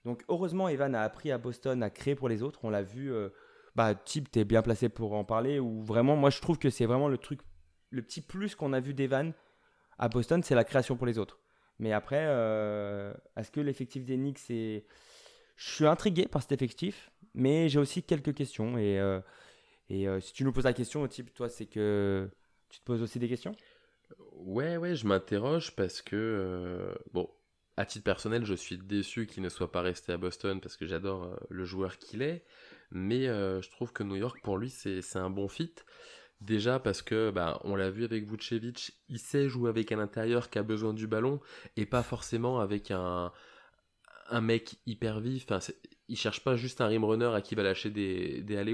Donc 0.05 0.23
heureusement, 0.29 0.67
Evan 0.67 0.95
a 0.95 1.01
appris 1.03 1.31
à 1.31 1.37
Boston 1.37 1.83
à 1.83 1.89
créer 1.89 2.15
pour 2.15 2.29
les 2.29 2.43
autres. 2.43 2.59
On 2.63 2.69
l'a 2.69 2.81
vu, 2.81 3.13
euh, 3.13 3.29
bah, 3.75 3.93
Type, 3.93 4.31
tu 4.31 4.39
es 4.39 4.45
bien 4.45 4.61
placé 4.61 4.89
pour 4.89 5.13
en 5.13 5.23
parler. 5.23 5.59
Ou 5.59 5.83
vraiment, 5.83 6.15
moi 6.15 6.29
je 6.29 6.41
trouve 6.41 6.57
que 6.57 6.69
c'est 6.69 6.85
vraiment 6.85 7.07
le 7.07 7.17
truc, 7.17 7.41
le 7.89 8.01
petit 8.01 8.21
plus 8.21 8.55
qu'on 8.55 8.73
a 8.73 8.79
vu 8.79 8.93
d'Evan 8.93 9.33
à 9.99 10.09
Boston, 10.09 10.41
c'est 10.41 10.55
la 10.55 10.63
création 10.63 10.95
pour 10.95 11.05
les 11.05 11.19
autres. 11.19 11.39
Mais 11.77 11.93
après, 11.93 12.23
euh, 12.27 13.13
est-ce 13.37 13.51
que 13.51 13.59
l'effectif 13.59 14.05
des 14.05 14.15
Knicks 14.15 14.49
est. 14.49 14.85
Je 15.55 15.69
suis 15.69 15.85
intrigué 15.85 16.27
par 16.27 16.41
cet 16.41 16.53
effectif, 16.53 17.11
mais 17.35 17.69
j'ai 17.69 17.79
aussi 17.79 18.01
quelques 18.01 18.33
questions. 18.33 18.75
Euh, 18.77 19.21
et 19.93 20.21
si 20.21 20.33
tu 20.33 20.43
nous 20.43 20.51
poses 20.51 20.65
la 20.65 20.73
question, 20.73 21.07
type, 21.07 21.33
toi, 21.33 21.49
c'est 21.49 21.65
que 21.65 22.29
tu 22.69 22.79
te 22.79 22.85
poses 22.85 23.01
aussi 23.01 23.19
des 23.19 23.27
questions? 23.27 23.55
Ouais, 24.33 24.77
ouais, 24.77 24.95
je 24.95 25.05
m'interroge 25.05 25.75
parce 25.75 26.01
que, 26.01 26.93
bon, 27.13 27.29
à 27.77 27.85
titre 27.85 28.03
personnel, 28.03 28.45
je 28.45 28.53
suis 28.53 28.77
déçu 28.77 29.25
qu'il 29.27 29.43
ne 29.43 29.49
soit 29.49 29.71
pas 29.71 29.81
resté 29.81 30.11
à 30.11 30.17
Boston 30.17 30.59
parce 30.59 30.77
que 30.77 30.85
j'adore 30.85 31.23
euh, 31.23 31.35
le 31.49 31.65
joueur 31.65 31.97
qu'il 31.97 32.21
est. 32.21 32.43
Mais 32.91 33.27
euh, 33.27 33.61
je 33.61 33.69
trouve 33.71 33.93
que 33.93 34.03
New 34.03 34.17
York, 34.17 34.39
pour 34.43 34.57
lui, 34.57 34.69
c'est 34.69 35.15
un 35.15 35.29
bon 35.29 35.47
fit. 35.47 35.73
Déjà 36.41 36.79
parce 36.79 37.01
que, 37.01 37.31
bah, 37.31 37.59
on 37.63 37.75
l'a 37.75 37.89
vu 37.89 38.03
avec 38.03 38.29
Vucevic, 38.29 38.93
il 39.09 39.19
sait 39.19 39.47
jouer 39.47 39.69
avec 39.69 39.91
un 39.91 39.99
intérieur 39.99 40.49
qui 40.49 40.59
a 40.59 40.63
besoin 40.63 40.93
du 40.93 41.07
ballon 41.07 41.39
et 41.77 41.85
pas 41.85 42.03
forcément 42.03 42.59
avec 42.59 42.91
un, 42.91 43.31
mec 44.41 44.75
hyper 44.85 45.19
vif. 45.19 45.45
Enfin, 45.49 45.59
il 46.07 46.17
cherche 46.17 46.43
pas 46.43 46.55
juste 46.55 46.81
un 46.81 46.87
rim 46.87 47.05
runner 47.05 47.31
à 47.33 47.41
qui 47.41 47.55
va 47.55 47.63
lâcher 47.63 47.89
des, 47.89 48.41
des 48.41 48.57
alley 48.57 48.73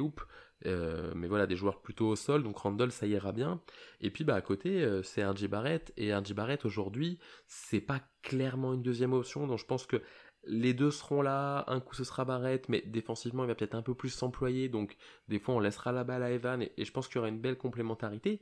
euh, 0.65 1.11
mais 1.15 1.27
voilà, 1.27 1.45
des 1.45 1.55
joueurs 1.55 1.81
plutôt 1.81 2.07
au 2.07 2.15
sol, 2.15 2.43
donc 2.43 2.57
Randall, 2.57 2.91
ça 2.91 3.05
ira 3.05 3.31
bien. 3.31 3.61
Et 4.01 4.09
puis 4.09 4.23
bah, 4.23 4.35
à 4.35 4.41
côté, 4.41 4.83
euh, 4.83 5.03
c'est 5.03 5.25
RJ 5.25 5.47
Barrett, 5.47 5.93
et 5.97 6.13
RJ 6.13 6.33
Barrett 6.33 6.65
aujourd'hui, 6.65 7.19
c'est 7.47 7.81
pas 7.81 8.01
clairement 8.23 8.73
une 8.73 8.81
deuxième 8.81 9.13
option, 9.13 9.47
donc 9.47 9.59
je 9.59 9.65
pense 9.65 9.85
que 9.85 10.01
les 10.45 10.73
deux 10.73 10.91
seront 10.91 11.21
là, 11.21 11.65
un 11.67 11.79
coup 11.79 11.95
ce 11.95 12.03
sera 12.03 12.25
Barrett, 12.25 12.69
mais 12.69 12.81
défensivement 12.81 13.43
il 13.43 13.47
va 13.47 13.55
peut-être 13.55 13.75
un 13.75 13.81
peu 13.81 13.93
plus 13.93 14.09
s'employer, 14.09 14.69
donc 14.69 14.95
des 15.27 15.39
fois 15.39 15.55
on 15.55 15.59
laissera 15.59 15.91
la 15.91 16.03
balle 16.03 16.23
à 16.23 16.31
Evan, 16.31 16.61
et, 16.61 16.85
je 16.85 16.91
pense 16.91 17.07
qu'il 17.07 17.17
y 17.17 17.19
aura 17.19 17.29
une 17.29 17.41
belle 17.41 17.57
complémentarité. 17.57 18.41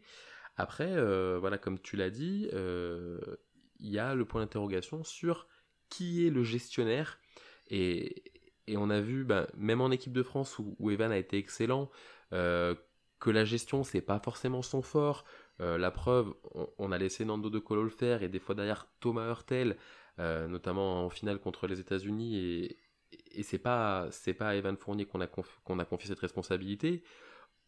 Après, 0.57 0.93
euh, 0.95 1.37
voilà, 1.39 1.57
comme 1.57 1.79
tu 1.79 1.97
l'as 1.97 2.09
dit, 2.09 2.49
il 2.51 3.89
y 3.89 3.99
a 3.99 4.15
le 4.15 4.25
point 4.25 4.41
d'interrogation 4.41 5.03
sur 5.03 5.47
qui 5.89 6.25
est 6.25 6.29
le 6.29 6.43
gestionnaire, 6.43 7.19
et, 7.69 8.23
et 8.67 8.77
on 8.77 8.89
a 8.89 8.99
vu, 8.99 9.23
bah, 9.23 9.47
même 9.55 9.81
en 9.81 9.91
équipe 9.91 10.13
de 10.13 10.23
France 10.23 10.59
où, 10.59 10.91
Evan 10.91 11.11
a 11.11 11.17
été 11.17 11.37
excellent, 11.37 11.89
euh, 12.33 12.75
que 13.19 13.29
la 13.29 13.45
gestion 13.45 13.83
c'est 13.83 14.01
pas 14.01 14.19
forcément 14.19 14.61
son 14.61 14.81
fort. 14.81 15.25
Euh, 15.61 15.77
la 15.77 15.91
preuve, 15.91 16.33
on, 16.77 16.91
a 16.91 16.97
laissé 16.97 17.25
Nando 17.25 17.49
de 17.49 17.59
Colo 17.59 17.83
le 17.83 17.89
faire 17.89 18.23
et 18.23 18.29
des 18.29 18.39
fois 18.39 18.55
derrière 18.55 18.87
Thomas 18.99 19.27
Hurtel, 19.27 19.77
euh, 20.19 20.47
notamment 20.47 21.05
en 21.05 21.09
finale 21.09 21.39
contre 21.39 21.67
les 21.67 21.79
États-Unis 21.79 22.37
et, 22.37 22.77
et 23.31 23.43
c'est 23.43 23.59
pas 23.59 24.07
c'est 24.11 24.33
pas 24.33 24.49
à 24.49 24.55
Evan 24.55 24.75
Fournier 24.77 25.05
qu'on 25.05 25.21
a 25.21 25.25
a 25.25 25.85
confié 25.85 26.07
cette 26.07 26.19
responsabilité. 26.19 27.03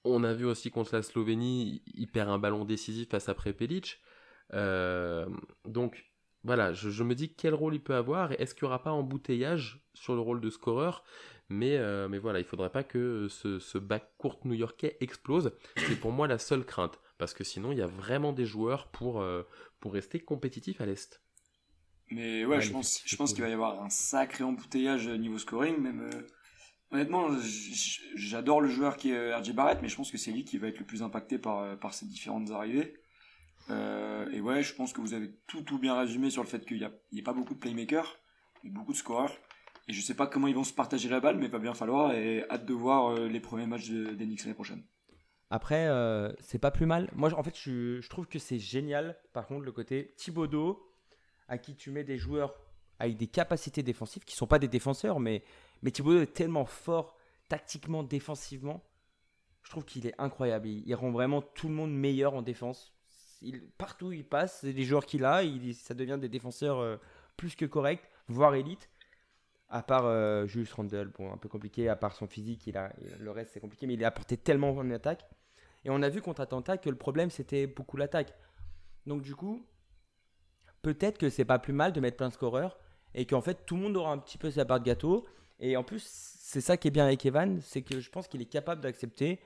On 0.03 0.24
a 0.24 0.34
vu 0.34 0.45
aussi 0.45 0.72
contre 0.72 0.95
la 0.95 1.02
Slovénie, 1.02 1.82
il 1.86 2.07
perd 2.07 2.30
un 2.30 2.40
ballon 2.40 2.65
décisif 2.65 3.10
face 3.10 3.30
à 3.30 3.34
Prepelic. 3.34 4.02
donc 5.65 6.07
voilà, 6.48 6.72
je, 6.72 7.03
me 7.03 7.14
dis 7.14 7.34
quel 7.34 7.53
rôle 7.53 7.76
il 7.76 7.82
peut 7.82 7.94
avoir 7.94 8.32
et 8.32 8.36
est-ce 8.40 8.56
qu'il 8.56 8.64
n'y 8.64 8.68
aura 8.68 8.82
pas 8.82 8.91
embouteillage 8.91 9.86
sur 9.94 10.15
le 10.15 10.22
rôle 10.22 10.40
de 10.40 10.49
scoreur? 10.49 11.03
Mais, 11.49 11.76
euh, 11.76 12.07
mais 12.07 12.19
voilà, 12.19 12.40
il 12.40 12.45
faudrait 12.45 12.69
pas 12.69 12.84
que 12.84 13.28
ce, 13.30 13.60
ce 13.60 13.78
bac 13.78 14.14
court 14.18 14.40
new-yorkais 14.45 14.95
explose. 15.02 15.52
C'est 15.76 15.99
pour 15.99 16.14
moi 16.14 16.26
la 16.26 16.38
seule 16.38 16.65
crainte. 16.65 17.02
Parce 17.18 17.34
que 17.34 17.44
sinon, 17.44 17.74
il 17.74 17.80
y 17.80 17.82
a 17.82 17.88
vraiment 17.88 18.32
des 18.32 18.45
joueurs 18.45 18.88
pour, 18.88 19.19
euh, 19.19 19.44
pour 19.82 19.91
rester 19.91 20.22
compétitifs 20.22 20.80
à 20.80 20.86
l'Est. 20.86 21.22
Mais 22.11 22.45
ouais, 22.45 22.61
je 22.61 22.72
pense, 22.72 23.02
je 23.03 23.18
pense 23.18 23.34
qu'il 23.34 23.44
va 23.44 23.49
y 23.49 23.53
avoir 23.53 23.84
un 23.84 23.90
sacré 23.90 24.45
embouteillage 24.45 25.10
niveau 25.10 25.38
scoring. 25.38 25.78
Même, 25.82 26.10
euh, 26.14 26.22
honnêtement, 26.91 27.28
j'adore 28.15 28.61
le 28.61 28.69
joueur 28.69 28.95
qui 28.95 29.11
est 29.11 29.36
RJ 29.36 29.52
Barrett, 29.52 29.80
mais 29.82 29.90
je 29.90 29.98
pense 29.98 30.11
que 30.11 30.18
c'est 30.18 30.32
lui 30.32 30.45
qui 30.45 30.57
va 30.57 30.69
être 30.69 30.80
le 30.80 30.86
plus 30.86 31.03
impacté 31.03 31.40
par, 31.40 31.78
par 31.78 31.94
ces 31.94 32.06
différentes 32.06 32.52
arrivées. 32.52 32.94
Euh, 33.69 34.30
et 34.31 34.41
ouais, 34.41 34.64
je 34.64 34.73
pense 34.73 34.94
que 34.94 35.02
vous 35.02 35.14
avez 35.14 35.31
tout, 35.48 35.61
tout 35.61 35.80
bien 35.80 35.98
résumé 35.98 36.30
sur 36.30 36.41
le 36.41 36.48
fait 36.48 36.65
qu'il 36.65 36.77
n'y 37.11 37.19
a, 37.19 37.23
pas 37.23 37.34
beaucoup 37.34 37.53
de 37.53 37.60
playmakers, 37.60 38.18
mais 38.64 38.69
beaucoup 38.69 38.94
de 38.94 38.98
scoreurs. 38.98 39.35
Et 39.88 39.94
je 39.94 40.02
sais 40.02 40.15
pas 40.15 40.27
comment 40.27 40.48
ils 40.48 40.56
vont 40.56 40.64
se 40.64 40.73
partager 40.73 41.10
la 41.10 41.19
balle, 41.19 41.38
mais 41.38 41.48
va 41.48 41.60
bien 41.60 41.73
falloir. 41.73 42.14
Et 42.14 42.44
hâte 42.49 42.65
de 42.65 42.73
voir 42.73 43.11
euh, 43.11 43.27
les 43.27 43.39
premiers 43.39 43.68
matchs 43.68 43.89
Knicks 43.89 44.44
l'année 44.44 44.53
prochaine. 44.53 44.84
Après, 45.49 45.88
euh, 45.88 46.31
c'est 46.39 46.60
pas 46.60 46.72
plus 46.72 46.85
mal. 46.85 47.10
Moi, 47.15 47.34
en 47.34 47.44
fait, 47.44 47.57
je, 47.57 48.06
trouve 48.10 48.27
que 48.27 48.39
c'est 48.39 48.60
génial. 48.60 49.18
Par 49.31 49.48
contre, 49.48 49.64
le 49.64 49.72
côté 49.72 50.14
Thibodeau, 50.18 50.91
à 51.48 51.57
qui 51.57 51.76
tu 51.76 51.91
mets 51.91 52.03
des 52.03 52.18
joueurs 52.18 52.53
avec 52.99 53.15
des 53.15 53.27
capacités 53.27 53.84
défensives 53.84 54.26
qui 54.26 54.35
sont 54.35 54.48
pas 54.48 54.60
des 54.60 54.68
défenseurs, 54.68 55.19
mais, 55.19 55.44
mais 55.84 55.91
Thibodeau 55.91 56.22
est 56.22 56.34
tellement 56.34 56.65
fort 56.65 57.15
tactiquement, 57.48 58.03
défensivement. 58.03 58.84
Je 59.64 59.69
trouve 59.69 59.85
qu'il 59.85 60.06
est 60.06 60.15
incroyable. 60.18 60.68
il, 60.68 60.95
rend 60.95 61.11
vraiment 61.11 61.41
tout 61.41 61.69
le 61.69 61.73
monde 61.73 61.94
meilleur 61.94 62.34
en 62.34 62.41
défense 62.41 62.97
partout 63.77 64.11
il 64.11 64.26
passe, 64.26 64.64
les 64.64 64.84
joueurs 64.84 65.05
qu'il 65.05 65.26
a, 65.26 65.41
ça 65.73 65.93
devient 65.93 66.18
des 66.19 66.30
défenseurs 66.30 66.80
euh, 66.80 66.97
plus 67.35 67.55
que 67.55 67.65
corrects, 67.65 68.09
voire 68.27 68.55
élite. 68.55 68.89
À 69.69 69.81
part 69.81 70.05
euh, 70.05 70.47
Julius 70.47 70.72
Randle, 70.72 71.11
un 71.19 71.38
peu 71.38 71.49
compliqué, 71.49 71.89
à 71.89 71.97
part 71.97 72.14
son 72.14 72.27
physique, 72.27 72.69
le 73.19 73.31
reste 73.31 73.51
c'est 73.53 73.59
compliqué, 73.59 73.85
mais 73.85 73.95
il 73.95 74.03
a 74.03 74.07
apporté 74.07 74.38
tellement 74.38 74.72
en 74.72 74.89
attaque. 74.91 75.27
Et 75.84 75.89
on 75.89 76.01
a 76.01 76.09
vu 76.09 76.22
contre 76.22 76.41
Atlanta 76.41 76.77
que 76.77 76.89
le 76.89 76.95
problème 76.95 77.30
c'était 77.30 77.68
beaucoup 77.68 77.97
l'attaque. 77.97 78.34
Donc 79.05 79.22
du 79.22 79.35
coup, 79.35 79.65
peut-être 80.81 81.18
que 81.18 81.30
c'est 81.30 81.45
pas 81.45 81.59
plus 81.59 81.73
mal 81.73 81.91
de 81.91 81.99
mettre 81.99 82.18
plein 82.18 82.30
de 82.30 82.34
scoreurs 82.34 82.77
et 83.14 83.26
qu'en 83.26 83.41
fait 83.41 83.65
tout 83.65 83.76
le 83.76 83.81
monde 83.81 83.97
aura 83.97 84.11
un 84.11 84.18
petit 84.18 84.38
peu 84.38 84.51
sa 84.51 84.65
part 84.65 84.80
de 84.80 84.85
gâteau. 84.85 85.26
Et 85.59 85.76
en 85.76 85.84
plus, 85.84 86.03
c'est 86.05 86.61
ça 86.61 86.77
qui 86.77 86.88
est 86.88 86.91
bien 86.91 87.05
avec 87.05 87.26
Evan, 87.26 87.59
c'est 87.61 87.81
que 87.81 87.99
je 87.99 88.09
pense 88.09 88.27
qu'il 88.27 88.41
est 88.41 88.45
capable 88.45 88.81
d'accepter 88.81 89.41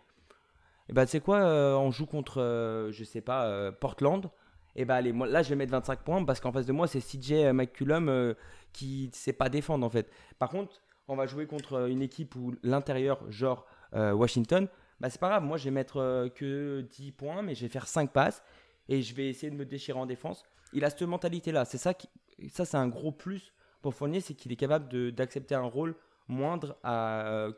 et 0.89 0.93
bah, 0.93 1.05
tu 1.05 1.11
sais 1.11 1.19
quoi, 1.19 1.37
euh, 1.37 1.75
on 1.75 1.91
joue 1.91 2.05
contre, 2.05 2.41
euh, 2.41 2.91
je 2.91 3.03
sais 3.03 3.21
pas, 3.21 3.45
euh, 3.45 3.71
Portland. 3.71 4.29
Et 4.75 4.85
bah, 4.85 4.95
allez, 4.95 5.11
moi, 5.11 5.27
là, 5.27 5.41
je 5.43 5.49
vais 5.49 5.55
mettre 5.55 5.71
25 5.71 5.99
points 5.99 6.23
parce 6.23 6.39
qu'en 6.39 6.51
face 6.51 6.65
de 6.65 6.71
moi, 6.71 6.87
c'est 6.87 7.01
CJ 7.01 7.51
McCullum 7.53 8.35
qui 8.71 9.09
sait 9.13 9.33
pas 9.33 9.49
défendre 9.49 9.85
en 9.85 9.89
fait. 9.89 10.09
Par 10.39 10.49
contre, 10.49 10.81
on 11.07 11.15
va 11.15 11.25
jouer 11.25 11.45
contre 11.45 11.89
une 11.89 12.01
équipe 12.01 12.35
où 12.35 12.55
l'intérieur, 12.63 13.19
genre 13.29 13.65
Washington, 13.93 14.69
bah, 15.01 15.09
c'est 15.09 15.19
pas 15.19 15.27
grave. 15.27 15.43
Moi, 15.43 15.57
je 15.57 15.65
vais 15.65 15.71
mettre 15.71 16.29
que 16.35 16.81
10 16.89 17.11
points, 17.11 17.41
mais 17.41 17.53
je 17.53 17.63
vais 17.63 17.67
faire 17.67 17.87
5 17.87 18.11
passes 18.11 18.41
et 18.87 19.01
je 19.01 19.13
vais 19.13 19.27
essayer 19.27 19.51
de 19.51 19.57
me 19.57 19.65
déchirer 19.65 19.99
en 19.99 20.05
défense. 20.05 20.43
Il 20.71 20.85
a 20.85 20.89
cette 20.89 21.01
mentalité-là. 21.01 21.65
C'est 21.65 21.77
ça, 21.77 21.93
qui, 21.93 22.07
ça 22.49 22.63
c'est 22.63 22.77
un 22.77 22.87
gros 22.87 23.11
plus 23.11 23.53
pour 23.81 23.93
Fournier, 23.93 24.21
c'est 24.21 24.35
qu'il 24.35 24.53
est 24.53 24.57
capable 24.57 25.11
d'accepter 25.11 25.55
un 25.55 25.63
rôle 25.63 25.95
moindre 26.29 26.77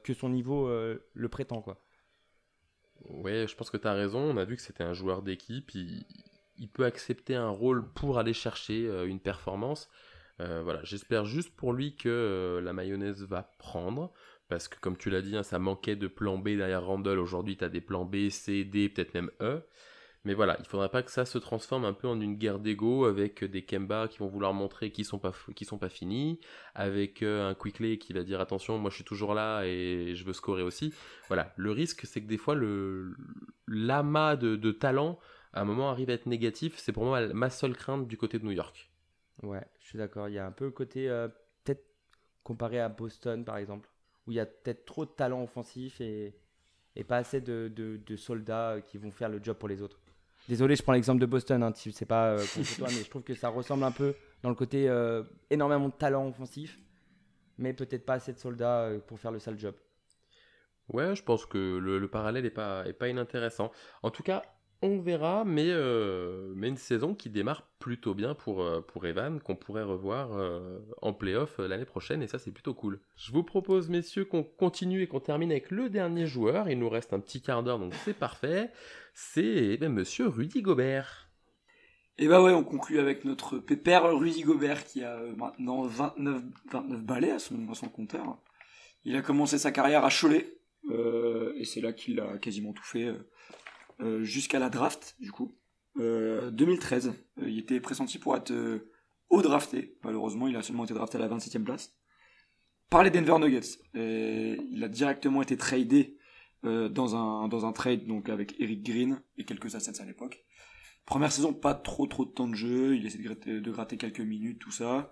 que 0.03 0.13
son 0.15 0.29
niveau 0.29 0.67
le 0.67 1.29
prétend. 1.29 1.61
quoi. 1.61 1.82
Ouais, 3.09 3.45
je 3.47 3.55
pense 3.55 3.69
que 3.69 3.77
tu 3.77 3.87
as 3.87 3.93
raison. 3.93 4.19
On 4.19 4.37
a 4.37 4.45
vu 4.45 4.55
que 4.55 4.61
c'était 4.61 4.83
un 4.83 4.93
joueur 4.93 5.21
d'équipe. 5.21 5.71
Il, 5.73 6.69
peut 6.71 6.85
accepter 6.85 7.35
un 7.35 7.49
rôle 7.49 7.91
pour 7.93 8.17
aller 8.19 8.33
chercher 8.33 8.87
euh, 8.87 9.05
une 9.05 9.19
performance. 9.19 9.89
Euh, 10.39 10.61
voilà, 10.63 10.83
j'espère 10.83 11.25
juste 11.25 11.55
pour 11.55 11.73
lui 11.73 11.95
que 11.95 12.09
euh, 12.09 12.61
la 12.61 12.73
mayonnaise 12.73 13.23
va 13.23 13.43
prendre. 13.59 14.11
Parce 14.47 14.67
que, 14.67 14.79
comme 14.79 14.97
tu 14.97 15.09
l'as 15.09 15.21
dit, 15.21 15.35
hein, 15.35 15.43
ça 15.43 15.59
manquait 15.59 15.95
de 15.95 16.07
plan 16.07 16.37
B 16.37 16.49
derrière 16.49 16.85
Randall. 16.85 17.19
Aujourd'hui, 17.19 17.57
tu 17.57 17.63
as 17.63 17.69
des 17.69 17.81
plans 17.81 18.05
B, 18.05 18.29
C, 18.29 18.63
D, 18.63 18.89
peut-être 18.89 19.13
même 19.13 19.31
E. 19.41 19.63
Mais 20.25 20.33
voilà, 20.33 20.55
il 20.59 20.65
faudrait 20.65 20.89
pas 20.89 21.03
que 21.03 21.11
ça 21.11 21.25
se 21.25 21.37
transforme 21.37 21.83
un 21.83 21.91
peu 21.91 22.07
en 22.07 22.19
une 22.21 22.35
guerre 22.35 22.59
d'ego 22.59 23.05
avec 23.05 23.43
des 23.43 23.65
Kemba 23.65 24.07
qui 24.07 24.19
vont 24.19 24.27
vouloir 24.27 24.53
montrer 24.53 24.89
qu'ils 24.89 25.03
sont 25.03 25.19
pas 25.19 25.33
sont 25.63 25.77
pas 25.77 25.89
finis, 25.89 26.39
avec 26.75 27.21
euh, 27.23 27.49
un 27.49 27.53
Quickly 27.55 27.99
qui 27.99 28.13
va 28.13 28.23
dire 28.23 28.39
attention, 28.39 28.77
moi 28.77 28.89
je 28.89 28.95
suis 28.95 29.03
toujours 29.03 29.33
là 29.33 29.63
et 29.63 30.15
je 30.15 30.23
veux 30.23 30.31
scorer 30.31 30.61
aussi. 30.61 30.93
Voilà, 31.27 31.53
le 31.57 31.71
risque 31.71 32.05
c'est 32.05 32.21
que 32.21 32.27
des 32.27 32.37
fois 32.37 32.55
le 32.55 33.15
l'amas 33.67 34.37
de, 34.37 34.71
talent 34.71 35.19
à 35.51 35.61
un 35.61 35.65
moment 35.65 35.89
arrive 35.89 36.09
à 36.09 36.13
être 36.13 36.25
négatif. 36.25 36.77
C'est 36.77 36.93
pour 36.93 37.03
moi 37.03 37.27
ma 37.33 37.49
seule 37.49 37.75
crainte 37.75 38.07
du 38.07 38.15
côté 38.17 38.39
de 38.39 38.45
New 38.45 38.51
York. 38.51 38.91
Ouais, 39.41 39.65
je 39.81 39.87
suis 39.87 39.97
d'accord. 39.97 40.29
Il 40.29 40.35
y 40.35 40.39
a 40.39 40.45
un 40.45 40.51
peu 40.51 40.65
le 40.65 40.71
côté 40.71 41.09
euh, 41.09 41.27
peut-être 41.65 41.83
comparé 42.43 42.79
à 42.79 42.87
Boston 42.87 43.43
par 43.43 43.57
exemple, 43.57 43.89
où 44.25 44.31
il 44.31 44.35
y 44.35 44.39
a 44.39 44.45
peut-être 44.45 44.85
trop 44.85 45.05
de 45.05 45.11
talent 45.11 45.43
offensif 45.43 45.99
et, 45.99 46.33
et 46.95 47.03
pas 47.03 47.17
assez 47.17 47.41
de, 47.41 47.69
de, 47.75 47.97
de 47.97 48.15
soldats 48.15 48.77
qui 48.85 48.97
vont 48.97 49.11
faire 49.11 49.27
le 49.27 49.43
job 49.43 49.57
pour 49.57 49.67
les 49.67 49.81
autres. 49.81 49.99
Désolé, 50.49 50.75
je 50.75 50.83
prends 50.83 50.93
l'exemple 50.93 51.21
de 51.21 51.25
Boston, 51.25 51.63
hein, 51.63 51.71
c'est 51.73 52.05
pas 52.05 52.31
euh, 52.31 52.43
contre 52.53 52.75
toi, 52.75 52.87
mais 52.89 53.03
je 53.03 53.09
trouve 53.09 53.23
que 53.23 53.33
ça 53.33 53.49
ressemble 53.49 53.83
un 53.83 53.91
peu 53.91 54.13
dans 54.41 54.49
le 54.49 54.55
côté 54.55 54.89
euh, 54.89 55.23
énormément 55.49 55.87
de 55.87 55.93
talent 55.93 56.27
offensif, 56.27 56.79
mais 57.57 57.73
peut-être 57.73 58.05
pas 58.05 58.15
assez 58.15 58.33
de 58.33 58.39
soldats 58.39 58.81
euh, 58.81 58.99
pour 58.99 59.19
faire 59.19 59.31
le 59.31 59.39
sale 59.39 59.57
job. 59.57 59.75
Ouais, 60.89 61.15
je 61.15 61.23
pense 61.23 61.45
que 61.45 61.77
le, 61.77 62.07
parallèle 62.09 62.45
est 62.45 62.51
pas, 62.51 62.85
est 62.85 62.93
pas 62.93 63.07
inintéressant. 63.07 63.71
En 64.01 64.11
tout 64.11 64.21
cas, 64.21 64.43
on 64.83 64.99
verra, 64.99 65.45
mais, 65.45 65.69
euh, 65.69 66.51
mais 66.55 66.67
une 66.67 66.77
saison 66.77 67.15
qui 67.15 67.29
démarre 67.29 67.65
plutôt 67.79 68.13
bien 68.13 68.35
pour, 68.35 68.61
euh, 68.61 68.81
pour 68.81 69.05
Evan, 69.05 69.39
qu'on 69.39 69.55
pourrait 69.55 69.83
revoir 69.83 70.33
euh, 70.33 70.79
en 71.01 71.13
playoff 71.13 71.57
l'année 71.57 71.85
prochaine, 71.85 72.21
et 72.21 72.27
ça 72.27 72.37
c'est 72.37 72.51
plutôt 72.51 72.73
cool. 72.73 72.99
Je 73.15 73.31
vous 73.31 73.43
propose, 73.43 73.89
messieurs, 73.89 74.25
qu'on 74.25 74.43
continue 74.43 75.01
et 75.01 75.07
qu'on 75.07 75.21
termine 75.21 75.51
avec 75.51 75.71
le 75.71 75.89
dernier 75.89 76.25
joueur. 76.25 76.69
Il 76.69 76.79
nous 76.79 76.89
reste 76.89 77.13
un 77.13 77.21
petit 77.21 77.41
quart 77.41 77.63
d'heure, 77.63 77.79
donc 77.79 77.93
c'est 78.03 78.13
parfait. 78.13 78.71
C'est 79.13 79.41
eh 79.41 79.77
ben, 79.77 79.91
monsieur 79.91 80.27
Rudy 80.27 80.61
Gobert. 80.61 81.29
Et 82.17 82.27
bah 82.27 82.43
ouais, 82.43 82.51
on 82.51 82.63
conclut 82.63 82.99
avec 82.99 83.23
notre 83.23 83.59
pépère 83.59 84.03
Rudy 84.13 84.41
Gobert 84.41 84.83
qui 84.83 85.03
a 85.03 85.17
maintenant 85.37 85.83
29, 85.83 86.43
29 86.71 87.01
balais 87.01 87.31
à 87.31 87.39
son, 87.39 87.55
à 87.71 87.87
compteur. 87.87 88.37
Il 89.05 89.15
a 89.15 89.21
commencé 89.21 89.57
sa 89.57 89.71
carrière 89.71 90.03
à 90.03 90.09
Cholet, 90.09 90.57
et 90.91 91.63
c'est 91.63 91.81
là 91.81 91.93
qu'il 91.93 92.19
a 92.19 92.37
quasiment 92.37 92.73
tout 92.73 92.83
fait 92.83 93.13
jusqu'à 94.21 94.59
la 94.59 94.69
draft, 94.69 95.15
du 95.19 95.31
coup. 95.31 95.57
2013, 95.95 97.07
euh, 97.07 97.11
euh, 97.43 97.49
il 97.49 97.59
était 97.59 97.79
pressenti 97.79 98.17
pour 98.17 98.35
être 98.35 98.51
haut 99.29 99.41
drafté. 99.41 99.97
Malheureusement, 100.03 100.47
il 100.47 100.55
a 100.55 100.63
seulement 100.63 100.85
été 100.85 100.93
drafté 100.93 101.17
à 101.17 101.21
la 101.21 101.27
27e 101.27 101.63
place. 101.63 101.95
Par 102.89 103.03
les 103.03 103.09
Denver 103.09 103.37
Nuggets. 103.39 103.79
Et 103.93 104.57
il 104.71 104.83
a 104.83 104.87
directement 104.87 105.41
été 105.41 105.57
tradé 105.57 106.17
dans, 106.63 107.15
un, 107.15 107.49
dans 107.49 107.65
un 107.65 107.73
trade 107.73 108.05
donc 108.05 108.29
avec 108.29 108.55
Eric 108.59 108.83
Green 108.83 109.21
et 109.37 109.43
quelques 109.43 109.75
assets 109.75 110.01
à 110.01 110.05
l'époque. 110.05 110.45
Première 111.05 111.31
saison, 111.31 111.53
pas 111.53 111.73
trop 111.73 112.07
trop 112.07 112.25
de 112.25 112.31
temps 112.31 112.47
de 112.47 112.55
jeu. 112.55 112.95
Il 112.95 113.05
essaie 113.05 113.17
de 113.17 113.23
gratter, 113.71 113.95
de 113.95 114.01
quelques 114.01 114.21
minutes, 114.21 114.59
tout 114.59 114.71
ça. 114.71 115.11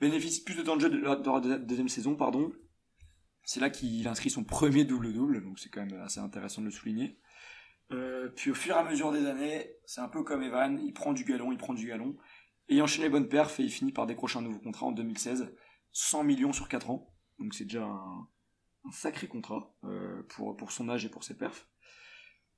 Bénéficie 0.00 0.44
plus 0.44 0.54
de 0.54 0.62
temps 0.62 0.76
de 0.76 0.82
jeu 0.82 0.90
de 0.90 0.98
la, 0.98 1.58
deuxième 1.58 1.88
saison, 1.88 2.14
pardon. 2.14 2.52
C'est 3.42 3.60
là 3.60 3.70
qu'il 3.70 4.06
inscrit 4.06 4.30
son 4.30 4.44
premier 4.44 4.84
double-double, 4.84 5.42
donc 5.42 5.58
c'est 5.58 5.70
quand 5.70 5.84
même 5.84 5.98
assez 6.00 6.20
intéressant 6.20 6.60
de 6.60 6.66
le 6.66 6.72
souligner. 6.72 7.18
Euh, 7.92 8.28
puis 8.36 8.50
au 8.50 8.54
fur 8.54 8.76
et 8.76 8.78
à 8.78 8.84
mesure 8.84 9.12
des 9.12 9.26
années, 9.26 9.70
c'est 9.86 10.00
un 10.00 10.08
peu 10.08 10.22
comme 10.22 10.42
Evan, 10.42 10.78
il 10.78 10.92
prend 10.92 11.12
du 11.12 11.24
galon, 11.24 11.52
il 11.52 11.58
prend 11.58 11.74
du 11.74 11.86
galon. 11.86 12.16
Et 12.68 12.76
il 12.76 12.82
enchaîne 12.82 13.04
les 13.04 13.10
bonnes 13.10 13.28
perfs 13.28 13.58
et 13.60 13.64
il 13.64 13.70
finit 13.70 13.92
par 13.92 14.06
décrocher 14.06 14.38
un 14.38 14.42
nouveau 14.42 14.58
contrat 14.58 14.86
en 14.86 14.92
2016, 14.92 15.54
100 15.92 16.24
millions 16.24 16.52
sur 16.52 16.68
4 16.68 16.90
ans. 16.90 17.14
Donc 17.38 17.54
c'est 17.54 17.64
déjà 17.64 17.84
un, 17.84 18.28
sacré 18.92 19.26
contrat 19.26 19.74
euh, 19.84 20.22
pour, 20.28 20.56
pour 20.56 20.72
son 20.72 20.88
âge 20.88 21.04
et 21.04 21.08
pour 21.08 21.24
ses 21.24 21.36
perfs. 21.36 21.68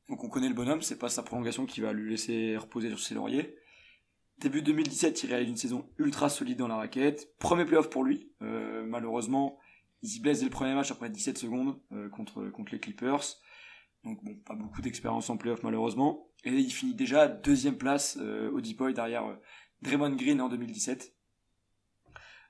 Donc 0.08 0.24
on 0.24 0.28
connaît 0.28 0.48
le 0.48 0.54
bonhomme, 0.54 0.82
c'est 0.82 0.98
pas 0.98 1.08
sa 1.08 1.22
prolongation 1.22 1.66
qui 1.66 1.80
va 1.80 1.92
lui 1.92 2.10
laisser 2.10 2.56
reposer 2.56 2.88
sur 2.88 2.98
ses 2.98 3.14
lauriers. 3.14 3.56
Début 4.38 4.62
2017, 4.62 5.22
il 5.22 5.26
réalise 5.28 5.50
une 5.50 5.56
saison 5.56 5.88
ultra 5.98 6.28
solide 6.28 6.58
dans 6.58 6.66
la 6.66 6.76
raquette. 6.76 7.36
Premier 7.38 7.64
playoff 7.64 7.90
pour 7.90 8.02
lui. 8.02 8.32
Euh, 8.42 8.84
malheureusement, 8.86 9.58
il 10.02 10.08
s'y 10.08 10.20
blesse 10.20 10.40
dès 10.40 10.46
le 10.46 10.50
premier 10.50 10.74
match 10.74 10.90
après 10.90 11.10
17 11.10 11.38
secondes 11.38 11.78
contre, 12.10 12.48
contre 12.48 12.72
les 12.72 12.80
Clippers. 12.80 13.36
Donc 14.04 14.22
bon, 14.24 14.34
pas 14.36 14.54
beaucoup 14.54 14.80
d'expérience 14.80 15.28
en 15.30 15.36
playoff 15.36 15.62
malheureusement. 15.62 16.30
Et 16.44 16.52
il 16.52 16.70
finit 16.70 16.94
déjà 16.94 17.28
deuxième 17.28 17.76
place 17.76 18.16
euh, 18.20 18.50
au 18.50 18.60
Deep 18.60 18.82
derrière 18.94 19.26
euh, 19.26 19.36
Draymond 19.82 20.16
Green 20.16 20.40
en 20.40 20.48
2017. 20.48 21.14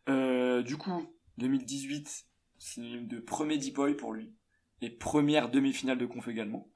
Euh, 0.09 0.63
du 0.63 0.77
coup, 0.77 1.13
2018, 1.39 2.27
c'est 2.59 2.81
de 2.81 3.19
premier 3.19 3.59
Deep 3.59 3.79
pour 3.99 4.13
lui. 4.13 4.33
Et 4.81 4.91
première 4.91 5.51
demi-finale 5.51 5.99
de 5.99 6.07
conf 6.07 6.29
également. 6.29 6.71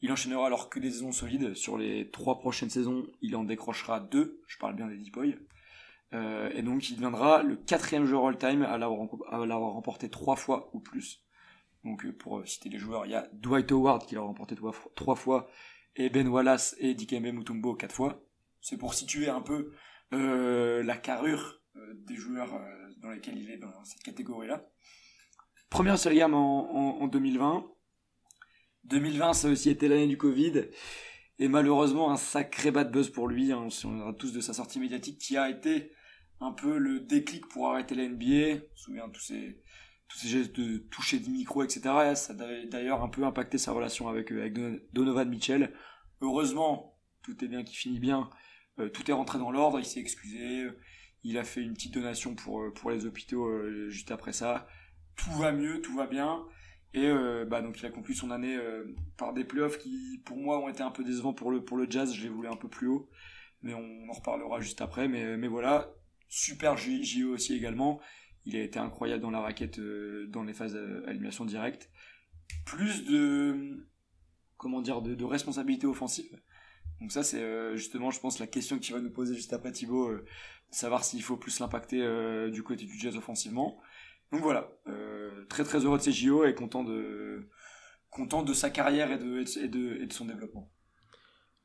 Il 0.00 0.10
enchaînera 0.12 0.46
alors 0.46 0.68
que 0.68 0.80
des 0.80 0.90
saisons 0.90 1.12
solides. 1.12 1.54
Sur 1.54 1.78
les 1.78 2.10
trois 2.10 2.38
prochaines 2.38 2.70
saisons, 2.70 3.06
il 3.20 3.36
en 3.36 3.44
décrochera 3.44 4.00
deux. 4.00 4.42
Je 4.46 4.58
parle 4.58 4.76
bien 4.76 4.88
des 4.88 4.96
Deep 4.96 5.18
et 6.12 6.62
donc 6.62 6.88
il 6.88 6.94
deviendra 6.94 7.42
le 7.42 7.56
quatrième 7.56 8.06
joueur 8.06 8.26
all-time 8.26 8.62
à 8.62 8.78
l'avoir 8.78 9.72
remporté 9.72 10.08
trois 10.08 10.36
fois 10.36 10.70
ou 10.72 10.80
plus. 10.80 11.25
Donc 11.86 12.04
euh, 12.04 12.12
pour 12.12 12.38
euh, 12.38 12.44
citer 12.44 12.68
les 12.68 12.78
joueurs, 12.78 13.06
il 13.06 13.12
y 13.12 13.14
a 13.14 13.28
Dwight 13.32 13.70
Howard 13.70 14.04
qui 14.06 14.16
l'a 14.16 14.20
remporté 14.20 14.56
trois, 14.96 15.14
fois, 15.14 15.48
et 15.94 16.10
Ben 16.10 16.28
Wallace 16.28 16.76
et 16.78 16.94
Dikembe 16.94 17.32
Mutombo 17.32 17.74
quatre 17.74 17.94
fois. 17.94 18.22
C'est 18.60 18.76
pour 18.76 18.94
situer 18.94 19.28
un 19.28 19.40
peu 19.40 19.72
euh, 20.12 20.82
la 20.82 20.96
carrure 20.96 21.62
des 21.94 22.16
joueurs 22.16 22.58
dans 23.02 23.10
lesquels 23.10 23.38
il 23.38 23.50
est 23.50 23.58
dans 23.58 23.84
cette 23.84 24.02
catégorie-là. 24.02 24.66
Première 25.68 25.98
série 25.98 26.24
en, 26.24 26.32
en, 26.32 27.06
2020. 27.06 27.66
2020, 28.84 29.32
ça 29.34 29.48
a 29.48 29.50
aussi 29.50 29.68
été 29.68 29.86
l'année 29.86 30.06
du 30.06 30.16
Covid. 30.16 30.68
Et 31.38 31.48
malheureusement, 31.48 32.10
un 32.10 32.16
sacré 32.16 32.70
bad 32.70 32.90
buzz 32.90 33.10
pour 33.10 33.28
lui. 33.28 33.52
Hein. 33.52 33.68
On 33.84 34.08
a 34.08 34.14
tous 34.14 34.32
de 34.32 34.40
sa 34.40 34.54
sortie 34.54 34.80
médiatique 34.80 35.18
qui 35.18 35.36
a 35.36 35.50
été 35.50 35.92
un 36.40 36.52
peu 36.52 36.78
le 36.78 37.00
déclic 37.00 37.46
pour 37.48 37.68
arrêter 37.68 37.94
la 37.94 38.08
NBA. 38.08 38.62
On 38.72 38.76
se 38.76 38.84
souvient 38.84 39.08
de 39.08 39.12
tous 39.12 39.20
ces, 39.20 39.62
tous 40.08 40.18
ces 40.18 40.28
gestes 40.28 40.58
de 40.58 40.78
toucher 40.78 41.18
du 41.18 41.30
micro, 41.30 41.62
etc. 41.62 41.80
Ça 42.14 42.32
a 42.32 42.66
d'ailleurs 42.66 43.02
un 43.02 43.08
peu 43.08 43.24
impacté 43.24 43.58
sa 43.58 43.72
relation 43.72 44.08
avec, 44.08 44.32
euh, 44.32 44.40
avec 44.40 44.54
Donovan 44.92 45.28
Mitchell. 45.28 45.72
Heureusement, 46.20 46.98
tout 47.22 47.44
est 47.44 47.48
bien 47.48 47.64
qui 47.64 47.74
finit 47.74 47.98
bien. 47.98 48.30
Euh, 48.78 48.88
tout 48.88 49.10
est 49.10 49.14
rentré 49.14 49.38
dans 49.38 49.50
l'ordre, 49.50 49.78
il 49.78 49.84
s'est 49.84 50.00
excusé. 50.00 50.68
Il 51.24 51.38
a 51.38 51.44
fait 51.44 51.60
une 51.60 51.74
petite 51.74 51.94
donation 51.94 52.34
pour, 52.34 52.62
euh, 52.62 52.72
pour 52.72 52.90
les 52.90 53.06
hôpitaux 53.06 53.50
juste 53.90 54.10
après 54.10 54.32
ça. 54.32 54.68
Tout 55.16 55.32
va 55.32 55.52
mieux, 55.52 55.80
tout 55.80 55.96
va 55.96 56.06
bien. 56.06 56.44
Et 56.94 57.10
bah, 57.46 57.60
donc 57.60 57.78
il 57.80 57.84
a 57.84 57.90
conclu 57.90 58.14
son 58.14 58.30
année 58.30 58.58
par 59.18 59.34
des 59.34 59.44
playoffs 59.44 59.76
qui, 59.76 60.22
pour 60.24 60.38
moi, 60.38 60.58
ont 60.62 60.68
été 60.68 60.82
un 60.82 60.90
peu 60.90 61.04
décevants 61.04 61.34
pour 61.34 61.50
le, 61.50 61.62
pour 61.62 61.76
le 61.76 61.86
jazz. 61.90 62.14
Je 62.14 62.22
les 62.22 62.28
voulais 62.30 62.48
un 62.48 62.56
peu 62.56 62.68
plus 62.68 62.86
haut. 62.86 63.10
Mais 63.62 63.74
on 63.74 64.08
en 64.08 64.12
reparlera 64.12 64.60
juste 64.60 64.80
après. 64.80 65.06
Mais, 65.06 65.48
voilà, 65.48 65.90
super 66.28 66.76
JO 66.78 67.34
aussi 67.34 67.54
également. 67.54 68.00
Il 68.46 68.56
a 68.56 68.62
été 68.62 68.78
incroyable 68.78 69.22
dans 69.22 69.30
la 69.30 69.40
raquette, 69.40 69.78
euh, 69.78 70.26
dans 70.28 70.44
les 70.44 70.54
phases 70.54 70.74
d'élimination 70.74 71.44
directe. 71.44 71.90
Plus 72.64 73.04
de, 73.04 73.88
comment 74.56 74.80
dire, 74.80 75.02
de, 75.02 75.24
responsabilité 75.24 75.86
offensive. 75.86 76.40
Donc 77.00 77.10
ça, 77.12 77.24
c'est 77.24 77.42
euh, 77.42 77.76
justement, 77.76 78.10
je 78.10 78.20
pense, 78.20 78.38
la 78.38 78.46
question 78.46 78.78
que 78.78 78.84
tu 78.84 78.92
vas 78.92 79.00
nous 79.00 79.10
poser 79.10 79.34
juste 79.34 79.52
après 79.52 79.72
Thibaut, 79.72 80.08
euh, 80.08 80.24
savoir 80.70 81.04
s'il 81.04 81.22
faut 81.22 81.36
plus 81.36 81.58
l'impacter 81.58 81.98
du 82.50 82.62
côté 82.62 82.84
du 82.84 82.98
jazz 82.98 83.16
offensivement. 83.16 83.80
Donc 84.32 84.42
voilà, 84.42 84.68
très 85.48 85.62
très 85.62 85.84
heureux 85.84 85.98
de 85.98 86.02
ces 86.02 86.10
JO 86.10 86.44
et 86.44 86.54
content 86.54 86.82
de, 86.82 87.48
content 88.10 88.42
de 88.42 88.52
sa 88.52 88.70
carrière 88.70 89.12
et 89.12 89.18
de, 89.18 89.44
et 89.60 89.68
de, 89.68 90.02
et 90.02 90.06
de 90.06 90.12
son 90.12 90.24
développement. 90.24 90.70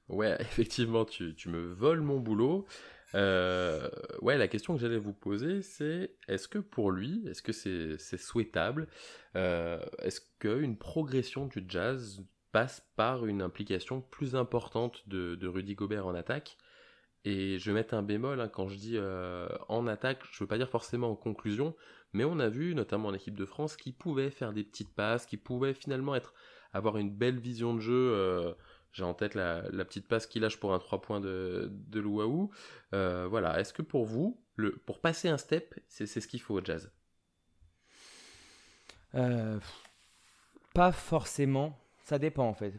Ouais, 0.10 0.36
effectivement, 0.40 1.06
tu, 1.06 1.34
tu, 1.36 1.50
me 1.50 1.74
voles 1.74 2.02
mon 2.02 2.20
boulot. 2.20 2.68
Euh, 3.16 3.90
ouais, 4.22 4.38
la 4.38 4.48
question 4.48 4.76
que 4.76 4.82
j'allais 4.82 4.98
vous 4.98 5.14
poser, 5.14 5.62
c'est 5.62 6.16
est-ce 6.28 6.48
que 6.48 6.60
pour 6.60 6.92
lui, 6.92 7.24
est-ce 7.28 7.42
que 7.42 7.52
c'est 7.52 8.18
souhaitable 8.18 8.88
euh, 9.36 9.84
Est-ce 10.00 10.22
qu'une 10.40 10.78
progression 10.78 11.46
du 11.48 11.64
jazz 11.68 12.24
passe 12.52 12.86
par 12.96 13.26
une 13.26 13.42
implication 13.42 14.02
plus 14.02 14.36
importante 14.36 15.08
de, 15.08 15.48
Rudy 15.48 15.76
Gobert 15.76 16.08
en 16.08 16.16
attaque? 16.16 16.58
Et 17.24 17.60
je 17.60 17.70
vais 17.70 17.76
mettre 17.76 17.94
un 17.94 18.02
bémol 18.02 18.42
hein, 18.42 18.48
quand 18.48 18.68
je 18.68 18.78
dis 18.78 18.98
euh, 18.98 19.48
en 19.70 19.86
attaque, 19.86 20.24
je 20.32 20.44
veux 20.44 20.48
pas 20.48 20.58
dire 20.58 20.70
forcément 20.70 21.12
en 21.12 21.16
conclusion, 21.16 21.76
mais 22.14 22.24
on 22.24 22.40
a 22.40 22.50
vu, 22.50 22.74
notamment 22.74 23.10
en 23.10 23.14
équipe 23.14 23.38
de 23.38 23.46
France, 23.46 23.78
qui 23.78 23.92
pouvait 23.92 24.32
faire 24.32 24.54
des 24.54 24.64
petites 24.64 24.94
passes, 24.96 25.28
qui 25.28 25.38
pouvait 25.38 25.76
finalement 25.76 26.16
être 26.16 26.34
avoir 26.74 26.98
une 26.98 27.12
belle 27.12 27.38
vision 27.38 27.76
de 27.76 27.80
jeu 27.80 28.56
j'ai 28.92 29.04
en 29.04 29.14
tête 29.14 29.36
la, 29.36 29.62
petite 29.86 30.08
passe 30.08 30.28
qu'il 30.28 30.42
lâche 30.42 30.60
pour 30.60 30.74
un 30.74 30.80
3 30.80 31.02
points 31.02 31.22
de, 31.22 31.70
de 31.72 32.00
Louaou. 32.00 32.52
Euh, 32.94 33.28
voilà, 33.30 33.60
est-ce 33.60 33.74
que 33.74 33.82
pour 33.82 34.06
vous, 34.06 34.42
le, 34.56 34.72
pour 34.72 35.00
passer 35.00 35.30
un 35.30 35.38
step, 35.38 35.80
c'est 35.88 36.06
ce 36.06 36.28
qu'il 36.28 36.42
faut 36.42 36.56
au 36.56 36.64
jazz? 36.64 36.92
Euh, 39.16 39.60
Pas 40.74 40.92
forcément, 40.92 41.78
ça 42.04 42.20
dépend 42.20 42.48
en 42.48 42.54
fait. 42.54 42.74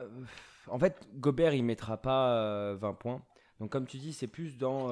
Euh, 0.00 0.08
en 0.68 0.78
fait, 0.78 1.08
Gobert 1.14 1.54
il 1.54 1.64
mettra 1.64 1.96
pas 1.96 2.74
20 2.74 2.94
points. 2.94 3.22
Donc 3.58 3.70
comme 3.70 3.86
tu 3.86 3.98
dis, 3.98 4.12
c'est 4.12 4.26
plus 4.28 4.56
dans... 4.56 4.88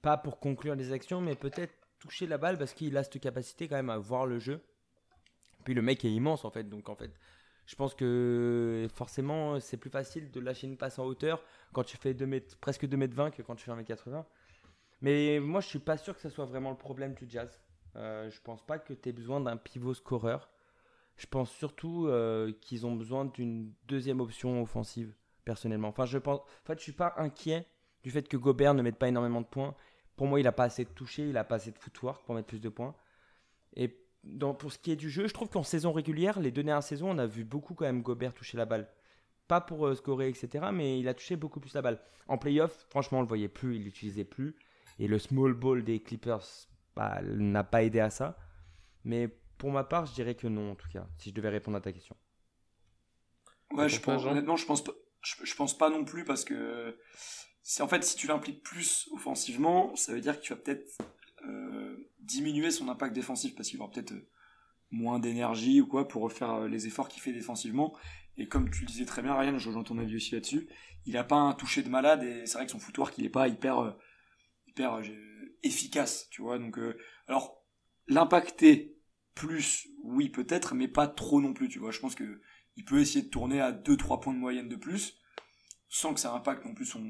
pas 0.00 0.16
pour 0.16 0.38
conclure 0.38 0.76
les 0.76 0.92
actions, 0.92 1.20
mais 1.20 1.34
peut-être 1.34 1.74
toucher 1.98 2.26
la 2.26 2.38
balle 2.38 2.58
parce 2.58 2.72
qu'il 2.72 2.96
a 2.96 3.02
cette 3.02 3.20
capacité 3.20 3.66
quand 3.66 3.76
même 3.76 3.90
à 3.90 3.98
voir 3.98 4.26
le 4.26 4.38
jeu. 4.38 4.60
Puis 5.64 5.74
le 5.74 5.82
mec 5.82 6.04
est 6.04 6.12
immense 6.12 6.44
en 6.44 6.50
fait, 6.50 6.68
donc 6.68 6.88
en 6.88 6.94
fait 6.94 7.10
je 7.66 7.74
pense 7.76 7.94
que 7.94 8.86
forcément, 8.94 9.58
c'est 9.60 9.76
plus 9.76 9.90
facile 9.90 10.30
de 10.30 10.40
lâcher 10.40 10.66
une 10.66 10.76
passe 10.76 10.98
en 10.98 11.04
hauteur 11.04 11.42
quand 11.72 11.84
tu 11.84 11.96
fais 11.96 12.14
2 12.14 12.26
mètres, 12.26 12.56
presque 12.58 12.86
2 12.86 12.96
mètres 12.96 13.14
20 13.14 13.30
que 13.30 13.42
quand 13.42 13.54
tu 13.54 13.64
fais 13.64 13.70
1 13.70 13.76
mètre 13.76 13.88
80. 13.88 14.26
Mais 15.00 15.40
moi, 15.40 15.60
je 15.60 15.68
suis 15.68 15.78
pas 15.78 15.96
sûr 15.96 16.14
que 16.14 16.20
ce 16.20 16.28
soit 16.28 16.44
vraiment 16.44 16.70
le 16.70 16.76
problème 16.76 17.14
du 17.14 17.26
jazz. 17.28 17.60
Euh, 17.96 18.30
je 18.30 18.40
pense 18.40 18.64
pas 18.64 18.78
que 18.78 18.92
tu 18.92 19.08
aies 19.08 19.12
besoin 19.12 19.40
d'un 19.40 19.56
pivot 19.56 19.94
scoreur. 19.94 20.50
Je 21.16 21.26
pense 21.26 21.50
surtout 21.50 22.06
euh, 22.08 22.52
qu'ils 22.60 22.86
ont 22.86 22.94
besoin 22.94 23.24
d'une 23.24 23.72
deuxième 23.86 24.20
option 24.20 24.60
offensive, 24.62 25.14
personnellement. 25.44 25.88
Enfin, 25.88 26.06
je 26.06 26.18
pense, 26.18 26.40
suis 26.78 26.92
pas 26.92 27.14
inquiet 27.18 27.66
du 28.02 28.10
fait 28.10 28.28
que 28.28 28.36
Gobert 28.36 28.74
ne 28.74 28.82
mette 28.82 28.96
pas 28.96 29.08
énormément 29.08 29.40
de 29.40 29.46
points. 29.46 29.74
Pour 30.16 30.26
moi, 30.26 30.40
il 30.40 30.46
a 30.46 30.52
pas 30.52 30.64
assez 30.64 30.84
de 30.84 30.90
toucher, 30.90 31.28
il 31.28 31.36
a 31.36 31.44
pas 31.44 31.56
assez 31.56 31.70
de 31.70 31.78
footwork 31.78 32.24
pour 32.24 32.34
mettre 32.34 32.48
plus 32.48 32.60
de 32.60 32.68
points. 32.68 32.94
Et 33.76 33.88
pour 34.58 34.72
ce 34.72 34.78
qui 34.78 34.90
est 34.90 34.96
du 34.96 35.10
jeu, 35.10 35.26
je 35.26 35.34
trouve 35.34 35.48
qu'en 35.48 35.62
saison 35.62 35.92
régulière, 35.92 36.40
les 36.40 36.50
deux 36.50 36.62
dernières 36.62 36.82
saisons, 36.82 37.10
on 37.10 37.18
a 37.18 37.26
vu 37.26 37.44
beaucoup 37.44 37.74
quand 37.74 37.84
même 37.84 38.02
Gobert 38.02 38.34
toucher 38.34 38.56
la 38.56 38.64
balle. 38.64 38.88
Pas 39.48 39.60
pour 39.60 39.86
euh, 39.86 39.94
scorer, 39.94 40.28
etc., 40.28 40.66
mais 40.72 40.98
il 40.98 41.08
a 41.08 41.14
touché 41.14 41.36
beaucoup 41.36 41.60
plus 41.60 41.74
la 41.74 41.82
balle. 41.82 42.00
En 42.28 42.38
playoff, 42.38 42.86
franchement, 42.88 43.18
on 43.18 43.22
le 43.22 43.28
voyait 43.28 43.48
plus, 43.48 43.76
il 43.76 43.84
l'utilisait 43.84 44.24
plus. 44.24 44.56
Et 44.98 45.08
le 45.08 45.18
small 45.18 45.52
ball 45.52 45.84
des 45.84 46.00
Clippers 46.00 46.44
bah, 46.96 47.20
n'a 47.22 47.64
pas 47.64 47.82
aidé 47.82 48.00
à 48.00 48.10
ça. 48.10 48.38
Mais 49.04 49.28
pour 49.58 49.70
ma 49.70 49.84
part, 49.84 50.06
je 50.06 50.14
dirais 50.14 50.34
que 50.34 50.46
non, 50.46 50.72
en 50.72 50.74
tout 50.74 50.88
cas, 50.88 51.06
si 51.18 51.30
je 51.30 51.34
devais 51.34 51.50
répondre 51.50 51.76
à 51.76 51.80
ta 51.80 51.92
question. 51.92 52.16
Ouais, 53.72 53.88
je 53.88 54.00
pense, 54.00 54.24
honnêtement, 54.24 54.56
je 54.56 54.66
pense 54.66 54.82
pas, 54.84 54.92
je, 55.22 55.54
pense 55.54 55.76
pas 55.76 55.90
non 55.90 56.04
plus 56.04 56.24
parce 56.24 56.44
que 56.44 56.98
c'est 57.62 57.82
en 57.82 57.88
fait, 57.88 58.04
si 58.04 58.16
tu 58.16 58.26
l'impliques 58.26 58.62
plus 58.62 59.08
offensivement, 59.12 59.94
ça 59.96 60.12
veut 60.12 60.20
dire 60.20 60.38
que 60.38 60.44
tu 60.44 60.52
vas 60.52 60.60
peut-être 60.60 60.98
euh, 61.46 61.96
diminuer 62.26 62.70
son 62.70 62.88
impact 62.88 63.14
défensif 63.14 63.54
parce 63.54 63.68
qu'il 63.68 63.80
aura 63.80 63.90
peut-être 63.90 64.12
euh, 64.12 64.28
moins 64.90 65.18
d'énergie 65.18 65.80
ou 65.80 65.86
quoi 65.86 66.08
pour 66.08 66.22
refaire 66.22 66.50
euh, 66.52 66.68
les 66.68 66.86
efforts 66.86 67.08
qu'il 67.08 67.22
fait 67.22 67.32
défensivement. 67.32 67.96
Et 68.36 68.48
comme 68.48 68.70
tu 68.70 68.80
le 68.80 68.86
disais 68.86 69.04
très 69.04 69.22
bien, 69.22 69.36
Ryan, 69.36 69.58
je 69.58 69.68
rejoins 69.68 69.84
ton 69.84 69.98
avis 69.98 70.16
aussi 70.16 70.34
là-dessus. 70.34 70.68
Il 71.06 71.16
a 71.16 71.24
pas 71.24 71.36
un 71.36 71.52
toucher 71.52 71.82
de 71.82 71.88
malade 71.88 72.22
et 72.22 72.46
c'est 72.46 72.58
vrai 72.58 72.66
que 72.66 72.72
son 72.72 72.78
footwork 72.78 73.16
il 73.18 73.24
est 73.24 73.30
pas 73.30 73.46
hyper 73.48 73.96
hyper 74.66 75.00
efficace, 75.62 76.28
tu 76.30 76.42
vois. 76.42 76.58
Donc 76.58 76.78
alors 77.28 77.62
l'impacter 78.08 78.96
plus, 79.34 79.88
oui 80.02 80.28
peut-être, 80.28 80.74
mais 80.74 80.88
pas 80.88 81.06
trop 81.06 81.40
non 81.40 81.52
plus, 81.52 81.68
tu 81.68 81.78
vois. 81.78 81.90
Je 81.90 82.00
pense 82.00 82.14
que 82.14 82.40
il 82.76 82.84
peut 82.84 83.00
essayer 83.00 83.24
de 83.24 83.30
tourner 83.30 83.60
à 83.60 83.72
2-3 83.72 84.20
points 84.20 84.34
de 84.34 84.38
moyenne 84.38 84.68
de 84.68 84.76
plus, 84.76 85.20
sans 85.88 86.14
que 86.14 86.20
ça 86.20 86.32
impacte 86.32 86.64
non 86.64 86.74
plus 86.74 86.86
son, 86.86 87.00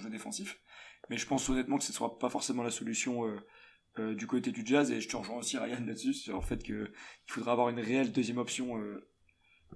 jeu 0.00 0.10
défensif. 0.10 0.58
Mais 1.08 1.16
je 1.16 1.26
pense 1.26 1.48
honnêtement 1.48 1.78
que 1.78 1.84
ce 1.84 1.92
ne 1.92 1.96
sera 1.96 2.18
pas 2.18 2.30
forcément 2.30 2.62
la 2.62 2.70
solution 2.70 3.26
euh, 3.26 3.38
euh, 3.98 4.14
du 4.14 4.26
côté 4.26 4.50
du 4.50 4.64
jazz, 4.64 4.90
et 4.90 5.00
je 5.00 5.08
te 5.08 5.16
rejoins 5.16 5.36
aussi 5.36 5.58
Ryan 5.58 5.84
là-dessus, 5.86 6.14
sur 6.14 6.36
le 6.36 6.42
fait 6.42 6.62
qu'il 6.62 6.90
faudra 7.26 7.52
avoir 7.52 7.68
une 7.68 7.80
réelle 7.80 8.12
deuxième 8.12 8.38
option, 8.38 8.78
euh, 8.78 9.08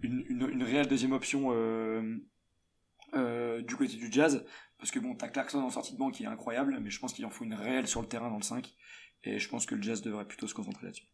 une, 0.03 0.63
réelle 0.63 0.89
deuxième 0.89 1.13
option 1.13 1.51
du 3.13 3.77
côté 3.77 3.97
du 3.97 4.13
jazz, 4.13 4.45
parce 4.79 4.91
que 4.91 4.99
bon, 4.99 5.15
t'as 5.15 5.29
Clarkson 5.29 5.59
en 5.59 5.71
sortie 5.71 5.93
de 5.93 5.99
banque 5.99 6.15
qui 6.15 6.25
est 6.25 6.27
incroyable, 6.27 6.79
mais 6.81 6.91
je 6.91 6.99
pense 7.01 7.13
qu'il 7.13 7.25
en 7.27 7.31
faut 7.31 7.45
une 7.45 7.55
réelle 7.55 7.87
sur 7.87 8.01
le 8.01 8.09
terrain 8.09 8.31
dans 8.31 8.37
le 8.37 8.43
5, 8.43 8.75
et 9.25 9.39
je 9.39 9.49
pense 9.49 9.67
que 9.67 9.75
le 9.75 9.83
jazz 9.83 10.03
devrait 10.03 10.27
plutôt 10.27 10.47
se 10.47 10.55
concentrer 10.55 10.87
là-dessus. 10.87 11.09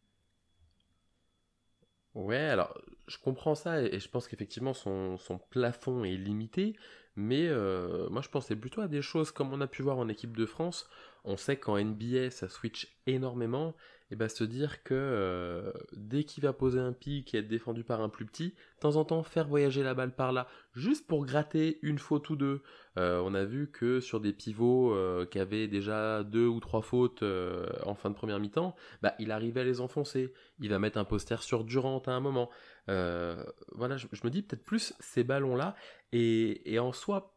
Ouais, 2.15 2.37
alors 2.37 2.79
je 3.09 3.19
comprends 3.19 3.55
ça 3.55 3.83
et, 3.83 3.99
je 3.99 4.09
pense 4.09 4.29
qu'effectivement 4.29 4.73
son, 4.73 5.19
son, 5.19 5.39
plafond 5.39 6.05
est 6.05 6.17
limité, 6.17 6.77
mais 7.17 7.47
euh, 7.49 8.09
moi 8.09 8.23
je 8.23 8.29
pensais 8.29 8.55
plutôt 8.55 8.81
à 8.81 8.89
des 8.89 9.03
choses 9.03 9.33
comme 9.33 9.53
on 9.53 9.61
a 9.61 9.67
pu 9.67 9.83
voir 9.83 9.99
en 9.99 10.09
équipe 10.09 10.37
de 10.37 10.47
France. 10.47 10.89
On 11.25 11.37
sait 11.37 11.57
qu'en 11.57 11.83
NBA 11.83 12.31
ça 12.31 12.49
switch 12.49 12.97
énormément 13.07 13.75
et 14.11 14.17
bah 14.17 14.29
se 14.29 14.45
dire 14.45 14.83
que 14.83 14.95
euh, 14.95 15.73
dès 15.93 16.25
qu'il 16.25 16.45
va 16.45 16.53
poser 16.53 16.79
un 16.79 16.93
pic 16.93 17.35
et 17.35 17.39
être 17.39 17.49
défendu 17.49 17.85
par 17.85 18.03
un 18.03 18.09
plus 18.09 18.27
petit, 18.27 18.51
de 18.51 18.81
temps 18.81 18.97
en 18.97 19.05
temps 19.05 19.23
faire 19.23 19.49
voyager 19.49 19.83
la 19.83 19.95
balle 19.95 20.15
par 20.15 20.33
là, 20.33 20.47
juste 20.75 21.07
pour 21.07 21.25
gratter 21.25 21.79
une 21.83 21.99
faute 21.99 22.29
ou 22.31 22.37
deux. 22.37 22.63
Euh, 22.99 23.21
on 23.25 23.35
a 23.35 23.45
vu 23.45 23.71
que 23.71 24.01
sur 24.01 24.21
des 24.21 24.33
pivots 24.33 24.95
euh, 24.95 25.25
qui 25.27 25.39
avaient 25.39 25.69
déjà 25.69 26.23
deux 26.23 26.47
ou 26.47 26.61
trois 26.61 26.83
fautes 26.83 27.25
en 27.85 27.95
fin 27.95 28.11
de 28.11 28.15
première 28.15 28.39
mi-temps, 28.39 28.77
bah, 29.03 29.15
il 29.19 29.33
arrivait 29.33 29.63
à 29.63 29.65
les 29.65 29.81
enfoncer. 29.81 30.33
Il 30.61 30.69
va 30.71 30.79
mettre 30.79 30.99
un 30.99 31.05
poster 31.05 31.43
sur 31.43 31.65
Durant 31.65 32.03
à 32.07 32.13
un 32.13 32.21
moment. 32.21 32.51
voilà, 32.87 33.97
je, 33.97 34.07
me 34.23 34.31
dis 34.31 34.43
peut-être 34.43 34.65
plus 34.65 34.95
ces 35.01 35.25
ballons-là. 35.25 35.75
Et, 36.13 36.73
et 36.73 36.79
en 36.79 36.93
soi, 36.93 37.34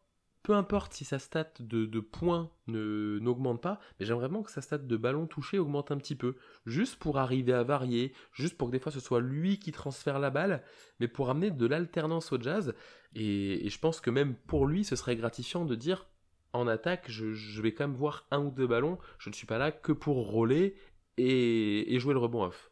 peu 0.47 0.53
importe 0.53 0.93
si 0.93 1.03
sa 1.03 1.19
stat 1.19 1.51
de, 1.59 1.99
points 1.99 2.49
n'augmente 2.67 3.61
pas, 3.61 3.81
mais 3.99 4.05
j'aimerais 4.05 4.27
vraiment 4.27 4.43
que 4.43 4.51
sa 4.51 4.61
stat 4.61 4.77
de 4.77 4.95
ballon 4.95 5.27
touché 5.27 5.59
augmente 5.59 5.91
un 5.91 5.97
petit 5.97 6.15
peu, 6.15 6.37
juste 6.65 6.95
pour 6.95 7.17
arriver 7.17 7.51
à 7.51 7.63
varier, 7.63 8.13
juste 8.31 8.57
pour 8.57 8.69
que 8.69 8.71
des 8.71 8.79
fois 8.79 8.93
ce 8.93 9.01
soit 9.01 9.19
lui 9.19 9.59
qui 9.59 9.73
transfère 9.73 10.19
la 10.19 10.29
balle, 10.29 10.63
mais 11.01 11.09
pour 11.09 11.29
amener 11.29 11.51
de 11.51 11.65
l'alternance 11.65 12.31
au 12.31 12.39
jazz. 12.39 12.73
Et, 13.13 13.67
je 13.67 13.77
pense 13.79 13.99
que 13.99 14.09
même 14.09 14.35
pour 14.35 14.67
lui, 14.67 14.85
ce 14.85 14.95
serait 14.95 15.17
gratifiant 15.17 15.65
de 15.65 15.75
dire 15.75 16.07
en 16.53 16.65
attaque, 16.65 17.11
je, 17.11 17.61
vais 17.61 17.73
quand 17.73 17.85
même 17.85 17.97
voir 17.97 18.25
un 18.31 18.39
ou 18.39 18.49
deux 18.49 18.67
ballons, 18.67 18.99
je 19.19 19.29
ne 19.29 19.35
suis 19.35 19.47
pas 19.47 19.57
là 19.57 19.73
que 19.73 19.91
pour 19.91 20.29
rouler 20.29 20.77
et, 21.17 21.99
jouer 21.99 22.13
le 22.13 22.19
rebond 22.19 22.45
off. 22.45 22.71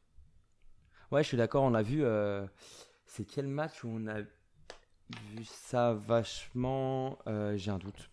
Ouais, 1.12 1.24
je 1.24 1.28
suis 1.28 1.38
d'accord, 1.38 1.64
on 1.64 1.74
a 1.74 1.84
vu. 1.84 2.06
Euh, 2.06 2.48
c'est 3.06 3.26
quel 3.26 3.48
match 3.48 3.84
où 3.84 3.90
on 3.90 4.08
a 4.08 4.22
vu 5.10 5.44
ça 5.44 5.94
vachement. 5.94 7.18
Euh, 7.28 7.58
j'ai 7.58 7.72
un 7.72 7.78
doute. 7.78 8.10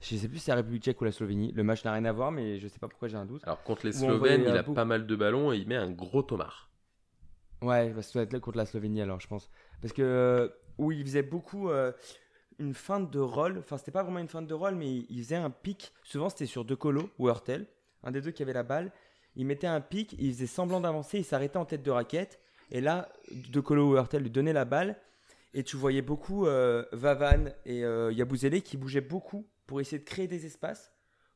Je 0.00 0.16
sais 0.16 0.28
plus 0.28 0.38
si 0.38 0.44
c'est 0.44 0.50
la 0.50 0.56
République 0.56 0.82
tchèque 0.82 1.00
ou 1.00 1.04
la 1.04 1.12
Slovénie. 1.12 1.52
Le 1.52 1.62
match 1.62 1.84
n'a 1.84 1.92
rien 1.92 2.04
à 2.04 2.12
voir, 2.12 2.32
mais 2.32 2.58
je 2.58 2.68
sais 2.68 2.78
pas 2.78 2.88
pourquoi 2.88 3.08
j'ai 3.08 3.16
un 3.16 3.26
doute. 3.26 3.42
Alors 3.44 3.62
contre 3.62 3.86
les 3.86 3.92
Slovènes, 3.92 4.42
il 4.42 4.56
a 4.56 4.62
pas 4.62 4.84
mal 4.84 5.06
de 5.06 5.16
ballons 5.16 5.52
et 5.52 5.58
il 5.58 5.68
met 5.68 5.76
un 5.76 5.90
gros 5.90 6.22
tomard. 6.22 6.70
Ouais, 7.62 7.92
ça 8.00 8.12
doit 8.14 8.22
être 8.22 8.32
là 8.32 8.40
contre 8.40 8.56
la 8.56 8.66
Slovénie 8.66 9.02
alors, 9.02 9.20
je 9.20 9.28
pense. 9.28 9.50
Parce 9.82 9.92
que 9.92 10.02
euh, 10.02 10.48
où 10.78 10.92
il 10.92 11.04
faisait 11.04 11.22
beaucoup 11.22 11.68
euh, 11.68 11.92
une 12.58 12.74
feinte 12.74 13.10
de 13.10 13.18
rôle. 13.18 13.58
Enfin, 13.58 13.76
c'était 13.76 13.90
pas 13.90 14.02
vraiment 14.02 14.18
une 14.18 14.28
feinte 14.28 14.46
de 14.46 14.54
rôle, 14.54 14.74
mais 14.74 15.04
il 15.08 15.22
faisait 15.22 15.36
un 15.36 15.50
pic. 15.50 15.92
Souvent, 16.04 16.28
c'était 16.28 16.46
sur 16.46 16.64
De 16.64 16.74
Colo 16.74 17.10
ou 17.18 17.28
Hurtel, 17.28 17.66
un 18.02 18.10
des 18.10 18.20
deux 18.20 18.30
qui 18.30 18.42
avait 18.42 18.52
la 18.52 18.62
balle. 18.62 18.92
Il 19.36 19.46
mettait 19.46 19.66
un 19.66 19.80
pic, 19.80 20.14
il 20.18 20.32
faisait 20.32 20.46
semblant 20.46 20.80
d'avancer, 20.80 21.18
il 21.18 21.24
s'arrêtait 21.24 21.58
en 21.58 21.64
tête 21.64 21.82
de 21.82 21.90
raquette. 21.90 22.40
Et 22.70 22.80
là, 22.80 23.08
De 23.50 23.60
Colo 23.60 23.90
ou 23.90 23.96
Hurtel 23.96 24.22
lui 24.22 24.30
donnait 24.30 24.52
la 24.52 24.64
balle 24.64 24.96
et 25.54 25.62
tu 25.64 25.76
voyais 25.76 26.02
beaucoup 26.02 26.46
euh, 26.46 26.84
Vavan 26.92 27.46
et 27.64 27.84
euh, 27.84 28.12
Yabouzélé 28.12 28.60
qui 28.60 28.76
bougeaient 28.76 29.00
beaucoup 29.00 29.48
pour 29.66 29.80
essayer 29.80 29.98
de 29.98 30.04
créer 30.04 30.26
des 30.26 30.46
espaces 30.46 30.92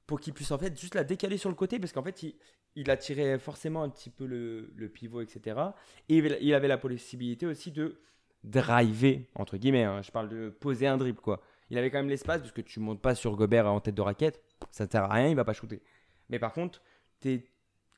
pour 0.07 0.20
qu'ils 0.20 0.35
puissent 0.35 0.53
en 0.53 0.59
fait 0.59 0.78
juste 0.78 0.95
la 0.95 1.05
décaler 1.05 1.39
sur 1.39 1.49
le 1.49 1.55
côté 1.55 1.78
parce 1.78 1.93
qu'en 1.93 2.03
fait 2.03 2.23
il, 2.23 2.35
il 2.77 2.91
attirait 2.91 3.39
forcément 3.39 3.82
un 3.82 3.89
petit 3.89 4.11
peu 4.11 4.27
le, 4.27 4.89
pivot 4.89 5.20
etc. 5.20 5.61
Et 6.09 6.19
il 6.19 6.55
avait 6.55 6.69
la 6.69 6.78
possibilité 6.78 7.47
aussi 7.47 7.73
de 7.73 8.01
driver 8.43 9.27
entre 9.35 9.57
guillemets. 9.57 9.85
Hein. 9.85 10.03
je 10.03 10.11
parle 10.11 10.28
de 10.28 10.49
poser 10.49 10.86
un 10.86 10.97
dribble 10.97 11.20
quoi. 11.20 11.41
Il 11.70 11.78
avait 11.78 11.91
quand 11.91 11.99
même 11.99 12.09
l'espace 12.09 12.41
parce 12.41 12.53
que 12.53 12.61
tu 12.61 12.78
montes 12.78 13.01
pas 13.01 13.15
sur 13.15 13.36
Gobert 13.36 13.66
en 13.66 13.81
tête 13.81 13.95
de 13.95 14.03
raquette, 14.03 14.43
ça 14.70 14.85
ne 14.85 14.91
sert 14.91 15.05
à 15.05 15.15
rien, 15.15 15.28
il 15.28 15.36
va 15.36 15.45
pas 15.45 15.55
shooter. 15.55 15.82
Mais 16.28 16.39
par 16.39 16.53
contre, 16.53 16.82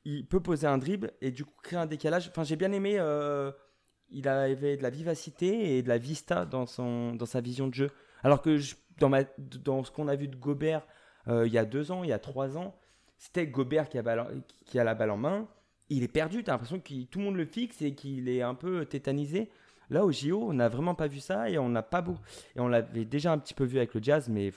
il 0.05 0.25
peut 0.25 0.39
poser 0.39 0.67
un 0.67 0.77
dribble 0.77 1.11
et 1.21 1.31
du 1.31 1.43
coup 1.43 1.53
créer 1.61 1.79
un 1.79 1.85
décalage. 1.85 2.29
Enfin, 2.29 2.43
j'ai 2.43 2.55
bien 2.55 2.71
aimé 2.71 2.95
euh, 2.97 3.51
il 4.09 4.27
avait 4.27 4.77
de 4.77 4.83
la 4.83 4.89
vivacité 4.89 5.77
et 5.77 5.83
de 5.83 5.89
la 5.89 5.97
vista 5.97 6.45
dans, 6.45 6.65
son, 6.65 7.15
dans 7.15 7.25
sa 7.25 7.41
vision 7.41 7.67
de 7.67 7.73
jeu. 7.73 7.91
Alors 8.23 8.41
que 8.41 8.59
dans, 8.99 9.09
ma, 9.09 9.23
dans 9.37 9.83
ce 9.83 9.91
qu'on 9.91 10.07
a 10.07 10.15
vu 10.15 10.27
de 10.27 10.35
Gobert 10.35 10.85
euh, 11.27 11.47
il 11.47 11.53
y 11.53 11.57
a 11.57 11.65
deux 11.65 11.91
ans, 11.91 12.03
il 12.03 12.09
y 12.09 12.13
a 12.13 12.19
trois 12.19 12.57
ans, 12.57 12.75
c'était 13.17 13.47
Gobert 13.47 13.89
qui 13.89 13.97
a, 13.97 14.83
la 14.83 14.95
balle 14.95 15.11
en 15.11 15.17
main. 15.17 15.47
Il 15.89 16.03
est 16.03 16.07
perdu, 16.07 16.43
tu 16.43 16.49
as 16.49 16.53
l'impression 16.53 16.79
que 16.79 17.03
tout 17.05 17.19
le 17.19 17.25
monde 17.25 17.35
le 17.35 17.45
fixe 17.45 17.81
et 17.81 17.93
qu'il 17.95 18.29
est 18.29 18.41
un 18.41 18.55
peu 18.55 18.85
tétanisé. 18.85 19.49
Là, 19.89 20.03
au 20.03 20.11
JO, 20.11 20.49
on 20.49 20.53
n'a 20.53 20.67
vraiment 20.67 20.95
pas 20.95 21.07
vu 21.07 21.19
ça 21.19 21.49
et 21.49 21.57
on 21.57 21.69
n'a 21.69 21.83
pas 21.83 22.01
beau. 22.01 22.17
Et 22.55 22.59
on 22.59 22.67
l'avait 22.67 23.05
déjà 23.05 23.31
un 23.31 23.37
petit 23.37 23.53
peu 23.53 23.63
vu 23.63 23.77
avec 23.77 23.93
le 23.93 24.03
Jazz, 24.03 24.27
mais 24.27 24.51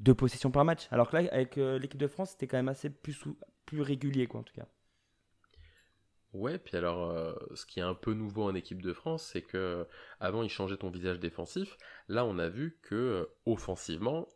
deux 0.00 0.14
possessions 0.14 0.50
par 0.50 0.64
match. 0.64 0.88
Alors 0.90 1.08
que 1.08 1.16
là, 1.16 1.28
avec 1.30 1.58
euh, 1.58 1.78
l'équipe 1.78 2.00
de 2.00 2.08
France, 2.08 2.30
c'était 2.30 2.48
quand 2.48 2.56
même 2.56 2.68
assez 2.68 2.90
plus, 2.90 3.22
plus 3.66 3.82
régulier, 3.82 4.26
quoi, 4.26 4.40
en 4.40 4.42
tout 4.42 4.54
cas. 4.54 4.66
Ouais, 6.34 6.58
puis 6.58 6.76
alors, 6.76 7.10
euh, 7.10 7.32
ce 7.54 7.64
qui 7.64 7.80
est 7.80 7.82
un 7.82 7.94
peu 7.94 8.12
nouveau 8.12 8.44
en 8.44 8.54
équipe 8.54 8.82
de 8.82 8.92
France, 8.92 9.24
c'est 9.32 9.42
que 9.42 9.86
avant 10.20 10.42
il 10.42 10.50
changeait 10.50 10.76
ton 10.76 10.90
visage 10.90 11.18
défensif. 11.18 11.78
Là, 12.08 12.24
on 12.26 12.38
a 12.38 12.48
vu 12.48 12.78
que 12.82 12.94
euh, 12.94 13.24
offensivement, 13.46 14.28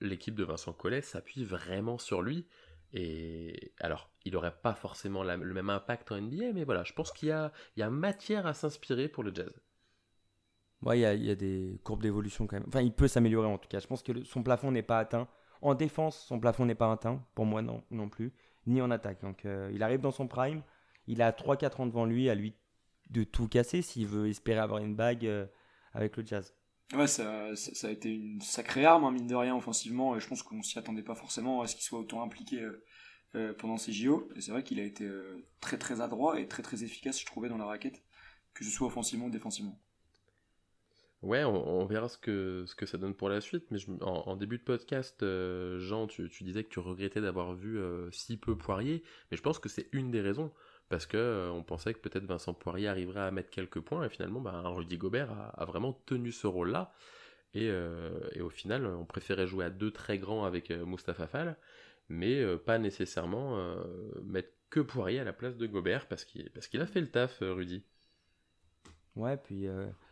l'équipe 0.00 0.36
de 0.36 0.44
Vincent 0.44 0.72
Collet 0.72 1.02
s'appuie 1.02 1.44
vraiment 1.44 1.98
sur 1.98 2.22
lui. 2.22 2.46
Et 2.92 3.72
alors, 3.80 4.10
il 4.24 4.32
n'aurait 4.32 4.56
pas 4.62 4.74
forcément 4.74 5.22
le 5.24 5.54
même 5.54 5.70
impact 5.70 6.12
en 6.12 6.20
NBA, 6.20 6.52
mais 6.54 6.64
voilà, 6.64 6.84
je 6.84 6.92
pense 6.92 7.12
qu'il 7.12 7.28
y 7.28 7.32
a, 7.32 7.90
matière 7.90 8.46
à 8.46 8.54
s'inspirer 8.54 9.08
pour 9.08 9.22
le 9.22 9.34
jazz. 9.34 9.52
Ouais, 10.82 10.98
il 10.98 11.02
y 11.02 11.04
a, 11.04 11.14
il 11.14 11.24
y 11.24 11.30
a 11.30 11.34
des 11.34 11.80
courbes 11.84 12.02
d'évolution 12.02 12.46
quand 12.46 12.56
même. 12.56 12.66
Enfin, 12.68 12.80
il 12.80 12.92
peut 12.92 13.08
s'améliorer 13.08 13.48
en 13.48 13.58
tout 13.58 13.68
cas. 13.68 13.80
Je 13.80 13.86
pense 13.86 14.02
que 14.02 14.24
son 14.24 14.42
plafond 14.42 14.70
n'est 14.70 14.82
pas 14.82 14.98
atteint. 14.98 15.28
En 15.62 15.74
défense, 15.74 16.18
son 16.26 16.40
plafond 16.40 16.64
n'est 16.64 16.74
pas 16.74 16.90
atteint. 16.90 17.24
Pour 17.34 17.44
moi, 17.44 17.60
non, 17.60 17.84
non 17.90 18.08
plus. 18.08 18.32
Ni 18.66 18.80
en 18.80 18.90
attaque. 18.90 19.20
Donc, 19.20 19.44
euh, 19.44 19.70
il 19.74 19.82
arrive 19.82 20.00
dans 20.00 20.10
son 20.10 20.26
prime 20.26 20.62
il 21.06 21.22
a 21.22 21.32
3-4 21.32 21.82
ans 21.82 21.86
devant 21.86 22.04
lui 22.04 22.28
à 22.28 22.34
lui 22.34 22.54
de 23.10 23.24
tout 23.24 23.48
casser 23.48 23.82
s'il 23.82 24.06
veut 24.06 24.28
espérer 24.28 24.60
avoir 24.60 24.80
une 24.82 24.94
bague 24.94 25.26
euh, 25.26 25.46
avec 25.92 26.16
le 26.16 26.24
jazz. 26.24 26.54
Ouais, 26.92 27.06
ça, 27.06 27.54
ça, 27.54 27.86
a 27.86 27.90
été 27.90 28.12
une 28.12 28.40
sacrée 28.40 28.84
arme, 28.84 29.04
hein, 29.04 29.12
mine 29.12 29.26
de 29.26 29.34
rien, 29.34 29.54
offensivement. 29.54 30.16
Et 30.16 30.20
je 30.20 30.26
pense 30.26 30.42
qu'on 30.42 30.62
s'y 30.62 30.78
attendait 30.78 31.02
pas 31.02 31.14
forcément 31.14 31.62
à 31.62 31.66
ce 31.66 31.76
qu'il 31.76 31.84
soit 31.84 32.00
autant 32.00 32.22
impliqué 32.22 32.60
euh, 32.60 32.84
euh, 33.36 33.52
pendant 33.54 33.76
ces 33.76 33.92
JO. 33.92 34.28
Et 34.34 34.40
c'est 34.40 34.50
vrai 34.50 34.64
qu'il 34.64 34.80
a 34.80 34.84
été 34.84 35.08
très 35.60 35.78
très 35.78 36.00
adroit 36.00 36.40
et 36.40 36.48
très 36.48 36.62
très 36.62 36.82
efficace, 36.82 37.20
je 37.20 37.26
trouvais, 37.26 37.48
dans 37.48 37.58
la 37.58 37.66
raquette, 37.66 38.02
que 38.54 38.64
ce 38.64 38.70
soit 38.70 38.88
offensivement 38.88 39.26
ou 39.26 39.30
défensivement. 39.30 39.78
Ouais, 41.22 41.44
on, 41.44 41.84
verra 41.84 42.08
ce 42.08 42.16
que, 42.16 42.64
ce 42.66 42.74
que 42.74 42.86
ça 42.86 42.96
donne 42.96 43.14
pour 43.14 43.28
la 43.28 43.40
suite. 43.40 43.64
Mais 43.70 43.78
en, 44.00 44.34
début 44.36 44.58
de 44.58 44.64
podcast, 44.64 45.22
Jean, 45.78 46.08
tu, 46.08 46.28
tu, 46.28 46.42
disais 46.42 46.64
que 46.64 46.70
tu 46.70 46.80
regrettais 46.80 47.20
d'avoir 47.20 47.54
vu 47.54 47.78
si 48.10 48.36
peu 48.36 48.56
Poirier. 48.56 49.04
Mais 49.30 49.36
je 49.36 49.42
pense 49.42 49.60
que 49.60 49.68
c'est 49.68 49.88
une 49.92 50.10
des 50.10 50.22
raisons 50.22 50.50
parce 50.90 51.06
que 51.06 51.16
euh, 51.16 51.50
on 51.52 51.62
pensait 51.62 51.94
que 51.94 52.00
peut-être 52.00 52.24
Vincent 52.24 52.52
Poirier 52.52 52.88
arriverait 52.88 53.20
à 53.20 53.30
mettre 53.30 53.48
quelques 53.48 53.80
points, 53.80 54.04
et 54.04 54.08
finalement, 54.10 54.40
bah, 54.40 54.60
Rudy 54.64 54.98
Gobert 54.98 55.30
a, 55.54 55.64
vraiment 55.64 55.92
tenu 56.04 56.32
ce 56.32 56.48
rôle-là. 56.48 56.92
Euh, 57.56 58.28
et, 58.32 58.42
au 58.42 58.50
final, 58.50 58.84
on 58.86 59.04
préférait 59.04 59.46
jouer 59.46 59.64
à 59.64 59.70
deux 59.70 59.92
très 59.92 60.18
grands 60.18 60.44
avec 60.44 60.70
euh, 60.70 60.84
Mustapha 60.84 61.28
Fall, 61.28 61.56
mais 62.08 62.44
pas 62.58 62.78
nécessairement 62.78 63.56
mettre 64.24 64.50
que 64.68 64.80
Poirier 64.80 65.20
à 65.20 65.24
la 65.24 65.32
place 65.32 65.56
de 65.56 65.68
Gobert, 65.68 66.08
parce 66.08 66.24
qu'il 66.24 66.80
a 66.80 66.86
fait 66.86 67.00
le 67.00 67.08
taf, 67.08 67.38
Rudy. 67.40 67.84
Ouais, 69.14 69.36
puis 69.36 69.66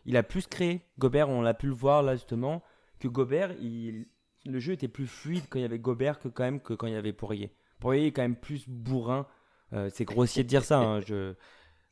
il 0.06 0.16
a 0.16 0.22
plus 0.22 0.46
créé. 0.46 0.82
Gobert, 1.00 1.28
on 1.28 1.42
l'a 1.42 1.54
pu 1.54 1.66
le 1.66 1.72
voir 1.72 2.04
là 2.04 2.14
justement, 2.14 2.62
que 3.00 3.08
Gobert, 3.08 3.50
il, 3.60 4.06
le 4.46 4.60
jeu 4.60 4.74
était 4.74 4.86
plus 4.86 5.08
fluide 5.08 5.42
quand 5.50 5.58
il 5.58 5.62
y 5.62 5.64
avait 5.64 5.80
Gobert 5.80 6.20
que 6.20 6.28
quand 6.28 6.44
même 6.44 6.60
que 6.60 6.72
quand 6.72 6.86
il 6.86 6.92
y 6.92 6.96
avait 6.96 7.12
Poirier. 7.12 7.52
Poirier 7.80 8.06
est 8.06 8.12
quand 8.12 8.22
même 8.22 8.36
plus 8.36 8.68
bourrin 8.68 9.26
euh, 9.72 9.90
c'est 9.92 10.04
grossier 10.04 10.42
de 10.42 10.48
dire 10.48 10.64
ça. 10.64 10.78
Hein, 10.78 11.00
je... 11.00 11.34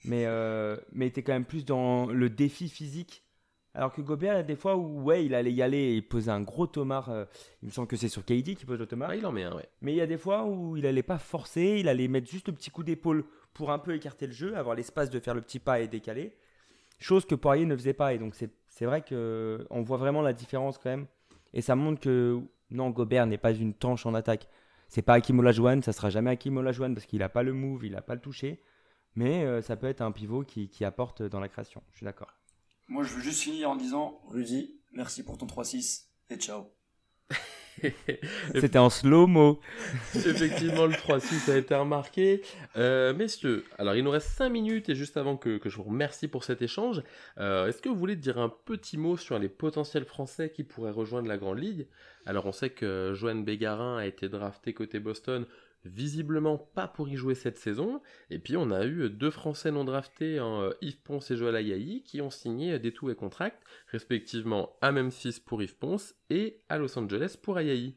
mais, 0.04 0.24
euh, 0.26 0.76
mais 0.92 1.06
était 1.06 1.22
quand 1.22 1.32
même 1.32 1.44
plus 1.44 1.64
dans 1.64 2.06
le 2.06 2.30
défi 2.30 2.68
physique. 2.68 3.22
Alors 3.74 3.92
que 3.92 4.00
Gobert, 4.00 4.32
il 4.32 4.36
y 4.36 4.40
a 4.40 4.42
des 4.42 4.56
fois 4.56 4.76
où 4.76 5.02
ouais, 5.02 5.26
il 5.26 5.34
allait 5.34 5.52
y 5.52 5.60
aller 5.60 5.94
et 5.94 6.00
poser 6.00 6.30
un 6.30 6.40
gros 6.40 6.66
tomard. 6.66 7.10
euh, 7.10 7.26
il 7.62 7.66
me 7.66 7.70
semble 7.70 7.86
que 7.88 7.96
c'est 7.96 8.08
sur 8.08 8.24
KD 8.24 8.54
qui 8.54 8.64
pose 8.64 8.78
le 8.78 8.86
tomard. 8.86 9.10
Ah, 9.10 9.16
il 9.16 9.26
en 9.26 9.32
met 9.32 9.44
un, 9.44 9.54
ouais. 9.54 9.68
Mais 9.82 9.92
il 9.92 9.96
y 9.96 10.00
a 10.00 10.06
des 10.06 10.16
fois 10.16 10.44
où 10.46 10.78
il 10.78 10.86
allait 10.86 11.02
pas 11.02 11.18
forcer, 11.18 11.76
il 11.78 11.88
allait 11.88 12.08
mettre 12.08 12.30
juste 12.30 12.48
le 12.48 12.54
petit 12.54 12.70
coup 12.70 12.82
d'épaule 12.82 13.24
pour 13.52 13.70
un 13.70 13.78
peu 13.78 13.94
écarter 13.94 14.26
le 14.26 14.32
jeu, 14.32 14.56
avoir 14.56 14.74
l'espace 14.74 15.10
de 15.10 15.20
faire 15.20 15.34
le 15.34 15.42
petit 15.42 15.58
pas 15.58 15.80
et 15.80 15.88
décaler. 15.88 16.34
Chose 16.98 17.26
que 17.26 17.34
Poirier 17.34 17.66
ne 17.66 17.76
faisait 17.76 17.92
pas. 17.92 18.14
Et 18.14 18.18
donc 18.18 18.34
c'est 18.34 18.84
vrai 18.86 19.02
que 19.02 19.66
on 19.68 19.82
voit 19.82 19.98
vraiment 19.98 20.22
la 20.22 20.32
différence 20.32 20.78
quand 20.78 20.88
même. 20.88 21.06
Et 21.52 21.60
ça 21.60 21.74
montre 21.74 22.00
que 22.00 22.40
non, 22.70 22.90
Gobert 22.90 23.26
n'est 23.26 23.38
pas 23.38 23.52
une 23.52 23.74
tanche 23.74 24.06
en 24.06 24.14
attaque. 24.14 24.48
C'est 24.88 25.02
pas 25.02 25.14
Hakim 25.14 25.38
Olajuwon, 25.38 25.82
ça 25.82 25.92
sera 25.92 26.10
jamais 26.10 26.30
Hakim 26.30 26.56
Olajuwon 26.56 26.94
parce 26.94 27.06
qu'il 27.06 27.22
a 27.22 27.28
pas 27.28 27.42
le 27.42 27.52
move, 27.52 27.84
il 27.84 27.96
a 27.96 28.02
pas 28.02 28.14
le 28.14 28.20
toucher. 28.20 28.62
Mais 29.14 29.44
euh, 29.44 29.62
ça 29.62 29.76
peut 29.76 29.86
être 29.86 30.02
un 30.02 30.12
pivot 30.12 30.44
qui, 30.44 30.68
qui 30.68 30.84
apporte 30.84 31.22
dans 31.22 31.40
la 31.40 31.48
création. 31.48 31.82
Je 31.92 31.98
suis 31.98 32.04
d'accord. 32.04 32.34
Moi, 32.88 33.02
je 33.02 33.14
veux 33.14 33.22
juste 33.22 33.40
finir 33.40 33.70
en 33.70 33.76
disant, 33.76 34.20
Rudy, 34.28 34.78
merci 34.92 35.24
pour 35.24 35.38
ton 35.38 35.46
3-6 35.46 36.04
et 36.30 36.36
ciao. 36.36 36.70
C'était 38.54 38.78
en 38.78 38.90
slow-mo. 38.90 39.60
Effectivement, 40.14 40.86
le 40.86 40.94
3-6 40.94 41.50
a 41.50 41.56
été 41.56 41.74
remarqué. 41.74 42.42
Euh, 42.76 43.14
messieurs, 43.14 43.64
alors 43.78 43.94
il 43.94 44.04
nous 44.04 44.10
reste 44.10 44.28
5 44.28 44.48
minutes 44.48 44.88
et 44.88 44.94
juste 44.94 45.16
avant 45.16 45.36
que, 45.36 45.58
que 45.58 45.68
je 45.68 45.76
vous 45.76 45.84
remercie 45.84 46.28
pour 46.28 46.44
cet 46.44 46.62
échange, 46.62 47.02
euh, 47.38 47.66
est-ce 47.66 47.82
que 47.82 47.88
vous 47.88 47.96
voulez 47.96 48.16
dire 48.16 48.38
un 48.38 48.48
petit 48.48 48.96
mot 48.96 49.16
sur 49.16 49.38
les 49.38 49.48
potentiels 49.48 50.04
Français 50.04 50.50
qui 50.50 50.64
pourraient 50.64 50.90
rejoindre 50.90 51.28
la 51.28 51.36
Grande 51.36 51.58
Ligue? 51.58 51.86
Alors 52.24 52.46
on 52.46 52.52
sait 52.52 52.70
que 52.70 53.12
Joanne 53.14 53.44
Bégarin 53.44 53.98
a 53.98 54.06
été 54.06 54.28
drafté 54.28 54.72
côté 54.72 54.98
Boston, 54.98 55.46
visiblement 55.86 56.58
pas 56.58 56.88
pour 56.88 57.08
y 57.08 57.16
jouer 57.16 57.34
cette 57.34 57.58
saison. 57.58 58.00
Et 58.30 58.38
puis 58.38 58.56
on 58.56 58.70
a 58.70 58.84
eu 58.84 59.08
deux 59.10 59.30
Français 59.30 59.70
non 59.70 59.84
draftés, 59.84 60.38
euh, 60.38 60.72
Yves 60.82 61.00
Ponce 61.02 61.30
et 61.30 61.36
Joël 61.36 61.56
Ayayi, 61.56 62.02
qui 62.02 62.20
ont 62.20 62.30
signé 62.30 62.78
des 62.78 62.92
two-way 62.92 63.14
contracts, 63.14 63.62
respectivement 63.88 64.76
à 64.80 64.92
Memphis 64.92 65.40
pour 65.44 65.62
Yves 65.62 65.76
Ponce 65.76 66.14
et 66.30 66.60
à 66.68 66.78
Los 66.78 66.98
Angeles 66.98 67.36
pour 67.40 67.56
Ayayi. 67.56 67.96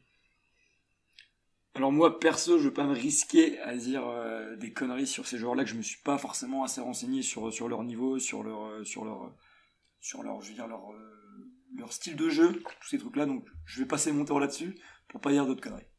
Alors 1.74 1.92
moi, 1.92 2.18
perso, 2.18 2.58
je 2.58 2.64
veux 2.64 2.72
pas 2.72 2.86
me 2.86 2.94
risquer 2.94 3.58
à 3.60 3.76
dire 3.76 4.06
euh, 4.06 4.56
des 4.56 4.72
conneries 4.72 5.06
sur 5.06 5.26
ces 5.26 5.38
joueurs-là 5.38 5.64
que 5.64 5.70
je 5.70 5.76
me 5.76 5.82
suis 5.82 6.02
pas 6.02 6.18
forcément 6.18 6.64
assez 6.64 6.80
renseigné 6.80 7.22
sur, 7.22 7.68
leur 7.68 7.84
niveau, 7.84 8.18
sur 8.18 8.42
leur 8.42 8.82
style 11.90 12.16
de 12.16 12.28
jeu, 12.28 12.60
tous 12.80 12.88
ces 12.88 12.98
trucs-là. 12.98 13.26
Donc, 13.26 13.46
je 13.66 13.80
vais 13.80 13.86
passer 13.86 14.10
mon 14.10 14.24
temps 14.24 14.38
là-dessus 14.38 14.74
pour 15.08 15.20
pas 15.20 15.30
dire 15.30 15.46
d'autres 15.46 15.62
conneries. 15.62 15.89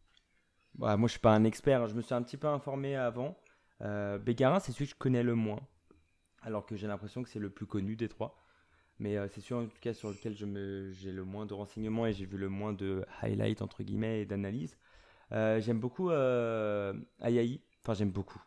Ouais, 0.79 0.97
moi, 0.97 1.07
je 1.07 1.11
suis 1.11 1.19
pas 1.19 1.33
un 1.33 1.43
expert. 1.43 1.87
Je 1.87 1.95
me 1.95 2.01
suis 2.01 2.13
un 2.13 2.23
petit 2.23 2.37
peu 2.37 2.47
informé 2.47 2.95
avant. 2.95 3.37
Euh, 3.81 4.17
Bégarin, 4.17 4.59
c'est 4.59 4.71
celui 4.71 4.85
que 4.85 4.91
je 4.91 4.95
connais 4.95 5.23
le 5.23 5.35
moins. 5.35 5.59
Alors 6.41 6.65
que 6.65 6.75
j'ai 6.75 6.87
l'impression 6.87 7.23
que 7.23 7.29
c'est 7.29 7.39
le 7.39 7.49
plus 7.49 7.65
connu 7.65 7.95
des 7.95 8.09
trois. 8.09 8.37
Mais 8.99 9.17
euh, 9.17 9.27
c'est 9.29 9.41
sûr, 9.41 9.57
en 9.57 9.65
tout 9.65 9.79
cas, 9.81 9.93
sur 9.93 10.09
lequel 10.09 10.35
j'ai 10.35 11.11
le 11.11 11.23
moins 11.23 11.45
de 11.45 11.53
renseignements 11.53 12.05
et 12.05 12.13
j'ai 12.13 12.25
vu 12.25 12.37
le 12.37 12.49
moins 12.49 12.73
de 12.73 13.05
highlights, 13.21 13.61
entre 13.61 13.83
guillemets, 13.83 14.21
et 14.21 14.25
d'analyse. 14.25 14.77
Euh, 15.31 15.59
j'aime 15.59 15.79
beaucoup 15.79 16.09
euh, 16.11 16.93
Ayayi. 17.19 17.61
Enfin, 17.83 17.93
j'aime 17.93 18.11
beaucoup. 18.11 18.41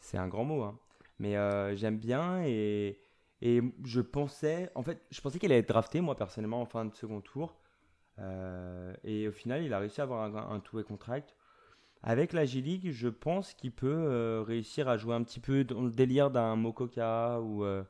C'est 0.00 0.18
un 0.18 0.28
grand 0.28 0.44
mot, 0.44 0.62
hein. 0.62 0.78
Mais 1.18 1.36
euh, 1.36 1.76
j'aime 1.76 1.98
bien 1.98 2.42
et, 2.44 2.98
et 3.42 3.60
je 3.84 4.00
pensais, 4.00 4.70
en 4.74 4.82
fait, 4.82 5.02
je 5.10 5.20
pensais 5.20 5.38
qu'il 5.38 5.52
allait 5.52 5.60
être 5.60 5.68
drafté, 5.68 6.00
moi, 6.00 6.16
personnellement, 6.16 6.62
en 6.62 6.66
fin 6.66 6.84
de 6.84 6.94
second 6.94 7.20
tour. 7.20 7.59
Euh, 8.20 8.92
et 9.02 9.28
au 9.28 9.32
final, 9.32 9.64
il 9.64 9.72
a 9.72 9.78
réussi 9.78 10.00
à 10.00 10.04
avoir 10.04 10.22
un, 10.24 10.54
un 10.54 10.60
two-way 10.60 10.84
contract. 10.84 11.34
Avec 12.02 12.32
la 12.32 12.44
G-League, 12.44 12.90
je 12.92 13.08
pense 13.08 13.54
qu'il 13.54 13.72
peut 13.72 13.88
euh, 13.88 14.42
réussir 14.42 14.88
à 14.88 14.96
jouer 14.96 15.14
un 15.14 15.22
petit 15.22 15.40
peu 15.40 15.64
dans 15.64 15.82
le 15.82 15.90
délire 15.90 16.30
d'un 16.30 16.56
Mokoka 16.56 17.40
ou 17.40 17.64
euh, 17.64 17.82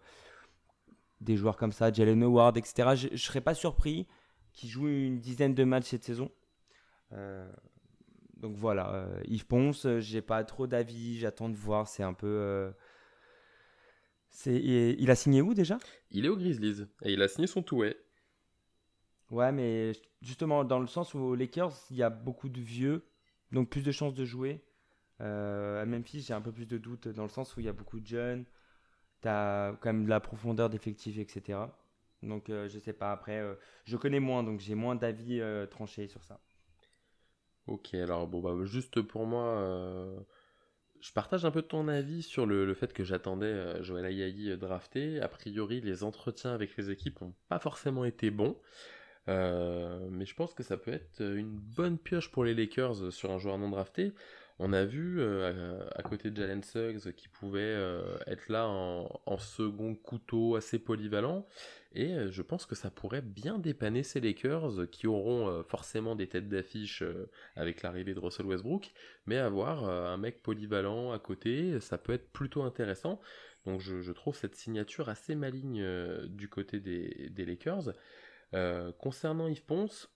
des 1.20 1.36
joueurs 1.36 1.56
comme 1.56 1.72
ça, 1.72 1.92
Jalen 1.92 2.22
Howard, 2.22 2.56
etc. 2.56 2.96
Je 2.96 3.08
ne 3.08 3.16
serais 3.16 3.40
pas 3.40 3.54
surpris 3.54 4.06
qu'il 4.52 4.68
joue 4.68 4.88
une 4.88 5.20
dizaine 5.20 5.54
de 5.54 5.64
matchs 5.64 5.86
cette 5.86 6.04
saison. 6.04 6.30
Donc 8.36 8.56
voilà, 8.56 9.06
Yves 9.26 9.46
Ponce, 9.46 9.86
j'ai 9.98 10.22
pas 10.22 10.42
trop 10.44 10.66
d'avis, 10.66 11.18
j'attends 11.18 11.48
de 11.48 11.56
voir, 11.56 11.88
c'est 11.88 12.02
un 12.02 12.14
peu... 12.14 12.72
c'est, 14.30 14.54
il 14.54 15.10
a 15.10 15.14
signé 15.14 15.42
où 15.42 15.54
déjà? 15.54 15.78
Il 16.10 16.24
est 16.24 16.28
au 16.28 16.36
Grizzlies 16.36 16.86
et 17.02 17.12
il 17.12 17.20
a 17.20 17.28
signé 17.28 17.46
son 17.46 17.62
two-way. 17.62 17.96
Ouais, 19.30 19.52
mais 19.52 19.92
justement, 20.22 20.64
dans 20.64 20.80
le 20.80 20.86
sens 20.86 21.14
où 21.14 21.18
aux 21.18 21.34
Lakers, 21.34 21.72
il 21.90 21.96
y 21.96 22.02
a 22.02 22.10
beaucoup 22.10 22.48
de 22.48 22.60
vieux, 22.60 23.06
donc 23.52 23.70
plus 23.70 23.82
de 23.82 23.92
chances 23.92 24.14
de 24.14 24.24
jouer. 24.24 24.64
Euh, 25.20 25.82
à 25.82 25.86
Memphis, 25.86 26.22
j'ai 26.22 26.34
un 26.34 26.40
peu 26.40 26.52
plus 26.52 26.66
de 26.66 26.78
doutes 26.78 27.08
dans 27.08 27.22
le 27.22 27.28
sens 27.28 27.56
où 27.56 27.60
il 27.60 27.66
y 27.66 27.68
a 27.68 27.72
beaucoup 27.72 28.00
de 28.00 28.06
jeunes. 28.06 28.44
T'as 29.20 29.72
quand 29.76 29.92
même 29.92 30.04
de 30.04 30.10
la 30.10 30.20
profondeur 30.20 30.70
d'effectifs, 30.70 31.18
etc. 31.18 31.58
Donc, 32.22 32.50
euh, 32.50 32.68
je 32.68 32.78
sais 32.78 32.92
pas. 32.92 33.12
Après, 33.12 33.38
euh, 33.38 33.54
je 33.84 33.96
connais 33.96 34.20
moins, 34.20 34.42
donc 34.42 34.60
j'ai 34.60 34.74
moins 34.74 34.94
d'avis 34.94 35.40
euh, 35.40 35.66
tranchés 35.66 36.08
sur 36.08 36.24
ça. 36.24 36.40
Ok, 37.66 37.94
alors 37.94 38.26
bon, 38.26 38.40
bah, 38.40 38.64
juste 38.64 39.00
pour 39.00 39.26
moi, 39.26 40.24
je 41.00 41.12
partage 41.12 41.44
un 41.44 41.50
peu 41.50 41.62
ton 41.62 41.86
avis 41.88 42.22
sur 42.22 42.44
le, 42.46 42.74
fait 42.74 42.92
que 42.92 43.04
j'attendais 43.04 43.82
Joël 43.82 44.06
Ayayi 44.06 44.56
drafté. 44.56 45.20
A 45.20 45.28
priori, 45.28 45.80
les 45.80 46.02
entretiens 46.02 46.52
avec 46.52 46.76
les 46.76 46.90
équipes 46.90 47.20
n'ont 47.20 47.34
pas 47.48 47.60
forcément 47.60 48.04
été 48.04 48.30
bons. 48.30 48.56
Euh, 49.28 50.08
mais 50.10 50.24
je 50.24 50.34
pense 50.34 50.54
que 50.54 50.62
ça 50.62 50.76
peut 50.76 50.92
être 50.92 51.20
une 51.20 51.58
bonne 51.58 51.98
pioche 51.98 52.30
pour 52.30 52.44
les 52.44 52.54
Lakers 52.54 53.02
euh, 53.02 53.10
sur 53.10 53.30
un 53.30 53.38
joueur 53.38 53.58
non 53.58 53.68
drafté. 53.68 54.12
On 54.62 54.74
a 54.74 54.84
vu 54.84 55.20
euh, 55.20 55.80
à, 55.94 56.02
côté 56.02 56.30
de 56.30 56.36
Jalen 56.36 56.62
Suggs 56.62 57.12
qui 57.12 57.28
pouvait 57.28 57.60
euh, 57.62 58.18
être 58.26 58.50
là 58.50 58.68
en, 58.68 59.38
second 59.38 59.94
couteau 59.94 60.54
assez 60.54 60.78
polyvalent. 60.78 61.46
Et 61.94 62.12
euh, 62.12 62.30
je 62.30 62.42
pense 62.42 62.66
que 62.66 62.74
ça 62.74 62.90
pourrait 62.90 63.22
bien 63.22 63.58
dépanner 63.58 64.02
ces 64.02 64.20
Lakers 64.20 64.90
qui 64.90 65.06
auront 65.06 65.48
euh, 65.48 65.62
forcément 65.62 66.14
des 66.14 66.28
têtes 66.28 66.50
d'affiche 66.50 67.00
euh, 67.00 67.30
avec 67.56 67.82
l'arrivée 67.82 68.12
de 68.12 68.20
Russell 68.20 68.44
Westbrook, 68.44 68.92
mais 69.24 69.38
avoir 69.38 69.84
euh, 69.84 70.08
un 70.08 70.18
mec 70.18 70.42
polyvalent 70.42 71.10
à 71.12 71.18
côté, 71.18 71.80
ça 71.80 71.96
peut 71.96 72.12
être 72.12 72.30
plutôt 72.30 72.62
intéressant. 72.62 73.18
Donc 73.64 73.80
je, 73.80 74.12
trouve 74.12 74.36
cette 74.36 74.56
signature 74.56 75.08
assez 75.08 75.34
maligne 75.34 75.80
euh, 75.80 76.26
du 76.26 76.50
côté 76.50 76.80
des 76.80 77.44
Lakers. 77.46 77.94
Euh, 78.54 78.92
concernant 78.98 79.48
Yves 79.48 79.64
Ponce, 79.64 80.10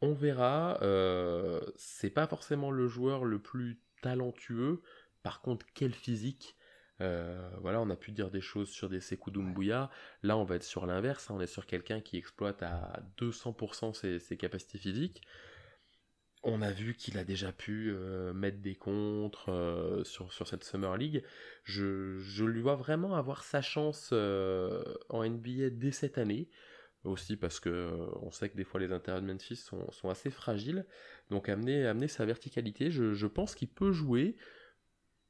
on 0.00 0.12
verra. 0.14 0.78
euh, 0.82 1.60
c'est 1.76 2.10
pas 2.10 2.26
forcément 2.26 2.70
le 2.70 2.88
joueur 2.88 3.24
le 3.24 3.38
plus 3.40 3.80
talentueux. 4.02 4.82
Par 5.22 5.40
contre, 5.42 5.66
quel 5.74 5.94
physique. 5.94 6.56
Euh, 7.00 7.50
voilà, 7.60 7.80
on 7.80 7.90
a 7.90 7.96
pu 7.96 8.12
dire 8.12 8.30
des 8.30 8.40
choses 8.40 8.70
sur 8.70 8.88
des 8.88 9.00
Sekou 9.00 9.30
Doumbouya. 9.30 9.90
Là, 10.22 10.36
on 10.36 10.44
va 10.44 10.56
être 10.56 10.64
sur 10.64 10.86
l'inverse. 10.86 11.30
hein, 11.30 11.34
On 11.36 11.40
est 11.40 11.46
sur 11.46 11.66
quelqu'un 11.66 12.00
qui 12.00 12.16
exploite 12.18 12.62
à 12.62 13.02
200% 13.16 13.92
ses, 13.94 14.18
ses 14.18 14.36
capacités 14.36 14.78
physiques. 14.78 15.22
On 16.46 16.60
a 16.60 16.70
vu 16.70 16.94
qu'il 16.94 17.16
a 17.16 17.24
déjà 17.24 17.52
pu 17.52 17.90
euh, 17.90 18.34
mettre 18.34 18.58
des 18.60 18.74
contres 18.74 19.48
euh, 19.48 20.04
sur, 20.04 20.30
sur 20.32 20.46
cette 20.46 20.62
Summer 20.64 20.94
League. 20.98 21.24
Je, 21.64 22.18
je 22.18 22.44
lui 22.44 22.60
vois 22.60 22.74
vraiment 22.76 23.14
avoir 23.14 23.42
sa 23.44 23.62
chance 23.62 24.12
en 24.12 25.24
NBA 25.24 25.70
dès 25.70 25.90
cette 25.92 26.18
année. 26.18 26.50
Aussi 27.04 27.36
parce 27.36 27.60
que 27.60 27.68
euh, 27.68 28.06
on 28.22 28.30
sait 28.30 28.48
que 28.48 28.56
des 28.56 28.64
fois 28.64 28.80
les 28.80 28.90
intérieurs 28.90 29.20
de 29.20 29.26
Memphis 29.26 29.56
sont, 29.56 30.08
assez 30.08 30.30
fragiles. 30.30 30.86
Donc 31.30 31.50
amener, 31.50 31.86
amener 31.86 32.08
sa 32.08 32.24
verticalité, 32.24 32.90
je, 32.90 33.26
pense 33.26 33.54
qu'il 33.54 33.68
peut 33.68 33.92
jouer. 33.92 34.36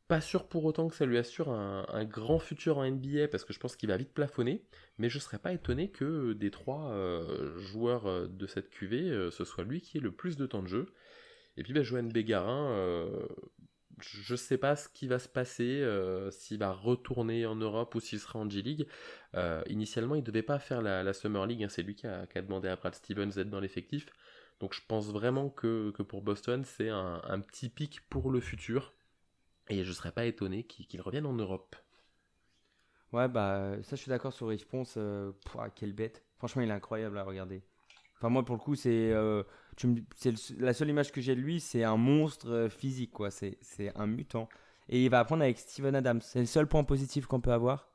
Pas 0.06 0.20
sûr 0.20 0.46
pour 0.46 0.64
autant 0.66 0.88
que 0.88 0.94
ça 0.94 1.06
lui 1.06 1.18
assure 1.18 1.50
un, 1.50 2.04
grand 2.04 2.38
futur 2.38 2.78
en 2.78 2.88
NBA 2.88 3.26
parce 3.28 3.44
que 3.44 3.52
je 3.52 3.58
pense 3.58 3.74
qu'il 3.74 3.88
va 3.88 3.96
vite 3.96 4.12
plafonner. 4.12 4.64
Mais 4.98 5.08
je 5.08 5.18
serais 5.18 5.38
pas 5.38 5.52
étonné 5.52 5.90
que 5.90 6.32
des 6.34 6.52
trois 6.52 6.90
euh, 6.92 7.58
joueurs 7.58 8.06
euh, 8.06 8.28
de 8.28 8.46
cette 8.46 8.70
QV, 8.70 9.30
ce 9.30 9.44
soit 9.44 9.64
lui 9.64 9.80
qui 9.80 9.98
ait 9.98 10.00
le 10.00 10.12
plus 10.12 10.36
de 10.36 10.46
temps 10.46 10.62
de 10.62 10.68
jeu. 10.68 10.86
Et 11.56 11.64
puis 11.64 11.72
ben, 11.72 11.82
Joanne 11.82 12.12
Bégarin, 12.12 13.08
je 14.00 14.34
sais 14.34 14.58
pas 14.58 14.76
ce 14.76 14.88
qui 14.88 15.06
va 15.06 15.18
se 15.18 15.28
passer, 15.28 15.80
euh, 15.80 16.30
s'il 16.30 16.58
va 16.58 16.72
retourner 16.72 17.46
en 17.46 17.54
Europe 17.54 17.94
ou 17.94 18.00
s'il 18.00 18.20
sera 18.20 18.38
en 18.38 18.48
G-League. 18.48 18.86
Euh, 19.34 19.62
initialement, 19.68 20.14
il 20.14 20.22
devait 20.22 20.42
pas 20.42 20.58
faire 20.58 20.82
la, 20.82 21.12
Summer 21.12 21.46
League, 21.46 21.62
hein, 21.62 21.68
c'est 21.68 21.82
lui 21.82 21.94
qui 21.94 22.06
a, 22.06 22.26
demandé 22.36 22.68
à 22.68 22.76
Brad 22.76 22.94
Stevens 22.94 23.30
d'être 23.30 23.50
dans 23.50 23.60
l'effectif. 23.60 24.06
Donc 24.60 24.74
je 24.74 24.80
pense 24.86 25.08
vraiment 25.10 25.50
que, 25.50 25.90
pour 26.02 26.22
Boston, 26.22 26.64
c'est 26.64 26.88
un, 26.88 27.40
petit 27.40 27.68
pic 27.68 28.00
pour 28.08 28.30
le 28.30 28.40
futur. 28.40 28.92
Et 29.68 29.84
je 29.84 29.92
serais 29.92 30.12
pas 30.12 30.26
étonné 30.26 30.64
qu'il 30.64 31.00
revienne 31.00 31.26
en 31.26 31.32
Europe. 31.32 31.76
Ouais, 33.14 33.28
bah, 33.28 33.76
ça, 33.82 33.94
je 33.94 34.02
suis 34.02 34.08
d'accord 34.08 34.32
sur 34.32 34.52
Yves 34.52 34.66
Ponce. 34.66 34.94
euh, 34.96 35.30
pouah, 35.44 35.70
quelle 35.70 35.92
bête. 35.92 36.24
Franchement, 36.36 36.62
il 36.62 36.68
est 36.68 36.72
incroyable 36.72 37.16
à 37.16 37.22
regarder. 37.22 37.62
Enfin, 38.16 38.28
moi, 38.28 38.44
pour 38.44 38.56
le 38.56 38.60
coup, 38.60 38.74
c'est 38.74 39.12
euh, 39.12 39.44
tu 39.76 39.86
me- 39.88 40.00
c'est 40.16 40.30
le- 40.30 40.64
la 40.64 40.72
seule 40.72 40.88
image 40.90 41.12
que 41.12 41.20
j'ai 41.20 41.34
de 41.34 41.40
lui, 41.40 41.60
c'est 41.60 41.84
un 41.84 41.96
monstre 41.96 42.48
euh, 42.50 42.68
physique, 42.68 43.12
quoi. 43.12 43.30
C'est 43.30 43.58
c'est 43.60 43.92
un 43.96 44.06
mutant. 44.06 44.48
Et 44.88 45.02
il 45.04 45.10
va 45.10 45.20
apprendre 45.20 45.42
avec 45.42 45.58
Steven 45.58 45.94
Adams. 45.94 46.20
C'est 46.20 46.40
le 46.40 46.46
seul 46.46 46.66
point 46.66 46.84
positif 46.84 47.26
qu'on 47.26 47.40
peut 47.40 47.52
avoir. 47.52 47.88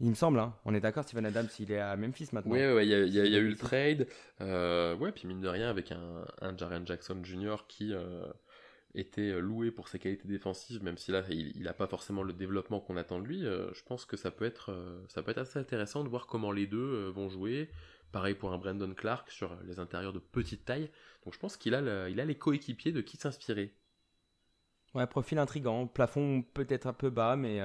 Il 0.00 0.10
me 0.10 0.14
semble, 0.14 0.38
hein. 0.40 0.54
On 0.64 0.74
est 0.74 0.80
d'accord, 0.80 1.04
Steven 1.04 1.24
Adams, 1.24 1.46
il 1.60 1.70
est 1.70 1.78
à 1.78 1.96
Memphis 1.96 2.28
maintenant. 2.32 2.52
Ouais, 2.52 2.72
ouais, 2.74 2.84
il 2.86 2.90
y, 2.90 2.94
a- 2.94 3.04
il 3.04 3.12
y 3.14 3.30
y 3.30 3.36
a 3.36 3.38
eu 3.38 3.48
le 3.48 3.56
trade. 3.56 4.08
Euh, 4.40 4.96
ouais, 4.96 5.12
puis 5.12 5.28
mine 5.28 5.40
de 5.40 5.48
rien, 5.48 5.68
avec 5.70 5.92
un, 5.92 6.24
un 6.40 6.56
Jaren 6.56 6.84
Jackson 6.86 7.20
Jr. 7.22 7.66
qui, 7.68 7.92
euh, 7.94 8.26
été 8.96 9.32
loué 9.40 9.70
pour 9.70 9.88
ses 9.88 9.98
qualités 9.98 10.26
défensives, 10.28 10.82
même 10.82 10.96
si 10.98 11.10
là 11.10 11.22
il 11.28 11.62
n'a 11.62 11.72
pas 11.74 11.86
forcément 11.88 12.22
le 12.22 12.32
développement 12.32 12.78
qu'on 12.80 12.96
attend 12.96 13.18
de 13.20 13.26
lui, 13.26 13.40
je 13.40 13.82
pense 13.86 14.04
que 14.04 14.16
ça 14.16 14.30
peut, 14.30 14.44
être, 14.44 14.72
ça 15.08 15.20
peut 15.22 15.32
être 15.32 15.38
assez 15.38 15.58
intéressant 15.58 16.04
de 16.04 16.08
voir 16.08 16.26
comment 16.28 16.52
les 16.52 16.68
deux 16.68 17.08
vont 17.08 17.28
jouer. 17.28 17.70
Pareil 18.14 18.36
pour 18.36 18.52
un 18.52 18.58
Brandon 18.58 18.94
Clark 18.94 19.28
sur 19.28 19.56
les 19.64 19.80
intérieurs 19.80 20.12
de 20.12 20.20
petite 20.20 20.64
taille. 20.64 20.88
Donc 21.24 21.34
je 21.34 21.38
pense 21.40 21.56
qu'il 21.56 21.74
a, 21.74 22.08
il 22.08 22.20
a 22.20 22.24
les 22.24 22.38
coéquipiers 22.38 22.92
de 22.92 23.00
qui 23.00 23.16
s'inspirer. 23.16 23.74
Ouais, 24.94 25.04
profil 25.08 25.36
intrigant. 25.40 25.88
Plafond 25.88 26.44
peut-être 26.54 26.86
un 26.86 26.92
peu 26.92 27.10
bas, 27.10 27.34
mais, 27.34 27.58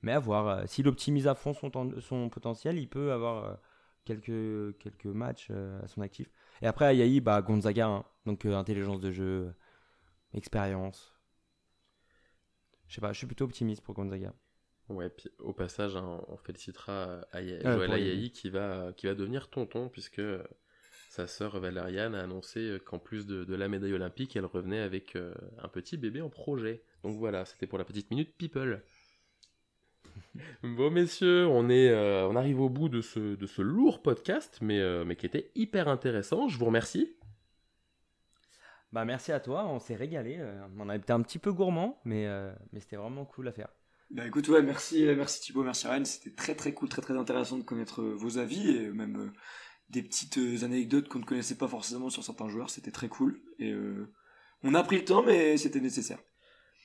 mais 0.00 0.12
à 0.12 0.18
voir. 0.18 0.66
S'il 0.66 0.88
optimise 0.88 1.28
à 1.28 1.34
fond 1.34 1.52
son, 1.52 1.70
son 2.00 2.30
potentiel, 2.30 2.78
il 2.78 2.88
peut 2.88 3.12
avoir 3.12 3.58
quelques, 4.06 4.78
quelques 4.78 5.04
matchs 5.04 5.50
à 5.50 5.86
son 5.86 6.00
actif. 6.00 6.30
Et 6.62 6.66
après, 6.66 6.86
Ayayi, 6.86 7.20
bah, 7.20 7.42
Gonzaga, 7.42 7.88
hein. 7.88 8.04
donc 8.24 8.46
intelligence 8.46 9.00
de 9.00 9.10
jeu, 9.10 9.52
expérience. 10.32 11.12
Je 12.86 12.94
sais 12.94 13.02
pas, 13.02 13.12
je 13.12 13.18
suis 13.18 13.26
plutôt 13.26 13.44
optimiste 13.44 13.82
pour 13.82 13.94
Gonzaga. 13.94 14.32
Ouais, 14.88 15.08
puis 15.08 15.30
au 15.38 15.52
passage, 15.52 15.96
hein, 15.96 16.20
on 16.28 16.36
félicitera 16.36 17.20
Joël 17.32 17.92
Ayayi 17.92 18.30
qui 18.30 18.50
va, 18.50 18.92
qui 18.96 19.06
va 19.06 19.14
devenir 19.14 19.48
tonton, 19.48 19.88
puisque 19.88 20.20
sa 21.12 21.26
sœur 21.26 21.60
Valériane 21.60 22.14
a 22.14 22.22
annoncé 22.22 22.78
qu'en 22.86 22.98
plus 22.98 23.26
de, 23.26 23.54
la 23.54 23.68
médaille 23.68 23.92
olympique, 23.92 24.34
elle 24.34 24.46
revenait 24.46 24.80
avec 24.80 25.14
euh, 25.14 25.34
un 25.62 25.68
petit 25.68 25.98
bébé 25.98 26.22
en 26.22 26.30
projet. 26.30 26.82
Donc 27.02 27.18
voilà, 27.18 27.44
c'était 27.44 27.66
pour 27.66 27.76
la 27.76 27.84
petite 27.84 28.10
minute 28.10 28.34
People. 28.38 28.82
bon 30.62 30.90
messieurs, 30.90 31.46
on, 31.46 31.68
est, 31.68 31.90
euh, 31.90 32.26
on 32.28 32.34
arrive 32.34 32.62
au 32.62 32.70
bout 32.70 32.88
de 32.88 33.02
ce, 33.02 33.36
de 33.36 33.46
ce 33.46 33.60
lourd 33.60 34.00
podcast, 34.00 34.60
mais, 34.62 34.80
euh, 34.80 35.04
mais 35.04 35.16
qui 35.16 35.26
était 35.26 35.50
hyper 35.54 35.86
intéressant. 35.88 36.48
Je 36.48 36.56
vous 36.56 36.64
remercie. 36.64 37.14
Bah 38.90 39.04
merci 39.04 39.32
à 39.32 39.40
toi, 39.40 39.66
on 39.66 39.80
s'est 39.80 39.96
régalé. 39.96 40.42
On 40.78 40.88
a 40.88 40.96
été 40.96 41.12
un 41.12 41.20
petit 41.20 41.38
peu 41.38 41.52
gourmand, 41.52 42.00
mais, 42.06 42.26
mais 42.72 42.80
c'était 42.80 42.96
vraiment 42.96 43.26
cool 43.26 43.48
à 43.48 43.52
faire. 43.52 43.68
Bah 44.12 44.26
écoute, 44.26 44.46
ouais, 44.48 44.62
merci, 44.62 45.04
merci 45.16 45.40
Thibaut, 45.40 45.62
merci 45.62 45.86
Ryan. 45.86 46.04
C'était 46.04 46.34
très 46.34 46.54
très 46.54 46.74
cool, 46.74 46.88
très 46.88 47.02
très 47.02 47.16
intéressant 47.16 47.58
de 47.58 47.62
connaître 47.62 48.02
vos 48.02 48.38
avis 48.38 48.70
et 48.70 48.90
même 48.90 49.32
des 49.88 50.02
petites 50.02 50.38
anecdotes 50.62 51.08
qu'on 51.08 51.18
ne 51.18 51.24
connaissait 51.24 51.56
pas 51.56 51.68
forcément 51.68 52.10
sur 52.10 52.22
certains 52.22 52.48
joueurs. 52.48 52.70
C'était 52.70 52.90
très 52.90 53.08
cool. 53.08 53.40
Et 53.58 53.74
on 54.62 54.74
a 54.74 54.82
pris 54.82 54.98
le 54.98 55.04
temps, 55.04 55.22
mais 55.22 55.56
c'était 55.56 55.80
nécessaire. 55.80 56.18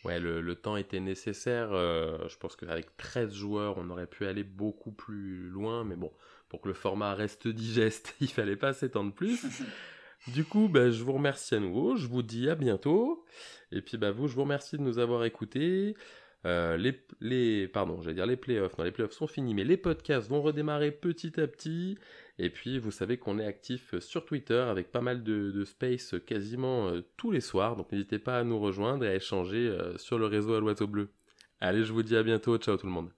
Ouais, 0.03 0.19
le, 0.19 0.55
temps 0.55 0.77
était 0.77 0.99
nécessaire. 0.99 1.73
Euh, 1.73 2.27
je 2.29 2.37
pense 2.37 2.55
qu'avec 2.55 2.95
13 2.97 3.33
joueurs, 3.33 3.77
on 3.77 3.89
aurait 3.89 4.07
pu 4.07 4.25
aller 4.25 4.43
beaucoup 4.43 4.91
plus 4.91 5.49
loin. 5.49 5.83
Mais 5.83 5.95
bon, 5.95 6.11
pour 6.49 6.61
que 6.61 6.67
le 6.67 6.73
format 6.73 7.13
reste 7.13 7.47
digeste, 7.47 8.15
il 8.21 8.29
fallait 8.29 8.55
pas 8.55 8.73
s'étendre 8.73 9.13
plus. 9.13 9.45
du 10.33 10.45
coup, 10.45 10.69
bah, 10.69 10.91
je 10.91 11.03
vous 11.03 11.13
remercie 11.13 11.55
à 11.55 11.59
nouveau. 11.59 11.95
Je 11.97 12.07
vous 12.07 12.23
dis 12.23 12.49
à 12.49 12.55
bientôt. 12.55 13.25
Et 13.71 13.81
puis, 13.81 13.97
bah, 13.97 14.11
vous, 14.11 14.27
je 14.27 14.35
vous 14.35 14.43
remercie 14.43 14.77
de 14.77 14.83
nous 14.83 14.99
avoir 14.99 15.25
écoutés. 15.25 15.95
Euh, 16.45 16.77
les, 16.77 16.99
les, 17.19 17.67
pardon, 17.67 18.01
j'allais 18.01 18.15
dire 18.15 18.25
les 18.25 18.37
playoffs. 18.37 18.77
Non, 18.77 18.83
les 18.83 18.91
playoffs 18.91 19.13
sont 19.13 19.27
finis, 19.27 19.53
mais 19.53 19.63
les 19.63 19.77
podcasts 19.77 20.29
vont 20.29 20.41
redémarrer 20.41 20.91
petit 20.91 21.39
à 21.39 21.47
petit. 21.47 21.97
Et 22.39 22.49
puis, 22.49 22.77
vous 22.79 22.91
savez 22.91 23.17
qu'on 23.17 23.39
est 23.39 23.45
actif 23.45 23.97
sur 23.99 24.25
Twitter 24.25 24.59
avec 24.59 24.91
pas 24.91 25.01
mal 25.01 25.23
de, 25.23 25.63
space 25.65 26.15
quasiment 26.25 26.89
euh, 26.89 27.01
tous 27.17 27.31
les 27.31 27.41
soirs. 27.41 27.75
Donc, 27.75 27.91
n'hésitez 27.91 28.19
pas 28.19 28.37
à 28.37 28.43
nous 28.43 28.59
rejoindre 28.59 29.03
et 29.05 29.09
à 29.09 29.15
échanger 29.15 29.67
euh, 29.67 29.97
sur 29.97 30.19
le 30.19 30.27
réseau 30.27 30.53
à 30.53 30.59
l'oiseau 30.59 30.87
bleu. 30.87 31.09
Allez, 31.59 31.83
je 31.83 31.91
vous 31.91 32.03
dis 32.03 32.15
à 32.15 32.23
bientôt. 32.23 32.57
Ciao 32.57 32.77
tout 32.77 32.85
le 32.85 32.93
monde. 32.93 33.16